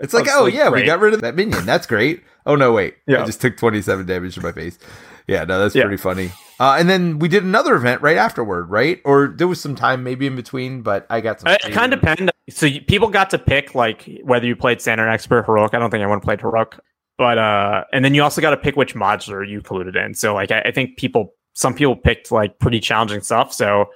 It's 0.00 0.12
like, 0.12 0.26
oh 0.28 0.44
like, 0.44 0.54
yeah, 0.54 0.68
we 0.68 0.82
got 0.82 0.98
rid 0.98 1.14
of 1.14 1.20
that 1.20 1.36
minion. 1.36 1.64
That's 1.64 1.86
great. 1.86 2.24
Oh 2.44 2.56
no, 2.56 2.72
wait. 2.72 2.96
yeah. 3.06 3.22
I 3.22 3.24
just 3.26 3.40
took 3.40 3.56
27 3.56 4.04
damage 4.04 4.34
to 4.34 4.40
my 4.40 4.50
face. 4.50 4.80
Yeah, 5.28 5.44
no, 5.44 5.60
that's 5.60 5.72
Yeah. 5.76 5.82
pretty 5.84 5.98
funny. 5.98 6.32
Uh, 6.58 6.74
and 6.76 6.90
then 6.90 7.20
we 7.20 7.28
did 7.28 7.44
another 7.44 7.76
event 7.76 8.02
right 8.02 8.16
afterward, 8.16 8.64
right? 8.68 9.00
Or 9.04 9.28
there 9.28 9.46
was 9.46 9.60
some 9.60 9.76
time 9.76 10.02
maybe 10.02 10.26
in 10.26 10.34
between, 10.34 10.82
but 10.82 11.06
I 11.08 11.20
got 11.20 11.40
some. 11.40 11.52
It 11.52 11.62
kind 11.72 11.92
of 11.94 12.00
depend. 12.00 12.32
So 12.50 12.66
you, 12.66 12.80
people 12.80 13.08
got 13.08 13.30
to 13.30 13.38
pick 13.38 13.76
like 13.76 14.10
whether 14.24 14.46
you 14.46 14.56
played 14.56 14.80
standard, 14.80 15.08
expert, 15.08 15.46
heroic. 15.46 15.72
I 15.72 15.78
don't 15.78 15.90
think 15.92 16.02
anyone 16.02 16.18
played 16.18 16.40
heroic, 16.40 16.74
but 17.16 17.38
uh, 17.38 17.84
and 17.92 18.04
then 18.04 18.12
you 18.14 18.24
also 18.24 18.40
got 18.40 18.50
to 18.50 18.56
pick 18.56 18.74
which 18.74 18.96
modular 18.96 19.48
you 19.48 19.62
colluded 19.62 19.94
in. 20.04 20.14
So 20.14 20.34
like 20.34 20.50
I, 20.50 20.62
I 20.62 20.70
think 20.72 20.96
people, 20.96 21.32
some 21.52 21.74
people 21.74 21.94
picked 21.94 22.32
like 22.32 22.58
pretty 22.58 22.80
challenging 22.80 23.20
stuff. 23.20 23.52
So 23.52 23.86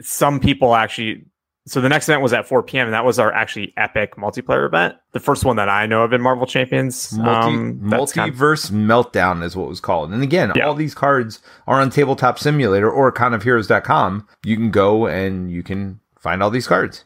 some 0.00 0.40
people 0.40 0.74
actually. 0.74 1.24
So 1.66 1.80
the 1.80 1.90
next 1.90 2.08
event 2.08 2.22
was 2.22 2.32
at 2.32 2.48
4 2.48 2.62
p.m. 2.62 2.86
and 2.86 2.94
that 2.94 3.04
was 3.04 3.18
our 3.18 3.32
actually 3.32 3.74
epic 3.76 4.16
multiplayer 4.16 4.66
event, 4.66 4.96
the 5.12 5.20
first 5.20 5.44
one 5.44 5.56
that 5.56 5.68
I 5.68 5.86
know 5.86 6.02
of 6.02 6.12
in 6.12 6.20
Marvel 6.20 6.46
Champions. 6.46 7.12
Multi, 7.12 7.30
um, 7.30 7.80
that's 7.90 8.12
kind 8.12 8.30
of- 8.30 8.36
multiverse 8.36 8.70
meltdown 8.72 9.44
is 9.44 9.54
what 9.54 9.66
it 9.66 9.68
was 9.68 9.80
called. 9.80 10.10
And 10.10 10.22
again, 10.22 10.52
Yeah. 10.56 10.66
all 10.66 10.74
these 10.74 10.94
cards 10.94 11.40
are 11.68 11.78
on 11.80 11.90
Tabletop 11.90 12.38
Simulator 12.38 12.90
or 12.90 13.12
conofheroes.com. 13.12 14.26
You 14.42 14.56
can 14.56 14.70
go 14.70 15.06
and 15.06 15.50
you 15.50 15.62
can 15.62 16.00
find 16.18 16.42
all 16.42 16.50
these 16.50 16.66
cards. 16.66 17.04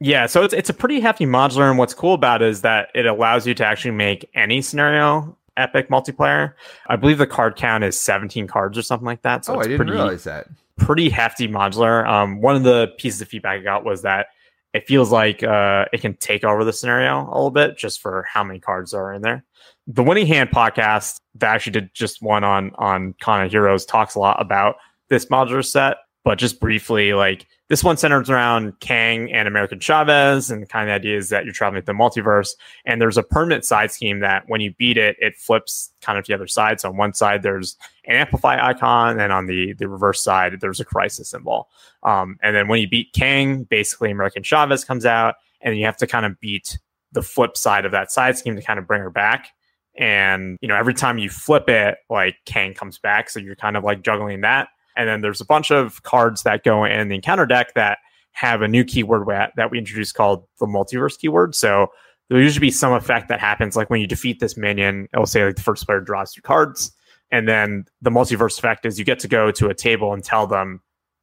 Yeah, 0.00 0.26
so 0.26 0.42
it's 0.42 0.52
it's 0.52 0.68
a 0.68 0.74
pretty 0.74 0.98
hefty 0.98 1.26
modular, 1.26 1.70
and 1.70 1.78
what's 1.78 1.94
cool 1.94 2.14
about 2.14 2.42
it 2.42 2.48
is 2.48 2.62
that 2.62 2.88
it 2.92 3.06
allows 3.06 3.46
you 3.46 3.54
to 3.54 3.64
actually 3.64 3.92
make 3.92 4.28
any 4.34 4.60
scenario 4.60 5.36
epic 5.56 5.88
multiplayer. 5.88 6.54
I 6.86 6.96
believe 6.96 7.18
the 7.18 7.26
card 7.26 7.56
count 7.56 7.84
is 7.84 8.00
17 8.00 8.46
cards 8.46 8.78
or 8.78 8.82
something 8.82 9.06
like 9.06 9.22
that. 9.22 9.44
So 9.44 9.54
oh, 9.54 9.60
I 9.60 9.62
didn't 9.64 9.76
pretty 9.78 9.92
realize 9.92 10.24
that. 10.24 10.48
pretty 10.78 11.10
hefty 11.10 11.48
modular. 11.48 12.06
Um, 12.06 12.40
one 12.40 12.56
of 12.56 12.62
the 12.62 12.92
pieces 12.98 13.20
of 13.20 13.28
feedback 13.28 13.60
I 13.60 13.62
got 13.62 13.84
was 13.84 14.02
that 14.02 14.26
it 14.72 14.86
feels 14.86 15.12
like 15.12 15.42
uh, 15.42 15.84
it 15.92 16.00
can 16.00 16.14
take 16.16 16.44
over 16.44 16.64
the 16.64 16.72
scenario 16.72 17.26
a 17.26 17.34
little 17.34 17.50
bit 17.50 17.76
just 17.76 18.00
for 18.00 18.24
how 18.28 18.42
many 18.42 18.58
cards 18.58 18.94
are 18.94 19.12
in 19.12 19.22
there. 19.22 19.44
The 19.86 20.02
Winning 20.02 20.26
Hand 20.26 20.50
podcast 20.50 21.16
that 21.34 21.54
actually 21.54 21.72
did 21.72 21.94
just 21.94 22.22
one 22.22 22.44
on 22.44 22.72
on 22.76 23.14
of 23.26 23.50
Heroes 23.50 23.84
talks 23.84 24.14
a 24.14 24.20
lot 24.20 24.40
about 24.40 24.76
this 25.08 25.26
modular 25.26 25.64
set, 25.64 25.98
but 26.24 26.38
just 26.38 26.60
briefly, 26.60 27.12
like 27.12 27.46
this 27.72 27.82
one 27.82 27.96
centers 27.96 28.28
around 28.28 28.78
Kang 28.80 29.32
and 29.32 29.48
America 29.48 29.78
Chavez, 29.80 30.50
and 30.50 30.68
kind 30.68 30.86
of 30.86 30.92
the 30.92 30.94
idea 30.94 31.16
is 31.16 31.30
that 31.30 31.46
you're 31.46 31.54
traveling 31.54 31.80
through 31.80 31.94
the 31.94 31.98
multiverse, 31.98 32.50
and 32.84 33.00
there's 33.00 33.16
a 33.16 33.22
permanent 33.22 33.64
side 33.64 33.90
scheme 33.90 34.20
that 34.20 34.44
when 34.46 34.60
you 34.60 34.74
beat 34.74 34.98
it, 34.98 35.16
it 35.18 35.38
flips 35.38 35.90
kind 36.02 36.18
of 36.18 36.24
to 36.26 36.32
the 36.32 36.34
other 36.34 36.46
side. 36.46 36.80
So 36.80 36.90
on 36.90 36.98
one 36.98 37.14
side, 37.14 37.42
there's 37.42 37.78
an 38.04 38.16
amplify 38.16 38.62
icon, 38.62 39.18
and 39.18 39.32
on 39.32 39.46
the 39.46 39.72
the 39.72 39.88
reverse 39.88 40.22
side, 40.22 40.60
there's 40.60 40.80
a 40.80 40.84
crisis 40.84 41.30
symbol. 41.30 41.70
Um, 42.02 42.36
and 42.42 42.54
then 42.54 42.68
when 42.68 42.78
you 42.78 42.90
beat 42.90 43.14
Kang, 43.14 43.64
basically 43.64 44.10
America 44.10 44.42
Chavez 44.42 44.84
comes 44.84 45.06
out, 45.06 45.36
and 45.62 45.74
you 45.74 45.86
have 45.86 45.96
to 45.96 46.06
kind 46.06 46.26
of 46.26 46.38
beat 46.40 46.78
the 47.12 47.22
flip 47.22 47.56
side 47.56 47.86
of 47.86 47.92
that 47.92 48.12
side 48.12 48.36
scheme 48.36 48.54
to 48.54 48.60
kind 48.60 48.80
of 48.80 48.86
bring 48.86 49.00
her 49.00 49.08
back. 49.08 49.48
And 49.96 50.58
you 50.60 50.68
know, 50.68 50.76
every 50.76 50.92
time 50.92 51.16
you 51.16 51.30
flip 51.30 51.70
it, 51.70 51.96
like 52.10 52.36
Kang 52.44 52.74
comes 52.74 52.98
back, 52.98 53.30
so 53.30 53.40
you're 53.40 53.56
kind 53.56 53.78
of 53.78 53.82
like 53.82 54.02
juggling 54.02 54.42
that. 54.42 54.68
And 54.96 55.08
then 55.08 55.20
there's 55.20 55.40
a 55.40 55.46
bunch 55.46 55.70
of 55.70 56.02
cards 56.02 56.42
that 56.42 56.64
go 56.64 56.84
in 56.84 57.08
the 57.08 57.14
encounter 57.14 57.46
deck 57.46 57.74
that 57.74 57.98
have 58.32 58.62
a 58.62 58.68
new 58.68 58.84
keyword 58.84 59.26
that 59.56 59.70
we 59.70 59.78
introduced 59.78 60.14
called 60.14 60.44
the 60.58 60.66
multiverse 60.66 61.18
keyword. 61.18 61.54
So 61.54 61.88
there'll 62.28 62.42
usually 62.42 62.66
be 62.66 62.70
some 62.70 62.92
effect 62.92 63.28
that 63.28 63.40
happens, 63.40 63.76
like 63.76 63.90
when 63.90 64.00
you 64.00 64.06
defeat 64.06 64.40
this 64.40 64.56
minion, 64.56 65.08
it'll 65.12 65.26
say 65.26 65.44
like 65.44 65.56
the 65.56 65.62
first 65.62 65.84
player 65.86 66.00
draws 66.00 66.32
two 66.32 66.40
cards. 66.42 66.92
And 67.30 67.48
then 67.48 67.84
the 68.00 68.10
multiverse 68.10 68.58
effect 68.58 68.84
is 68.86 68.98
you 68.98 69.04
get 69.04 69.18
to 69.20 69.28
go 69.28 69.50
to 69.52 69.68
a 69.68 69.74
table 69.74 70.12
and 70.12 70.22
tell 70.22 70.46
them 70.46 70.80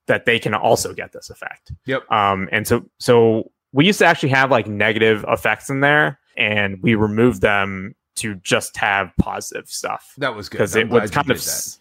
that 0.08 0.26
they 0.26 0.40
can 0.40 0.54
also 0.56 0.94
get 0.94 1.12
this 1.14 1.30
effect. 1.30 1.72
Yep. 1.86 2.12
Um, 2.12 2.50
and 2.52 2.68
so 2.68 2.84
so 3.00 3.52
we 3.72 3.86
used 3.86 4.00
to 4.00 4.06
actually 4.06 4.30
have 4.30 4.50
like 4.50 4.66
negative 4.68 5.24
effects 5.28 5.70
in 5.70 5.82
there, 5.82 6.20
and 6.36 6.82
we 6.82 6.96
removed 6.96 7.42
them 7.42 7.94
to 8.16 8.36
just 8.36 8.76
have 8.78 9.12
positive 9.20 9.70
stuff 9.70 10.14
That 10.18 10.36
was 10.36 10.50
good. 10.50 10.58
because 10.58 10.76
it 10.76 10.90
would 10.90 11.12
kind 11.12 11.30
of 11.30 11.38
that. 11.46 11.78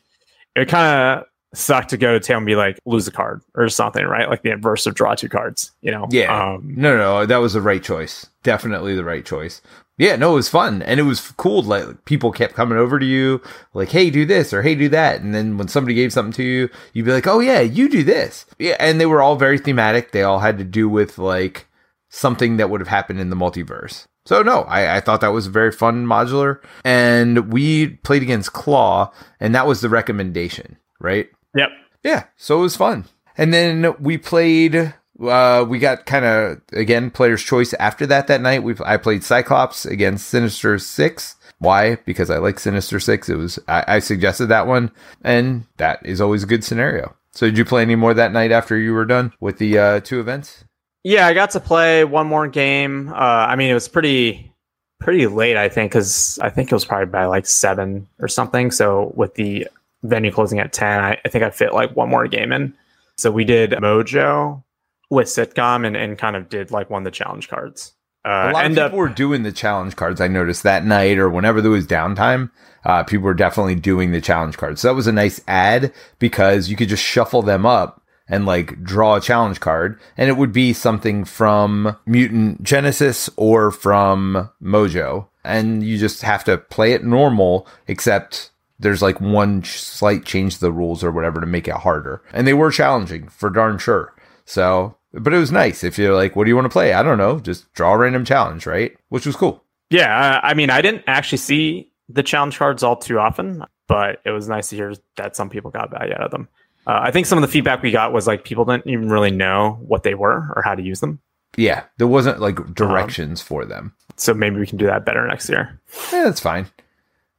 it 0.56 0.68
kind 0.68 0.86
of 1.20 1.24
sucked 1.54 1.90
to 1.90 1.96
go 1.96 2.12
to 2.12 2.20
town 2.20 2.38
and 2.38 2.46
be 2.46 2.56
like 2.56 2.78
lose 2.84 3.08
a 3.08 3.10
card 3.10 3.42
or 3.54 3.68
something, 3.68 4.04
right? 4.04 4.28
Like 4.28 4.42
the 4.42 4.50
inverse 4.50 4.86
of 4.86 4.94
draw 4.94 5.14
two 5.14 5.28
cards, 5.28 5.72
you 5.80 5.90
know? 5.90 6.06
Yeah. 6.10 6.54
Um, 6.54 6.74
No, 6.76 6.96
no, 6.96 7.26
that 7.26 7.38
was 7.38 7.54
the 7.54 7.60
right 7.62 7.82
choice. 7.82 8.26
Definitely 8.42 8.94
the 8.94 9.04
right 9.04 9.24
choice. 9.24 9.62
Yeah, 9.96 10.14
no, 10.14 10.32
it 10.32 10.36
was 10.36 10.48
fun 10.48 10.82
and 10.82 11.00
it 11.00 11.04
was 11.04 11.32
cool. 11.32 11.62
Like 11.62 12.04
people 12.04 12.30
kept 12.32 12.54
coming 12.54 12.78
over 12.78 12.98
to 12.98 13.06
you, 13.06 13.40
like, 13.74 13.88
"Hey, 13.90 14.10
do 14.10 14.24
this" 14.24 14.52
or 14.52 14.62
"Hey, 14.62 14.74
do 14.76 14.88
that," 14.90 15.22
and 15.22 15.34
then 15.34 15.58
when 15.58 15.66
somebody 15.68 15.94
gave 15.94 16.12
something 16.12 16.32
to 16.34 16.44
you, 16.44 16.68
you'd 16.92 17.06
be 17.06 17.12
like, 17.12 17.26
"Oh 17.26 17.40
yeah, 17.40 17.60
you 17.60 17.88
do 17.88 18.04
this." 18.04 18.46
Yeah, 18.60 18.76
and 18.78 19.00
they 19.00 19.06
were 19.06 19.20
all 19.20 19.34
very 19.34 19.58
thematic. 19.58 20.12
They 20.12 20.22
all 20.22 20.38
had 20.38 20.56
to 20.58 20.64
do 20.64 20.88
with 20.88 21.18
like 21.18 21.66
something 22.10 22.58
that 22.58 22.70
would 22.70 22.80
have 22.80 22.88
happened 22.88 23.18
in 23.20 23.30
the 23.30 23.36
multiverse. 23.36 24.04
So 24.24 24.42
no, 24.42 24.62
I, 24.62 24.96
I 24.98 25.00
thought 25.00 25.20
that 25.22 25.32
was 25.32 25.46
very 25.48 25.72
fun 25.72 26.06
modular, 26.06 26.60
and 26.84 27.52
we 27.52 27.88
played 27.88 28.22
against 28.22 28.52
Klaw, 28.52 29.10
and 29.40 29.52
that 29.54 29.66
was 29.66 29.80
the 29.80 29.88
recommendation, 29.88 30.76
right? 31.00 31.28
Yep. 31.56 31.68
Yeah, 32.02 32.24
so 32.36 32.58
it 32.58 32.62
was 32.62 32.76
fun. 32.76 33.06
And 33.36 33.52
then 33.52 33.94
we 34.00 34.18
played. 34.18 34.94
Uh, 35.20 35.66
we 35.68 35.80
got 35.80 36.06
kind 36.06 36.24
of 36.24 36.60
again 36.72 37.10
player's 37.10 37.42
choice 37.42 37.74
after 37.74 38.06
that. 38.06 38.26
That 38.28 38.40
night, 38.40 38.62
we 38.62 38.74
I 38.84 38.96
played 38.96 39.24
Cyclops 39.24 39.84
against 39.84 40.28
Sinister 40.28 40.78
Six. 40.78 41.36
Why? 41.58 41.96
Because 42.06 42.30
I 42.30 42.38
like 42.38 42.60
Sinister 42.60 43.00
Six. 43.00 43.28
It 43.28 43.36
was 43.36 43.58
I, 43.66 43.84
I 43.88 43.98
suggested 43.98 44.46
that 44.46 44.66
one, 44.66 44.92
and 45.22 45.64
that 45.78 46.04
is 46.04 46.20
always 46.20 46.44
a 46.44 46.46
good 46.46 46.62
scenario. 46.62 47.16
So 47.32 47.46
did 47.46 47.58
you 47.58 47.64
play 47.64 47.82
any 47.82 47.96
more 47.96 48.14
that 48.14 48.32
night 48.32 48.52
after 48.52 48.76
you 48.76 48.92
were 48.94 49.04
done 49.04 49.32
with 49.40 49.58
the 49.58 49.78
uh, 49.78 50.00
two 50.00 50.20
events? 50.20 50.64
Yeah, 51.04 51.26
I 51.26 51.34
got 51.34 51.50
to 51.50 51.60
play 51.60 52.04
one 52.04 52.26
more 52.26 52.48
game. 52.48 53.08
Uh, 53.08 53.14
I 53.14 53.56
mean, 53.56 53.70
it 53.70 53.74
was 53.74 53.88
pretty 53.88 54.52
pretty 55.00 55.26
late, 55.26 55.56
I 55.56 55.68
think, 55.68 55.92
because 55.92 56.38
I 56.40 56.50
think 56.50 56.70
it 56.70 56.74
was 56.74 56.84
probably 56.84 57.06
by 57.06 57.26
like 57.26 57.46
seven 57.46 58.08
or 58.18 58.28
something. 58.28 58.70
So 58.70 59.12
with 59.14 59.34
the 59.34 59.68
venue 60.02 60.32
closing 60.32 60.58
at 60.58 60.72
ten, 60.72 61.00
I, 61.00 61.18
I 61.24 61.28
think 61.28 61.44
I 61.44 61.50
fit 61.50 61.74
like 61.74 61.96
one 61.96 62.08
more 62.08 62.26
game 62.28 62.52
in. 62.52 62.74
So 63.16 63.30
we 63.30 63.44
did 63.44 63.72
Mojo 63.72 64.62
with 65.10 65.28
sitcom 65.28 65.86
and, 65.86 65.96
and 65.96 66.18
kind 66.18 66.36
of 66.36 66.48
did 66.48 66.70
like 66.70 66.90
one 66.90 67.02
of 67.02 67.04
the 67.04 67.10
challenge 67.10 67.48
cards. 67.48 67.94
Uh, 68.24 68.50
a 68.50 68.52
lot 68.52 68.66
of 68.66 68.72
people 68.72 68.84
up 68.84 68.92
were 68.92 69.08
doing 69.08 69.42
the 69.42 69.52
challenge 69.52 69.96
cards. 69.96 70.20
I 70.20 70.28
noticed 70.28 70.62
that 70.64 70.84
night 70.84 71.18
or 71.18 71.30
whenever 71.30 71.60
there 71.60 71.70
was 71.70 71.86
downtime, 71.86 72.50
uh, 72.84 73.02
people 73.04 73.24
were 73.24 73.34
definitely 73.34 73.76
doing 73.76 74.12
the 74.12 74.20
challenge 74.20 74.56
cards. 74.56 74.80
So 74.80 74.88
that 74.88 74.94
was 74.94 75.06
a 75.06 75.12
nice 75.12 75.40
ad 75.48 75.92
because 76.18 76.68
you 76.68 76.76
could 76.76 76.88
just 76.88 77.02
shuffle 77.02 77.42
them 77.42 77.64
up 77.64 78.02
and 78.28 78.44
like 78.44 78.82
draw 78.82 79.16
a 79.16 79.20
challenge 79.20 79.60
card, 79.60 79.98
and 80.16 80.28
it 80.28 80.36
would 80.36 80.52
be 80.52 80.74
something 80.74 81.24
from 81.24 81.96
Mutant 82.04 82.62
Genesis 82.62 83.30
or 83.36 83.70
from 83.70 84.50
Mojo, 84.62 85.28
and 85.44 85.82
you 85.82 85.96
just 85.96 86.20
have 86.22 86.44
to 86.44 86.58
play 86.58 86.92
it 86.92 87.04
normal, 87.04 87.66
except 87.86 88.50
there's 88.78 89.02
like 89.02 89.20
one 89.20 89.64
slight 89.64 90.24
change 90.24 90.54
to 90.54 90.60
the 90.60 90.72
rules 90.72 91.02
or 91.02 91.10
whatever 91.10 91.40
to 91.40 91.46
make 91.46 91.68
it 91.68 91.74
harder. 91.74 92.22
And 92.32 92.46
they 92.46 92.54
were 92.54 92.70
challenging 92.70 93.28
for 93.28 93.50
darn 93.50 93.78
sure. 93.78 94.14
So, 94.44 94.96
but 95.12 95.34
it 95.34 95.38
was 95.38 95.52
nice. 95.52 95.84
If 95.84 95.98
you're 95.98 96.14
like, 96.14 96.36
what 96.36 96.44
do 96.44 96.50
you 96.50 96.56
want 96.56 96.66
to 96.66 96.70
play? 96.70 96.92
I 96.92 97.02
don't 97.02 97.18
know. 97.18 97.40
Just 97.40 97.72
draw 97.74 97.94
a 97.94 97.98
random 97.98 98.24
challenge, 98.24 98.66
right? 98.66 98.96
Which 99.08 99.26
was 99.26 99.36
cool. 99.36 99.64
Yeah, 99.90 100.40
I 100.42 100.54
mean, 100.54 100.70
I 100.70 100.82
didn't 100.82 101.04
actually 101.06 101.38
see 101.38 101.92
the 102.08 102.22
challenge 102.22 102.58
cards 102.58 102.82
all 102.82 102.96
too 102.96 103.18
often, 103.18 103.64
but 103.86 104.20
it 104.24 104.30
was 104.30 104.48
nice 104.48 104.68
to 104.70 104.76
hear 104.76 104.94
that 105.16 105.34
some 105.34 105.50
people 105.50 105.70
got 105.70 105.90
value 105.90 106.12
out 106.12 106.22
of 106.22 106.30
them. 106.30 106.48
Uh, 106.86 107.00
I 107.02 107.10
think 107.10 107.26
some 107.26 107.38
of 107.38 107.42
the 107.42 107.48
feedback 107.48 107.82
we 107.82 107.90
got 107.90 108.12
was 108.12 108.26
like 108.26 108.44
people 108.44 108.64
didn't 108.64 108.86
even 108.86 109.10
really 109.10 109.30
know 109.30 109.78
what 109.82 110.02
they 110.02 110.14
were 110.14 110.52
or 110.56 110.62
how 110.64 110.74
to 110.74 110.82
use 110.82 111.00
them. 111.00 111.20
Yeah, 111.56 111.84
there 111.96 112.06
wasn't 112.06 112.40
like 112.40 112.74
directions 112.74 113.40
um, 113.40 113.46
for 113.46 113.64
them. 113.64 113.94
So 114.16 114.34
maybe 114.34 114.58
we 114.58 114.66
can 114.66 114.78
do 114.78 114.86
that 114.86 115.04
better 115.04 115.26
next 115.26 115.48
year. 115.48 115.80
Yeah, 116.12 116.24
that's 116.24 116.40
fine. 116.40 116.66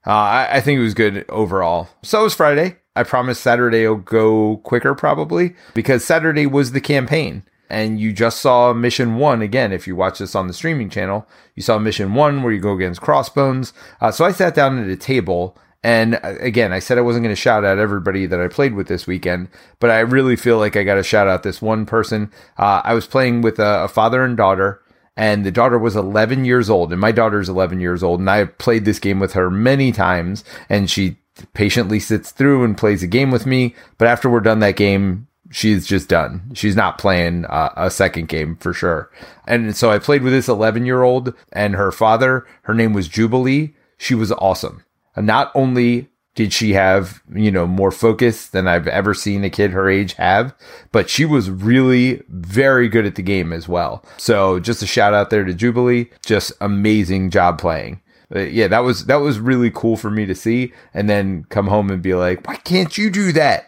Uh, 0.06 0.12
I, 0.12 0.48
I, 0.54 0.62
think 0.62 0.80
it 0.80 0.84
was 0.84 0.94
good 0.94 1.26
overall. 1.30 1.90
So 2.04 2.22
it 2.22 2.24
was 2.24 2.34
Friday. 2.34 2.78
I 2.96 3.04
promise 3.04 3.40
Saturday 3.40 3.88
will 3.88 3.98
go 3.98 4.58
quicker 4.58 4.96
probably 4.96 5.56
because 5.74 6.06
Saturday 6.06 6.46
was 6.46 6.72
the 6.72 6.82
campaign. 6.82 7.44
And 7.70 8.00
you 8.00 8.14
just 8.14 8.42
saw 8.42 8.74
mission 8.74 9.18
one 9.18 9.44
again. 9.44 9.72
If 9.72 9.88
you 9.88 9.96
watch 9.96 10.20
this 10.20 10.34
on 10.36 10.48
the 10.48 10.54
streaming 10.54 10.90
channel, 10.90 11.28
you 11.54 11.62
saw 11.62 11.78
mission 11.78 12.16
one 12.16 12.42
where 12.42 12.52
you 12.52 12.60
go 12.60 12.74
against 12.74 13.02
Crossbones. 13.02 13.74
Uh, 14.02 14.12
so 14.12 14.26
I 14.26 14.32
sat 14.32 14.56
down 14.56 14.80
at 14.80 14.90
a 14.90 14.96
table 14.96 15.56
and 15.84 16.16
uh, 16.16 16.36
again, 16.40 16.74
I 16.74 16.80
said 16.80 16.98
I 16.98 17.02
wasn't 17.02 17.24
going 17.24 17.36
to 17.36 17.42
shout 17.42 17.64
out 17.64 17.78
everybody 17.78 18.26
that 18.26 18.40
I 18.40 18.48
played 18.48 18.74
with 18.74 18.88
this 18.88 19.08
weekend, 19.08 19.48
but 19.80 19.90
I 19.90 20.00
really 20.00 20.36
feel 20.36 20.58
like 20.58 20.76
I 20.76 20.84
got 20.84 20.96
to 20.96 21.04
shout 21.04 21.28
out 21.28 21.44
this 21.44 21.62
one 21.62 21.86
person. 21.86 22.32
Uh, 22.58 22.82
I 22.84 22.94
was 22.94 23.08
playing 23.08 23.42
with 23.42 23.60
a, 23.60 23.84
a, 23.86 23.88
father 23.88 24.24
and 24.24 24.36
daughter, 24.36 24.82
and 25.20 25.46
the 25.46 25.52
daughter 25.52 25.78
was 25.78 25.98
11 25.98 26.46
years 26.46 26.70
old, 26.70 26.94
and 26.94 27.02
my 27.02 27.12
daughter's 27.12 27.50
11 27.50 27.82
years 27.82 28.02
old, 28.02 28.22
and 28.22 28.30
I 28.30 28.38
have 28.38 28.58
played 28.58 28.86
this 28.86 29.00
game 29.00 29.20
with 29.20 29.34
her 29.34 29.52
many 29.52 29.92
times, 29.92 30.46
and 30.70 30.90
she 30.90 31.18
patiently 31.54 32.00
sits 32.00 32.32
through 32.32 32.64
and 32.64 32.78
plays 32.78 33.04
a 33.04 33.08
game 33.08 33.30
with 33.30 33.46
me. 33.46 33.76
But 33.98 34.08
after 34.08 34.30
we're 34.30 34.40
done 34.40 34.60
that 34.60 34.78
game, 34.78 35.28
she's 35.52 35.86
just 35.86 36.08
done. 36.08 36.52
She's 36.54 36.76
not 36.78 36.98
playing 36.98 37.44
uh, 37.48 37.74
a 37.76 37.92
second 37.92 38.30
game 38.30 38.56
for 38.56 38.74
sure. 38.74 39.12
And 39.46 39.76
so 39.76 39.92
I 39.92 40.00
played 40.00 40.24
with 40.24 40.32
this 40.32 40.48
11 40.48 40.86
year 40.86 41.04
old 41.04 41.34
and 41.52 41.76
her 41.76 41.92
father. 41.92 42.48
Her 42.62 42.74
name 42.74 42.94
was 42.94 43.10
Jubilee. 43.10 43.74
She 43.98 44.16
was 44.16 44.32
awesome 44.32 44.86
not 45.22 45.52
only 45.56 46.09
did 46.40 46.54
she 46.54 46.72
have, 46.72 47.22
you 47.36 47.52
know, 47.52 47.68
more 47.68 47.92
focus 47.92 48.48
than 48.48 48.66
I've 48.66 48.88
ever 48.88 49.14
seen 49.14 49.44
a 49.44 49.50
kid 49.50 49.72
her 49.72 49.90
age 49.90 50.14
have, 50.14 50.56
but 50.94 51.10
she 51.10 51.26
was 51.26 51.50
really 51.50 52.24
very 52.30 52.88
good 52.88 53.06
at 53.06 53.16
the 53.16 53.22
game 53.22 53.52
as 53.52 53.68
well. 53.68 54.06
So 54.16 54.58
just 54.58 54.82
a 54.82 54.88
shout 54.88 55.14
out 55.14 55.32
there 55.32 55.44
to 55.44 55.54
Jubilee. 55.54 56.10
Just 56.26 56.54
amazing 56.62 57.32
job 57.32 57.60
playing. 57.60 58.00
Uh, 58.34 58.40
yeah, 58.40 58.70
that 58.70 58.86
was 58.86 59.08
that 59.08 59.18
was 59.18 59.38
really 59.38 59.70
cool 59.70 59.98
for 59.98 60.10
me 60.10 60.26
to 60.28 60.34
see 60.34 60.72
and 60.94 61.10
then 61.10 61.44
come 61.50 61.68
home 61.68 61.90
and 61.90 62.02
be 62.02 62.16
like, 62.16 62.48
"Why 62.48 62.56
can't 62.56 62.98
you 62.98 63.10
do 63.10 63.34
that?" 63.34 63.68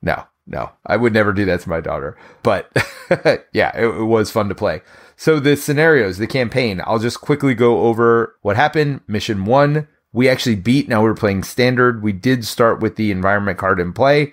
No. 0.00 0.24
No, 0.46 0.72
I 0.86 0.96
would 0.96 1.12
never 1.12 1.32
do 1.34 1.44
that 1.44 1.60
to 1.60 1.68
my 1.68 1.80
daughter. 1.80 2.16
But 2.42 2.72
yeah, 3.52 3.76
it, 3.76 3.84
it 3.84 4.04
was 4.04 4.30
fun 4.30 4.48
to 4.48 4.54
play. 4.54 4.80
So 5.16 5.38
the 5.38 5.54
scenarios, 5.54 6.16
the 6.16 6.26
campaign, 6.26 6.80
I'll 6.86 6.98
just 6.98 7.20
quickly 7.20 7.54
go 7.54 7.82
over 7.82 8.36
what 8.40 8.56
happened. 8.56 9.02
Mission 9.06 9.44
1, 9.44 9.86
we 10.12 10.28
actually 10.28 10.56
beat. 10.56 10.88
Now 10.88 11.02
we 11.02 11.10
are 11.10 11.14
playing 11.14 11.44
standard. 11.44 12.02
We 12.02 12.12
did 12.12 12.44
start 12.44 12.80
with 12.80 12.96
the 12.96 13.10
environment 13.10 13.58
card 13.58 13.80
in 13.80 13.92
play. 13.92 14.32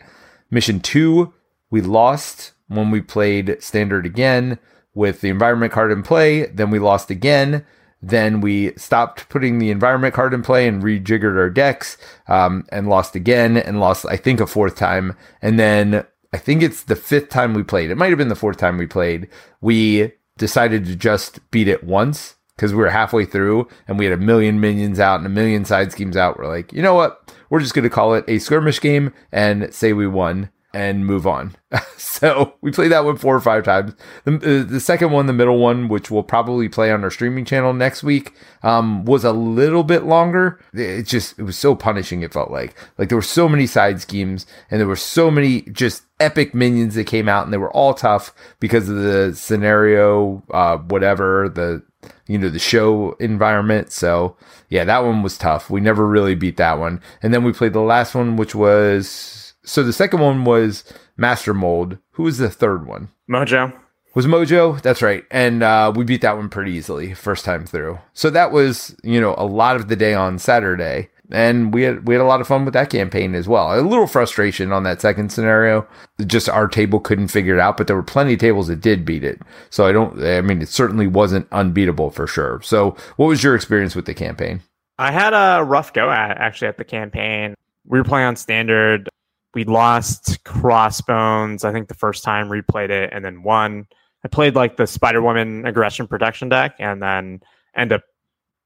Mission 0.50 0.80
two, 0.80 1.34
we 1.70 1.82
lost 1.82 2.54
when 2.68 2.92
we 2.92 3.02
played 3.02 3.62
standard 3.62 4.06
again 4.06 4.60
with 4.94 5.22
the 5.22 5.30
environment 5.30 5.72
card 5.72 5.92
in 5.92 6.04
play. 6.04 6.48
Then 6.48 6.72
we 6.72 6.80
lost 6.80 7.10
again. 7.12 7.66
Then 8.02 8.42
we 8.42 8.74
stopped 8.76 9.28
putting 9.30 9.60
the 9.60 9.72
environment 9.72 10.14
card 10.14 10.34
in 10.34 10.44
play 10.44 10.68
and 10.68 10.84
rejiggered 10.84 11.38
our 11.38 11.50
decks 11.50 11.98
um, 12.28 12.66
and 12.70 12.88
lost 12.88 13.16
again 13.16 13.58
and 13.58 13.80
lost, 13.80 14.06
I 14.08 14.18
think, 14.18 14.40
a 14.40 14.48
fourth 14.48 14.76
time. 14.76 15.16
And 15.42 15.60
then 15.60 16.06
I 16.32 16.38
think 16.38 16.62
it's 16.62 16.84
the 16.84 16.96
fifth 16.96 17.30
time 17.30 17.54
we 17.54 17.64
played. 17.64 17.90
It 17.90 17.98
might 17.98 18.10
have 18.10 18.18
been 18.18 18.28
the 18.28 18.36
fourth 18.36 18.58
time 18.58 18.78
we 18.78 18.88
played. 18.88 19.28
We 19.62 20.14
decided 20.38 20.86
to 20.86 20.96
just 20.96 21.50
beat 21.50 21.68
it 21.68 21.84
once 21.84 22.36
because 22.58 22.74
we 22.74 22.80
were 22.80 22.90
halfway 22.90 23.24
through 23.24 23.68
and 23.88 23.98
we 24.00 24.06
had 24.06 24.14
a 24.14 24.22
million 24.22 24.60
minions 24.60 25.00
out 25.00 25.20
and 25.20 25.28
a 25.28 25.30
million 25.30 25.64
side 25.64 25.92
schemes 25.92 26.18
out. 26.18 26.38
We're 26.38 26.48
like, 26.48 26.74
you 26.74 26.82
know 26.82 26.96
what? 26.96 27.32
We're 27.50 27.62
just 27.62 27.76
going 27.76 27.84
to 27.84 27.90
call 27.90 28.16
it 28.16 28.26
a 28.28 28.40
skirmish 28.40 28.82
game 28.82 29.14
and 29.32 29.74
say 29.74 29.94
we 29.94 30.08
won 30.08 30.50
and 30.74 31.06
move 31.06 31.26
on. 31.26 31.56
so 31.98 32.56
we 32.62 32.72
played 32.72 32.92
that 32.92 33.06
one 33.06 33.18
four 33.18 33.36
or 33.36 33.42
five 33.42 33.64
times. 33.64 33.94
The, 34.26 34.36
uh, 34.36 34.70
the, 34.70 34.80
second 34.80 35.12
one, 35.12 35.28
the 35.28 35.34
middle 35.34 35.60
one, 35.60 35.88
which 35.88 36.12
we'll 36.12 36.24
probably 36.24 36.68
play 36.68 36.92
on 36.92 37.04
our 37.04 37.12
streaming 37.12 37.46
channel 37.46 37.74
next 37.74 38.04
week, 38.04 38.34
um, 38.64 39.06
was 39.06 39.24
a 39.24 39.32
little 39.32 39.84
bit 39.84 40.04
longer. 40.04 40.60
It 40.74 41.04
just, 41.04 41.38
it 41.40 41.44
was 41.44 41.58
so 41.58 41.76
punishing. 41.76 42.22
It 42.22 42.34
felt 42.34 42.52
like, 42.52 42.76
like 42.98 43.10
there 43.10 43.18
were 43.18 43.22
so 43.22 43.48
many 43.48 43.66
side 43.66 44.02
schemes 44.02 44.46
and 44.70 44.80
there 44.80 44.88
were 44.88 44.96
so 44.96 45.32
many 45.32 45.62
just 45.62 46.04
epic 46.20 46.54
minions 46.54 46.96
that 46.96 47.06
came 47.06 47.30
out 47.30 47.46
and 47.46 47.54
they 47.54 47.58
were 47.58 47.74
all 47.74 47.94
tough 47.94 48.34
because 48.60 48.90
of 48.90 48.98
the 48.98 49.34
scenario, 49.36 50.44
uh, 50.52 50.78
whatever, 50.78 51.50
the, 51.50 51.84
you 52.28 52.38
know, 52.38 52.50
the 52.50 52.60
show 52.60 53.14
environment. 53.20 53.92
So 53.92 54.36
yeah, 54.70 54.84
that 54.84 55.04
one 55.04 55.24
was 55.24 55.38
tough. 55.38 55.70
We 55.70 55.82
never 55.82 56.08
really 56.08 56.36
beat 56.36 56.58
that 56.58 56.80
one. 56.80 57.02
And 57.22 57.34
then 57.34 57.44
we 57.44 57.54
played 57.54 57.74
the 57.74 57.82
last 57.82 58.16
one, 58.16 58.36
which 58.36 58.56
was 58.56 59.54
so 59.64 59.84
the 59.84 59.94
second 59.94 60.20
one 60.20 60.46
was 60.46 60.84
Master 61.18 61.54
Mold. 61.54 61.98
Who 62.12 62.24
was 62.24 62.38
the 62.38 62.50
third 62.50 62.88
one? 62.88 63.10
Mojo. 63.30 63.74
Was 64.16 64.26
Mojo? 64.26 64.82
That's 64.82 65.02
right. 65.02 65.26
And 65.30 65.62
uh, 65.62 65.94
we 65.96 66.04
beat 66.04 66.22
that 66.22 66.38
one 66.38 66.50
pretty 66.50 66.72
easily 66.72 67.14
first 67.14 67.46
time 67.46 67.66
through. 67.66 68.00
So 68.14 68.30
that 68.32 68.52
was, 68.52 68.96
you 69.04 69.22
know, 69.22 69.36
a 69.38 69.46
lot 69.46 69.76
of 69.76 69.90
the 69.90 69.96
day 69.96 70.16
on 70.16 70.40
Saturday 70.40 71.10
and 71.32 71.74
we 71.74 71.84
had 71.84 72.08
we 72.08 72.14
had 72.14 72.22
a 72.22 72.26
lot 72.26 72.42
of 72.42 72.48
fun 72.48 72.66
with 72.66 72.74
that 72.74 72.90
campaign 72.90 73.36
as 73.36 73.48
well. 73.48 73.78
A 73.78 73.82
little 73.82 74.08
frustration 74.08 74.72
on 74.72 74.84
that 74.84 75.02
second 75.02 75.32
scenario, 75.32 75.88
just 76.26 76.48
our 76.50 76.68
table 76.68 77.00
couldn't 77.00 77.28
figure 77.28 77.54
it 77.54 77.60
out, 77.60 77.78
but 77.78 77.88
there 77.88 77.96
were 77.96 78.04
plenty 78.04 78.34
of 78.34 78.40
tables 78.40 78.68
that 78.68 78.82
did 78.82 79.06
beat 79.06 79.24
it. 79.24 79.42
So 79.70 79.86
I 79.86 79.92
don't, 79.92 80.24
I 80.24 80.42
mean, 80.42 80.62
it 80.62 80.70
certainly 80.70 81.08
wasn't 81.08 81.48
unbeatable 81.52 82.12
for 82.12 82.28
sure. 82.28 82.62
So 82.62 82.96
what 83.18 83.28
was 83.28 83.44
your 83.44 83.56
experience 83.56 83.96
with 83.96 84.06
the 84.06 84.14
campaign? 84.14 84.62
I 85.00 85.12
had 85.12 85.34
a 85.34 85.64
rough 85.64 85.94
go 85.94 86.10
at 86.10 86.38
actually 86.38 86.70
at 86.70 86.78
the 86.78 86.86
campaign. 86.86 87.56
We 87.86 88.00
were 88.00 88.06
playing 88.06 88.28
on 88.28 88.36
standard. 88.36 89.10
We 89.54 89.64
lost 89.64 90.44
Crossbones. 90.44 91.64
I 91.64 91.72
think 91.72 91.88
the 91.88 91.94
first 91.94 92.24
time 92.24 92.50
replayed 92.50 92.90
it 92.90 93.12
and 93.14 93.24
then 93.24 93.44
won. 93.44 93.88
I 94.24 94.28
played 94.28 94.56
like 94.56 94.78
the 94.78 94.88
Spider 94.88 95.22
Woman 95.22 95.66
aggression 95.66 96.08
protection 96.08 96.50
deck, 96.50 96.76
and 96.80 97.02
then 97.02 97.42
end 97.76 97.94
up 97.94 98.04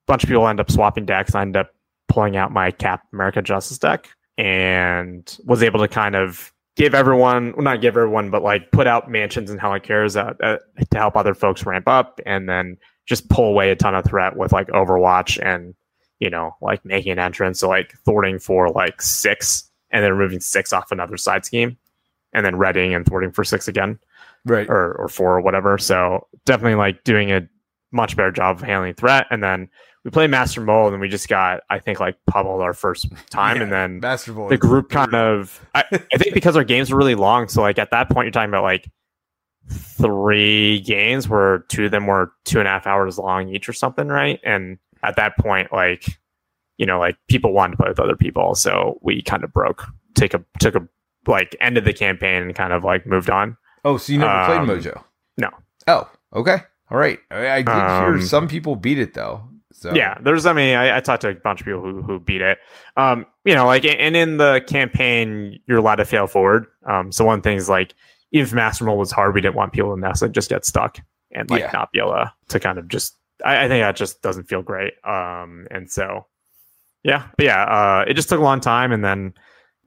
bunch 0.07 0.23
of 0.23 0.29
people 0.29 0.47
end 0.47 0.59
up 0.59 0.71
swapping 0.71 1.05
decks. 1.05 1.35
I 1.35 1.41
end 1.41 1.55
up 1.55 1.71
pulling 2.11 2.35
out 2.35 2.51
my 2.51 2.71
Cap 2.71 3.07
America 3.13 3.41
Justice 3.41 3.77
deck 3.77 4.09
and 4.37 5.37
was 5.45 5.63
able 5.63 5.79
to 5.79 5.87
kind 5.87 6.13
of 6.13 6.51
give 6.75 6.93
everyone, 6.93 7.53
well, 7.53 7.63
not 7.63 7.79
give 7.79 7.95
everyone, 7.95 8.29
but 8.29 8.43
like 8.43 8.69
put 8.71 8.85
out 8.85 9.09
mansions 9.09 9.49
and 9.49 9.59
helicarriers 9.59 10.17
uh, 10.17 10.33
uh, 10.43 10.57
to 10.89 10.97
help 10.97 11.15
other 11.15 11.33
folks 11.33 11.65
ramp 11.65 11.87
up 11.87 12.19
and 12.25 12.49
then 12.49 12.77
just 13.05 13.29
pull 13.29 13.45
away 13.45 13.71
a 13.71 13.75
ton 13.75 13.95
of 13.95 14.03
threat 14.03 14.35
with 14.35 14.51
like 14.51 14.67
Overwatch 14.67 15.41
and, 15.41 15.73
you 16.19 16.29
know, 16.29 16.55
like 16.61 16.83
making 16.83 17.13
an 17.13 17.19
entrance. 17.19 17.61
So 17.61 17.69
like 17.69 17.93
thwarting 18.03 18.39
for 18.39 18.69
like 18.69 19.01
six 19.01 19.69
and 19.89 20.03
then 20.03 20.11
removing 20.11 20.41
six 20.41 20.73
off 20.73 20.91
another 20.91 21.15
side 21.15 21.45
scheme 21.45 21.77
and 22.33 22.45
then 22.45 22.57
readying 22.57 22.93
and 22.93 23.05
thwarting 23.05 23.31
for 23.31 23.45
six 23.45 23.69
again. 23.69 23.99
Right. 24.43 24.67
Or, 24.69 24.95
or 24.95 25.07
four 25.07 25.37
or 25.37 25.41
whatever. 25.41 25.77
So 25.77 26.27
definitely 26.45 26.75
like 26.75 27.05
doing 27.05 27.31
a 27.31 27.47
much 27.91 28.17
better 28.17 28.31
job 28.31 28.57
of 28.57 28.63
handling 28.63 28.95
threat. 28.95 29.27
And 29.29 29.41
then 29.41 29.69
we 30.03 30.11
played 30.11 30.29
Master 30.29 30.61
Mold 30.61 30.93
and 30.93 31.01
we 31.01 31.07
just 31.07 31.27
got, 31.27 31.61
I 31.69 31.79
think, 31.79 31.99
like 31.99 32.17
pummeled 32.27 32.61
our 32.61 32.73
first 32.73 33.07
time, 33.29 33.57
yeah, 33.57 33.63
and 33.63 33.71
then 33.71 33.99
Master 33.99 34.33
Mold. 34.33 34.51
The 34.51 34.57
group 34.57 34.89
kind 34.89 35.13
of, 35.13 35.65
I, 35.75 35.83
I 35.91 36.17
think, 36.17 36.33
because 36.33 36.57
our 36.57 36.63
games 36.63 36.91
were 36.91 36.97
really 36.97 37.15
long. 37.15 37.47
So 37.47 37.61
like 37.61 37.77
at 37.77 37.91
that 37.91 38.09
point, 38.09 38.25
you're 38.25 38.31
talking 38.31 38.49
about 38.49 38.63
like 38.63 38.89
three 39.69 40.79
games 40.81 41.29
where 41.29 41.59
two 41.69 41.85
of 41.85 41.91
them 41.91 42.07
were 42.07 42.31
two 42.45 42.59
and 42.59 42.67
a 42.67 42.71
half 42.71 42.87
hours 42.87 43.17
long 43.17 43.49
each 43.49 43.69
or 43.69 43.73
something, 43.73 44.07
right? 44.07 44.39
And 44.43 44.79
at 45.03 45.15
that 45.17 45.37
point, 45.37 45.71
like 45.71 46.17
you 46.77 46.87
know, 46.87 46.97
like 46.97 47.15
people 47.27 47.53
wanted 47.53 47.71
to 47.71 47.77
play 47.77 47.89
with 47.89 47.99
other 47.99 48.15
people, 48.15 48.55
so 48.55 48.97
we 49.03 49.21
kind 49.21 49.43
of 49.43 49.53
broke, 49.53 49.85
take 50.15 50.33
a 50.33 50.43
took 50.59 50.75
a 50.75 50.87
like 51.27 51.55
ended 51.61 51.85
the 51.85 51.93
campaign 51.93 52.41
and 52.41 52.55
kind 52.55 52.73
of 52.73 52.83
like 52.83 53.05
moved 53.05 53.29
on. 53.29 53.55
Oh, 53.85 53.97
so 53.97 54.13
you 54.13 54.19
never 54.19 54.31
um, 54.31 54.65
played 54.65 54.79
Mojo? 54.79 55.03
No. 55.37 55.49
Oh, 55.87 56.09
okay. 56.33 56.57
All 56.89 56.97
right. 56.97 57.19
I, 57.29 57.49
I 57.49 57.61
did 57.61 57.69
um, 57.69 58.13
hear 58.17 58.25
some 58.25 58.47
people 58.47 58.75
beat 58.75 58.97
it 58.97 59.13
though. 59.13 59.47
So 59.81 59.95
yeah, 59.95 60.15
there's. 60.21 60.45
I 60.45 60.53
mean, 60.53 60.75
I, 60.75 60.97
I, 60.97 60.99
talked 60.99 61.23
to 61.23 61.29
a 61.29 61.33
bunch 61.33 61.59
of 61.59 61.65
people 61.65 61.81
who 61.81 62.03
who 62.03 62.19
beat 62.19 62.41
it. 62.41 62.59
Um, 62.97 63.25
you 63.45 63.55
know, 63.55 63.65
like 63.65 63.83
and 63.83 64.15
in 64.15 64.37
the 64.37 64.63
campaign, 64.67 65.59
you're 65.65 65.79
allowed 65.79 65.95
to 65.95 66.05
fail 66.05 66.27
forward. 66.27 66.67
Um, 66.85 67.11
so 67.11 67.25
one 67.25 67.41
thing 67.41 67.57
is 67.57 67.67
like, 67.67 67.95
if 68.31 68.53
Master 68.53 68.85
Mold 68.85 68.99
was 68.99 69.11
hard, 69.11 69.33
we 69.33 69.41
didn't 69.41 69.55
want 69.55 69.73
people 69.73 69.89
to 69.89 69.97
mess 69.97 70.21
like 70.21 70.33
just 70.33 70.51
get 70.51 70.65
stuck 70.65 70.99
and 71.31 71.49
like 71.49 71.61
yeah. 71.61 71.71
not 71.73 71.91
be 71.91 71.99
able 71.99 72.11
to, 72.11 72.31
to 72.49 72.59
kind 72.59 72.77
of 72.77 72.87
just. 72.89 73.17
I, 73.43 73.65
I, 73.65 73.67
think 73.67 73.81
that 73.81 73.95
just 73.95 74.21
doesn't 74.21 74.43
feel 74.43 74.61
great. 74.61 74.93
Um, 75.03 75.67
and 75.71 75.89
so, 75.89 76.27
yeah, 77.01 77.29
but 77.35 77.47
yeah, 77.47 77.63
uh, 77.63 78.05
it 78.07 78.13
just 78.13 78.29
took 78.29 78.39
a 78.39 78.43
long 78.43 78.59
time, 78.59 78.91
and 78.91 79.03
then 79.03 79.33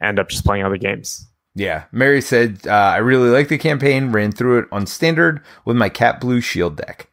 end 0.02 0.18
up 0.18 0.28
just 0.28 0.44
playing 0.44 0.64
other 0.64 0.76
games. 0.76 1.24
Yeah, 1.54 1.84
Mary 1.92 2.20
said 2.20 2.66
uh, 2.66 2.72
I 2.72 2.96
really 2.96 3.30
like 3.30 3.46
the 3.46 3.58
campaign. 3.58 4.10
Ran 4.10 4.32
through 4.32 4.58
it 4.58 4.66
on 4.72 4.88
standard 4.88 5.40
with 5.64 5.76
my 5.76 5.88
cat 5.88 6.20
blue 6.20 6.40
shield 6.40 6.78
deck. 6.78 7.10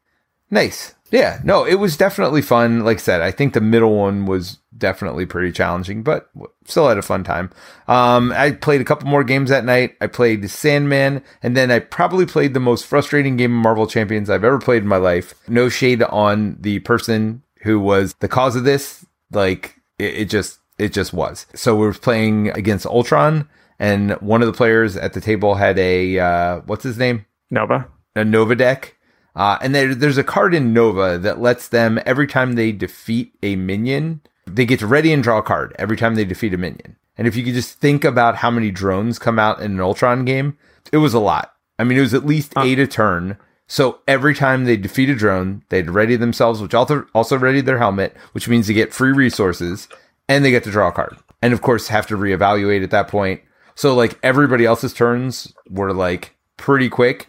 Nice. 0.50 0.96
Yeah, 1.12 1.42
no, 1.44 1.66
it 1.66 1.76
was 1.76 1.98
definitely 1.98 2.42
fun. 2.42 2.86
Like 2.86 2.98
I 2.98 3.02
said, 3.02 3.22
I 3.22 3.32
think 3.32 3.54
the 3.54 3.62
middle 3.62 3.96
one 3.96 4.26
was 4.26 4.60
definitely 4.78 5.26
pretty 5.26 5.52
challenging, 5.52 6.04
but 6.04 6.30
still 6.66 6.88
had 6.88 6.98
a 6.98 7.02
fun 7.02 7.26
time. 7.26 7.52
Um, 7.88 8.32
I 8.32 8.52
played 8.52 8.80
a 8.80 8.86
couple 8.86 9.10
more 9.10 9.26
games 9.26 9.50
that 9.50 9.66
night. 9.66 9.96
I 10.00 10.08
played 10.08 10.50
Sandman, 10.50 11.22
and 11.44 11.56
then 11.56 11.70
I 11.70 11.80
probably 11.80 12.26
played 12.26 12.54
the 12.54 12.62
most 12.62 12.86
frustrating 12.86 13.36
game 13.36 13.56
of 13.56 13.62
Marvel 13.62 13.88
Champions 13.88 14.30
I've 14.30 14.46
ever 14.46 14.58
played 14.58 14.84
in 14.84 14.88
my 14.88 14.98
life. 14.98 15.34
No 15.50 15.68
shade 15.68 16.02
on 16.02 16.56
the 16.60 16.80
person 16.80 17.44
who 17.64 17.80
was 17.80 18.14
the 18.20 18.30
cause 18.30 18.56
of 18.56 18.64
this. 18.64 19.06
Like 19.32 19.82
it, 20.00 20.16
it 20.16 20.26
just, 20.30 20.60
it 20.80 20.94
just 20.94 21.14
was. 21.14 21.46
So 21.54 21.76
we 21.76 21.86
were 21.86 21.94
playing 21.94 22.50
against 22.52 22.86
Ultron, 22.86 23.50
and 23.80 24.12
one 24.22 24.42
of 24.42 24.48
the 24.48 24.54
players 24.54 24.96
at 24.96 25.12
the 25.12 25.22
table 25.22 25.56
had 25.56 25.78
a 25.78 26.20
uh, 26.20 26.62
what's 26.62 26.84
his 26.84 26.98
name? 26.98 27.26
Nova. 27.50 27.90
A 28.16 28.24
Nova 28.24 28.56
deck 28.56 28.96
uh, 29.36 29.58
and 29.62 29.74
there, 29.74 29.96
there's 29.96 30.18
a 30.18 30.24
card 30.24 30.54
in 30.54 30.74
Nova 30.74 31.18
that 31.18 31.40
lets 31.40 31.68
them, 31.68 32.00
every 32.06 32.28
time 32.28 32.54
they 32.54 32.72
defeat 32.72 33.34
a 33.42 33.56
minion, 33.56 34.22
they 34.46 34.66
get 34.66 34.80
to 34.80 34.88
ready 34.88 35.14
and 35.14 35.24
draw 35.24 35.38
a 35.38 35.44
card 35.44 35.76
every 35.80 35.98
time 35.98 36.16
they 36.16 36.26
defeat 36.26 36.54
a 36.54 36.58
minion. 36.58 36.98
And 37.18 37.28
if 37.28 37.36
you 37.36 37.44
could 37.44 37.54
just 37.54 37.80
think 37.80 38.04
about 38.04 38.38
how 38.38 38.50
many 38.50 38.72
drones 38.72 39.20
come 39.20 39.40
out 39.40 39.62
in 39.62 39.72
an 39.72 39.80
Ultron 39.80 40.26
game, 40.26 40.58
it 40.92 40.98
was 40.98 41.14
a 41.14 41.20
lot. 41.20 41.54
I 41.78 41.84
mean, 41.84 41.98
it 41.98 42.02
was 42.02 42.14
at 42.14 42.26
least 42.26 42.54
huh. 42.56 42.64
eight 42.64 42.80
a 42.80 42.88
turn. 42.88 43.38
So 43.68 44.00
every 44.08 44.36
time 44.36 44.66
they 44.66 44.76
defeat 44.76 45.10
a 45.10 45.16
drone, 45.16 45.64
they'd 45.70 45.90
ready 45.90 46.16
themselves, 46.16 46.62
which 46.62 46.74
also 46.74 47.06
also 47.14 47.38
ready 47.38 47.62
their 47.62 47.78
helmet, 47.78 48.16
which 48.34 48.48
means 48.48 48.68
they 48.68 48.74
get 48.74 48.94
free 48.94 49.12
resources 49.12 49.88
and 50.28 50.44
they 50.44 50.52
get 50.52 50.64
to 50.66 50.72
draw 50.72 50.90
a 50.90 50.92
card. 50.92 51.18
And 51.42 51.54
of 51.54 51.62
course, 51.62 51.88
have 51.88 52.08
to 52.08 52.18
reevaluate 52.18 52.84
at 52.84 52.92
that 52.92 53.08
point. 53.08 53.42
So 53.76 53.96
like 53.96 54.20
everybody 54.24 54.66
else's 54.66 54.94
turns 54.94 55.54
were 55.70 55.94
like 55.94 56.36
pretty 56.58 56.90
quick, 56.90 57.28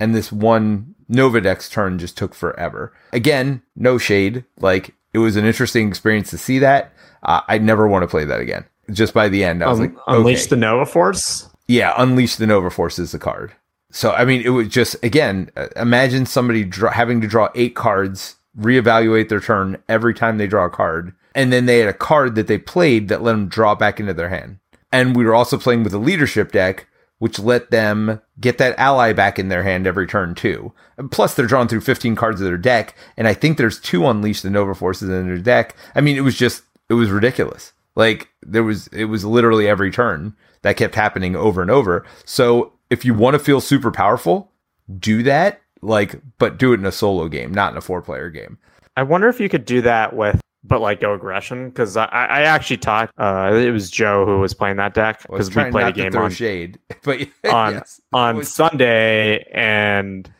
and 0.00 0.14
this 0.14 0.32
one 0.32 0.93
Novadeck's 1.10 1.68
turn 1.68 1.98
just 1.98 2.16
took 2.16 2.34
forever. 2.34 2.92
Again, 3.12 3.62
no 3.76 3.98
shade. 3.98 4.44
Like 4.58 4.94
it 5.12 5.18
was 5.18 5.36
an 5.36 5.44
interesting 5.44 5.88
experience 5.88 6.30
to 6.30 6.38
see 6.38 6.58
that. 6.58 6.92
Uh, 7.22 7.40
I 7.48 7.58
never 7.58 7.88
want 7.88 8.02
to 8.02 8.08
play 8.08 8.24
that 8.24 8.40
again. 8.40 8.64
Just 8.90 9.14
by 9.14 9.28
the 9.28 9.44
end, 9.44 9.64
I 9.64 9.68
was 9.68 9.80
um, 9.80 9.86
like, 9.86 9.96
unleash 10.06 10.40
okay. 10.40 10.50
the 10.50 10.56
Nova 10.56 10.84
Force. 10.84 11.48
Yeah, 11.66 11.94
unleash 11.96 12.36
the 12.36 12.46
Nova 12.46 12.70
Force 12.70 12.98
is 12.98 13.12
the 13.12 13.18
card. 13.18 13.54
So 13.90 14.12
I 14.12 14.24
mean, 14.24 14.42
it 14.42 14.50
was 14.50 14.68
just 14.68 14.96
again, 15.02 15.50
uh, 15.56 15.68
imagine 15.76 16.26
somebody 16.26 16.64
dra- 16.64 16.92
having 16.92 17.20
to 17.20 17.28
draw 17.28 17.48
eight 17.54 17.74
cards, 17.74 18.36
reevaluate 18.58 19.28
their 19.28 19.40
turn 19.40 19.82
every 19.88 20.14
time 20.14 20.36
they 20.36 20.46
draw 20.46 20.66
a 20.66 20.70
card, 20.70 21.14
and 21.34 21.52
then 21.52 21.66
they 21.66 21.78
had 21.78 21.88
a 21.88 21.94
card 21.94 22.34
that 22.34 22.46
they 22.46 22.58
played 22.58 23.08
that 23.08 23.22
let 23.22 23.32
them 23.32 23.48
draw 23.48 23.74
back 23.74 24.00
into 24.00 24.12
their 24.12 24.28
hand. 24.28 24.58
And 24.92 25.16
we 25.16 25.24
were 25.24 25.34
also 25.34 25.58
playing 25.58 25.82
with 25.82 25.94
a 25.94 25.98
leadership 25.98 26.52
deck, 26.52 26.86
which 27.18 27.38
let 27.38 27.70
them 27.70 28.20
get 28.40 28.58
that 28.58 28.78
ally 28.78 29.12
back 29.12 29.38
in 29.38 29.48
their 29.48 29.62
hand 29.62 29.86
every 29.86 30.06
turn 30.06 30.34
too. 30.34 30.72
Plus, 31.10 31.34
they're 31.34 31.46
drawn 31.46 31.68
through 31.68 31.80
15 31.80 32.16
cards 32.16 32.40
of 32.40 32.46
their 32.46 32.58
deck, 32.58 32.94
and 33.16 33.28
I 33.28 33.34
think 33.34 33.56
there's 33.56 33.80
two 33.80 34.06
unleashed 34.06 34.42
the 34.42 34.50
Nova 34.50 34.74
Forces 34.74 35.08
in 35.08 35.26
their 35.26 35.38
deck. 35.38 35.74
I 35.94 36.00
mean, 36.00 36.16
it 36.16 36.22
was 36.22 36.36
just, 36.36 36.62
it 36.88 36.94
was 36.94 37.10
ridiculous. 37.10 37.72
Like, 37.96 38.28
there 38.42 38.64
was, 38.64 38.88
it 38.88 39.04
was 39.04 39.24
literally 39.24 39.68
every 39.68 39.90
turn 39.90 40.34
that 40.62 40.76
kept 40.76 40.94
happening 40.94 41.36
over 41.36 41.62
and 41.62 41.70
over. 41.70 42.04
So, 42.24 42.72
if 42.90 43.04
you 43.04 43.14
want 43.14 43.34
to 43.34 43.38
feel 43.38 43.60
super 43.60 43.90
powerful, 43.90 44.52
do 44.98 45.22
that, 45.22 45.62
like, 45.80 46.20
but 46.38 46.58
do 46.58 46.72
it 46.72 46.80
in 46.80 46.86
a 46.86 46.92
solo 46.92 47.28
game, 47.28 47.54
not 47.54 47.72
in 47.72 47.78
a 47.78 47.80
four 47.80 48.02
player 48.02 48.30
game. 48.30 48.58
I 48.96 49.02
wonder 49.02 49.28
if 49.28 49.40
you 49.40 49.48
could 49.48 49.64
do 49.64 49.80
that 49.82 50.14
with 50.14 50.40
but 50.64 50.80
like 50.80 51.00
go 51.00 51.14
aggression 51.14 51.68
because 51.68 51.96
I, 51.96 52.06
I 52.06 52.42
actually 52.42 52.78
talked. 52.78 53.12
Uh, 53.18 53.52
it 53.54 53.70
was 53.70 53.90
Joe 53.90 54.24
who 54.24 54.40
was 54.40 54.54
playing 54.54 54.76
that 54.76 54.94
deck 54.94 55.22
because 55.22 55.54
we 55.54 55.70
played 55.70 55.86
a 55.86 55.92
game 55.92 56.16
on 56.16 56.30
shade, 56.30 56.78
but 57.02 57.20
on 57.50 57.74
yes, 57.74 58.00
on 58.12 58.36
was... 58.38 58.52
Sunday, 58.52 59.44
and 59.52 60.30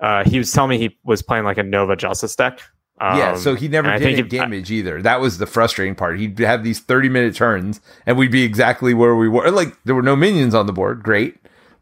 uh, 0.00 0.24
he 0.24 0.38
was 0.38 0.52
telling 0.52 0.70
me 0.70 0.78
he 0.78 0.98
was 1.04 1.22
playing 1.22 1.44
like 1.44 1.58
a 1.58 1.62
Nova 1.62 1.96
Justice 1.96 2.36
deck. 2.36 2.60
Um, 3.00 3.18
yeah, 3.18 3.34
so 3.34 3.56
he 3.56 3.66
never 3.66 3.90
did 3.98 4.20
any 4.20 4.22
damage 4.22 4.70
I, 4.70 4.74
either. 4.74 5.02
That 5.02 5.20
was 5.20 5.38
the 5.38 5.46
frustrating 5.46 5.96
part. 5.96 6.18
He'd 6.20 6.38
have 6.38 6.62
these 6.62 6.80
thirty 6.80 7.08
minute 7.08 7.34
turns, 7.34 7.80
and 8.06 8.16
we'd 8.16 8.30
be 8.30 8.44
exactly 8.44 8.94
where 8.94 9.16
we 9.16 9.28
were. 9.28 9.50
Like 9.50 9.82
there 9.84 9.94
were 9.94 10.02
no 10.02 10.14
minions 10.14 10.54
on 10.54 10.66
the 10.66 10.72
board, 10.72 11.02
great, 11.02 11.36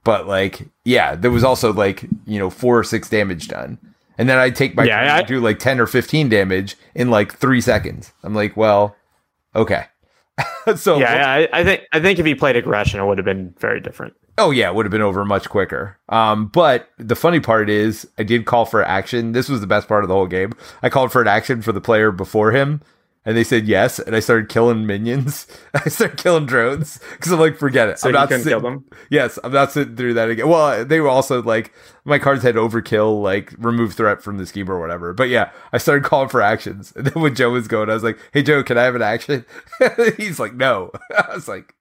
but 0.05 0.27
like 0.27 0.69
yeah, 0.85 1.15
there 1.15 1.31
was 1.31 1.45
also 1.45 1.73
like 1.73 2.05
you 2.27 2.39
know 2.39 2.49
four 2.49 2.79
or 2.79 2.85
six 2.85 3.11
damage 3.11 3.49
done 3.49 3.79
and 4.19 4.29
then 4.29 4.39
I'd 4.39 4.57
take 4.57 4.75
my 4.77 4.85
yeah, 4.85 5.17
I, 5.17 5.23
do 5.23 5.41
like 5.41 5.59
ten 5.59 5.81
or 5.81 5.87
fifteen 5.87 6.29
damage 6.29 6.77
in 6.95 7.11
like 7.11 7.35
three 7.35 7.61
seconds. 7.61 8.13
I'm 8.23 8.35
like, 8.35 8.57
well, 8.57 8.97
okay. 9.55 9.87
so 10.77 10.99
yeah, 10.99 11.29
I, 11.29 11.49
I, 11.53 11.65
think 11.65 11.83
I 11.93 12.01
think 12.01 12.19
if 12.19 12.27
he 12.27 12.35
played 12.35 12.57
aggression, 12.57 13.01
it 13.01 13.05
would 13.05 13.19
have 13.19 13.25
been 13.25 13.55
very 13.59 13.81
different. 13.81 14.15
Oh 14.39 14.51
yeah, 14.51 14.69
it 14.69 14.75
would 14.75 14.87
have 14.87 14.91
been 14.91 15.03
over 15.03 15.25
much 15.25 15.49
quicker. 15.49 15.99
Um, 16.09 16.47
but 16.47 16.89
the 16.99 17.17
funny 17.17 17.41
part 17.41 17.69
is, 17.69 18.09
I 18.19 18.23
did 18.23 18.47
call 18.47 18.65
for 18.65 18.83
action. 18.83 19.33
This 19.33 19.49
was 19.49 19.61
the 19.61 19.67
best 19.67 19.89
part 19.89 20.05
of 20.05 20.09
the 20.09 20.15
whole 20.15 20.27
game. 20.27 20.53
I 20.83 20.89
called 20.89 21.13
for 21.13 21.21
an 21.21 21.29
action 21.29 21.61
for 21.61 21.73
the 21.73 21.81
player 21.81 22.11
before 22.11 22.53
him, 22.53 22.81
and 23.25 23.37
they 23.37 23.45
said 23.45 23.69
yes, 23.69 23.99
and 24.01 24.17
I 24.17 24.21
started 24.21 24.49
killing 24.49 24.87
minions. 24.87 25.47
I 25.75 25.89
started 25.89 26.19
killing 26.19 26.47
drones 26.47 26.99
because 27.13 27.31
I'm 27.31 27.39
like, 27.39 27.57
forget 27.57 27.89
it. 27.89 27.99
So 27.99 28.09
I'm 28.09 28.15
not 28.15 28.29
sitting, 28.29 28.45
kill 28.45 28.61
them. 28.61 28.85
Yes, 29.11 29.39
I'm 29.45 29.53
not 29.53 29.71
sitting 29.71 29.97
through 29.97 30.15
that 30.15 30.29
again. 30.29 30.49
Well, 30.49 30.85
they 30.85 31.01
were 31.01 31.09
also 31.09 31.41
like 31.43 31.73
my 32.05 32.19
cards 32.19 32.43
had 32.43 32.57
overkill, 32.57 33.23
like 33.23 33.55
remove 33.59 33.95
threat 33.95 34.23
from 34.23 34.39
the 34.39 34.47
scheme 34.47 34.69
or 34.69 34.81
whatever. 34.81 35.13
But 35.13 35.29
yeah, 35.29 35.51
I 35.73 35.79
started 35.79 36.05
calling 36.05 36.29
for 36.29 36.43
actions, 36.43 36.93
and 36.97 37.07
then 37.07 37.23
when 37.23 37.35
Joe 37.35 37.51
was 37.51 37.69
going, 37.69 37.91
I 37.91 37.95
was 37.95 38.03
like, 38.03 38.19
"Hey 38.33 38.43
Joe, 38.43 38.63
can 38.65 38.77
I 38.77 38.83
have 38.83 38.97
an 38.97 39.03
action?" 39.03 39.45
He's 40.17 40.41
like, 40.41 40.55
"No." 40.55 40.91
I 41.17 41.35
was 41.35 41.47
like, 41.47 41.75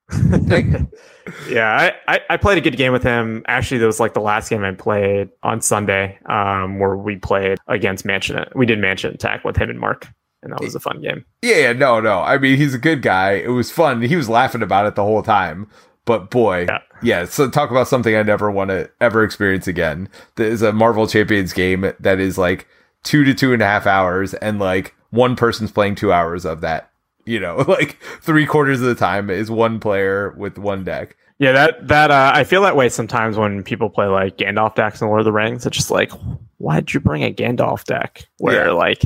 "Yeah, 1.49 1.93
I, 2.07 2.15
I, 2.15 2.19
I 2.29 2.37
played 2.37 2.59
a 2.59 2.61
good 2.61 2.77
game 2.77 2.93
with 2.93 3.03
him. 3.03 3.43
Actually, 3.47 3.79
that 3.79 3.87
was 3.87 3.99
like 3.99 4.13
the 4.13 4.21
last 4.21 4.49
game 4.49 4.63
I 4.63 4.73
played 4.73 5.29
on 5.41 5.61
Sunday, 5.61 6.19
um, 6.27 6.77
where 6.77 6.95
we 6.95 7.15
played 7.15 7.57
against 7.67 8.05
Mansion. 8.05 8.45
We 8.53 8.67
did 8.67 8.77
Mansion 8.77 9.15
Attack 9.15 9.43
with 9.43 9.57
him 9.57 9.71
and 9.71 9.79
Mark." 9.79 10.07
And 10.43 10.51
that 10.51 10.61
was 10.61 10.75
a 10.75 10.79
fun 10.79 11.01
game. 11.01 11.25
Yeah, 11.41 11.73
no, 11.73 11.99
no. 11.99 12.21
I 12.21 12.37
mean, 12.37 12.57
he's 12.57 12.73
a 12.73 12.79
good 12.79 13.01
guy. 13.01 13.33
It 13.33 13.49
was 13.49 13.71
fun. 13.71 14.01
He 14.01 14.15
was 14.15 14.29
laughing 14.29 14.63
about 14.63 14.85
it 14.85 14.95
the 14.95 15.03
whole 15.03 15.23
time. 15.23 15.67
But 16.05 16.31
boy, 16.31 16.65
yeah. 16.67 16.79
yeah 17.01 17.25
so 17.25 17.49
talk 17.49 17.69
about 17.69 17.87
something 17.87 18.15
I 18.15 18.23
never 18.23 18.49
want 18.49 18.69
to 18.69 18.89
ever 18.99 19.23
experience 19.23 19.67
again. 19.67 20.09
There's 20.35 20.61
a 20.61 20.73
Marvel 20.73 21.07
Champions 21.07 21.53
game 21.53 21.93
that 21.99 22.19
is 22.19 22.37
like 22.37 22.67
two 23.03 23.23
to 23.23 23.33
two 23.33 23.53
and 23.53 23.61
a 23.61 23.65
half 23.65 23.85
hours, 23.85 24.33
and 24.35 24.59
like 24.59 24.95
one 25.11 25.35
person's 25.35 25.71
playing 25.71 25.95
two 25.95 26.11
hours 26.11 26.45
of 26.45 26.61
that. 26.61 26.91
You 27.25 27.39
know, 27.39 27.57
like 27.67 28.01
three 28.21 28.47
quarters 28.47 28.81
of 28.81 28.87
the 28.87 28.95
time 28.95 29.29
is 29.29 29.51
one 29.51 29.79
player 29.79 30.31
with 30.31 30.57
one 30.57 30.83
deck. 30.83 31.15
Yeah, 31.37 31.53
that 31.53 31.87
that 31.87 32.11
uh, 32.11 32.31
I 32.33 32.43
feel 32.43 32.63
that 32.63 32.75
way 32.75 32.89
sometimes 32.89 33.37
when 33.37 33.63
people 33.63 33.89
play 33.89 34.07
like 34.07 34.37
Gandalf 34.37 34.75
decks 34.75 35.01
in 35.01 35.07
Lord 35.07 35.21
of 35.21 35.25
the 35.25 35.31
Rings. 35.31 35.65
It's 35.65 35.77
just 35.77 35.91
like, 35.91 36.11
why 36.57 36.75
did 36.75 36.93
you 36.93 36.99
bring 36.99 37.23
a 37.23 37.33
Gandalf 37.33 37.83
deck? 37.83 38.27
Where 38.37 38.67
yeah. 38.67 38.71
like 38.73 39.03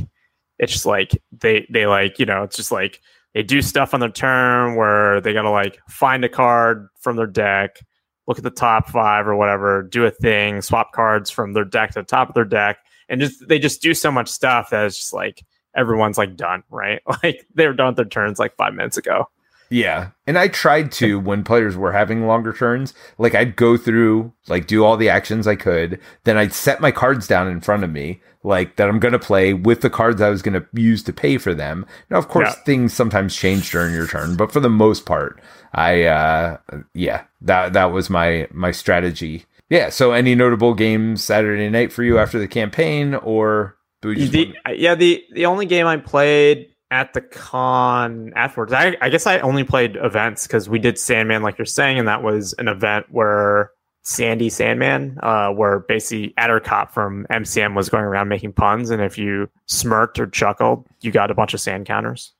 it's 0.58 0.72
just 0.72 0.86
like 0.86 1.10
they 1.32 1.66
they 1.70 1.86
like 1.86 2.18
you 2.18 2.26
know 2.26 2.42
it's 2.42 2.56
just 2.56 2.72
like 2.72 3.00
they 3.34 3.42
do 3.42 3.60
stuff 3.60 3.92
on 3.92 4.00
their 4.00 4.08
turn 4.08 4.76
where 4.76 5.20
they 5.20 5.32
gotta 5.32 5.50
like 5.50 5.78
find 5.88 6.24
a 6.24 6.28
card 6.28 6.88
from 7.00 7.16
their 7.16 7.26
deck 7.26 7.78
look 8.26 8.38
at 8.38 8.44
the 8.44 8.50
top 8.50 8.88
five 8.88 9.26
or 9.26 9.36
whatever 9.36 9.82
do 9.82 10.04
a 10.04 10.10
thing 10.10 10.62
swap 10.62 10.92
cards 10.92 11.30
from 11.30 11.52
their 11.52 11.64
deck 11.64 11.90
to 11.90 12.00
the 12.00 12.04
top 12.04 12.28
of 12.28 12.34
their 12.34 12.44
deck 12.44 12.78
and 13.08 13.20
just 13.20 13.46
they 13.48 13.58
just 13.58 13.82
do 13.82 13.94
so 13.94 14.10
much 14.10 14.28
stuff 14.28 14.70
that 14.70 14.84
it's 14.84 14.96
just 14.96 15.12
like 15.12 15.44
everyone's 15.74 16.18
like 16.18 16.36
done 16.36 16.62
right? 16.70 17.02
Like 17.22 17.46
they 17.54 17.66
were 17.66 17.74
done 17.74 17.88
with 17.88 17.96
their 17.96 18.04
turns 18.04 18.38
like 18.38 18.56
five 18.56 18.74
minutes 18.74 18.96
ago 18.96 19.28
yeah. 19.70 20.10
And 20.26 20.38
I 20.38 20.48
tried 20.48 20.92
to 20.92 21.18
when 21.18 21.44
players 21.44 21.76
were 21.76 21.92
having 21.92 22.26
longer 22.26 22.52
turns, 22.52 22.94
like 23.18 23.34
I'd 23.34 23.56
go 23.56 23.76
through, 23.76 24.32
like 24.48 24.66
do 24.66 24.84
all 24.84 24.96
the 24.96 25.08
actions 25.08 25.46
I 25.46 25.56
could, 25.56 26.00
then 26.24 26.36
I'd 26.36 26.52
set 26.52 26.80
my 26.80 26.90
cards 26.90 27.26
down 27.26 27.48
in 27.48 27.60
front 27.60 27.84
of 27.84 27.90
me, 27.90 28.20
like 28.42 28.76
that 28.76 28.88
I'm 28.88 29.00
going 29.00 29.12
to 29.12 29.18
play 29.18 29.54
with 29.54 29.80
the 29.80 29.90
cards 29.90 30.20
I 30.20 30.30
was 30.30 30.42
going 30.42 30.60
to 30.60 30.66
use 30.72 31.02
to 31.04 31.12
pay 31.12 31.38
for 31.38 31.54
them. 31.54 31.86
Now, 32.10 32.18
of 32.18 32.28
course, 32.28 32.48
yeah. 32.48 32.64
things 32.64 32.92
sometimes 32.92 33.34
change 33.34 33.70
during 33.70 33.92
your 33.92 34.06
turn, 34.06 34.36
but 34.36 34.52
for 34.52 34.60
the 34.60 34.70
most 34.70 35.04
part, 35.04 35.40
I, 35.72 36.04
uh, 36.04 36.58
yeah, 36.94 37.24
that, 37.40 37.72
that 37.72 37.92
was 37.92 38.08
my, 38.08 38.48
my 38.52 38.70
strategy. 38.70 39.44
Yeah. 39.68 39.88
So 39.88 40.12
any 40.12 40.34
notable 40.36 40.74
games 40.74 41.24
Saturday 41.24 41.68
night 41.70 41.92
for 41.92 42.04
you 42.04 42.18
after 42.18 42.38
the 42.38 42.48
campaign 42.48 43.14
or 43.14 43.76
the, 44.02 44.54
yeah, 44.76 44.94
the, 44.94 45.24
the 45.32 45.46
only 45.46 45.66
game 45.66 45.86
I 45.86 45.96
played 45.96 46.68
at 46.90 47.12
the 47.14 47.20
con 47.20 48.32
afterwards. 48.36 48.72
I, 48.72 48.96
I 49.00 49.08
guess 49.08 49.26
I 49.26 49.38
only 49.40 49.64
played 49.64 49.96
events 49.96 50.46
because 50.46 50.68
we 50.68 50.78
did 50.78 50.98
Sandman, 50.98 51.42
like 51.42 51.58
you're 51.58 51.64
saying, 51.64 51.98
and 51.98 52.06
that 52.08 52.22
was 52.22 52.52
an 52.54 52.68
event 52.68 53.06
where 53.10 53.70
Sandy 54.02 54.48
Sandman, 54.48 55.18
uh, 55.22 55.50
where 55.50 55.80
basically 55.80 56.32
Cop 56.60 56.92
from 56.94 57.26
MCM 57.30 57.74
was 57.74 57.88
going 57.88 58.04
around 58.04 58.28
making 58.28 58.52
puns, 58.52 58.90
and 58.90 59.02
if 59.02 59.18
you 59.18 59.48
smirked 59.66 60.20
or 60.20 60.28
chuckled, 60.28 60.86
you 61.00 61.10
got 61.10 61.30
a 61.30 61.34
bunch 61.34 61.54
of 61.54 61.60
sand 61.60 61.86
counters. 61.86 62.32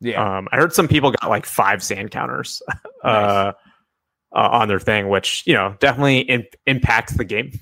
Yeah, 0.00 0.22
um, 0.22 0.48
I 0.52 0.56
heard 0.56 0.74
some 0.74 0.86
people 0.86 1.12
got 1.12 1.30
like 1.30 1.46
five 1.46 1.82
sand 1.82 2.10
counters 2.10 2.60
uh, 3.04 3.52
nice. 3.52 3.54
uh, 4.36 4.48
on 4.52 4.68
their 4.68 4.80
thing, 4.80 5.08
which 5.08 5.42
you 5.46 5.54
know 5.54 5.76
definitely 5.80 6.18
in- 6.18 6.46
impacts 6.66 7.14
the 7.14 7.24
game. 7.24 7.52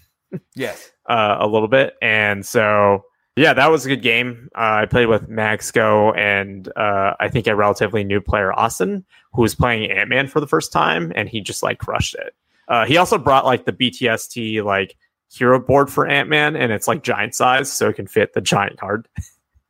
yes, 0.57 0.90
uh, 1.09 1.36
a 1.38 1.47
little 1.47 1.68
bit, 1.68 1.95
and 2.03 2.45
so 2.45 3.05
yeah, 3.36 3.54
that 3.54 3.70
was 3.70 3.86
a 3.86 3.88
good 3.88 4.02
game. 4.02 4.48
Uh, 4.54 4.82
I 4.82 4.86
played 4.86 5.06
with 5.06 5.28
Maxco 5.28 6.16
and 6.16 6.68
uh, 6.76 7.14
I 7.18 7.28
think 7.28 7.46
a 7.46 7.56
relatively 7.56 8.04
new 8.04 8.20
player, 8.20 8.52
Austin, 8.52 9.04
who 9.32 9.42
was 9.42 9.54
playing 9.54 9.90
Ant 9.90 10.10
Man 10.10 10.28
for 10.28 10.40
the 10.40 10.46
first 10.46 10.72
time, 10.72 11.12
and 11.16 11.28
he 11.28 11.40
just 11.40 11.62
like 11.62 11.78
crushed 11.78 12.14
it. 12.14 12.34
Uh, 12.68 12.84
he 12.84 12.96
also 12.96 13.18
brought 13.18 13.44
like 13.44 13.64
the 13.64 13.72
BTST 13.72 14.62
like 14.64 14.96
hero 15.30 15.58
board 15.58 15.90
for 15.90 16.06
Ant 16.06 16.28
Man, 16.28 16.56
and 16.56 16.72
it's 16.72 16.86
like 16.86 17.02
giant 17.02 17.34
size, 17.34 17.72
so 17.72 17.88
it 17.88 17.96
can 17.96 18.06
fit 18.06 18.34
the 18.34 18.40
giant 18.40 18.78
card. 18.78 19.08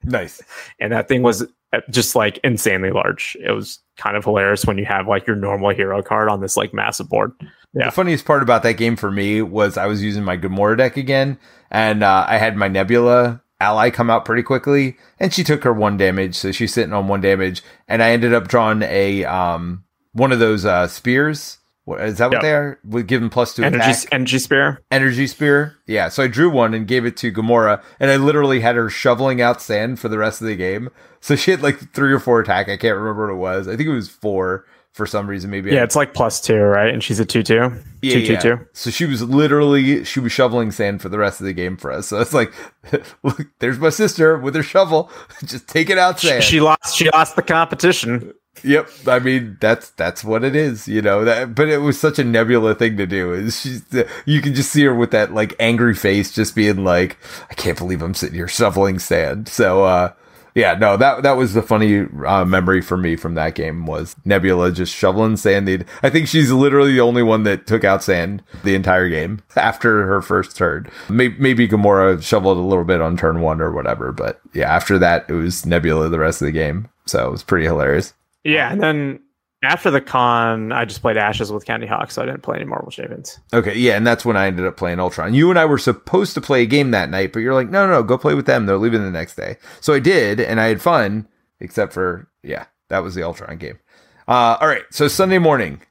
Nice. 0.05 0.43
and 0.81 0.93
that 0.93 1.07
thing 1.07 1.23
was 1.23 1.47
uh, 1.73 1.81
just 1.89 2.17
like 2.17 2.39
insanely 2.43 2.91
large. 2.91 3.37
It 3.41 3.53
was 3.53 3.79
kind 3.97 4.17
of 4.17 4.25
hilarious 4.25 4.67
when 4.67 4.77
you 4.77 4.85
have 4.85 5.07
like 5.07 5.29
your 5.29 5.37
normal 5.37 5.71
hero 5.71 6.03
card 6.03 6.29
on 6.29 6.41
this 6.41 6.57
like 6.57 6.75
massive 6.75 7.09
board. 7.09 7.33
Yeah. 7.73 7.85
The 7.85 7.93
funniest 7.93 8.25
part 8.25 8.43
about 8.43 8.65
that 8.65 8.73
game 8.73 8.97
for 8.97 9.13
me 9.13 9.43
was 9.43 9.77
I 9.77 9.87
was 9.87 10.03
using 10.03 10.25
my 10.25 10.37
Gamora 10.37 10.77
deck 10.77 10.97
again, 10.97 11.39
and 11.71 12.03
uh, 12.03 12.27
I 12.29 12.39
had 12.39 12.57
my 12.57 12.67
Nebula 12.67 13.41
ally 13.63 13.91
come 13.91 14.11
out 14.11 14.25
pretty 14.25 14.43
quickly, 14.43 14.97
and 15.21 15.33
she 15.33 15.45
took 15.45 15.65
her 15.65 15.73
one 15.73 15.97
damage, 15.97 16.35
so 16.35 16.53
she's 16.53 16.75
sitting 16.75 16.93
on 16.93 17.09
one 17.09 17.21
damage, 17.21 17.63
and 17.89 18.03
I 18.03 18.11
ended 18.11 18.35
up 18.35 18.49
drawing 18.49 18.83
a 18.83 19.25
um 19.25 19.85
one 20.13 20.33
of 20.33 20.39
those 20.41 20.65
uh 20.65 20.89
spears. 20.89 21.59
What 21.85 22.01
is 22.03 22.19
that? 22.19 22.27
What 22.27 22.35
Yep. 22.35 22.43
they 22.43 22.53
are? 22.53 22.79
Would 22.85 23.07
give 23.09 23.21
them 23.21 23.29
plus 23.31 23.55
two 23.55 23.65
Energy 23.65 23.91
attack. 23.91 24.09
energy 24.13 24.39
spear. 24.39 24.83
Energy 24.93 25.27
spear. 25.27 25.75
Yeah, 25.87 26.11
so 26.11 26.23
I 26.23 26.29
drew 26.29 26.49
one 26.49 26.75
and 26.75 26.87
gave 26.87 27.05
it 27.05 27.17
to 27.19 27.33
Gamora, 27.33 27.83
and 27.99 28.09
I 28.11 28.17
literally 28.17 28.61
had 28.61 28.77
her 28.77 28.89
shoveling 28.89 29.41
out 29.41 29.61
sand 29.61 29.99
for 29.99 30.09
the 30.09 30.19
rest 30.19 30.41
of 30.41 30.47
the 30.47 30.55
game. 30.55 30.91
So 31.21 31.35
she 31.35 31.51
had 31.51 31.61
like 31.63 31.93
three 31.93 32.13
or 32.13 32.21
four 32.21 32.39
attack. 32.41 32.69
I 32.69 32.77
can't 32.77 32.97
remember 32.97 33.27
what 33.27 33.33
it 33.35 33.37
was. 33.39 33.67
I 33.69 33.77
think 33.77 33.89
it 33.89 33.93
was 33.95 34.09
four 34.09 34.65
for 34.93 35.07
some 35.07 35.27
reason. 35.27 35.51
Maybe 35.51 35.71
I 35.71 35.75
Yeah, 35.75 35.85
it's 35.85 35.97
like 35.97 36.15
plus 36.15 36.41
two, 36.41 36.57
right? 36.61 36.93
And 36.93 37.03
she's 37.03 37.19
a 37.21 37.25
two 37.25 37.43
two. 37.43 37.73
yeah, 38.03 38.13
two 38.15 38.21
yeah. 38.21 38.39
two 38.41 38.57
two. 38.57 38.67
So 38.73 38.91
she 38.91 39.07
was 39.07 39.23
literally 39.23 40.05
she 40.05 40.21
was 40.21 40.33
shoveling 40.33 40.71
sand 40.71 41.01
for 41.03 41.09
the 41.09 41.19
rest 41.19 41.41
of 41.41 41.47
the 41.47 41.53
game 41.53 41.77
for 41.77 41.91
us. 41.91 42.09
So 42.09 42.21
it's 42.21 42.35
like, 42.35 42.53
look, 43.23 43.41
there's 43.59 43.79
my 43.79 43.91
sister 43.91 44.37
with 44.39 44.55
her 44.55 44.63
shovel, 44.63 45.11
just 45.45 45.69
taking 45.69 45.99
out 45.99 46.21
She, 46.21 46.29
sand. 46.29 46.45
she 46.45 46.61
lost. 46.61 46.97
She 46.97 47.11
lost 47.11 47.37
the 47.37 47.43
competition. 47.43 48.33
yep, 48.63 48.89
I 49.07 49.19
mean 49.19 49.57
that's 49.61 49.91
that's 49.91 50.23
what 50.23 50.45
it 50.45 50.55
is, 50.55 50.87
you 50.87 51.01
know. 51.01 51.25
That, 51.25 51.55
but 51.55 51.69
it 51.71 51.79
was 51.79 51.99
such 51.99 52.19
a 52.19 52.25
nebula 52.25 52.75
thing 52.75 52.99
to 52.99 53.07
do. 53.07 53.33
Is 53.33 53.61
she's 53.63 53.83
you 54.27 54.43
can 54.43 54.55
just 54.55 54.71
see 54.71 54.85
her 54.85 54.95
with 54.95 55.11
that 55.13 55.33
like 55.33 55.55
angry 55.59 55.95
face, 55.95 56.31
just 56.33 56.55
being 56.55 56.85
like, 56.85 57.17
I 57.51 57.55
can't 57.55 57.79
believe 57.79 58.03
I'm 58.03 58.13
sitting 58.15 58.35
here 58.37 58.49
shoveling 58.49 58.99
sand. 58.99 59.49
So 59.49 59.85
uh 59.85 60.13
yeah, 60.55 60.75
no, 60.75 60.97
that 60.97 61.23
that 61.23 61.37
was 61.37 61.55
the 61.55 61.63
funny 61.63 62.07
uh, 62.27 62.45
memory 62.45 62.81
for 62.83 62.97
me 62.97 63.17
from 63.17 63.35
that 63.35 63.55
game 63.55 63.87
was 63.87 64.17
Nebula 64.25 64.73
just 64.73 64.95
shoveling 64.95 65.37
sand. 65.37 65.85
I 66.03 66.11
think 66.11 66.29
she's 66.29 66.51
literally 66.51 66.93
the 66.93 67.01
only 67.01 67.23
one 67.23 67.45
that 67.45 67.67
took 67.67 67.85
out 67.85 68.03
sand 68.03 68.43
the 68.65 68.75
entire 68.75 69.09
game 69.09 69.43
after 69.57 70.07
her 70.07 70.21
first 70.21 70.57
turn. 70.57 70.91
Maybe, 71.09 71.37
maybe 71.39 71.69
Gamora 71.69 72.23
shoveled 72.23 72.59
a 72.59 72.63
little 72.63 72.85
bit 72.85 73.01
on 73.01 73.17
turn 73.17 73.41
one 73.41 73.61
or 73.61 73.73
whatever, 73.73 74.13
but 74.13 74.41
yeah, 74.53 74.75
after 74.75 74.99
that 74.99 75.25
it 75.29 75.35
was 75.35 75.65
Nebula 75.65 76.09
the 76.09 76.19
rest 76.19 76.43
of 76.43 76.47
the 76.47 76.53
game. 76.53 76.89
So 77.07 77.27
it 77.27 77.31
was 77.31 77.43
pretty 77.43 77.67
hilarious. 77.67 78.15
Yeah, 78.45 78.71
and 78.71 78.83
then 78.83 79.21
after 79.63 79.91
the 79.91 80.01
con, 80.01 80.73
I 80.73 80.85
just 80.85 81.01
played 81.01 81.17
Ashes 81.17 81.53
with 81.53 81.65
Candy 81.65 81.87
Hawk, 81.87 82.11
so 82.11 82.23
I 82.23 82.27
didn't 82.27 82.43
play 82.43 82.57
any 82.57 82.65
Marvel 82.65 82.91
Champions. 82.91 83.39
Okay, 83.53 83.77
yeah, 83.77 83.97
and 83.97 84.07
that's 84.07 84.25
when 84.25 84.37
I 84.37 84.47
ended 84.47 84.67
up 84.67 84.77
playing 84.77 85.01
Ultron. 85.01 85.35
You 85.35 85.51
and 85.51 85.59
I 85.59 85.65
were 85.65 85.79
supposed 85.79 86.35
to 86.35 86.41
play 86.41 86.63
a 86.63 86.67
game 86.67 86.91
that 86.91 87.11
night, 87.11 87.33
but 87.33 87.41
you're 87.41 87.55
like, 87.55 87.71
no, 87.71 87.87
no, 87.87 87.93
no, 87.93 88.03
go 88.03 88.19
play 88.19 88.35
with 88.35 88.47
them. 88.47 88.67
They're 88.67 88.77
leaving 88.77 89.03
the 89.03 89.11
next 89.11 89.37
day. 89.37 89.57
So 89.81 89.95
I 89.95 90.01
did, 90.01 90.41
and 90.41 90.61
I 90.61 90.67
had 90.67 90.83
fun, 90.83 91.29
except 91.61 91.93
for, 91.93 92.29
yeah, 92.43 92.67
that 92.89 93.03
was 93.03 93.15
the 93.15 93.23
Ultron 93.23 93.57
game. 93.59 93.79
Uh, 94.29 94.57
all 94.61 94.69
right, 94.69 94.85
so 94.91 95.09
Sunday 95.09 95.39
morning, 95.39 95.83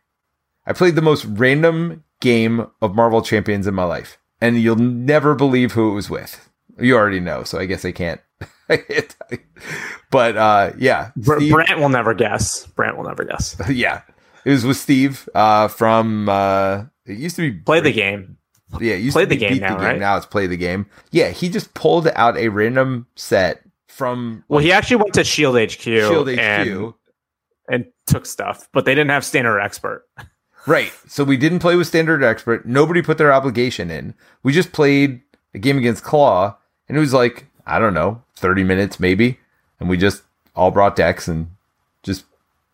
I 0.66 0.74
played 0.74 0.96
the 0.96 1.02
most 1.02 1.26
random 1.26 2.04
game 2.20 2.68
of 2.82 2.96
Marvel 2.96 3.22
Champions 3.22 3.68
in 3.68 3.74
my 3.74 3.84
life, 3.84 4.18
and 4.40 4.62
you'll 4.62 4.76
never 4.76 5.34
believe 5.36 5.72
who 5.72 5.92
it 5.92 5.96
was 5.96 6.10
with. 6.10 6.50
You 6.80 6.96
already 6.96 7.20
know, 7.20 7.44
so 7.44 7.60
I 7.60 7.66
guess 7.66 7.86
I 7.86 7.92
can't. 7.92 8.22
but 10.12 10.38
uh, 10.38 10.72
yeah, 10.78 11.12
Br- 11.16 11.38
Steve- 11.38 11.52
Brant 11.54 11.80
will 11.80 11.90
never 11.90 12.14
guess. 12.14 12.66
Brant 12.68 12.98
will 12.98 13.06
never 13.06 13.24
guess. 13.24 13.56
yeah, 13.70 14.02
it 14.46 14.52
was 14.52 14.66
with 14.66 14.78
Steve 14.78 15.28
uh, 15.36 15.68
from. 15.68 16.30
Uh, 16.30 16.86
it 17.06 17.18
used 17.18 17.36
to 17.38 17.52
be 17.52 17.58
Play 17.60 17.80
the 17.80 17.92
game. 17.92 18.38
yeah, 18.80 18.94
it 18.94 19.02
used 19.02 19.14
Play 19.16 19.24
to 19.24 19.30
be 19.30 19.36
the 19.36 19.40
game 19.48 19.58
now, 19.60 19.78
right? 19.78 20.00
Now 20.00 20.18
it's 20.18 20.26
play 20.26 20.48
the 20.48 20.58
game. 20.58 20.86
Yeah, 21.12 21.30
he 21.30 21.50
just 21.50 21.74
pulled 21.74 22.08
out 22.10 22.38
a 22.38 22.50
random 22.50 23.08
set 23.16 23.62
from 23.88 24.44
Well, 24.48 24.60
he 24.60 24.72
actually 24.72 24.98
went 24.98 25.14
to 25.16 25.24
Shield 25.24 25.56
HQ, 25.58 25.82
Shield 25.82 26.30
HQ. 26.30 26.40
and 26.40 26.94
and 27.70 27.86
took 28.06 28.26
stuff, 28.26 28.68
but 28.74 28.86
they 28.86 28.94
didn't 28.96 29.12
have 29.12 29.26
standard 29.26 29.60
expert. 29.60 30.06
Right. 30.68 30.92
So 31.08 31.24
we 31.24 31.38
didn't 31.38 31.58
play 31.58 31.76
with 31.76 31.88
standard 31.88 32.24
expert. 32.24 32.68
Nobody 32.68 33.02
put 33.02 33.18
their 33.18 33.34
obligation 33.34 33.90
in. 33.90 34.14
We 34.44 34.54
just 34.54 34.72
played 34.72 35.22
a 35.56 35.58
game 35.58 35.80
against 35.80 36.04
Klaw, 36.04 36.56
and 36.88 36.96
it 36.96 37.00
was 37.00 37.14
like 37.14 37.48
I 37.66 37.80
don't 37.80 37.96
know, 37.96 38.22
thirty 38.42 38.64
minutes 38.64 39.00
maybe, 39.00 39.40
and 39.80 39.88
we 39.88 39.98
just 39.98 40.24
all 40.56 40.72
brought 40.72 40.96
decks 40.96 41.28
and 41.28 41.52
just 42.04 42.26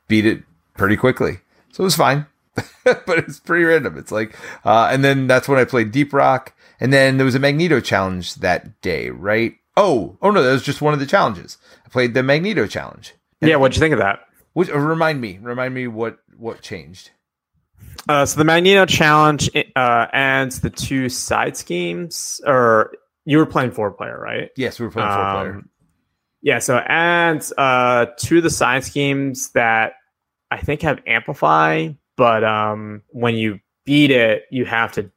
beat 0.07 0.25
it 0.25 0.43
pretty 0.75 0.95
quickly. 0.97 1.39
So 1.71 1.83
it 1.83 1.85
was 1.85 1.95
fine, 1.95 2.25
but 2.83 3.19
it's 3.19 3.39
pretty 3.39 3.65
random. 3.65 3.97
It's 3.97 4.11
like, 4.11 4.35
uh, 4.65 4.89
and 4.91 5.03
then 5.03 5.27
that's 5.27 5.47
when 5.47 5.59
I 5.59 5.65
played 5.65 5.91
Deep 5.91 6.13
Rock, 6.13 6.53
and 6.79 6.91
then 6.91 7.17
there 7.17 7.25
was 7.25 7.35
a 7.35 7.39
Magneto 7.39 7.79
challenge 7.79 8.35
that 8.35 8.81
day, 8.81 9.09
right? 9.09 9.55
Oh, 9.75 10.17
oh 10.21 10.31
no, 10.31 10.41
that 10.41 10.51
was 10.51 10.63
just 10.63 10.81
one 10.81 10.93
of 10.93 10.99
the 10.99 11.05
challenges. 11.05 11.57
I 11.85 11.89
played 11.89 12.13
the 12.13 12.23
Magneto 12.23 12.65
challenge. 12.65 13.13
Yeah, 13.41 13.57
what'd 13.57 13.75
you 13.75 13.79
think 13.79 13.93
of 13.93 13.99
that? 13.99 14.19
Which, 14.53 14.71
uh, 14.71 14.79
remind 14.79 15.21
me, 15.21 15.37
remind 15.39 15.73
me 15.73 15.87
what 15.87 16.17
what 16.35 16.61
changed. 16.61 17.11
Uh, 18.09 18.25
so 18.25 18.37
the 18.37 18.45
Magneto 18.45 18.85
challenge 18.85 19.49
uh, 19.55 20.07
adds 20.11 20.61
the 20.61 20.69
two 20.69 21.09
side 21.09 21.57
schemes, 21.57 22.41
or 22.45 22.93
you 23.27 23.37
were 23.37 23.45
playing 23.45 23.71
four 23.71 23.91
player, 23.91 24.17
right? 24.17 24.51
Yes, 24.55 24.79
we 24.79 24.85
were 24.85 24.91
playing 24.91 25.09
four 25.09 25.31
player. 25.31 25.55
Um, 25.55 25.69
Yeah, 26.41 26.59
so 26.59 26.77
adds 26.77 27.51
uh, 27.57 28.05
two 28.17 28.37
of 28.37 28.43
the 28.43 28.49
side 28.49 28.85
schemes 28.85 29.49
that 29.49 29.93
I 30.49 30.57
think 30.61 30.81
have 30.83 31.01
amplify, 31.05 31.89
but 32.15 32.45
um, 32.45 33.01
when 33.09 33.35
you 33.35 33.59
beat 33.83 34.11
it, 34.11 34.43
you 34.49 34.63
have 34.63 34.93
to 34.93 35.11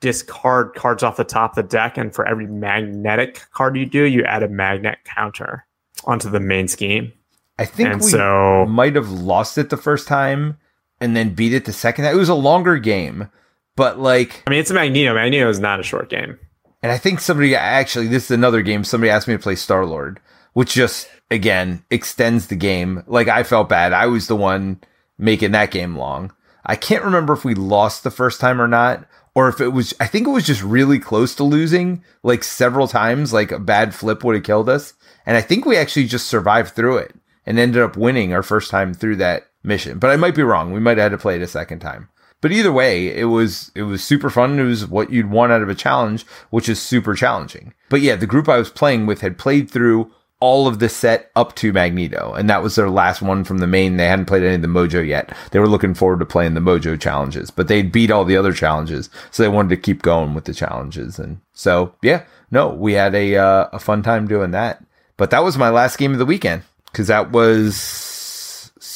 discard 0.00 0.74
cards 0.74 1.02
off 1.02 1.16
the 1.16 1.24
top 1.24 1.52
of 1.52 1.56
the 1.56 1.62
deck, 1.62 1.96
and 1.96 2.14
for 2.14 2.28
every 2.28 2.46
magnetic 2.46 3.46
card 3.52 3.78
you 3.78 3.86
do, 3.86 4.02
you 4.02 4.24
add 4.24 4.42
a 4.42 4.48
magnet 4.48 4.98
counter 5.04 5.64
onto 6.04 6.28
the 6.28 6.40
main 6.40 6.68
scheme. 6.68 7.14
I 7.58 7.64
think 7.64 7.88
and 7.88 8.00
we 8.02 8.10
so 8.10 8.66
might 8.66 8.94
have 8.94 9.10
lost 9.10 9.56
it 9.56 9.70
the 9.70 9.78
first 9.78 10.06
time 10.06 10.58
and 11.00 11.16
then 11.16 11.34
beat 11.34 11.54
it 11.54 11.64
the 11.64 11.72
second. 11.72 12.04
It 12.04 12.16
was 12.16 12.28
a 12.28 12.34
longer 12.34 12.76
game, 12.76 13.30
but 13.74 13.98
like, 13.98 14.42
I 14.46 14.50
mean, 14.50 14.60
it's 14.60 14.70
a 14.70 14.74
Magneto. 14.74 15.14
Magneto 15.14 15.48
is 15.48 15.60
not 15.60 15.80
a 15.80 15.82
short 15.82 16.10
game. 16.10 16.38
And 16.84 16.92
I 16.92 16.98
think 16.98 17.18
somebody 17.18 17.56
actually, 17.56 18.08
this 18.08 18.24
is 18.24 18.30
another 18.30 18.60
game. 18.60 18.84
Somebody 18.84 19.08
asked 19.08 19.26
me 19.26 19.32
to 19.32 19.42
play 19.42 19.54
Star 19.54 19.86
Lord, 19.86 20.20
which 20.52 20.74
just 20.74 21.08
again 21.30 21.82
extends 21.90 22.48
the 22.48 22.56
game. 22.56 23.02
Like 23.06 23.26
I 23.26 23.42
felt 23.42 23.70
bad. 23.70 23.94
I 23.94 24.04
was 24.04 24.26
the 24.26 24.36
one 24.36 24.82
making 25.16 25.52
that 25.52 25.70
game 25.70 25.96
long. 25.96 26.30
I 26.66 26.76
can't 26.76 27.02
remember 27.02 27.32
if 27.32 27.42
we 27.42 27.54
lost 27.54 28.04
the 28.04 28.10
first 28.10 28.38
time 28.38 28.60
or 28.60 28.68
not, 28.68 29.06
or 29.34 29.48
if 29.48 29.62
it 29.62 29.68
was. 29.68 29.94
I 29.98 30.06
think 30.06 30.26
it 30.26 30.32
was 30.32 30.44
just 30.44 30.62
really 30.62 30.98
close 30.98 31.34
to 31.36 31.42
losing, 31.44 32.04
like 32.22 32.44
several 32.44 32.86
times. 32.86 33.32
Like 33.32 33.50
a 33.50 33.58
bad 33.58 33.94
flip 33.94 34.22
would 34.22 34.34
have 34.34 34.44
killed 34.44 34.68
us, 34.68 34.92
and 35.24 35.38
I 35.38 35.40
think 35.40 35.64
we 35.64 35.78
actually 35.78 36.06
just 36.06 36.26
survived 36.26 36.74
through 36.74 36.98
it 36.98 37.14
and 37.46 37.58
ended 37.58 37.80
up 37.80 37.96
winning 37.96 38.34
our 38.34 38.42
first 38.42 38.70
time 38.70 38.92
through 38.92 39.16
that 39.16 39.46
mission. 39.62 39.98
But 39.98 40.10
I 40.10 40.16
might 40.16 40.34
be 40.34 40.42
wrong. 40.42 40.70
We 40.70 40.80
might 40.80 40.98
have 40.98 41.12
had 41.12 41.16
to 41.16 41.22
play 41.22 41.36
it 41.36 41.42
a 41.42 41.46
second 41.46 41.78
time. 41.78 42.10
But 42.44 42.52
either 42.52 42.74
way, 42.74 43.08
it 43.08 43.24
was 43.24 43.72
it 43.74 43.84
was 43.84 44.04
super 44.04 44.28
fun. 44.28 44.58
It 44.58 44.64
was 44.64 44.86
what 44.86 45.10
you'd 45.10 45.30
want 45.30 45.50
out 45.50 45.62
of 45.62 45.70
a 45.70 45.74
challenge, 45.74 46.26
which 46.50 46.68
is 46.68 46.78
super 46.78 47.14
challenging. 47.14 47.72
But 47.88 48.02
yeah, 48.02 48.16
the 48.16 48.26
group 48.26 48.50
I 48.50 48.58
was 48.58 48.68
playing 48.68 49.06
with 49.06 49.22
had 49.22 49.38
played 49.38 49.70
through 49.70 50.12
all 50.40 50.66
of 50.66 50.78
the 50.78 50.90
set 50.90 51.30
up 51.34 51.56
to 51.56 51.72
Magneto, 51.72 52.34
and 52.34 52.50
that 52.50 52.62
was 52.62 52.74
their 52.74 52.90
last 52.90 53.22
one 53.22 53.44
from 53.44 53.60
the 53.60 53.66
main. 53.66 53.96
They 53.96 54.08
hadn't 54.08 54.26
played 54.26 54.42
any 54.42 54.56
of 54.56 54.60
the 54.60 54.68
Mojo 54.68 55.08
yet. 55.08 55.34
They 55.52 55.58
were 55.58 55.66
looking 55.66 55.94
forward 55.94 56.18
to 56.18 56.26
playing 56.26 56.52
the 56.52 56.60
Mojo 56.60 57.00
challenges, 57.00 57.50
but 57.50 57.68
they'd 57.68 57.90
beat 57.90 58.10
all 58.10 58.26
the 58.26 58.36
other 58.36 58.52
challenges, 58.52 59.08
so 59.30 59.42
they 59.42 59.48
wanted 59.48 59.70
to 59.70 59.78
keep 59.78 60.02
going 60.02 60.34
with 60.34 60.44
the 60.44 60.52
challenges. 60.52 61.18
And 61.18 61.40
so, 61.54 61.94
yeah, 62.02 62.24
no, 62.50 62.68
we 62.68 62.92
had 62.92 63.14
a 63.14 63.36
uh, 63.36 63.68
a 63.72 63.78
fun 63.78 64.02
time 64.02 64.28
doing 64.28 64.50
that. 64.50 64.84
But 65.16 65.30
that 65.30 65.44
was 65.44 65.56
my 65.56 65.70
last 65.70 65.96
game 65.96 66.12
of 66.12 66.18
the 66.18 66.26
weekend 66.26 66.64
because 66.92 67.06
that 67.06 67.32
was 67.32 68.13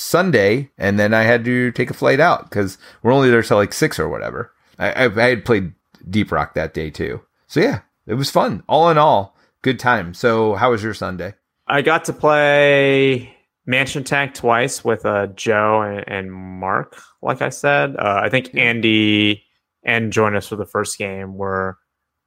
Sunday, 0.08 0.70
and 0.78 0.98
then 0.98 1.12
I 1.12 1.22
had 1.22 1.44
to 1.44 1.70
take 1.72 1.90
a 1.90 1.94
flight 1.94 2.18
out 2.18 2.44
because 2.44 2.78
we're 3.02 3.12
only 3.12 3.30
there 3.30 3.42
till 3.42 3.58
like 3.58 3.74
six 3.74 3.98
or 3.98 4.08
whatever. 4.08 4.52
I, 4.78 4.92
I, 4.92 5.04
I 5.04 5.28
had 5.28 5.44
played 5.44 5.72
Deep 6.08 6.32
Rock 6.32 6.54
that 6.54 6.72
day 6.72 6.90
too, 6.90 7.20
so 7.46 7.60
yeah, 7.60 7.80
it 8.06 8.14
was 8.14 8.30
fun. 8.30 8.62
All 8.68 8.88
in 8.90 8.96
all, 8.96 9.36
good 9.62 9.78
time. 9.78 10.14
So, 10.14 10.54
how 10.54 10.70
was 10.70 10.82
your 10.82 10.94
Sunday? 10.94 11.34
I 11.66 11.82
got 11.82 12.06
to 12.06 12.14
play 12.14 13.36
Mansion 13.66 14.00
Attack 14.00 14.32
twice 14.32 14.82
with 14.82 15.04
uh, 15.04 15.26
Joe 15.28 15.82
and, 15.82 16.04
and 16.08 16.32
Mark. 16.32 16.98
Like 17.20 17.42
I 17.42 17.50
said, 17.50 17.94
uh, 17.96 18.20
I 18.24 18.30
think 18.30 18.56
Andy 18.56 19.44
and 19.82 20.12
joined 20.12 20.36
us 20.36 20.48
for 20.48 20.56
the 20.56 20.64
first 20.64 20.96
game 20.96 21.36
where 21.36 21.76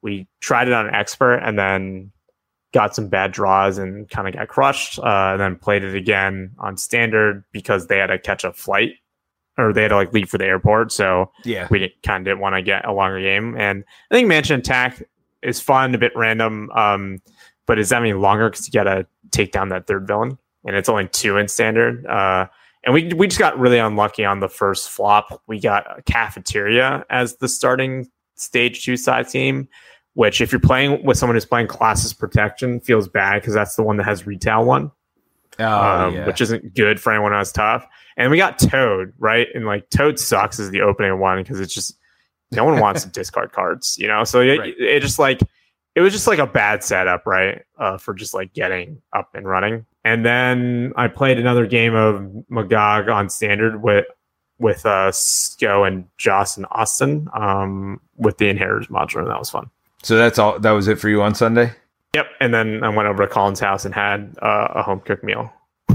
we 0.02 0.28
tried 0.40 0.68
it 0.68 0.74
on 0.74 0.94
expert 0.94 1.36
and 1.36 1.58
then 1.58 2.12
got 2.72 2.94
some 2.94 3.08
bad 3.08 3.32
draws 3.32 3.78
and 3.78 4.08
kind 4.08 4.26
of 4.26 4.34
got 4.34 4.48
crushed. 4.48 4.98
Uh, 4.98 5.32
and 5.32 5.40
then 5.40 5.56
played 5.56 5.84
it 5.84 5.94
again 5.94 6.50
on 6.58 6.76
standard 6.76 7.44
because 7.52 7.86
they 7.86 7.98
had 7.98 8.06
to 8.06 8.18
catch 8.18 8.44
a 8.44 8.52
flight 8.52 8.94
or 9.58 9.72
they 9.72 9.82
had 9.82 9.88
to 9.88 9.96
like 9.96 10.12
leave 10.12 10.28
for 10.28 10.38
the 10.38 10.46
airport. 10.46 10.92
So 10.92 11.30
Yeah, 11.44 11.68
we 11.70 11.78
didn't, 11.78 12.02
kind 12.02 12.22
of 12.22 12.24
didn't 12.30 12.40
want 12.40 12.56
to 12.56 12.62
get 12.62 12.86
a 12.86 12.92
longer 12.92 13.20
game. 13.20 13.56
And 13.58 13.84
I 14.10 14.14
think 14.14 14.28
Mansion 14.28 14.60
Attack 14.60 15.02
is 15.42 15.60
fun, 15.60 15.94
a 15.94 15.98
bit 15.98 16.12
random, 16.16 16.70
um, 16.70 17.20
but 17.66 17.78
is 17.78 17.90
that 17.90 18.00
any 18.00 18.12
longer 18.12 18.50
because 18.50 18.66
you 18.66 18.72
got 18.72 18.84
to 18.84 19.06
take 19.30 19.52
down 19.52 19.68
that 19.70 19.86
third 19.86 20.06
villain, 20.06 20.38
and 20.64 20.76
it's 20.76 20.88
only 20.88 21.08
two 21.08 21.36
in 21.36 21.48
standard. 21.48 22.06
Uh, 22.06 22.46
and 22.84 22.94
we 22.94 23.12
we 23.14 23.28
just 23.28 23.38
got 23.38 23.58
really 23.58 23.78
unlucky 23.78 24.24
on 24.24 24.40
the 24.40 24.48
first 24.48 24.90
flop. 24.90 25.42
We 25.46 25.60
got 25.60 25.98
a 25.98 26.02
cafeteria 26.02 27.04
as 27.10 27.36
the 27.36 27.48
starting 27.48 28.10
stage 28.34 28.84
two 28.84 28.96
side 28.96 29.28
scheme, 29.28 29.68
which 30.14 30.40
if 30.40 30.52
you're 30.52 30.60
playing 30.60 31.04
with 31.04 31.16
someone 31.16 31.36
who's 31.36 31.44
playing 31.46 31.66
classes 31.68 32.12
Protection 32.12 32.80
feels 32.80 33.08
bad 33.08 33.40
because 33.40 33.54
that's 33.54 33.76
the 33.76 33.82
one 33.82 33.96
that 33.96 34.04
has 34.04 34.26
retail 34.26 34.64
one, 34.64 34.90
Oh, 35.58 35.64
um, 35.64 36.14
yeah. 36.14 36.26
which 36.26 36.40
isn't 36.40 36.74
good 36.74 37.00
for 37.00 37.12
anyone 37.12 37.32
has 37.32 37.52
tough. 37.52 37.86
And 38.16 38.30
we 38.30 38.36
got 38.38 38.58
Toad, 38.58 39.12
right? 39.18 39.48
And 39.54 39.64
like 39.66 39.88
Toad 39.90 40.18
sucks 40.18 40.58
as 40.60 40.70
the 40.70 40.80
opening 40.82 41.18
one 41.18 41.38
because 41.42 41.60
it's 41.60 41.74
just 41.74 41.98
no 42.50 42.64
one 42.64 42.80
wants 42.80 43.04
to 43.04 43.08
discard 43.12 43.52
cards, 43.52 43.96
you 43.98 44.06
know? 44.08 44.24
So 44.24 44.40
it, 44.40 44.58
Right. 44.58 44.74
it 44.78 45.00
just 45.00 45.18
like 45.18 45.40
it 45.94 46.00
was 46.00 46.12
just 46.14 46.26
like 46.26 46.38
a 46.38 46.46
bad 46.46 46.82
setup, 46.82 47.26
right? 47.26 47.62
Uh, 47.78 47.98
for 47.98 48.14
just 48.14 48.32
like 48.32 48.54
getting 48.54 49.02
up 49.12 49.34
and 49.34 49.46
running. 49.46 49.84
And 50.04 50.24
then 50.24 50.94
I 50.96 51.08
played 51.08 51.38
another 51.38 51.66
game 51.66 51.94
of 51.94 52.26
Magog 52.50 53.08
on 53.10 53.28
standard 53.28 53.82
with 53.82 54.06
with 54.58 54.86
uh 54.86 55.10
Sko 55.10 55.86
and 55.86 56.06
Joss 56.18 56.56
and 56.56 56.66
Austin 56.70 57.28
um 57.34 58.00
with 58.16 58.38
the 58.38 58.48
Inheritors 58.48 58.86
module, 58.88 59.20
and 59.20 59.28
that 59.30 59.38
was 59.38 59.50
fun. 59.50 59.68
So 60.02 60.16
that's 60.16 60.38
all. 60.38 60.58
That 60.58 60.72
was 60.72 60.88
it 60.88 60.98
for 60.98 61.08
you 61.08 61.22
on 61.22 61.34
Sunday. 61.34 61.72
Yep. 62.14 62.26
And 62.40 62.52
then 62.52 62.84
I 62.84 62.90
went 62.90 63.08
over 63.08 63.26
to 63.26 63.32
Colin's 63.32 63.60
house 63.60 63.84
and 63.84 63.94
had 63.94 64.36
uh, 64.42 64.68
a 64.74 64.82
home 64.82 65.00
cooked 65.00 65.24
meal. 65.24 65.52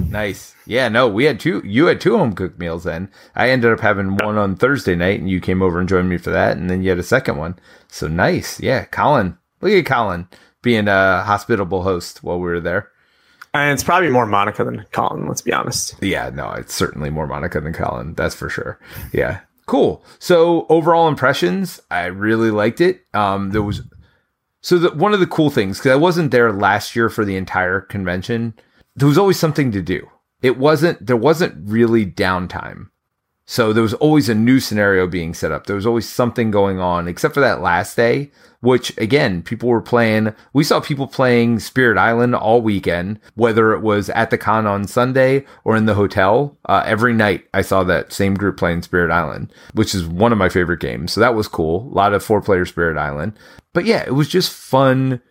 Nice. 0.10 0.56
Yeah, 0.66 0.90
no, 0.90 1.08
we 1.08 1.26
had 1.26 1.40
two. 1.40 1.62
You 1.66 1.88
had 1.88 2.02
two 2.02 2.18
home 2.18 2.34
cooked 2.34 2.60
meals 2.60 2.84
then. 2.84 3.12
I 3.36 3.50
ended 3.50 3.72
up 3.72 3.80
having 3.80 4.18
one 4.18 4.38
on 4.38 4.56
Thursday 4.56 4.96
night, 4.96 5.20
and 5.20 5.30
you 5.30 5.40
came 5.40 5.62
over 5.62 5.80
and 5.80 5.90
joined 5.90 6.10
me 6.10 6.18
for 6.18 6.32
that, 6.32 6.58
and 6.58 6.70
then 6.70 6.82
you 6.82 6.90
had 6.90 7.00
a 7.00 7.04
second 7.04 7.38
one. 7.38 7.60
So 7.88 8.08
nice. 8.08 8.60
Yeah, 8.60 8.86
Colin. 8.86 9.38
Look 9.62 9.72
at 9.72 9.86
Colin 9.86 10.28
being 10.62 10.88
a 10.88 11.24
hospitable 11.24 11.84
host 11.84 12.24
while 12.24 12.38
we 12.38 12.50
were 12.50 12.60
there. 12.60 12.92
And 13.54 13.74
it's 13.74 13.84
probably 13.84 14.10
more 14.10 14.26
Monica 14.26 14.64
than 14.64 14.86
Colin, 14.92 15.28
let's 15.28 15.42
be 15.42 15.54
honest. 15.54 15.96
Yeah, 16.02 16.30
no, 16.30 16.52
it's 16.52 16.74
certainly 16.76 17.10
more 17.10 17.26
Monica 17.26 17.60
than 17.60 17.74
Colin. 17.74 18.14
That's 18.14 18.36
for 18.36 18.50
sure. 18.50 18.80
Yeah, 19.14 19.40
cool. 19.66 20.04
So 20.20 20.66
overall 20.70 21.08
impressions, 21.08 21.82
I 21.90 22.06
really 22.06 22.52
liked 22.52 22.82
it. 22.82 23.02
Um, 23.14 23.52
there 23.52 23.64
was 23.64 23.82
so 24.68 24.78
the, 24.78 24.92
one 24.92 25.14
of 25.14 25.22
the 25.22 25.28
cool 25.28 25.50
things 25.50 25.78
because 25.78 25.94
I 25.94 25.96
wasn't 25.96 26.32
there 26.32 26.52
last 26.52 26.94
year 26.94 27.10
for 27.10 27.24
the 27.24 27.38
entire 27.38 27.80
convention. 27.80 28.54
There 28.98 29.08
was 29.08 29.18
always 29.18 29.40
something 29.40 29.72
to 29.72 29.82
do. 29.82 30.06
It 30.42 30.58
wasn't 30.58 31.06
there 31.08 31.16
wasn't 31.16 31.70
really 31.70 32.06
downtime. 32.06 32.88
So 33.50 33.72
there 33.72 33.82
was 33.82 33.94
always 33.94 34.28
a 34.28 34.36
new 34.36 34.60
scenario 34.60 35.08
being 35.08 35.34
set 35.34 35.54
up. 35.54 35.66
There 35.66 35.76
was 35.78 35.86
always 35.86 36.08
something 36.08 36.52
going 36.52 36.80
on, 36.80 37.08
except 37.08 37.34
for 37.34 37.40
that 37.40 37.62
last 37.62 37.96
day, 37.96 38.30
which 38.60 38.96
again, 38.98 39.42
people 39.42 39.70
were 39.70 39.82
playing. 39.82 40.36
We 40.52 40.66
saw 40.66 40.82
people 40.82 41.08
playing 41.08 41.60
Spirit 41.60 41.98
Island 41.98 42.36
all 42.36 42.62
weekend, 42.62 43.22
whether 43.36 43.72
it 43.72 43.80
was 43.80 44.10
at 44.10 44.32
the 44.32 44.38
con 44.38 44.68
on 44.68 44.86
Sunday 44.86 45.46
or 45.64 45.78
in 45.78 45.86
the 45.86 45.94
hotel. 45.94 46.58
Uh, 46.66 46.84
every 46.86 47.14
night 47.14 47.48
I 47.54 47.62
saw 47.62 47.86
that 47.86 48.12
same 48.12 48.34
group 48.34 48.58
playing 48.58 48.82
Spirit 48.82 49.12
Island, 49.12 49.54
which 49.74 49.96
is 49.96 50.06
one 50.06 50.34
of 50.34 50.38
my 50.38 50.50
favorite 50.50 50.82
games. 50.82 51.14
So 51.14 51.22
that 51.22 51.36
was 51.36 51.48
cool. 51.48 51.90
A 51.90 51.96
lot 51.96 52.14
of 52.14 52.26
four 52.26 52.42
player 52.42 52.66
Spirit 52.66 52.98
Island. 52.98 53.40
But 53.74 53.86
yeah, 53.86 54.04
it 54.06 54.14
was 54.14 54.28
just 54.28 54.52
fun 54.52 55.22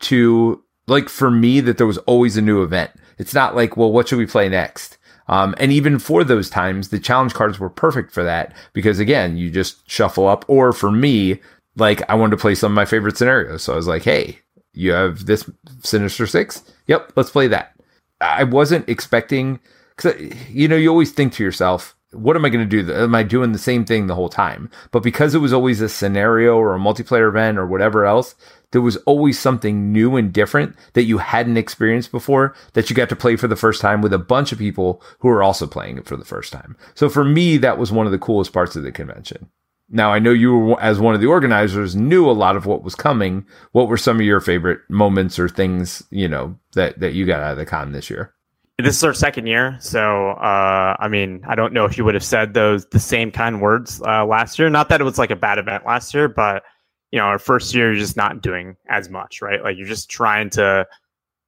to, 0.00 0.62
like, 0.86 1.10
for 1.10 1.30
me, 1.30 1.60
that 1.60 1.76
there 1.76 1.86
was 1.86 1.98
always 1.98 2.38
a 2.38 2.42
new 2.42 2.62
event. 2.62 2.92
It's 3.18 3.34
not 3.34 3.54
like, 3.54 3.76
well, 3.76 3.92
what 3.92 4.08
should 4.08 4.18
we 4.18 4.26
play 4.26 4.48
next? 4.48 4.95
Um, 5.28 5.54
and 5.58 5.72
even 5.72 5.98
for 5.98 6.22
those 6.22 6.48
times, 6.48 6.90
the 6.90 7.00
challenge 7.00 7.34
cards 7.34 7.58
were 7.58 7.70
perfect 7.70 8.12
for 8.12 8.22
that 8.22 8.54
because 8.72 9.00
again, 9.00 9.36
you 9.36 9.50
just 9.50 9.88
shuffle 9.90 10.28
up. 10.28 10.44
Or 10.46 10.72
for 10.72 10.90
me, 10.92 11.40
like 11.76 12.08
I 12.08 12.14
wanted 12.14 12.36
to 12.36 12.40
play 12.40 12.54
some 12.54 12.72
of 12.72 12.76
my 12.76 12.84
favorite 12.84 13.16
scenarios. 13.16 13.62
So 13.62 13.72
I 13.72 13.76
was 13.76 13.88
like, 13.88 14.02
hey, 14.02 14.38
you 14.72 14.92
have 14.92 15.26
this 15.26 15.50
Sinister 15.80 16.26
Six? 16.26 16.62
Yep, 16.86 17.12
let's 17.16 17.30
play 17.30 17.48
that. 17.48 17.74
I 18.20 18.44
wasn't 18.44 18.88
expecting, 18.88 19.58
because, 19.96 20.14
you 20.48 20.68
know, 20.68 20.76
you 20.76 20.90
always 20.90 21.12
think 21.12 21.32
to 21.34 21.42
yourself, 21.42 21.95
what 22.12 22.36
am 22.36 22.44
I 22.44 22.48
going 22.48 22.68
to 22.68 22.82
do? 22.82 22.92
Am 22.92 23.14
I 23.14 23.22
doing 23.22 23.52
the 23.52 23.58
same 23.58 23.84
thing 23.84 24.06
the 24.06 24.14
whole 24.14 24.28
time? 24.28 24.70
But 24.90 25.02
because 25.02 25.34
it 25.34 25.40
was 25.40 25.52
always 25.52 25.80
a 25.80 25.88
scenario 25.88 26.56
or 26.56 26.74
a 26.74 26.78
multiplayer 26.78 27.28
event 27.28 27.58
or 27.58 27.66
whatever 27.66 28.04
else, 28.04 28.34
there 28.70 28.80
was 28.80 28.96
always 28.98 29.38
something 29.38 29.92
new 29.92 30.16
and 30.16 30.32
different 30.32 30.76
that 30.94 31.04
you 31.04 31.18
hadn't 31.18 31.56
experienced 31.56 32.12
before 32.12 32.54
that 32.74 32.88
you 32.88 32.96
got 32.96 33.08
to 33.08 33.16
play 33.16 33.36
for 33.36 33.48
the 33.48 33.56
first 33.56 33.80
time 33.80 34.02
with 34.02 34.12
a 34.12 34.18
bunch 34.18 34.52
of 34.52 34.58
people 34.58 35.02
who 35.20 35.28
are 35.28 35.42
also 35.42 35.66
playing 35.66 35.98
it 35.98 36.06
for 36.06 36.16
the 36.16 36.24
first 36.24 36.52
time. 36.52 36.76
So 36.94 37.08
for 37.08 37.24
me, 37.24 37.56
that 37.58 37.78
was 37.78 37.92
one 37.92 38.06
of 38.06 38.12
the 38.12 38.18
coolest 38.18 38.52
parts 38.52 38.76
of 38.76 38.82
the 38.82 38.92
convention. 38.92 39.50
Now, 39.88 40.12
I 40.12 40.18
know 40.18 40.32
you, 40.32 40.56
were, 40.58 40.80
as 40.80 40.98
one 40.98 41.14
of 41.14 41.20
the 41.20 41.28
organizers, 41.28 41.94
knew 41.94 42.28
a 42.28 42.32
lot 42.32 42.56
of 42.56 42.66
what 42.66 42.82
was 42.82 42.96
coming. 42.96 43.46
What 43.70 43.88
were 43.88 43.96
some 43.96 44.16
of 44.16 44.26
your 44.26 44.40
favorite 44.40 44.80
moments 44.88 45.38
or 45.38 45.48
things, 45.48 46.02
you 46.10 46.28
know, 46.28 46.58
that, 46.74 46.98
that 46.98 47.14
you 47.14 47.24
got 47.24 47.40
out 47.40 47.52
of 47.52 47.58
the 47.58 47.66
con 47.66 47.92
this 47.92 48.10
year? 48.10 48.34
This 48.78 48.96
is 48.96 49.04
our 49.04 49.14
second 49.14 49.46
year, 49.46 49.78
so 49.80 50.32
uh, 50.32 50.96
I 50.98 51.08
mean, 51.08 51.42
I 51.48 51.54
don't 51.54 51.72
know 51.72 51.86
if 51.86 51.96
you 51.96 52.04
would 52.04 52.12
have 52.12 52.22
said 52.22 52.52
those 52.52 52.84
the 52.86 53.00
same 53.00 53.30
kind 53.30 53.62
words 53.62 54.02
uh, 54.02 54.26
last 54.26 54.58
year. 54.58 54.68
Not 54.68 54.90
that 54.90 55.00
it 55.00 55.04
was 55.04 55.16
like 55.16 55.30
a 55.30 55.36
bad 55.36 55.58
event 55.58 55.86
last 55.86 56.12
year, 56.12 56.28
but 56.28 56.62
you 57.10 57.18
know, 57.18 57.24
our 57.24 57.38
first 57.38 57.74
year 57.74 57.86
you're 57.90 57.98
just 57.98 58.18
not 58.18 58.42
doing 58.42 58.76
as 58.90 59.08
much, 59.08 59.40
right? 59.40 59.62
Like 59.62 59.78
you're 59.78 59.86
just 59.86 60.10
trying 60.10 60.50
to 60.50 60.86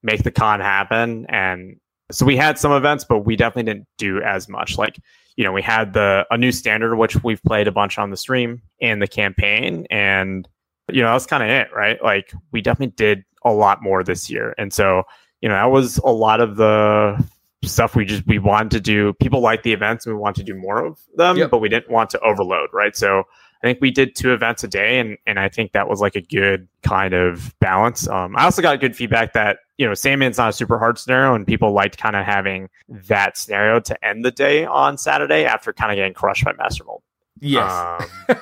make 0.02 0.22
the 0.22 0.30
con 0.30 0.60
happen, 0.60 1.26
and 1.28 1.78
so 2.10 2.24
we 2.24 2.34
had 2.34 2.59
some 2.59 2.72
events, 2.72 3.05
but 3.05 3.18
we 3.18 3.36
definitely 3.36 3.74
didn't 3.74 3.88
do 3.98 4.22
as 4.22 4.48
much. 4.48 4.78
Like 4.78 4.98
you 5.36 5.44
know, 5.44 5.52
we 5.52 5.60
had 5.60 5.92
the 5.92 6.24
a 6.30 6.38
new 6.38 6.50
standard 6.50 6.96
which 6.96 7.22
we've 7.22 7.42
played 7.42 7.68
a 7.68 7.72
bunch 7.72 7.98
on 7.98 8.09
the 8.09 8.16
stream 8.16 8.62
and 8.80 9.02
the 9.02 9.06
campaign, 9.06 9.86
and 9.90 10.48
you 10.90 11.02
know 11.02 11.12
that's 11.12 11.26
kind 11.26 11.42
of 11.42 11.50
it, 11.50 11.68
right? 11.74 12.02
Like 12.02 12.32
we 12.52 12.62
definitely 12.62 12.94
did 12.96 13.22
a 13.44 13.52
lot 13.52 13.82
more 13.82 14.02
this 14.02 14.30
year, 14.30 14.55
and 14.56 14.72
so 14.72 15.02
you 15.40 15.48
know 15.48 15.55
that 15.55 15.70
was 15.70 15.98
a 15.98 16.10
lot 16.10 16.40
of 16.40 16.56
the 16.56 17.23
stuff 17.65 17.97
we 17.97 18.05
just 18.05 18.27
we 18.27 18.39
wanted 18.39 18.70
to 18.70 18.81
do 18.81 19.12
people 19.15 19.40
like 19.40 19.62
the 19.62 19.73
events 19.73 20.06
and 20.06 20.15
we 20.15 20.20
want 20.20 20.36
to 20.36 20.43
do 20.44 20.55
more 20.55 20.85
of 20.85 20.98
them 21.16 21.36
Yep. 21.36 21.51
but 21.51 21.59
we 21.59 21.69
didn't 21.69 21.90
want 21.90 22.10
to 22.10 22.20
overload 22.20 22.69
right 22.73 22.97
so 22.97 23.24
i 23.62 23.66
think 23.66 23.78
we 23.81 23.90
did 23.90 24.15
two 24.15 24.32
events 24.32 24.62
a 24.62 24.69
day 24.69 25.01
and 25.01 25.19
and 25.27 25.40
i 25.40 25.48
think 25.48 25.73
that 25.73 25.89
was 25.89 26.01
like 26.01 26.15
a 26.15 26.20
good 26.20 26.69
kind 26.82 27.15
of 27.15 27.52
balance 27.59 28.06
um 28.09 28.36
i 28.36 28.44
also 28.44 28.62
got 28.62 28.78
good 28.81 28.94
feedback 28.94 29.32
that 29.32 29.59
you 29.77 29.85
know 29.86 29.93
sandman's 29.94 30.39
not 30.39 30.51
a 30.51 30.52
super 30.52 30.78
hard 30.78 30.98
scenario 30.98 31.35
and 31.35 31.47
people 31.48 31.73
liked 31.73 31.98
kind 31.98 32.15
of 32.15 32.24
having 32.24 32.69
that 32.89 33.36
scenario 33.36 33.81
to 33.81 34.05
end 34.05 34.24
the 34.24 34.31
day 34.31 34.65
on 34.65 34.97
saturday 34.97 35.44
after 35.44 35.73
kind 35.73 35.90
of 35.90 35.97
getting 35.97 36.15
crushed 36.15 36.44
by 36.44 36.52
master 36.59 36.85
mold 36.85 37.02
Yes. 37.40 37.70
um, 37.70 38.36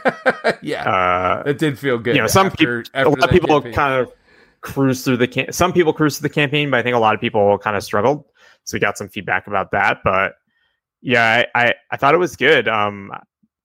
yeah. 0.63 0.89
uh 0.91 1.43
that 1.43 1.59
did 1.59 1.79
feel 1.79 1.99
good. 1.99 2.17
you 2.17 2.23
know, 2.23 2.27
some 2.29 2.51
people, 2.51 2.83
a 2.95 3.05
lot 3.09 3.25
of 3.25 3.31
people 3.31 3.61
kind 3.73 3.93
of 4.01 4.11
cruise 4.67 5.05
through 5.05 5.17
the 5.17 5.29
cam- 5.29 5.53
some 5.53 5.73
people 5.73 5.93
cruise 5.93 6.19
through 6.19 6.29
the 6.29 6.35
campaign, 6.35 6.71
but 6.71 6.81
I 6.81 6.83
think 6.83 6.97
a 6.97 6.99
lot 6.99 7.15
of 7.15 7.21
people 7.21 7.57
kind 7.59 7.77
of 7.77 7.85
struggled. 7.85 8.25
So 8.65 8.75
we 8.75 8.81
got 8.81 8.99
some 8.99 9.09
feedback 9.09 9.47
about 9.47 9.71
that. 9.71 9.99
But 10.05 10.35
yeah, 11.01 11.45
I, 11.55 11.67
I, 11.67 11.75
I 11.93 11.97
thought 11.97 12.15
it 12.15 12.19
was 12.19 12.35
good. 12.35 12.67
Um, 12.67 13.13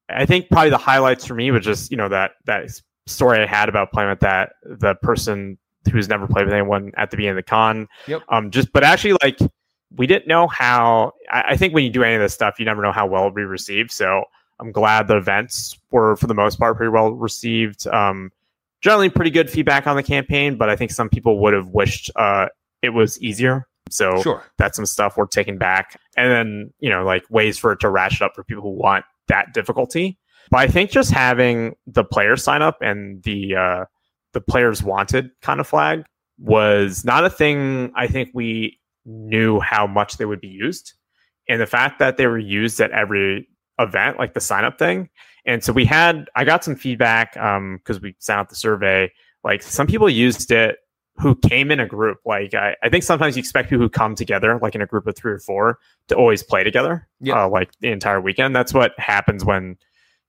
I 0.10 0.26
think 0.26 0.50
probably 0.50 0.70
the 0.70 0.78
highlights 0.78 1.26
for 1.26 1.34
me 1.34 1.50
was 1.52 1.66
just 1.66 1.90
you 1.90 1.98
know 1.98 2.08
that 2.10 2.34
that 2.46 2.70
story 3.08 3.40
I 3.40 3.48
had 3.48 3.68
about 3.68 3.92
playing 3.92 4.10
with 4.10 4.20
that 4.20 4.54
the 4.64 4.94
person 4.96 5.58
who's 5.92 6.08
never 6.08 6.28
played 6.28 6.46
with 6.46 6.54
anyone 6.54 6.92
at 6.98 7.10
the 7.10 7.18
beginning 7.18 7.38
of 7.38 7.44
the 7.44 7.50
con. 7.50 7.88
Yep. 8.08 8.22
Um, 8.30 8.52
just 8.52 8.72
but 8.72 8.84
actually 8.84 9.18
like 9.24 9.40
we 9.96 10.06
didn't 10.06 10.28
know 10.28 10.48
how. 10.48 11.14
I, 11.32 11.44
I 11.50 11.58
think 11.58 11.74
when 11.74 11.84
you 11.84 11.90
do 11.90 12.04
any 12.04 12.16
of 12.16 12.22
this 12.22 12.34
stuff, 12.34 12.60
you 12.60 12.66
never 12.66 12.84
know 12.84 12.92
how 12.92 13.08
well 13.08 13.22
it'll 13.22 13.32
be 13.32 13.44
received. 13.44 13.92
So 13.92 14.26
I'm 14.60 14.72
glad 14.72 15.08
the 15.08 15.18
events 15.18 15.78
were 15.90 16.16
for 16.16 16.28
the 16.28 16.36
most 16.36 16.60
part 16.60 16.78
pretty 16.78 16.92
well 16.92 17.12
received. 17.12 17.88
Um, 17.88 18.32
generally 18.82 19.10
pretty 19.10 19.32
good 19.32 19.50
feedback 19.50 19.88
on 19.88 19.96
the 19.96 20.04
campaign, 20.04 20.58
but 20.58 20.70
I 20.70 20.76
think 20.76 20.92
some 20.92 21.10
people 21.10 21.40
would 21.40 21.54
have 21.54 21.70
wished 21.70 22.12
uh, 22.16 22.48
it 22.82 22.90
was 22.90 23.22
easier. 23.22 23.68
So 23.90 24.22
Sure. 24.22 24.44
that's 24.58 24.76
some 24.76 24.86
stuff 24.86 25.18
we're 25.18 25.28
taking 25.28 25.58
back. 25.58 26.00
And 26.18 26.32
then, 26.32 26.74
you 26.80 26.90
know, 26.90 27.04
like 27.04 27.24
ways 27.30 27.58
for 27.58 27.72
it 27.74 27.80
to 27.82 27.90
ratchet 27.90 28.22
up 28.22 28.34
for 28.36 28.44
people 28.44 28.64
who 28.64 28.72
want 28.72 29.06
that 29.28 29.54
difficulty. 29.54 30.18
But 30.50 30.62
I 30.62 30.68
think 30.68 30.92
just 30.92 31.12
having 31.12 31.76
the 31.88 32.04
player 32.04 32.36
sign 32.36 32.62
up 32.62 32.78
and 32.82 33.24
the 33.24 33.56
uh, 33.56 33.86
the 34.34 34.42
players 34.42 34.82
wanted 34.84 35.30
kind 35.42 35.60
of 35.60 35.68
flag 35.68 36.04
was 36.40 37.06
not 37.06 37.26
a 37.26 37.30
thing 37.30 37.92
I 37.96 38.08
think 38.08 38.30
we 38.34 38.80
knew 39.06 39.60
how 39.60 39.88
much 39.88 40.18
they 40.18 40.26
would 40.26 40.42
be 40.42 40.48
used. 40.48 40.94
And 41.48 41.62
the 41.62 41.66
fact 41.68 42.00
that 42.00 42.18
they 42.18 42.28
were 42.28 42.40
used 42.40 42.80
at 42.80 42.92
every 42.92 43.48
event, 43.80 44.18
like 44.20 44.34
the 44.34 44.40
sign 44.42 44.64
up 44.64 44.78
thing. 44.78 45.10
And 45.46 45.64
so 45.64 45.74
we 45.74 45.86
had, 45.86 46.30
I 46.36 46.44
got 46.44 46.64
some 46.64 46.76
feedback 46.76 47.34
because 47.34 48.00
we 48.02 48.16
sent 48.20 48.40
out 48.40 48.50
the 48.50 48.56
survey. 48.56 49.12
Like 49.44 49.62
some 49.64 49.88
people 49.88 50.10
used 50.10 50.52
it 50.52 50.78
who 51.18 51.36
came 51.36 51.72
in 51.72 51.80
a 51.80 51.86
group. 51.88 52.20
Like 52.26 52.54
I, 52.54 52.76
I 52.84 52.90
think 52.90 53.04
sometimes 53.04 53.36
you 53.36 53.40
expect 53.42 53.70
people 53.70 53.84
who 53.84 53.90
come 53.90 54.16
together, 54.16 54.60
like 54.62 54.76
in 54.76 54.82
a 54.82 54.86
group 54.88 55.08
of 55.08 55.16
three 55.16 55.32
or 55.32 55.40
four, 55.40 55.80
to 56.08 56.16
always 56.16 56.44
play 56.44 56.64
together, 56.64 57.08
Yeah. 57.20 57.44
uh, 57.46 57.50
like 57.50 57.72
the 57.80 57.92
entire 57.92 58.22
weekend. 58.22 58.56
That's 58.56 58.74
what 58.74 58.98
happens 59.00 59.44
when 59.44 59.78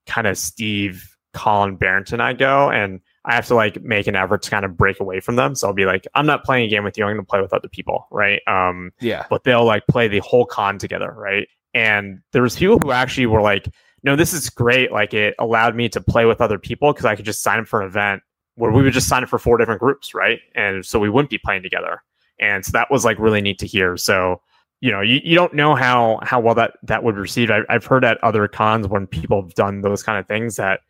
kind 0.05 0.27
of 0.27 0.37
Steve, 0.37 1.15
Colin, 1.33 1.77
Barrington, 1.77 2.15
and 2.15 2.21
I 2.23 2.33
go, 2.33 2.69
and 2.69 2.99
I 3.25 3.35
have 3.35 3.47
to 3.47 3.55
like 3.55 3.81
make 3.81 4.05
an 4.07 4.15
effort 4.15 4.41
to 4.43 4.49
kind 4.51 4.65
of 4.65 4.75
break 4.75 4.99
away 4.99 5.19
from 5.19 5.35
them. 5.37 5.55
So 5.55 5.67
I'll 5.67 5.73
be 5.73 5.85
like, 5.85 6.05
I'm 6.13 6.25
not 6.25 6.43
playing 6.43 6.65
a 6.65 6.69
game 6.69 6.83
with 6.83 6.97
you. 6.97 7.05
I'm 7.05 7.09
going 7.15 7.23
to 7.25 7.29
play 7.29 7.41
with 7.41 7.53
other 7.53 7.69
people, 7.69 8.07
right? 8.11 8.41
Um, 8.47 8.91
Yeah. 8.99 9.25
but 9.29 9.43
they'll 9.45 9.63
like 9.65 9.87
play 9.87 10.07
the 10.09 10.19
whole 10.19 10.45
con 10.45 10.77
together, 10.77 11.11
right? 11.15 11.47
And 11.73 12.19
there 12.33 12.41
was 12.43 12.55
people 12.57 12.77
who 12.79 12.91
actually 12.91 13.25
were 13.27 13.41
like, 13.41 13.67
no, 14.03 14.15
this 14.15 14.33
is 14.33 14.49
great. 14.49 14.91
Like 14.91 15.13
it 15.13 15.33
allowed 15.39 15.75
me 15.75 15.89
to 15.89 16.01
play 16.01 16.25
with 16.25 16.41
other 16.41 16.59
people 16.59 16.91
because 16.91 17.05
I 17.05 17.15
could 17.15 17.25
just 17.25 17.41
sign 17.41 17.59
up 17.59 17.67
for 17.67 17.81
an 17.81 17.87
event 17.87 18.21
where 18.55 18.71
we 18.71 18.83
would 18.83 18.93
just 18.93 19.07
sign 19.07 19.23
up 19.23 19.29
for 19.29 19.39
four 19.39 19.57
different 19.57 19.79
groups, 19.79 20.13
right? 20.13 20.39
And 20.55 20.85
so 20.85 20.99
we 20.99 21.09
wouldn't 21.09 21.29
be 21.29 21.37
playing 21.37 21.63
together. 21.63 22.03
And 22.39 22.65
so 22.65 22.71
that 22.73 22.91
was 22.91 23.05
like 23.05 23.17
really 23.17 23.41
neat 23.41 23.59
to 23.59 23.67
hear. 23.67 23.95
So, 23.97 24.41
you 24.81 24.91
know, 24.91 25.01
you, 25.01 25.21
you 25.23 25.35
don't 25.35 25.53
know 25.53 25.75
how 25.75 26.19
how 26.23 26.39
well 26.39 26.55
that 26.55 26.73
that 26.83 27.03
would 27.03 27.15
receive. 27.15 27.49
I, 27.49 27.61
I've 27.69 27.85
heard 27.85 28.03
at 28.03 28.21
other 28.23 28.47
cons 28.47 28.87
when 28.87 29.07
people 29.07 29.41
have 29.41 29.53
done 29.55 29.81
those 29.81 30.03
kind 30.03 30.19
of 30.19 30.27
things 30.27 30.57
that 30.57 30.81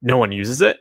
no 0.00 0.16
one 0.16 0.32
uses 0.32 0.62
it. 0.62 0.78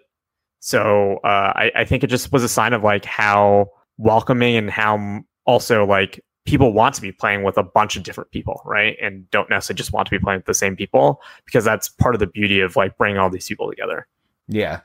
So 0.59 1.17
uh, 1.23 1.53
I, 1.55 1.71
I 1.75 1.85
think 1.85 2.03
it 2.03 2.07
just 2.07 2.31
was 2.31 2.43
a 2.43 2.49
sign 2.49 2.73
of 2.73 2.83
like 2.83 3.03
how 3.03 3.67
welcoming 3.97 4.55
and 4.55 4.69
how 4.69 5.21
also 5.45 5.85
like 5.85 6.23
people 6.45 6.73
want 6.73 6.95
to 6.95 7.01
be 7.01 7.11
playing 7.11 7.43
with 7.43 7.57
a 7.57 7.63
bunch 7.63 7.95
of 7.95 8.03
different 8.03 8.31
people, 8.31 8.61
right? 8.65 8.97
And 9.01 9.29
don't 9.29 9.49
necessarily 9.49 9.77
just 9.77 9.93
want 9.93 10.07
to 10.07 10.11
be 10.11 10.19
playing 10.19 10.39
with 10.39 10.45
the 10.47 10.53
same 10.53 10.75
people 10.75 11.21
because 11.45 11.63
that's 11.63 11.89
part 11.89 12.15
of 12.15 12.19
the 12.19 12.27
beauty 12.27 12.61
of 12.61 12.75
like 12.75 12.97
bringing 12.97 13.19
all 13.19 13.29
these 13.29 13.47
people 13.47 13.69
together. 13.69 14.07
Yeah. 14.47 14.81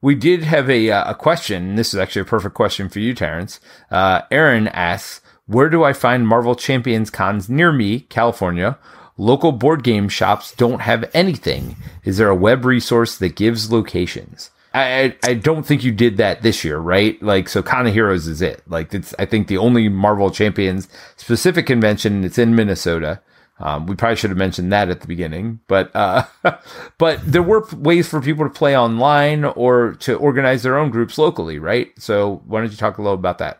We 0.00 0.14
did 0.14 0.44
have 0.44 0.70
a, 0.70 0.90
uh, 0.90 1.10
a 1.10 1.14
question. 1.14 1.74
This 1.74 1.92
is 1.92 1.98
actually 1.98 2.22
a 2.22 2.26
perfect 2.26 2.54
question 2.54 2.88
for 2.88 3.00
you, 3.00 3.14
Terence. 3.14 3.58
Uh, 3.90 4.22
Aaron 4.30 4.68
asks, 4.68 5.20
where 5.46 5.70
do 5.70 5.82
I 5.82 5.94
find 5.94 6.28
Marvel 6.28 6.54
Champions 6.54 7.10
cons 7.10 7.48
near 7.48 7.72
me, 7.72 8.00
California? 8.00 8.78
Local 9.16 9.50
board 9.50 9.82
game 9.82 10.08
shops 10.08 10.52
don't 10.52 10.82
have 10.82 11.10
anything. 11.14 11.74
Is 12.04 12.18
there 12.18 12.28
a 12.28 12.36
web 12.36 12.64
resource 12.64 13.16
that 13.16 13.34
gives 13.34 13.72
locations? 13.72 14.50
I, 14.80 15.16
I 15.24 15.34
don't 15.34 15.64
think 15.64 15.84
you 15.84 15.92
did 15.92 16.16
that 16.18 16.42
this 16.42 16.64
year, 16.64 16.78
right? 16.78 17.20
Like, 17.22 17.48
so 17.48 17.62
Con 17.62 17.86
of 17.86 17.92
Heroes 17.92 18.26
is 18.26 18.42
it. 18.42 18.62
Like, 18.66 18.92
it's, 18.94 19.14
I 19.18 19.26
think, 19.26 19.48
the 19.48 19.58
only 19.58 19.88
Marvel 19.88 20.30
Champions 20.30 20.88
specific 21.16 21.66
convention. 21.66 22.24
It's 22.24 22.38
in 22.38 22.54
Minnesota. 22.54 23.20
Um, 23.60 23.86
we 23.86 23.96
probably 23.96 24.16
should 24.16 24.30
have 24.30 24.38
mentioned 24.38 24.72
that 24.72 24.88
at 24.88 25.00
the 25.00 25.08
beginning, 25.08 25.60
but, 25.66 25.90
uh, 25.94 26.24
but 26.98 27.20
there 27.24 27.42
were 27.42 27.66
ways 27.72 28.08
for 28.08 28.20
people 28.20 28.44
to 28.44 28.50
play 28.50 28.76
online 28.78 29.44
or 29.44 29.94
to 30.00 30.16
organize 30.16 30.62
their 30.62 30.78
own 30.78 30.90
groups 30.90 31.18
locally, 31.18 31.58
right? 31.58 31.90
So 31.98 32.42
why 32.46 32.60
don't 32.60 32.70
you 32.70 32.76
talk 32.76 32.98
a 32.98 33.02
little 33.02 33.18
about 33.18 33.38
that? 33.38 33.58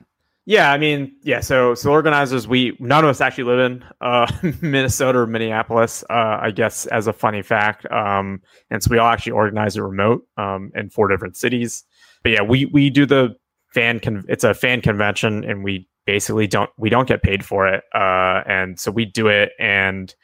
Yeah, 0.49 0.73
I 0.73 0.79
mean, 0.79 1.15
yeah. 1.25 1.41
So, 1.41 1.75
so 1.75 1.91
organizers, 1.91 2.49
we 2.49 2.75
none 2.81 3.05
of 3.05 3.11
us 3.11 3.20
actually 3.20 3.45
live 3.45 3.59
in 3.70 3.85
uh, 4.01 4.33
Minnesota 4.62 5.19
or 5.19 5.27
Minneapolis. 5.27 6.03
Uh, 6.09 6.39
I 6.41 6.53
guess 6.53 6.87
as 6.87 7.07
a 7.07 7.12
funny 7.12 7.43
fact, 7.43 7.85
um, 7.93 8.41
and 8.70 8.83
so 8.83 8.91
we 8.91 8.97
all 8.97 9.09
actually 9.11 9.33
organize 9.33 9.77
a 9.77 9.83
remote 9.83 10.27
um, 10.39 10.73
in 10.75 10.89
four 10.89 11.07
different 11.09 11.37
cities. 11.37 11.85
But 12.23 12.33
yeah, 12.33 12.41
we 12.41 12.65
we 12.65 12.89
do 12.89 13.05
the 13.05 13.37
fan. 13.75 14.01
Con- 14.01 14.25
it's 14.27 14.43
a 14.43 14.55
fan 14.55 14.81
convention, 14.81 15.45
and 15.45 15.62
we 15.62 15.87
basically 16.07 16.47
don't 16.47 16.70
we 16.79 16.89
don't 16.89 17.07
get 17.07 17.23
paid 17.23 17.45
for 17.45 17.69
it. 17.69 17.85
Uh, 17.95 18.43
and 18.47 18.81
so 18.81 18.91
we 18.91 19.05
do 19.05 19.29
it, 19.29 19.51
and 19.59 20.15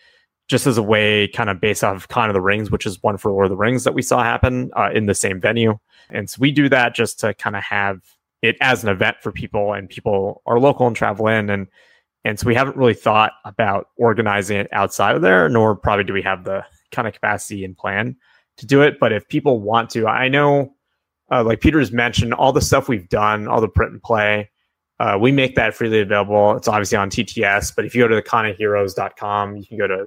just 0.48 0.66
as 0.66 0.78
a 0.78 0.82
way, 0.82 1.28
kind 1.28 1.50
of 1.50 1.60
based 1.60 1.84
off 1.84 1.96
of 1.96 2.08
Con 2.08 2.30
of 2.30 2.34
the 2.34 2.40
Rings, 2.40 2.70
which 2.70 2.86
is 2.86 3.02
one 3.02 3.18
for 3.18 3.30
Lord 3.30 3.44
of 3.44 3.50
the 3.50 3.58
Rings 3.58 3.84
that 3.84 3.92
we 3.92 4.00
saw 4.00 4.22
happen 4.24 4.70
uh, 4.74 4.88
in 4.90 5.04
the 5.04 5.14
same 5.14 5.38
venue. 5.38 5.78
And 6.08 6.30
so 6.30 6.38
we 6.40 6.50
do 6.50 6.70
that 6.70 6.94
just 6.94 7.20
to 7.20 7.34
kind 7.34 7.56
of 7.56 7.62
have 7.62 8.00
it 8.44 8.56
as 8.60 8.82
an 8.82 8.90
event 8.90 9.16
for 9.22 9.32
people 9.32 9.72
and 9.72 9.88
people 9.88 10.42
are 10.46 10.60
local 10.60 10.86
and 10.86 10.94
travel 10.94 11.26
in. 11.28 11.50
And 11.50 11.66
and 12.26 12.38
so 12.38 12.46
we 12.46 12.54
haven't 12.54 12.76
really 12.76 12.94
thought 12.94 13.32
about 13.44 13.88
organizing 13.98 14.58
it 14.58 14.68
outside 14.72 15.16
of 15.16 15.22
there 15.22 15.48
nor 15.48 15.74
probably 15.74 16.04
do 16.04 16.12
we 16.12 16.22
have 16.22 16.44
the 16.44 16.64
kind 16.90 17.08
of 17.08 17.14
capacity 17.14 17.64
and 17.64 17.76
plan 17.76 18.16
to 18.58 18.66
do 18.66 18.82
it. 18.82 18.98
But 19.00 19.12
if 19.12 19.26
people 19.28 19.60
want 19.60 19.90
to 19.90 20.06
i 20.06 20.28
know 20.28 20.74
uh, 21.30 21.42
like 21.42 21.60
peter's 21.60 21.92
mentioned 21.92 22.34
all 22.34 22.52
the 22.52 22.60
stuff 22.60 22.88
we've 22.88 23.08
done 23.08 23.48
all 23.48 23.60
the 23.60 23.68
print 23.68 23.92
and 23.92 24.02
play 24.02 24.50
uh, 25.00 25.18
we 25.20 25.32
make 25.32 25.56
that 25.56 25.74
freely 25.74 26.00
available. 26.00 26.56
It's 26.56 26.68
obviously 26.68 26.98
on 26.98 27.10
tts 27.10 27.74
but 27.74 27.84
if 27.84 27.94
you 27.94 28.02
go 28.02 28.08
to 28.08 28.14
the 28.14 28.22
conofheroes.com 28.22 29.56
you 29.56 29.66
can 29.66 29.78
go 29.78 29.86
to 29.86 30.06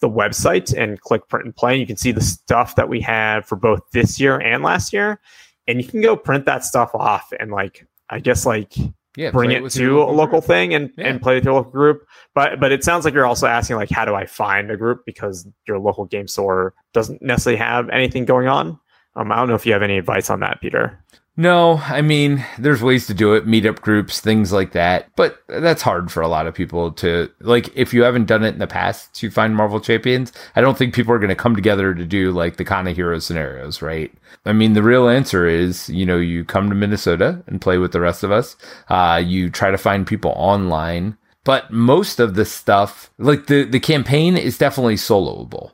the 0.00 0.08
website 0.08 0.76
and 0.76 1.00
click 1.00 1.28
print 1.28 1.46
and 1.46 1.56
play. 1.56 1.76
You 1.76 1.86
can 1.86 1.96
see 1.96 2.12
the 2.12 2.20
stuff 2.20 2.76
that 2.76 2.88
we 2.88 3.00
have 3.00 3.46
for 3.46 3.56
both 3.56 3.80
this 3.92 4.20
year 4.20 4.38
and 4.38 4.62
last 4.62 4.92
year 4.92 5.20
and 5.66 5.80
you 5.80 5.86
can 5.86 6.00
go 6.00 6.16
print 6.16 6.46
that 6.46 6.64
stuff 6.64 6.94
off 6.94 7.32
and 7.38 7.50
like 7.50 7.86
I 8.08 8.20
guess 8.20 8.46
like 8.46 8.74
yeah, 9.16 9.30
bring 9.30 9.50
it 9.50 9.68
to 9.70 10.02
a 10.02 10.04
local 10.04 10.40
group. 10.40 10.44
thing 10.44 10.74
and, 10.74 10.90
yeah. 10.96 11.08
and 11.08 11.22
play 11.22 11.36
with 11.36 11.44
your 11.44 11.54
local 11.54 11.72
group. 11.72 12.06
But 12.34 12.60
but 12.60 12.70
it 12.70 12.84
sounds 12.84 13.04
like 13.04 13.14
you're 13.14 13.26
also 13.26 13.46
asking 13.46 13.76
like 13.76 13.90
how 13.90 14.04
do 14.04 14.14
I 14.14 14.26
find 14.26 14.70
a 14.70 14.76
group 14.76 15.04
because 15.06 15.48
your 15.66 15.78
local 15.78 16.04
game 16.04 16.28
store 16.28 16.74
doesn't 16.92 17.22
necessarily 17.22 17.58
have 17.58 17.88
anything 17.88 18.24
going 18.26 18.46
on. 18.46 18.78
Um, 19.16 19.32
I 19.32 19.36
don't 19.36 19.48
know 19.48 19.54
if 19.54 19.64
you 19.64 19.72
have 19.72 19.82
any 19.82 19.96
advice 19.96 20.28
on 20.28 20.40
that, 20.40 20.60
Peter. 20.60 21.02
No, 21.38 21.82
I 21.84 22.00
mean, 22.00 22.42
there's 22.58 22.82
ways 22.82 23.06
to 23.08 23.14
do 23.14 23.34
it, 23.34 23.46
meetup 23.46 23.82
groups, 23.82 24.20
things 24.20 24.52
like 24.52 24.72
that. 24.72 25.14
But 25.16 25.42
that's 25.48 25.82
hard 25.82 26.10
for 26.10 26.22
a 26.22 26.28
lot 26.28 26.46
of 26.46 26.54
people 26.54 26.92
to, 26.92 27.30
like, 27.40 27.70
if 27.76 27.92
you 27.92 28.04
haven't 28.04 28.24
done 28.24 28.42
it 28.42 28.54
in 28.54 28.58
the 28.58 28.66
past 28.66 29.14
to 29.16 29.30
find 29.30 29.54
Marvel 29.54 29.78
champions, 29.78 30.32
I 30.54 30.62
don't 30.62 30.78
think 30.78 30.94
people 30.94 31.12
are 31.12 31.18
going 31.18 31.28
to 31.28 31.34
come 31.34 31.54
together 31.54 31.94
to 31.94 32.06
do, 32.06 32.32
like, 32.32 32.56
the 32.56 32.64
kind 32.64 32.88
of 32.88 32.96
hero 32.96 33.18
scenarios, 33.18 33.82
right? 33.82 34.10
I 34.46 34.54
mean, 34.54 34.72
the 34.72 34.82
real 34.82 35.10
answer 35.10 35.46
is, 35.46 35.90
you 35.90 36.06
know, 36.06 36.16
you 36.16 36.42
come 36.42 36.70
to 36.70 36.74
Minnesota 36.74 37.42
and 37.46 37.60
play 37.60 37.76
with 37.76 37.92
the 37.92 38.00
rest 38.00 38.22
of 38.22 38.32
us. 38.32 38.56
Uh, 38.88 39.22
you 39.22 39.50
try 39.50 39.70
to 39.70 39.78
find 39.78 40.06
people 40.06 40.32
online. 40.36 41.18
But 41.44 41.70
most 41.70 42.18
of 42.18 42.34
the 42.34 42.44
stuff, 42.46 43.12
like 43.18 43.46
the, 43.46 43.64
the 43.64 43.78
campaign 43.78 44.36
is 44.36 44.58
definitely 44.58 44.96
soloable. 44.96 45.72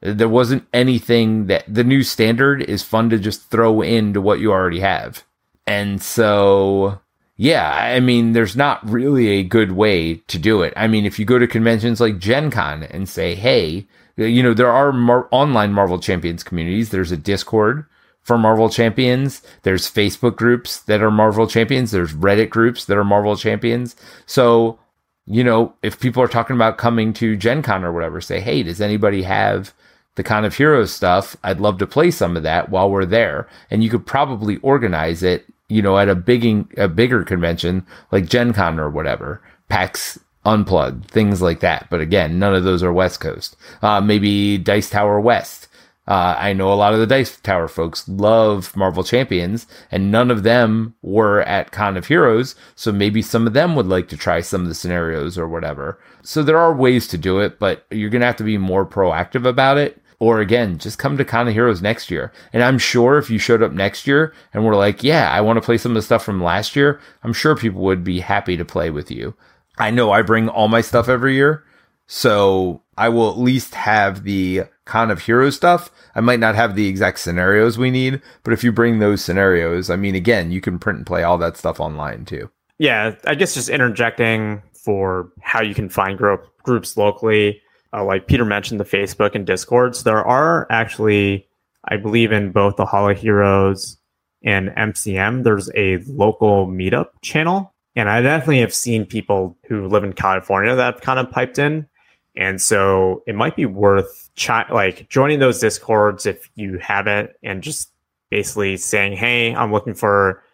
There 0.00 0.28
wasn't 0.28 0.66
anything 0.72 1.46
that 1.46 1.64
the 1.66 1.84
new 1.84 2.02
standard 2.02 2.62
is 2.62 2.82
fun 2.82 3.10
to 3.10 3.18
just 3.18 3.50
throw 3.50 3.82
into 3.82 4.20
what 4.20 4.38
you 4.38 4.52
already 4.52 4.80
have. 4.80 5.24
And 5.66 6.00
so, 6.00 7.00
yeah, 7.36 7.70
I 7.70 8.00
mean, 8.00 8.32
there's 8.32 8.56
not 8.56 8.88
really 8.88 9.28
a 9.28 9.42
good 9.42 9.72
way 9.72 10.16
to 10.28 10.38
do 10.38 10.62
it. 10.62 10.72
I 10.76 10.86
mean, 10.86 11.04
if 11.04 11.18
you 11.18 11.24
go 11.24 11.38
to 11.38 11.46
conventions 11.46 12.00
like 12.00 12.18
Gen 12.18 12.50
Con 12.50 12.84
and 12.84 13.08
say, 13.08 13.34
hey, 13.34 13.86
you 14.16 14.42
know, 14.42 14.54
there 14.54 14.70
are 14.70 14.92
mar- 14.92 15.28
online 15.30 15.72
Marvel 15.72 15.98
Champions 15.98 16.42
communities, 16.42 16.90
there's 16.90 17.12
a 17.12 17.16
Discord 17.16 17.86
for 18.20 18.36
Marvel 18.36 18.68
Champions, 18.68 19.42
there's 19.62 19.90
Facebook 19.90 20.36
groups 20.36 20.80
that 20.80 21.02
are 21.02 21.10
Marvel 21.10 21.46
Champions, 21.46 21.92
there's 21.92 22.12
Reddit 22.12 22.50
groups 22.50 22.84
that 22.84 22.98
are 22.98 23.04
Marvel 23.04 23.36
Champions. 23.36 23.94
So, 24.26 24.78
you 25.26 25.44
know, 25.44 25.74
if 25.82 26.00
people 26.00 26.22
are 26.22 26.28
talking 26.28 26.56
about 26.56 26.78
coming 26.78 27.12
to 27.14 27.36
Gen 27.36 27.62
Con 27.62 27.84
or 27.84 27.92
whatever, 27.92 28.20
say, 28.20 28.40
hey, 28.40 28.62
does 28.62 28.80
anybody 28.80 29.22
have 29.22 29.72
the 30.18 30.24
kind 30.24 30.44
of 30.44 30.56
hero 30.56 30.84
stuff, 30.84 31.36
I'd 31.44 31.60
love 31.60 31.78
to 31.78 31.86
play 31.86 32.10
some 32.10 32.36
of 32.36 32.42
that 32.42 32.70
while 32.70 32.90
we're 32.90 33.06
there. 33.06 33.48
And 33.70 33.84
you 33.84 33.88
could 33.88 34.04
probably 34.04 34.56
organize 34.58 35.22
it, 35.22 35.46
you 35.68 35.80
know, 35.80 35.96
at 35.96 36.08
a 36.08 36.16
big, 36.16 36.76
a 36.76 36.88
bigger 36.88 37.22
convention 37.22 37.86
like 38.10 38.28
Gen 38.28 38.52
Con 38.52 38.80
or 38.80 38.90
whatever, 38.90 39.40
PAX 39.68 40.18
Unplugged, 40.44 41.08
things 41.08 41.40
like 41.40 41.60
that. 41.60 41.86
But 41.88 42.00
again, 42.00 42.38
none 42.38 42.52
of 42.52 42.64
those 42.64 42.82
are 42.82 42.92
West 42.92 43.20
Coast. 43.20 43.56
Uh, 43.80 44.00
maybe 44.00 44.58
Dice 44.58 44.90
Tower 44.90 45.20
West. 45.20 45.68
Uh, 46.08 46.34
I 46.36 46.52
know 46.52 46.72
a 46.72 46.74
lot 46.74 46.94
of 46.94 46.98
the 47.00 47.06
Dice 47.06 47.38
Tower 47.38 47.68
folks 47.68 48.08
love 48.08 48.74
Marvel 48.74 49.04
Champions, 49.04 49.66
and 49.92 50.10
none 50.10 50.30
of 50.30 50.42
them 50.42 50.94
were 51.02 51.42
at 51.42 51.70
Con 51.70 51.96
of 51.96 52.06
Heroes, 52.06 52.54
so 52.74 52.90
maybe 52.90 53.20
some 53.22 53.46
of 53.46 53.52
them 53.52 53.76
would 53.76 53.86
like 53.86 54.08
to 54.08 54.16
try 54.16 54.40
some 54.40 54.62
of 54.62 54.68
the 54.68 54.74
scenarios 54.74 55.36
or 55.36 55.46
whatever. 55.46 56.00
So 56.22 56.42
there 56.42 56.58
are 56.58 56.74
ways 56.74 57.06
to 57.08 57.18
do 57.18 57.38
it, 57.40 57.58
but 57.58 57.86
you're 57.90 58.10
going 58.10 58.22
to 58.22 58.26
have 58.26 58.36
to 58.36 58.44
be 58.44 58.56
more 58.56 58.86
proactive 58.86 59.46
about 59.46 59.76
it. 59.76 60.02
Or 60.20 60.40
again, 60.40 60.78
just 60.78 60.98
come 60.98 61.16
to 61.16 61.24
Con 61.24 61.46
of 61.46 61.54
Heroes 61.54 61.80
next 61.80 62.10
year. 62.10 62.32
And 62.52 62.62
I'm 62.62 62.78
sure 62.78 63.18
if 63.18 63.30
you 63.30 63.38
showed 63.38 63.62
up 63.62 63.72
next 63.72 64.06
year 64.06 64.34
and 64.52 64.64
were 64.64 64.74
like, 64.74 65.04
yeah, 65.04 65.30
I 65.30 65.40
want 65.40 65.58
to 65.58 65.64
play 65.64 65.78
some 65.78 65.92
of 65.92 65.94
the 65.94 66.02
stuff 66.02 66.24
from 66.24 66.42
last 66.42 66.74
year, 66.74 67.00
I'm 67.22 67.32
sure 67.32 67.54
people 67.54 67.82
would 67.82 68.02
be 68.02 68.20
happy 68.20 68.56
to 68.56 68.64
play 68.64 68.90
with 68.90 69.10
you. 69.10 69.34
I 69.78 69.90
know 69.92 70.10
I 70.10 70.22
bring 70.22 70.48
all 70.48 70.66
my 70.66 70.80
stuff 70.80 71.08
every 71.08 71.34
year. 71.34 71.64
So 72.08 72.82
I 72.96 73.10
will 73.10 73.30
at 73.30 73.38
least 73.38 73.74
have 73.74 74.24
the 74.24 74.62
Con 74.86 75.10
of 75.10 75.22
Heroes 75.22 75.54
stuff. 75.54 75.90
I 76.14 76.20
might 76.20 76.40
not 76.40 76.54
have 76.54 76.74
the 76.74 76.88
exact 76.88 77.20
scenarios 77.20 77.78
we 77.78 77.90
need, 77.90 78.22
but 78.42 78.54
if 78.54 78.64
you 78.64 78.72
bring 78.72 78.98
those 78.98 79.22
scenarios, 79.22 79.90
I 79.90 79.96
mean, 79.96 80.14
again, 80.14 80.50
you 80.50 80.60
can 80.60 80.78
print 80.78 80.96
and 80.96 81.06
play 81.06 81.22
all 81.22 81.38
that 81.38 81.58
stuff 81.58 81.78
online 81.78 82.24
too. 82.24 82.50
Yeah, 82.78 83.14
I 83.26 83.34
guess 83.34 83.54
just 83.54 83.68
interjecting 83.68 84.62
for 84.72 85.30
how 85.42 85.62
you 85.62 85.74
can 85.74 85.90
find 85.90 86.16
group, 86.16 86.46
groups 86.62 86.96
locally 86.96 87.60
uh, 87.92 88.04
like 88.04 88.26
Peter 88.26 88.44
mentioned, 88.44 88.80
the 88.80 88.84
Facebook 88.84 89.34
and 89.34 89.46
Discords. 89.46 90.04
There 90.04 90.24
are 90.24 90.66
actually, 90.70 91.48
I 91.84 91.96
believe, 91.96 92.32
in 92.32 92.52
both 92.52 92.76
the 92.76 92.86
Holo 92.86 93.14
Heroes 93.14 93.98
and 94.44 94.68
MCM, 94.70 95.42
there's 95.42 95.70
a 95.74 95.98
local 96.06 96.66
meetup 96.66 97.08
channel. 97.22 97.74
And 97.96 98.08
I 98.08 98.20
definitely 98.20 98.60
have 98.60 98.74
seen 98.74 99.04
people 99.04 99.56
who 99.66 99.88
live 99.88 100.04
in 100.04 100.12
California 100.12 100.74
that 100.74 100.94
have 100.94 101.02
kind 101.02 101.18
of 101.18 101.30
piped 101.30 101.58
in. 101.58 101.88
And 102.36 102.60
so 102.60 103.24
it 103.26 103.34
might 103.34 103.56
be 103.56 103.66
worth 103.66 104.30
ch- 104.36 104.70
like 104.70 105.08
joining 105.08 105.40
those 105.40 105.58
discords 105.58 106.24
if 106.24 106.48
you 106.54 106.78
haven't 106.78 107.30
and 107.42 107.62
just 107.62 107.90
basically 108.30 108.76
saying, 108.76 109.16
Hey, 109.16 109.54
I'm 109.54 109.72
looking 109.72 109.94
for 109.94 110.44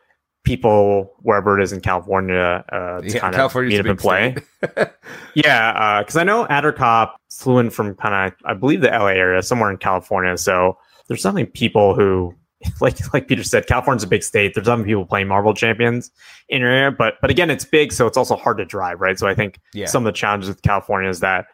people 0.44 1.10
wherever 1.20 1.58
it 1.58 1.62
is 1.62 1.72
in 1.72 1.80
California 1.80 2.64
uh, 2.70 3.00
to 3.00 3.08
yeah, 3.08 3.18
kind 3.18 3.34
of 3.34 3.54
meet 3.54 3.80
up 3.80 3.86
and 3.86 3.98
play. 3.98 4.36
yeah, 5.34 6.00
because 6.00 6.16
uh, 6.16 6.20
I 6.20 6.24
know 6.24 6.46
Addercop 6.46 7.14
flew 7.30 7.58
in 7.58 7.70
from 7.70 7.94
kind 7.96 8.32
of 8.32 8.38
I 8.44 8.54
believe 8.54 8.82
the 8.82 8.88
LA 8.88 9.08
area, 9.08 9.42
somewhere 9.42 9.70
in 9.70 9.78
California. 9.78 10.36
So 10.36 10.78
there's 11.08 11.22
definitely 11.22 11.46
people 11.46 11.94
who, 11.94 12.34
like 12.80 13.12
like 13.12 13.26
Peter 13.26 13.42
said, 13.42 13.66
California's 13.66 14.04
a 14.04 14.08
big 14.08 14.22
state. 14.22 14.54
There's 14.54 14.66
definitely 14.66 14.92
people 14.92 15.06
playing 15.06 15.28
Marvel 15.28 15.54
Champions 15.54 16.10
in 16.48 16.60
your 16.60 16.70
area, 16.70 16.92
but 16.92 17.14
but 17.20 17.30
again, 17.30 17.50
it's 17.50 17.64
big, 17.64 17.92
so 17.92 18.06
it's 18.06 18.16
also 18.16 18.36
hard 18.36 18.58
to 18.58 18.64
drive, 18.64 19.00
right? 19.00 19.18
So 19.18 19.26
I 19.26 19.34
think 19.34 19.60
yeah. 19.72 19.86
some 19.86 20.06
of 20.06 20.12
the 20.12 20.16
challenges 20.16 20.48
with 20.48 20.62
California 20.62 21.08
is 21.08 21.20
that 21.20 21.46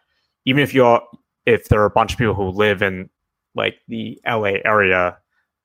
even 0.45 0.63
if 0.63 0.75
you 0.75 0.85
all, 0.85 1.09
if 1.47 1.69
there 1.69 1.81
are 1.81 1.87
a 1.87 1.91
bunch 1.91 2.13
of 2.13 2.19
people 2.19 2.35
who 2.35 2.49
live 2.49 2.83
in 2.83 3.09
like 3.55 3.77
the 3.89 4.21
LA 4.27 4.55
area, 4.65 5.17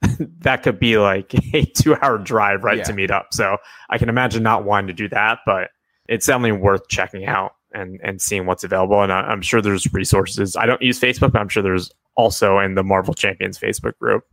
that 0.40 0.64
could 0.64 0.80
be 0.80 0.98
like 0.98 1.34
a 1.54 1.66
two 1.66 1.96
hour 1.96 2.18
drive 2.18 2.64
right 2.64 2.78
yeah. 2.78 2.84
to 2.84 2.94
meet 2.94 3.12
up. 3.12 3.28
So 3.32 3.58
I 3.90 3.98
can 3.98 4.10
imagine 4.10 4.44
not 4.44 4.66
wanting 4.66 4.88
to 4.88 4.94
do 4.94 5.10
that, 5.10 5.40
but 5.46 5.70
it's 6.08 6.26
definitely 6.26 6.54
worth 6.54 6.88
checking 6.88 7.26
out 7.26 7.56
and, 7.74 8.00
and 8.04 8.22
seeing 8.22 8.46
what's 8.46 8.64
available. 8.64 9.02
And 9.02 9.12
I, 9.12 9.32
am 9.32 9.42
sure 9.42 9.62
there's 9.62 9.92
resources. 9.94 10.56
I 10.56 10.66
don't 10.66 10.82
use 10.82 11.00
Facebook, 11.00 11.32
but 11.32 11.42
I'm 11.42 11.50
sure 11.50 11.64
there's 11.64 11.92
also 12.16 12.60
in 12.60 12.76
the 12.76 12.84
Marvel 12.84 13.14
Champions 13.14 13.58
Facebook 13.58 13.98
group. 14.00 14.24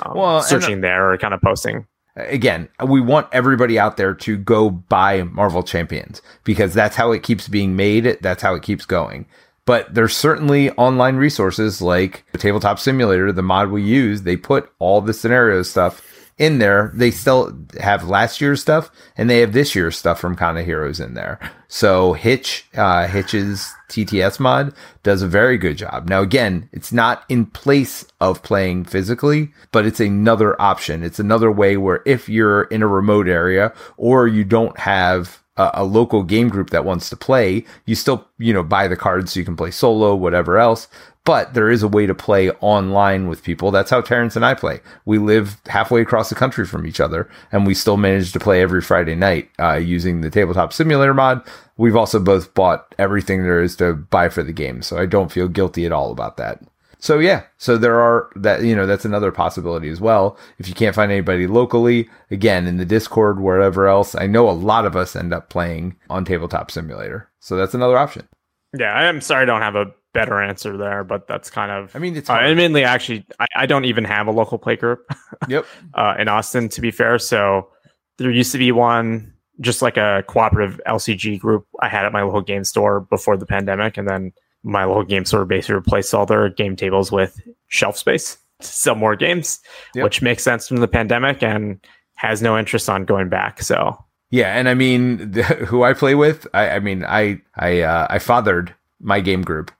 um, 0.00 0.16
Well, 0.16 0.38
and- 0.38 0.46
searching 0.46 0.80
there 0.80 1.12
or 1.12 1.18
kind 1.18 1.34
of 1.34 1.40
posting. 1.40 1.86
again, 2.16 2.68
we 2.86 3.00
want 3.00 3.26
everybody 3.32 3.78
out 3.78 3.96
there 3.96 4.14
to 4.14 4.36
go 4.36 4.70
buy 4.70 5.22
Marvel 5.24 5.62
Champions 5.62 6.22
because 6.44 6.74
that's 6.74 6.94
how 6.96 7.10
it 7.12 7.22
keeps 7.22 7.48
being 7.48 7.74
made. 7.74 8.18
That's 8.20 8.42
how 8.42 8.54
it 8.54 8.62
keeps 8.62 8.86
going. 8.86 9.26
But 9.66 9.94
there's 9.94 10.16
certainly 10.16 10.70
online 10.72 11.16
resources 11.16 11.80
like 11.80 12.24
the 12.32 12.38
Tabletop 12.38 12.78
Simulator, 12.78 13.32
the 13.32 13.42
mod 13.42 13.70
we 13.70 13.82
use. 13.82 14.22
They 14.22 14.36
put 14.36 14.70
all 14.78 15.00
the 15.00 15.14
scenario 15.14 15.62
stuff 15.62 16.02
in 16.36 16.58
there. 16.58 16.90
They 16.94 17.10
still 17.10 17.56
have 17.80 18.08
last 18.08 18.40
year's 18.40 18.60
stuff 18.60 18.90
and 19.16 19.30
they 19.30 19.40
have 19.40 19.52
this 19.52 19.74
year's 19.74 19.96
stuff 19.96 20.20
from 20.20 20.36
of 20.38 20.64
Heroes 20.64 21.00
in 21.00 21.14
there. 21.14 21.38
So 21.68 22.12
Hitch, 22.12 22.66
uh, 22.74 23.06
Hitch's 23.06 23.72
TTS 23.88 24.40
mod 24.40 24.74
does 25.02 25.22
a 25.22 25.28
very 25.28 25.56
good 25.58 25.78
job. 25.78 26.08
Now, 26.08 26.20
again, 26.20 26.68
it's 26.72 26.92
not 26.92 27.24
in 27.28 27.46
place 27.46 28.04
of 28.20 28.42
playing 28.42 28.84
physically, 28.84 29.52
but 29.70 29.86
it's 29.86 30.00
another 30.00 30.60
option. 30.60 31.02
It's 31.02 31.20
another 31.20 31.50
way 31.50 31.76
where 31.76 32.02
if 32.04 32.28
you're 32.28 32.64
in 32.64 32.82
a 32.82 32.88
remote 32.88 33.28
area 33.28 33.72
or 33.96 34.26
you 34.26 34.44
don't 34.44 34.78
have 34.78 35.43
a, 35.56 35.70
a 35.74 35.84
local 35.84 36.22
game 36.22 36.48
group 36.48 36.70
that 36.70 36.84
wants 36.84 37.08
to 37.10 37.16
play, 37.16 37.64
you 37.86 37.94
still, 37.94 38.28
you 38.38 38.52
know, 38.52 38.62
buy 38.62 38.88
the 38.88 38.96
cards 38.96 39.32
so 39.32 39.40
you 39.40 39.46
can 39.46 39.56
play 39.56 39.70
solo, 39.70 40.14
whatever 40.14 40.58
else. 40.58 40.88
But 41.24 41.54
there 41.54 41.70
is 41.70 41.82
a 41.82 41.88
way 41.88 42.04
to 42.04 42.14
play 42.14 42.50
online 42.60 43.28
with 43.28 43.42
people. 43.42 43.70
That's 43.70 43.90
how 43.90 44.02
Terence 44.02 44.36
and 44.36 44.44
I 44.44 44.52
play. 44.52 44.80
We 45.06 45.16
live 45.16 45.56
halfway 45.66 46.02
across 46.02 46.28
the 46.28 46.34
country 46.34 46.66
from 46.66 46.86
each 46.86 47.00
other, 47.00 47.30
and 47.50 47.66
we 47.66 47.72
still 47.72 47.96
manage 47.96 48.32
to 48.32 48.40
play 48.40 48.60
every 48.60 48.82
Friday 48.82 49.14
night 49.14 49.48
uh, 49.58 49.76
using 49.76 50.20
the 50.20 50.28
Tabletop 50.28 50.74
Simulator 50.74 51.14
mod. 51.14 51.42
We've 51.78 51.96
also 51.96 52.20
both 52.20 52.52
bought 52.52 52.94
everything 52.98 53.42
there 53.42 53.62
is 53.62 53.74
to 53.76 53.94
buy 53.94 54.28
for 54.28 54.42
the 54.42 54.52
game, 54.52 54.82
so 54.82 54.98
I 54.98 55.06
don't 55.06 55.32
feel 55.32 55.48
guilty 55.48 55.86
at 55.86 55.92
all 55.92 56.12
about 56.12 56.36
that. 56.36 56.60
So 57.04 57.18
yeah, 57.18 57.42
so 57.58 57.76
there 57.76 58.00
are 58.00 58.30
that 58.34 58.62
you 58.62 58.74
know 58.74 58.86
that's 58.86 59.04
another 59.04 59.30
possibility 59.30 59.90
as 59.90 60.00
well. 60.00 60.38
If 60.58 60.68
you 60.68 60.74
can't 60.74 60.94
find 60.94 61.12
anybody 61.12 61.46
locally, 61.46 62.08
again 62.30 62.66
in 62.66 62.78
the 62.78 62.86
Discord, 62.86 63.40
wherever 63.40 63.86
else, 63.86 64.14
I 64.14 64.26
know 64.26 64.48
a 64.48 64.52
lot 64.52 64.86
of 64.86 64.96
us 64.96 65.14
end 65.14 65.34
up 65.34 65.50
playing 65.50 65.96
on 66.08 66.24
Tabletop 66.24 66.70
Simulator, 66.70 67.28
so 67.40 67.56
that's 67.56 67.74
another 67.74 67.98
option. 67.98 68.26
Yeah, 68.74 68.94
I 68.94 69.04
am 69.04 69.20
sorry 69.20 69.42
I 69.42 69.44
don't 69.44 69.60
have 69.60 69.74
a 69.76 69.92
better 70.14 70.40
answer 70.40 70.78
there, 70.78 71.04
but 71.04 71.28
that's 71.28 71.50
kind 71.50 71.70
of. 71.70 71.94
I 71.94 71.98
mean, 71.98 72.16
it's 72.16 72.30
Uh, 72.30 72.36
hard. 72.36 72.46
admittedly, 72.46 72.84
actually, 72.84 73.26
I, 73.38 73.46
I 73.54 73.66
don't 73.66 73.84
even 73.84 74.04
have 74.04 74.26
a 74.26 74.30
local 74.30 74.56
play 74.56 74.76
group 74.76 75.00
yep, 75.48 75.66
uh, 75.92 76.14
in 76.18 76.28
Austin, 76.28 76.70
to 76.70 76.80
be 76.80 76.90
fair. 76.90 77.18
So 77.18 77.68
there 78.16 78.30
used 78.30 78.52
to 78.52 78.58
be 78.58 78.72
one, 78.72 79.30
just 79.60 79.82
like 79.82 79.98
a 79.98 80.24
cooperative 80.26 80.80
LCG 80.88 81.38
group 81.38 81.66
I 81.82 81.88
had 81.90 82.06
at 82.06 82.12
my 82.12 82.22
local 82.22 82.40
game 82.40 82.64
store 82.64 83.00
before 83.00 83.36
the 83.36 83.44
pandemic. 83.44 83.98
And 83.98 84.08
then 84.08 84.32
my 84.64 84.84
local 84.84 85.04
game 85.04 85.24
store 85.24 85.44
basically 85.44 85.76
replaced 85.76 86.12
all 86.14 86.26
their 86.26 86.48
game 86.48 86.74
tables 86.74 87.12
with 87.12 87.40
shelf 87.68 87.96
space 87.96 88.38
to 88.60 88.66
sell 88.66 88.94
more 88.94 89.14
games, 89.14 89.60
Yep. 89.94 90.04
which 90.04 90.22
makes 90.22 90.42
sense 90.42 90.66
from 90.66 90.78
the 90.78 90.88
pandemic 90.88 91.42
and 91.42 91.78
has 92.14 92.40
no 92.42 92.58
interest 92.58 92.88
on 92.88 93.04
going 93.04 93.28
back. 93.28 93.62
So 93.62 93.96
yeah, 94.30 94.56
and 94.58 94.68
I 94.68 94.74
mean, 94.74 95.30
the, 95.32 95.42
who 95.68 95.84
I 95.84 95.92
play 95.92 96.14
with, 96.14 96.46
I, 96.54 96.70
I 96.70 96.78
mean, 96.80 97.04
I 97.04 97.40
I 97.56 97.82
uh, 97.82 98.06
I 98.10 98.18
fathered 98.18 98.74
my 99.00 99.20
game 99.20 99.42
group, 99.42 99.70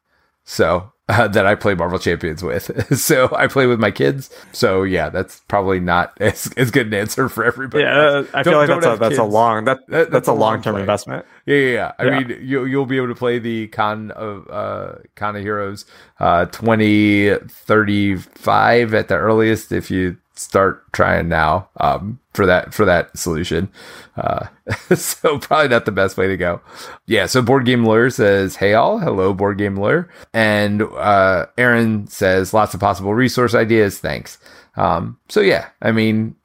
so 0.45 0.93
uh, 1.09 1.29
that 1.35 1.47
I 1.47 1.55
play 1.55 1.75
Marvel 1.75 1.99
Champions 1.99 2.43
with. 2.43 2.71
so 3.03 3.35
I 3.37 3.47
play 3.47 3.67
with 3.67 3.79
my 3.81 3.91
kids. 3.91 4.31
So 4.53 4.83
yeah, 4.85 5.09
that's 5.11 5.41
probably 5.49 5.81
not 5.81 6.13
as, 6.21 6.51
as 6.57 6.71
good 6.71 6.87
an 6.87 6.95
answer 6.95 7.29
for 7.29 7.45
everybody. 7.45 7.85
yeah, 7.85 7.99
uh, 7.99 8.25
I 8.35 8.43
feel 8.43 8.57
like 8.59 8.69
that's 8.69 8.87
a, 8.87 8.97
that's 8.99 9.19
a 9.19 9.25
long 9.25 9.65
that, 9.67 9.87
That- 9.89 10.11
that's, 10.11 10.29
a 10.29 10.33
long 10.33 10.63
term 10.63 10.77
investment. 10.77 11.27
Yeah, 11.47 11.57
yeah, 11.57 11.73
yeah. 11.73 11.93
I 11.99 12.05
Yeah. 12.05 12.19
mean, 12.21 12.39
you 12.43 12.65
you'll 12.65 12.87
be 12.87 12.97
able 12.97 13.09
to 13.09 13.15
play 13.15 13.39
the 13.39 13.67
con 13.69 14.11
of 14.13 14.49
uh 14.51 14.93
con 15.15 15.37
of 15.37 15.43
heroes 15.43 15.85
uh 16.21 16.47
2035 16.47 18.95
at 18.95 19.09
the 19.09 19.17
earliest 19.17 19.73
if 19.73 19.91
you 19.91 20.17
start 20.37 20.93
trying 20.93 21.29
now 21.29 21.69
um 21.79 22.19
for 22.33 22.47
that 22.47 22.75
for 22.75 22.85
that 22.85 23.17
solution. 23.17 23.71
Uh 24.17 24.47
so 24.95 25.39
probably 25.39 25.69
not 25.69 25.85
the 25.85 25.93
best 25.93 26.17
way 26.17 26.27
to 26.27 26.37
go. 26.37 26.61
Yeah, 27.07 27.27
so 27.27 27.43
board 27.43 27.65
game 27.65 27.85
lawyer 27.85 28.11
says, 28.11 28.57
"Hey 28.57 28.75
all, 28.75 28.99
hello 28.99 29.33
board 29.35 29.59
game 29.59 29.77
lawyer." 29.77 30.09
And 30.33 30.83
uh 30.83 31.47
Aaron 31.59 32.07
says 32.09 32.55
lots 32.55 32.75
of 32.75 32.81
possible 32.81 33.15
resource 33.15 33.55
ideas, 33.55 33.99
thanks. 33.99 34.39
Um 34.77 35.19
so 35.29 35.41
yeah, 35.41 35.69
I 35.83 35.93
mean 35.93 36.37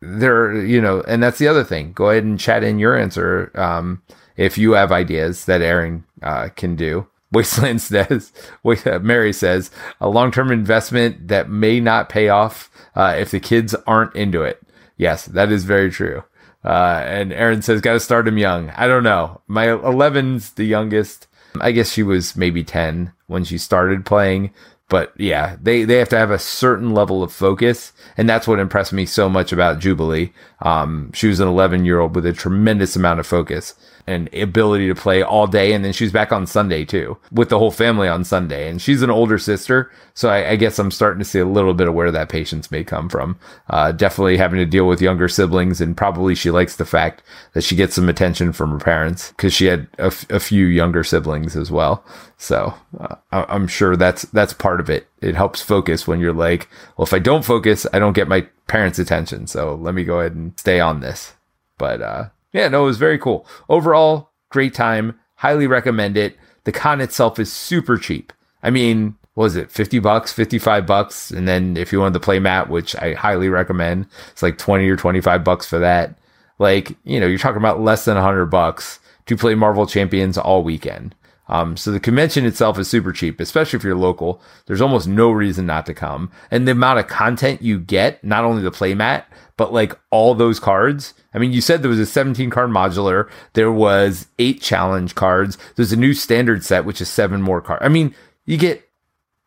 there 0.00 0.54
you 0.64 0.80
know 0.80 1.02
and 1.08 1.22
that's 1.22 1.38
the 1.38 1.48
other 1.48 1.64
thing 1.64 1.92
go 1.92 2.10
ahead 2.10 2.22
and 2.22 2.38
chat 2.38 2.62
in 2.62 2.78
your 2.78 2.96
answer 2.96 3.50
um 3.54 4.02
if 4.36 4.58
you 4.58 4.72
have 4.72 4.92
ideas 4.92 5.46
that 5.46 5.62
aaron 5.62 6.04
uh, 6.22 6.48
can 6.54 6.76
do 6.76 7.06
wasteland 7.36 7.80
says 7.82 8.32
uh, 8.64 8.98
mary 9.00 9.32
says 9.32 9.70
a 10.00 10.08
long-term 10.08 10.50
investment 10.50 11.28
that 11.28 11.48
may 11.48 11.80
not 11.80 12.08
pay 12.08 12.28
off 12.28 12.70
uh, 12.94 13.14
if 13.18 13.30
the 13.30 13.40
kids 13.40 13.74
aren't 13.86 14.14
into 14.16 14.42
it. 14.42 14.62
Yes 14.96 15.26
that 15.26 15.52
is 15.52 15.64
very 15.64 15.90
true. 15.90 16.24
Uh, 16.64 17.02
and 17.06 17.32
aaron 17.32 17.62
says 17.62 17.80
gotta 17.80 18.00
start 18.00 18.26
him 18.26 18.38
young. 18.38 18.70
I 18.70 18.86
don't 18.86 19.04
know. 19.04 19.40
My 19.46 19.66
11's 19.66 20.52
the 20.52 20.64
youngest. 20.64 21.26
I 21.60 21.72
guess 21.72 21.92
she 21.92 22.02
was 22.02 22.36
maybe 22.36 22.64
10 22.64 23.12
when 23.26 23.44
she 23.44 23.56
started 23.58 24.04
playing 24.04 24.52
but 24.88 25.12
yeah, 25.16 25.56
they, 25.60 25.84
they 25.84 25.96
have 25.96 26.08
to 26.10 26.18
have 26.18 26.30
a 26.30 26.38
certain 26.38 26.94
level 26.94 27.22
of 27.22 27.32
focus. 27.32 27.92
And 28.16 28.28
that's 28.28 28.46
what 28.46 28.60
impressed 28.60 28.92
me 28.92 29.04
so 29.04 29.28
much 29.28 29.52
about 29.52 29.80
Jubilee. 29.80 30.32
Um, 30.60 31.10
she 31.12 31.26
was 31.26 31.40
an 31.40 31.48
11 31.48 31.84
year 31.84 31.98
old 31.98 32.14
with 32.14 32.26
a 32.26 32.32
tremendous 32.32 32.94
amount 32.94 33.20
of 33.20 33.26
focus 33.26 33.74
and 34.06 34.32
ability 34.34 34.86
to 34.88 34.94
play 34.94 35.22
all 35.22 35.46
day. 35.46 35.72
And 35.72 35.84
then 35.84 35.92
she's 35.92 36.12
back 36.12 36.32
on 36.32 36.46
Sunday 36.46 36.84
too, 36.84 37.18
with 37.32 37.48
the 37.48 37.58
whole 37.58 37.70
family 37.70 38.06
on 38.08 38.24
Sunday. 38.24 38.68
And 38.68 38.80
she's 38.80 39.02
an 39.02 39.10
older 39.10 39.38
sister. 39.38 39.90
So 40.14 40.28
I, 40.28 40.50
I 40.50 40.56
guess 40.56 40.78
I'm 40.78 40.90
starting 40.90 41.18
to 41.18 41.24
see 41.24 41.40
a 41.40 41.44
little 41.46 41.74
bit 41.74 41.88
of 41.88 41.94
where 41.94 42.10
that 42.12 42.28
patience 42.28 42.70
may 42.70 42.84
come 42.84 43.08
from. 43.08 43.38
Uh, 43.68 43.92
definitely 43.92 44.36
having 44.36 44.58
to 44.58 44.64
deal 44.64 44.86
with 44.86 45.02
younger 45.02 45.28
siblings. 45.28 45.80
And 45.80 45.96
probably 45.96 46.34
she 46.34 46.50
likes 46.50 46.76
the 46.76 46.84
fact 46.86 47.22
that 47.54 47.62
she 47.64 47.74
gets 47.76 47.94
some 47.94 48.08
attention 48.08 48.52
from 48.52 48.70
her 48.70 48.78
parents 48.78 49.30
because 49.30 49.52
she 49.52 49.66
had 49.66 49.88
a, 49.98 50.04
f- 50.06 50.30
a 50.30 50.40
few 50.40 50.66
younger 50.66 51.02
siblings 51.04 51.56
as 51.56 51.70
well. 51.70 52.04
So 52.38 52.74
uh, 53.00 53.16
I- 53.32 53.46
I'm 53.48 53.66
sure 53.66 53.96
that's 53.96 54.22
that's 54.22 54.52
part 54.52 54.80
of 54.80 54.88
it. 54.88 55.08
It 55.20 55.34
helps 55.34 55.60
focus 55.62 56.06
when 56.06 56.20
you're 56.20 56.32
like, 56.32 56.68
well, 56.96 57.04
if 57.06 57.12
I 57.12 57.18
don't 57.18 57.44
focus, 57.44 57.86
I 57.92 57.98
don't 57.98 58.12
get 58.12 58.28
my 58.28 58.46
parents' 58.68 58.98
attention. 58.98 59.46
So 59.46 59.74
let 59.74 59.94
me 59.94 60.04
go 60.04 60.20
ahead 60.20 60.34
and 60.34 60.58
stay 60.58 60.78
on 60.80 61.00
this. 61.00 61.34
But 61.78 62.00
uh, 62.00 62.24
yeah, 62.56 62.68
no, 62.68 62.84
it 62.84 62.86
was 62.86 62.96
very 62.96 63.18
cool. 63.18 63.46
Overall, 63.68 64.30
great 64.48 64.72
time. 64.72 65.18
Highly 65.34 65.66
recommend 65.66 66.16
it. 66.16 66.38
The 66.64 66.72
con 66.72 67.02
itself 67.02 67.38
is 67.38 67.52
super 67.52 67.98
cheap. 67.98 68.32
I 68.62 68.70
mean, 68.70 69.14
what 69.34 69.44
was 69.44 69.56
it 69.56 69.70
50 69.70 69.98
bucks, 69.98 70.32
55 70.32 70.86
bucks? 70.86 71.30
And 71.30 71.46
then 71.46 71.76
if 71.76 71.92
you 71.92 72.00
wanted 72.00 72.14
to 72.14 72.20
play 72.20 72.38
mat, 72.38 72.70
which 72.70 72.96
I 72.96 73.12
highly 73.12 73.50
recommend, 73.50 74.06
it's 74.30 74.42
like 74.42 74.56
20 74.56 74.88
or 74.88 74.96
25 74.96 75.44
bucks 75.44 75.66
for 75.66 75.78
that. 75.80 76.18
Like, 76.58 76.96
you 77.04 77.20
know, 77.20 77.26
you're 77.26 77.38
talking 77.38 77.58
about 77.58 77.82
less 77.82 78.06
than 78.06 78.14
100 78.14 78.46
bucks 78.46 79.00
to 79.26 79.36
play 79.36 79.54
Marvel 79.54 79.86
Champions 79.86 80.38
all 80.38 80.64
weekend. 80.64 81.14
Um, 81.48 81.76
so 81.76 81.92
the 81.92 82.00
convention 82.00 82.44
itself 82.44 82.78
is 82.78 82.88
super 82.88 83.12
cheap, 83.12 83.38
especially 83.40 83.76
if 83.76 83.84
you're 83.84 83.94
local. 83.94 84.40
There's 84.66 84.80
almost 84.80 85.06
no 85.06 85.30
reason 85.30 85.66
not 85.66 85.86
to 85.86 85.94
come. 85.94 86.30
And 86.50 86.66
the 86.66 86.72
amount 86.72 86.98
of 86.98 87.06
content 87.06 87.62
you 87.62 87.78
get, 87.78 88.22
not 88.24 88.44
only 88.44 88.62
the 88.62 88.70
playmat, 88.72 89.24
but 89.56 89.72
like 89.72 89.96
all 90.10 90.34
those 90.34 90.58
cards. 90.58 91.14
I 91.34 91.38
mean, 91.38 91.52
you 91.52 91.60
said 91.60 91.82
there 91.82 91.90
was 91.90 92.00
a 92.00 92.06
17 92.06 92.50
card 92.50 92.70
modular. 92.70 93.28
There 93.52 93.70
was 93.72 94.26
eight 94.38 94.60
challenge 94.60 95.14
cards. 95.14 95.56
There's 95.76 95.92
a 95.92 95.96
new 95.96 96.14
standard 96.14 96.64
set, 96.64 96.84
which 96.84 97.00
is 97.00 97.08
seven 97.08 97.42
more 97.42 97.60
cards. 97.60 97.82
I 97.84 97.88
mean, 97.88 98.14
you 98.44 98.56
get 98.58 98.82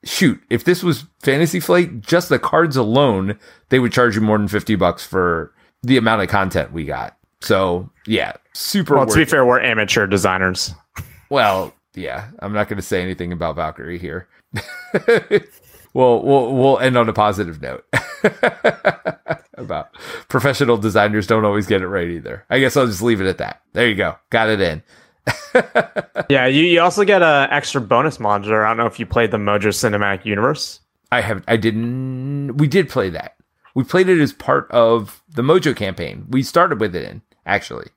shoot, 0.06 0.42
if 0.50 0.64
this 0.64 0.82
was 0.82 1.06
Fantasy 1.22 1.60
Flight, 1.60 2.00
just 2.02 2.30
the 2.30 2.40
cards 2.40 2.78
alone, 2.78 3.38
they 3.68 3.80
would 3.80 3.92
charge 3.92 4.16
you 4.16 4.22
more 4.22 4.38
than 4.38 4.48
50 4.48 4.76
bucks 4.76 5.06
for 5.06 5.54
the 5.84 5.98
amount 5.98 6.22
of 6.22 6.30
content 6.30 6.72
we 6.72 6.86
got. 6.86 7.18
So, 7.42 7.90
yeah, 8.08 8.34
super 8.54 8.96
Well, 8.96 9.06
to 9.06 9.16
be 9.16 9.24
it. 9.24 9.30
fair, 9.30 9.46
we're 9.46 9.60
amateur 9.62 10.08
designers. 10.08 10.74
Well, 11.30 11.74
yeah, 12.00 12.30
I'm 12.40 12.54
not 12.54 12.68
going 12.68 12.78
to 12.78 12.84
say 12.84 13.02
anything 13.02 13.32
about 13.32 13.56
Valkyrie 13.56 14.00
here. 14.00 14.28
well, 15.94 16.24
we'll 16.24 16.56
we'll 16.56 16.80
end 16.80 16.98
on 16.98 17.10
a 17.10 17.14
positive 17.14 17.62
note. 17.62 17.86
about 19.60 19.94
professional 20.30 20.78
designers 20.78 21.28
don't 21.28 21.46
always 21.46 21.68
get 21.68 21.82
it 21.82 21.88
right 21.88 22.10
either. 22.10 22.46
I 22.50 22.60
guess 22.60 22.76
I'll 22.76 22.88
just 22.88 23.02
leave 23.02 23.22
it 23.22 23.28
at 23.28 23.38
that. 23.38 23.62
There 23.74 23.88
you 23.88 23.96
go. 23.96 24.16
Got 24.30 24.50
it 24.50 24.62
in. 24.62 24.84
Yeah, 26.30 26.46
you, 26.46 26.64
you 26.64 26.80
also 26.80 27.06
get 27.06 27.24
a 27.24 27.48
extra 27.50 27.82
bonus 27.82 28.20
modular. 28.20 28.64
I 28.64 28.68
don't 28.70 28.78
know 28.78 28.86
if 28.86 29.00
you 29.00 29.08
played 29.08 29.32
the 29.32 29.38
Mojo 29.38 29.70
Cinematic 29.70 30.26
Universe. 30.26 30.80
I 31.12 31.22
have 31.22 31.44
I 31.48 31.58
didn't 31.58 32.58
we 32.58 32.68
did 32.68 32.88
play 32.88 33.10
that. 33.10 33.36
We 33.74 33.84
played 33.84 34.10
it 34.10 34.20
as 34.22 34.32
part 34.32 34.70
of 34.70 35.24
the 35.28 35.42
Mojo 35.42 35.76
campaign. 35.76 36.28
We 36.30 36.44
started 36.44 36.80
with 36.80 36.96
it 36.96 37.04
in, 37.04 37.24
actually. 37.48 37.88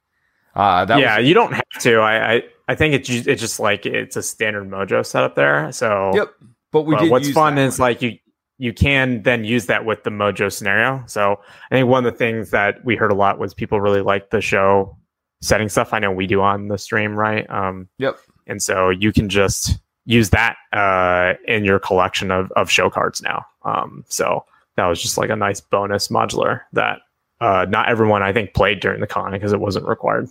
Uh 0.55 0.87
that 0.87 0.99
yeah, 0.99 1.19
was 1.19 1.29
you 1.29 1.35
don't 1.35 1.53
have 1.53 1.69
to. 1.81 1.97
I, 1.97 2.37
I 2.37 2.43
I 2.73 2.75
think 2.75 2.95
it's 2.95 3.09
ju- 3.09 3.23
it's 3.27 3.41
just 3.41 3.61
like 3.61 3.85
it's 3.87 4.17
a 4.17 4.23
standard 4.23 4.69
Mojo 4.71 5.05
setup 5.05 5.35
there. 5.35 5.71
So 5.73 6.11
Yep. 6.15 6.33
But 6.73 6.83
we 6.83 6.95
but 6.95 7.03
did 7.03 7.11
what's 7.11 7.31
fun 7.31 7.59
is 7.59 7.79
like 7.79 8.01
you 8.01 8.19
you 8.59 8.73
can 8.73 9.23
then 9.23 9.45
use 9.45 9.67
that 9.67 9.85
with 9.85 10.05
the 10.05 10.11
Mojo 10.11 10.51
scenario. 10.53 11.03
So 11.07 11.39
I 11.71 11.75
think 11.75 11.89
one 11.89 12.07
of 12.07 12.13
the 12.13 12.17
things 12.19 12.51
that 12.51 12.85
we 12.85 12.97
heard 12.97 13.11
a 13.13 13.15
lot 13.15 13.39
was 13.39 13.53
people 13.55 13.81
really 13.81 14.01
like 14.03 14.31
the 14.31 14.41
show 14.41 14.97
setting 15.43 15.69
stuff. 15.69 15.93
I 15.93 15.99
know 15.99 16.11
we 16.13 16.27
do 16.27 16.41
on 16.41 16.69
the 16.69 16.79
stream, 16.79 17.15
right? 17.19 17.49
Um, 17.51 17.89
Yep. 17.99 18.17
and 18.47 18.63
so 18.63 18.89
you 18.91 19.13
can 19.13 19.29
just 19.29 19.79
use 20.07 20.31
that 20.31 20.57
uh, 20.73 21.35
in 21.47 21.65
your 21.65 21.79
collection 21.79 22.31
of, 22.31 22.51
of 22.53 22.71
show 22.71 22.89
cards 22.89 23.21
now. 23.21 23.45
Um, 23.65 24.05
so 24.09 24.45
that 24.77 24.87
was 24.87 25.03
just 25.03 25.19
like 25.19 25.31
a 25.31 25.37
nice 25.37 25.61
bonus 25.61 26.09
modular 26.09 26.63
that 26.73 27.01
uh, 27.41 27.67
not 27.69 27.89
everyone 27.89 28.23
I 28.23 28.33
think 28.33 28.55
played 28.55 28.81
during 28.81 29.01
the 29.01 29.07
con 29.07 29.33
because 29.33 29.53
it 29.53 29.61
wasn't 29.61 29.87
required. 29.87 30.29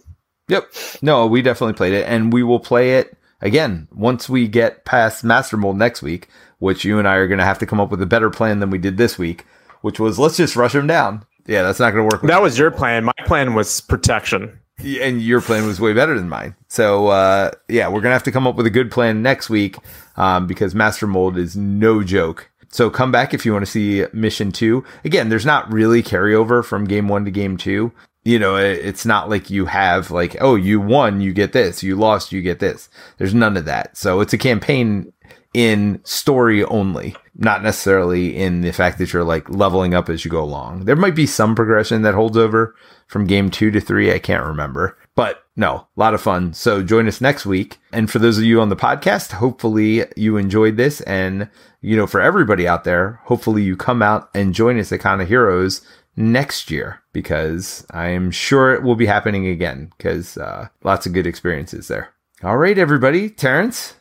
Yep. 0.52 0.74
No, 1.02 1.28
we 1.28 1.42
definitely 1.42 1.74
played 1.74 1.94
it, 1.94 2.06
and 2.08 2.34
we 2.34 2.44
will 2.44 2.60
play 2.60 2.98
it 2.98 3.18
again 3.40 3.88
once 3.94 4.28
we 4.28 4.48
get 4.50 4.84
past 4.84 5.24
Master 5.24 5.56
Mold 5.56 5.78
next 5.78 6.02
week, 6.02 6.28
which 6.60 6.84
you 6.84 7.00
and 7.00 7.08
I 7.08 7.16
are 7.16 7.28
going 7.28 7.40
to 7.40 7.46
have 7.46 7.60
to 7.60 7.66
come 7.66 7.80
up 7.80 7.90
with 7.90 8.02
a 8.02 8.06
better 8.06 8.30
plan 8.30 8.60
than 8.60 8.70
we 8.70 8.78
did 8.78 8.98
this 8.98 9.18
week, 9.18 9.46
which 9.80 9.98
was 9.98 10.20
let's 10.20 10.36
just 10.36 10.58
rush 10.58 10.74
them 10.74 10.88
down. 10.88 11.26
Yeah, 11.48 11.64
that's 11.64 11.80
not 11.80 11.92
going 11.92 12.08
to 12.08 12.16
work. 12.16 12.22
That 12.24 12.42
was 12.42 12.60
your 12.60 12.70
plan. 12.70 13.06
My 13.06 13.14
plan 13.26 13.54
was 13.56 13.82
protection. 13.82 14.60
And 14.84 15.22
your 15.22 15.42
plan 15.42 15.66
was 15.66 15.80
way 15.80 15.94
better 15.94 16.16
than 16.16 16.28
mine. 16.28 16.56
So, 16.68 17.08
uh, 17.08 17.52
yeah, 17.68 17.88
we're 17.88 18.02
going 18.02 18.06
to 18.06 18.14
have 18.14 18.24
to 18.24 18.32
come 18.32 18.48
up 18.48 18.56
with 18.56 18.66
a 18.66 18.72
good 18.72 18.92
plan 18.92 19.22
next 19.22 19.50
week 19.50 19.78
um, 20.18 20.48
because 20.48 20.76
Master 20.76 21.08
Mold 21.08 21.38
is 21.38 21.56
no 21.56 22.04
joke. 22.04 22.50
So 22.70 22.90
come 22.90 23.12
back 23.12 23.34
if 23.34 23.46
you 23.46 23.54
want 23.54 23.66
to 23.66 23.72
see 23.72 24.06
mission 24.14 24.52
two. 24.52 24.84
Again, 25.04 25.30
there's 25.30 25.46
not 25.46 25.72
really 25.72 26.02
carryover 26.02 26.64
from 26.64 26.86
game 26.86 27.08
one 27.08 27.26
to 27.26 27.32
game 27.32 27.58
two. 27.58 27.92
You 28.24 28.38
know, 28.38 28.56
it's 28.56 29.06
not 29.06 29.30
like 29.30 29.50
you 29.50 29.66
have 29.66 30.12
like, 30.12 30.38
oh, 30.42 30.56
you 30.56 30.80
won, 30.80 31.22
you 31.22 31.34
get 31.34 31.54
this. 31.54 31.82
You 31.82 31.96
lost, 31.96 32.32
you 32.32 32.42
get 32.42 32.60
this. 32.60 32.88
There's 33.18 33.34
none 33.34 33.58
of 33.58 33.66
that. 33.66 33.98
So 33.98 34.22
it's 34.22 34.34
a 34.34 34.38
campaign 34.38 35.12
in 35.54 36.00
story 36.04 36.64
only, 36.66 37.16
not 37.36 37.64
necessarily 37.64 38.38
in 38.38 38.62
the 38.62 38.72
fact 38.72 38.98
that 39.00 39.12
you're 39.12 39.24
like 39.24 39.50
leveling 39.50 39.94
up 39.94 40.08
as 40.08 40.24
you 40.24 40.32
go 40.32 40.42
along. 40.42 40.86
There 40.86 40.96
might 40.96 41.16
be 41.16 41.26
some 41.26 41.56
progression 41.56 42.04
that 42.04 42.14
holds 42.14 42.38
over 42.38 42.76
from 43.08 43.28
game 43.28 43.50
two 43.50 43.72
to 43.72 43.82
three. 43.82 44.14
I 44.14 44.20
can't 44.20 44.46
remember, 44.46 44.98
but 45.16 45.44
no, 45.58 45.88
a 45.98 46.00
lot 46.00 46.14
of 46.14 46.22
fun. 46.22 46.54
So 46.54 46.82
join 46.82 47.08
us 47.08 47.20
next 47.20 47.46
week. 47.46 47.80
And 47.92 48.10
for 48.10 48.20
those 48.20 48.38
of 48.38 48.46
you 48.46 48.62
on 48.62 48.70
the 48.70 48.78
podcast, 48.78 49.34
hopefully 49.34 50.06
you 50.16 50.38
enjoyed 50.38 50.78
this. 50.78 51.02
And, 51.02 51.50
you 51.82 51.98
know, 51.98 52.08
for 52.08 52.22
everybody 52.22 52.66
out 52.66 52.86
there, 52.86 53.20
hopefully 53.26 53.62
you 53.62 53.76
come 53.76 54.02
out 54.02 54.30
and 54.34 54.54
join 54.54 54.80
us 54.80 54.94
at 54.94 55.02
Con 55.02 55.20
of 55.20 55.28
Heroes 55.28 55.82
next 56.16 56.70
year 56.72 57.02
because 57.14 57.86
I'm 57.92 58.32
sure 58.32 58.74
it 58.74 58.84
will 58.84 58.96
be 58.96 59.06
happening 59.06 59.48
again 59.48 59.92
because 59.98 60.38
uh, 60.38 60.68
lots 60.84 61.06
of 61.06 61.14
good 61.14 61.28
experiences 61.28 61.88
there. 61.88 62.10
All 62.44 62.58
right, 62.58 62.78
everybody. 62.78 63.30
Terence, 63.30 63.96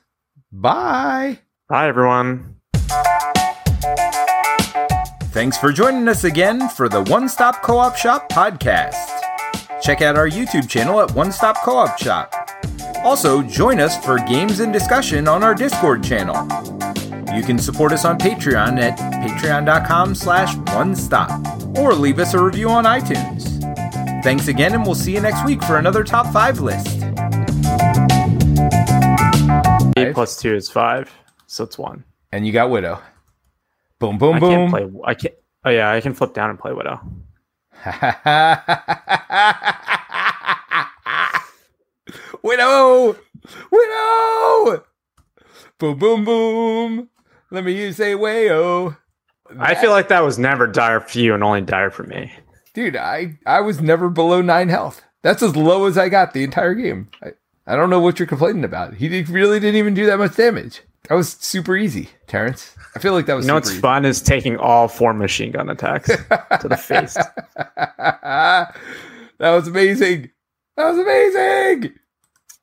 Bye. 0.53 1.39
Bye, 1.69 1.89
everyone. 1.89 2.57
Thanks 5.33 5.57
for 5.57 5.73
joining 5.73 6.09
us 6.09 6.25
again 6.25 6.69
for 6.69 6.89
the 6.89 7.05
One 7.05 7.29
Stop 7.29 7.63
Co 7.63 7.79
op 7.79 7.97
Shop 7.97 8.29
podcast. 8.31 8.97
Check 9.81 10.03
out 10.03 10.17
our 10.17 10.29
YouTube 10.29 10.69
channel 10.69 11.01
at 11.01 11.13
One 11.13 11.31
Stop 11.31 11.59
Co 11.63 11.77
op 11.77 11.99
Shop. 11.99 12.35
Also, 13.05 13.43
join 13.43 13.79
us 13.79 14.03
for 14.05 14.19
games 14.19 14.59
and 14.61 14.73
discussion 14.73 15.29
on 15.29 15.45
our 15.45 15.55
Discord 15.55 16.03
channel. 16.03 16.35
You 17.41 17.47
can 17.47 17.59
support 17.59 17.93
us 17.93 18.05
on 18.05 18.19
Patreon 18.19 18.79
at 18.79 18.99
patreon.com 18.99 20.15
slash 20.15 20.55
one 20.75 20.95
stop 20.95 21.31
or 21.79 21.95
leave 21.95 22.19
us 22.19 22.35
a 22.35 22.45
review 22.45 22.69
on 22.69 22.85
iTunes. 22.85 23.63
Thanks 24.23 24.49
again, 24.49 24.75
and 24.75 24.85
we'll 24.85 24.95
see 24.95 25.15
you 25.15 25.23
next 25.23 25.47
week 25.47 25.63
for 25.63 25.79
another 25.79 26.05
top 26.05 26.31
five 26.35 26.61
list. 26.61 26.87
Eight 29.97 30.13
plus 30.13 30.39
two 30.39 30.55
is 30.55 30.69
five, 30.69 31.11
so 31.47 31.65
it's 31.65 31.79
one. 31.79 32.05
And 32.31 32.47
you 32.47 32.53
got 32.53 32.69
Widow. 32.69 33.01
Boom, 33.99 34.19
boom, 34.19 34.35
I 34.35 34.41
boom. 34.41 34.51
Can't 34.51 34.71
play, 34.71 34.91
I 35.07 35.15
can't. 35.15 35.35
Oh 35.65 35.71
yeah, 35.71 35.91
I 35.91 36.03
can 36.03 36.13
flip 36.13 36.35
down 36.35 36.51
and 36.51 36.59
play 36.59 36.75
Widow. 36.75 37.01
Widow, 42.43 43.17
Widow. 43.71 44.85
Boom, 45.79 45.99
boom, 45.99 46.25
boom. 46.27 47.09
Let 47.51 47.65
me 47.65 47.73
use 47.73 47.99
a 48.01 48.15
wayo. 48.15 48.97
I 49.59 49.75
feel 49.75 49.91
like 49.91 50.09
that 50.09 50.23
was 50.23 50.39
never 50.39 50.67
dire 50.67 51.01
for 51.01 51.19
you 51.19 51.35
and 51.35 51.43
only 51.43 51.63
dire 51.63 51.91
for 51.91 52.05
me. 52.05 52.33
Dude, 52.75 52.97
I 52.97 53.39
I 53.45 53.61
was 53.61 53.81
never 53.81 54.09
below 54.09 54.41
nine 54.41 54.69
health. 54.69 55.03
That's 55.23 55.43
as 55.43 55.57
low 55.57 55.87
as 55.87 55.99
I 55.99 56.09
got 56.09 56.33
the 56.33 56.45
entire 56.45 56.75
game. 56.75 57.09
I, 57.23 57.33
I 57.67 57.77
don't 57.77 57.91
know 57.91 58.01
what 58.01 58.19
you're 58.19 58.29
complaining 58.29 58.65
about. 58.65 58.95
He 58.95 59.09
did, 59.09 59.29
really 59.29 59.61
didn't 59.61 59.77
even 59.77 59.95
do 59.95 60.07
that 60.07 60.19
much 60.19 60.37
damage. 60.37 60.83
That 61.09 61.15
was 61.15 61.33
super 61.33 61.77
easy, 61.77 62.09
Terence. 62.27 62.75
I 62.95 63.01
feel 63.01 63.13
like 63.13 63.27
that 63.27 63.35
was. 63.35 63.45
You 63.45 63.49
know 63.49 63.55
what's 63.55 63.71
easy. 63.71 63.81
fun 63.81 64.05
is 64.05 64.23
taking 64.23 64.57
all 64.57 64.87
four 64.87 65.13
machine 65.13 65.51
gun 65.51 65.69
attacks 65.69 66.09
to 66.09 66.69
the 66.69 66.77
face. 66.77 67.15
that 67.57 68.75
was 69.39 69.67
amazing. 69.67 70.31
That 70.77 70.91
was 70.91 70.99
amazing. 70.99 71.95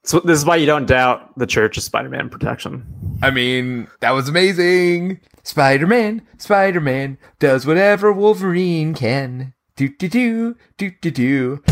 So 0.08 0.22
this 0.22 0.40
is 0.40 0.46
why 0.46 0.56
you 0.56 0.66
don't 0.66 0.86
doubt 0.86 1.38
the 1.38 1.46
Church 1.46 1.76
of 1.76 1.84
Spider-Man 1.84 2.30
protection. 2.30 3.20
I 3.22 3.30
mean, 3.30 3.90
that 4.00 4.12
was 4.12 4.30
amazing. 4.30 5.20
Spider-Man, 5.44 6.26
Spider-Man 6.38 7.18
does 7.40 7.66
whatever 7.66 8.14
Wolverine 8.14 8.94
can. 8.94 9.54
Do 9.76 9.90
do 9.90 10.08
do 10.08 10.56
do 10.78 10.92
do 11.02 11.12
do. 11.12 11.64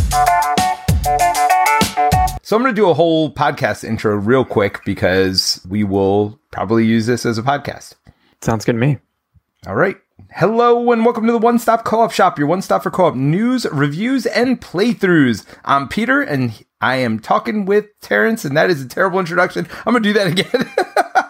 So 2.44 2.57
I'm 2.57 2.62
going 2.62 2.66
to 2.66 2.74
do 2.74 2.90
a 2.90 2.94
whole 2.94 3.34
podcast 3.34 3.86
intro 3.86 4.18
real 4.18 4.44
quick 4.44 4.84
because 4.84 5.66
we 5.70 5.86
will 5.86 6.38
probably 6.52 6.86
use 6.86 7.06
this 7.06 7.26
as 7.26 7.38
a 7.38 7.41
podcast. 7.41 7.94
Sounds 8.41 8.66
good 8.66 8.74
to 8.74 8.80
me. 8.80 8.98
All 9.66 9.76
right. 9.76 9.95
Hello 10.32 10.91
and 10.91 11.06
welcome 11.06 11.26
to 11.26 11.32
the 11.32 11.38
One 11.38 11.57
Stop 11.57 11.86
Co-op 11.86 12.12
Shop, 12.12 12.38
your 12.38 12.48
one 12.48 12.62
stop 12.62 12.84
for 12.84 12.91
co-op 12.91 13.16
news, 13.16 13.66
reviews, 13.72 14.26
and 14.26 14.60
playthroughs. 14.60 15.45
I'm 15.64 15.88
Peter 15.88 16.22
and 16.22 16.66
I 16.86 16.98
am 16.98 17.18
talking 17.18 17.66
with 17.66 17.88
Terence, 17.99 18.45
and 18.45 18.56
that 18.56 18.70
is 18.70 18.80
a 18.80 18.88
terrible 18.88 19.20
introduction. 19.20 19.68
I'm 19.88 19.94
going 19.94 20.03
to 20.03 20.10
do 20.10 20.14
that 20.20 20.28
again. 20.28 20.70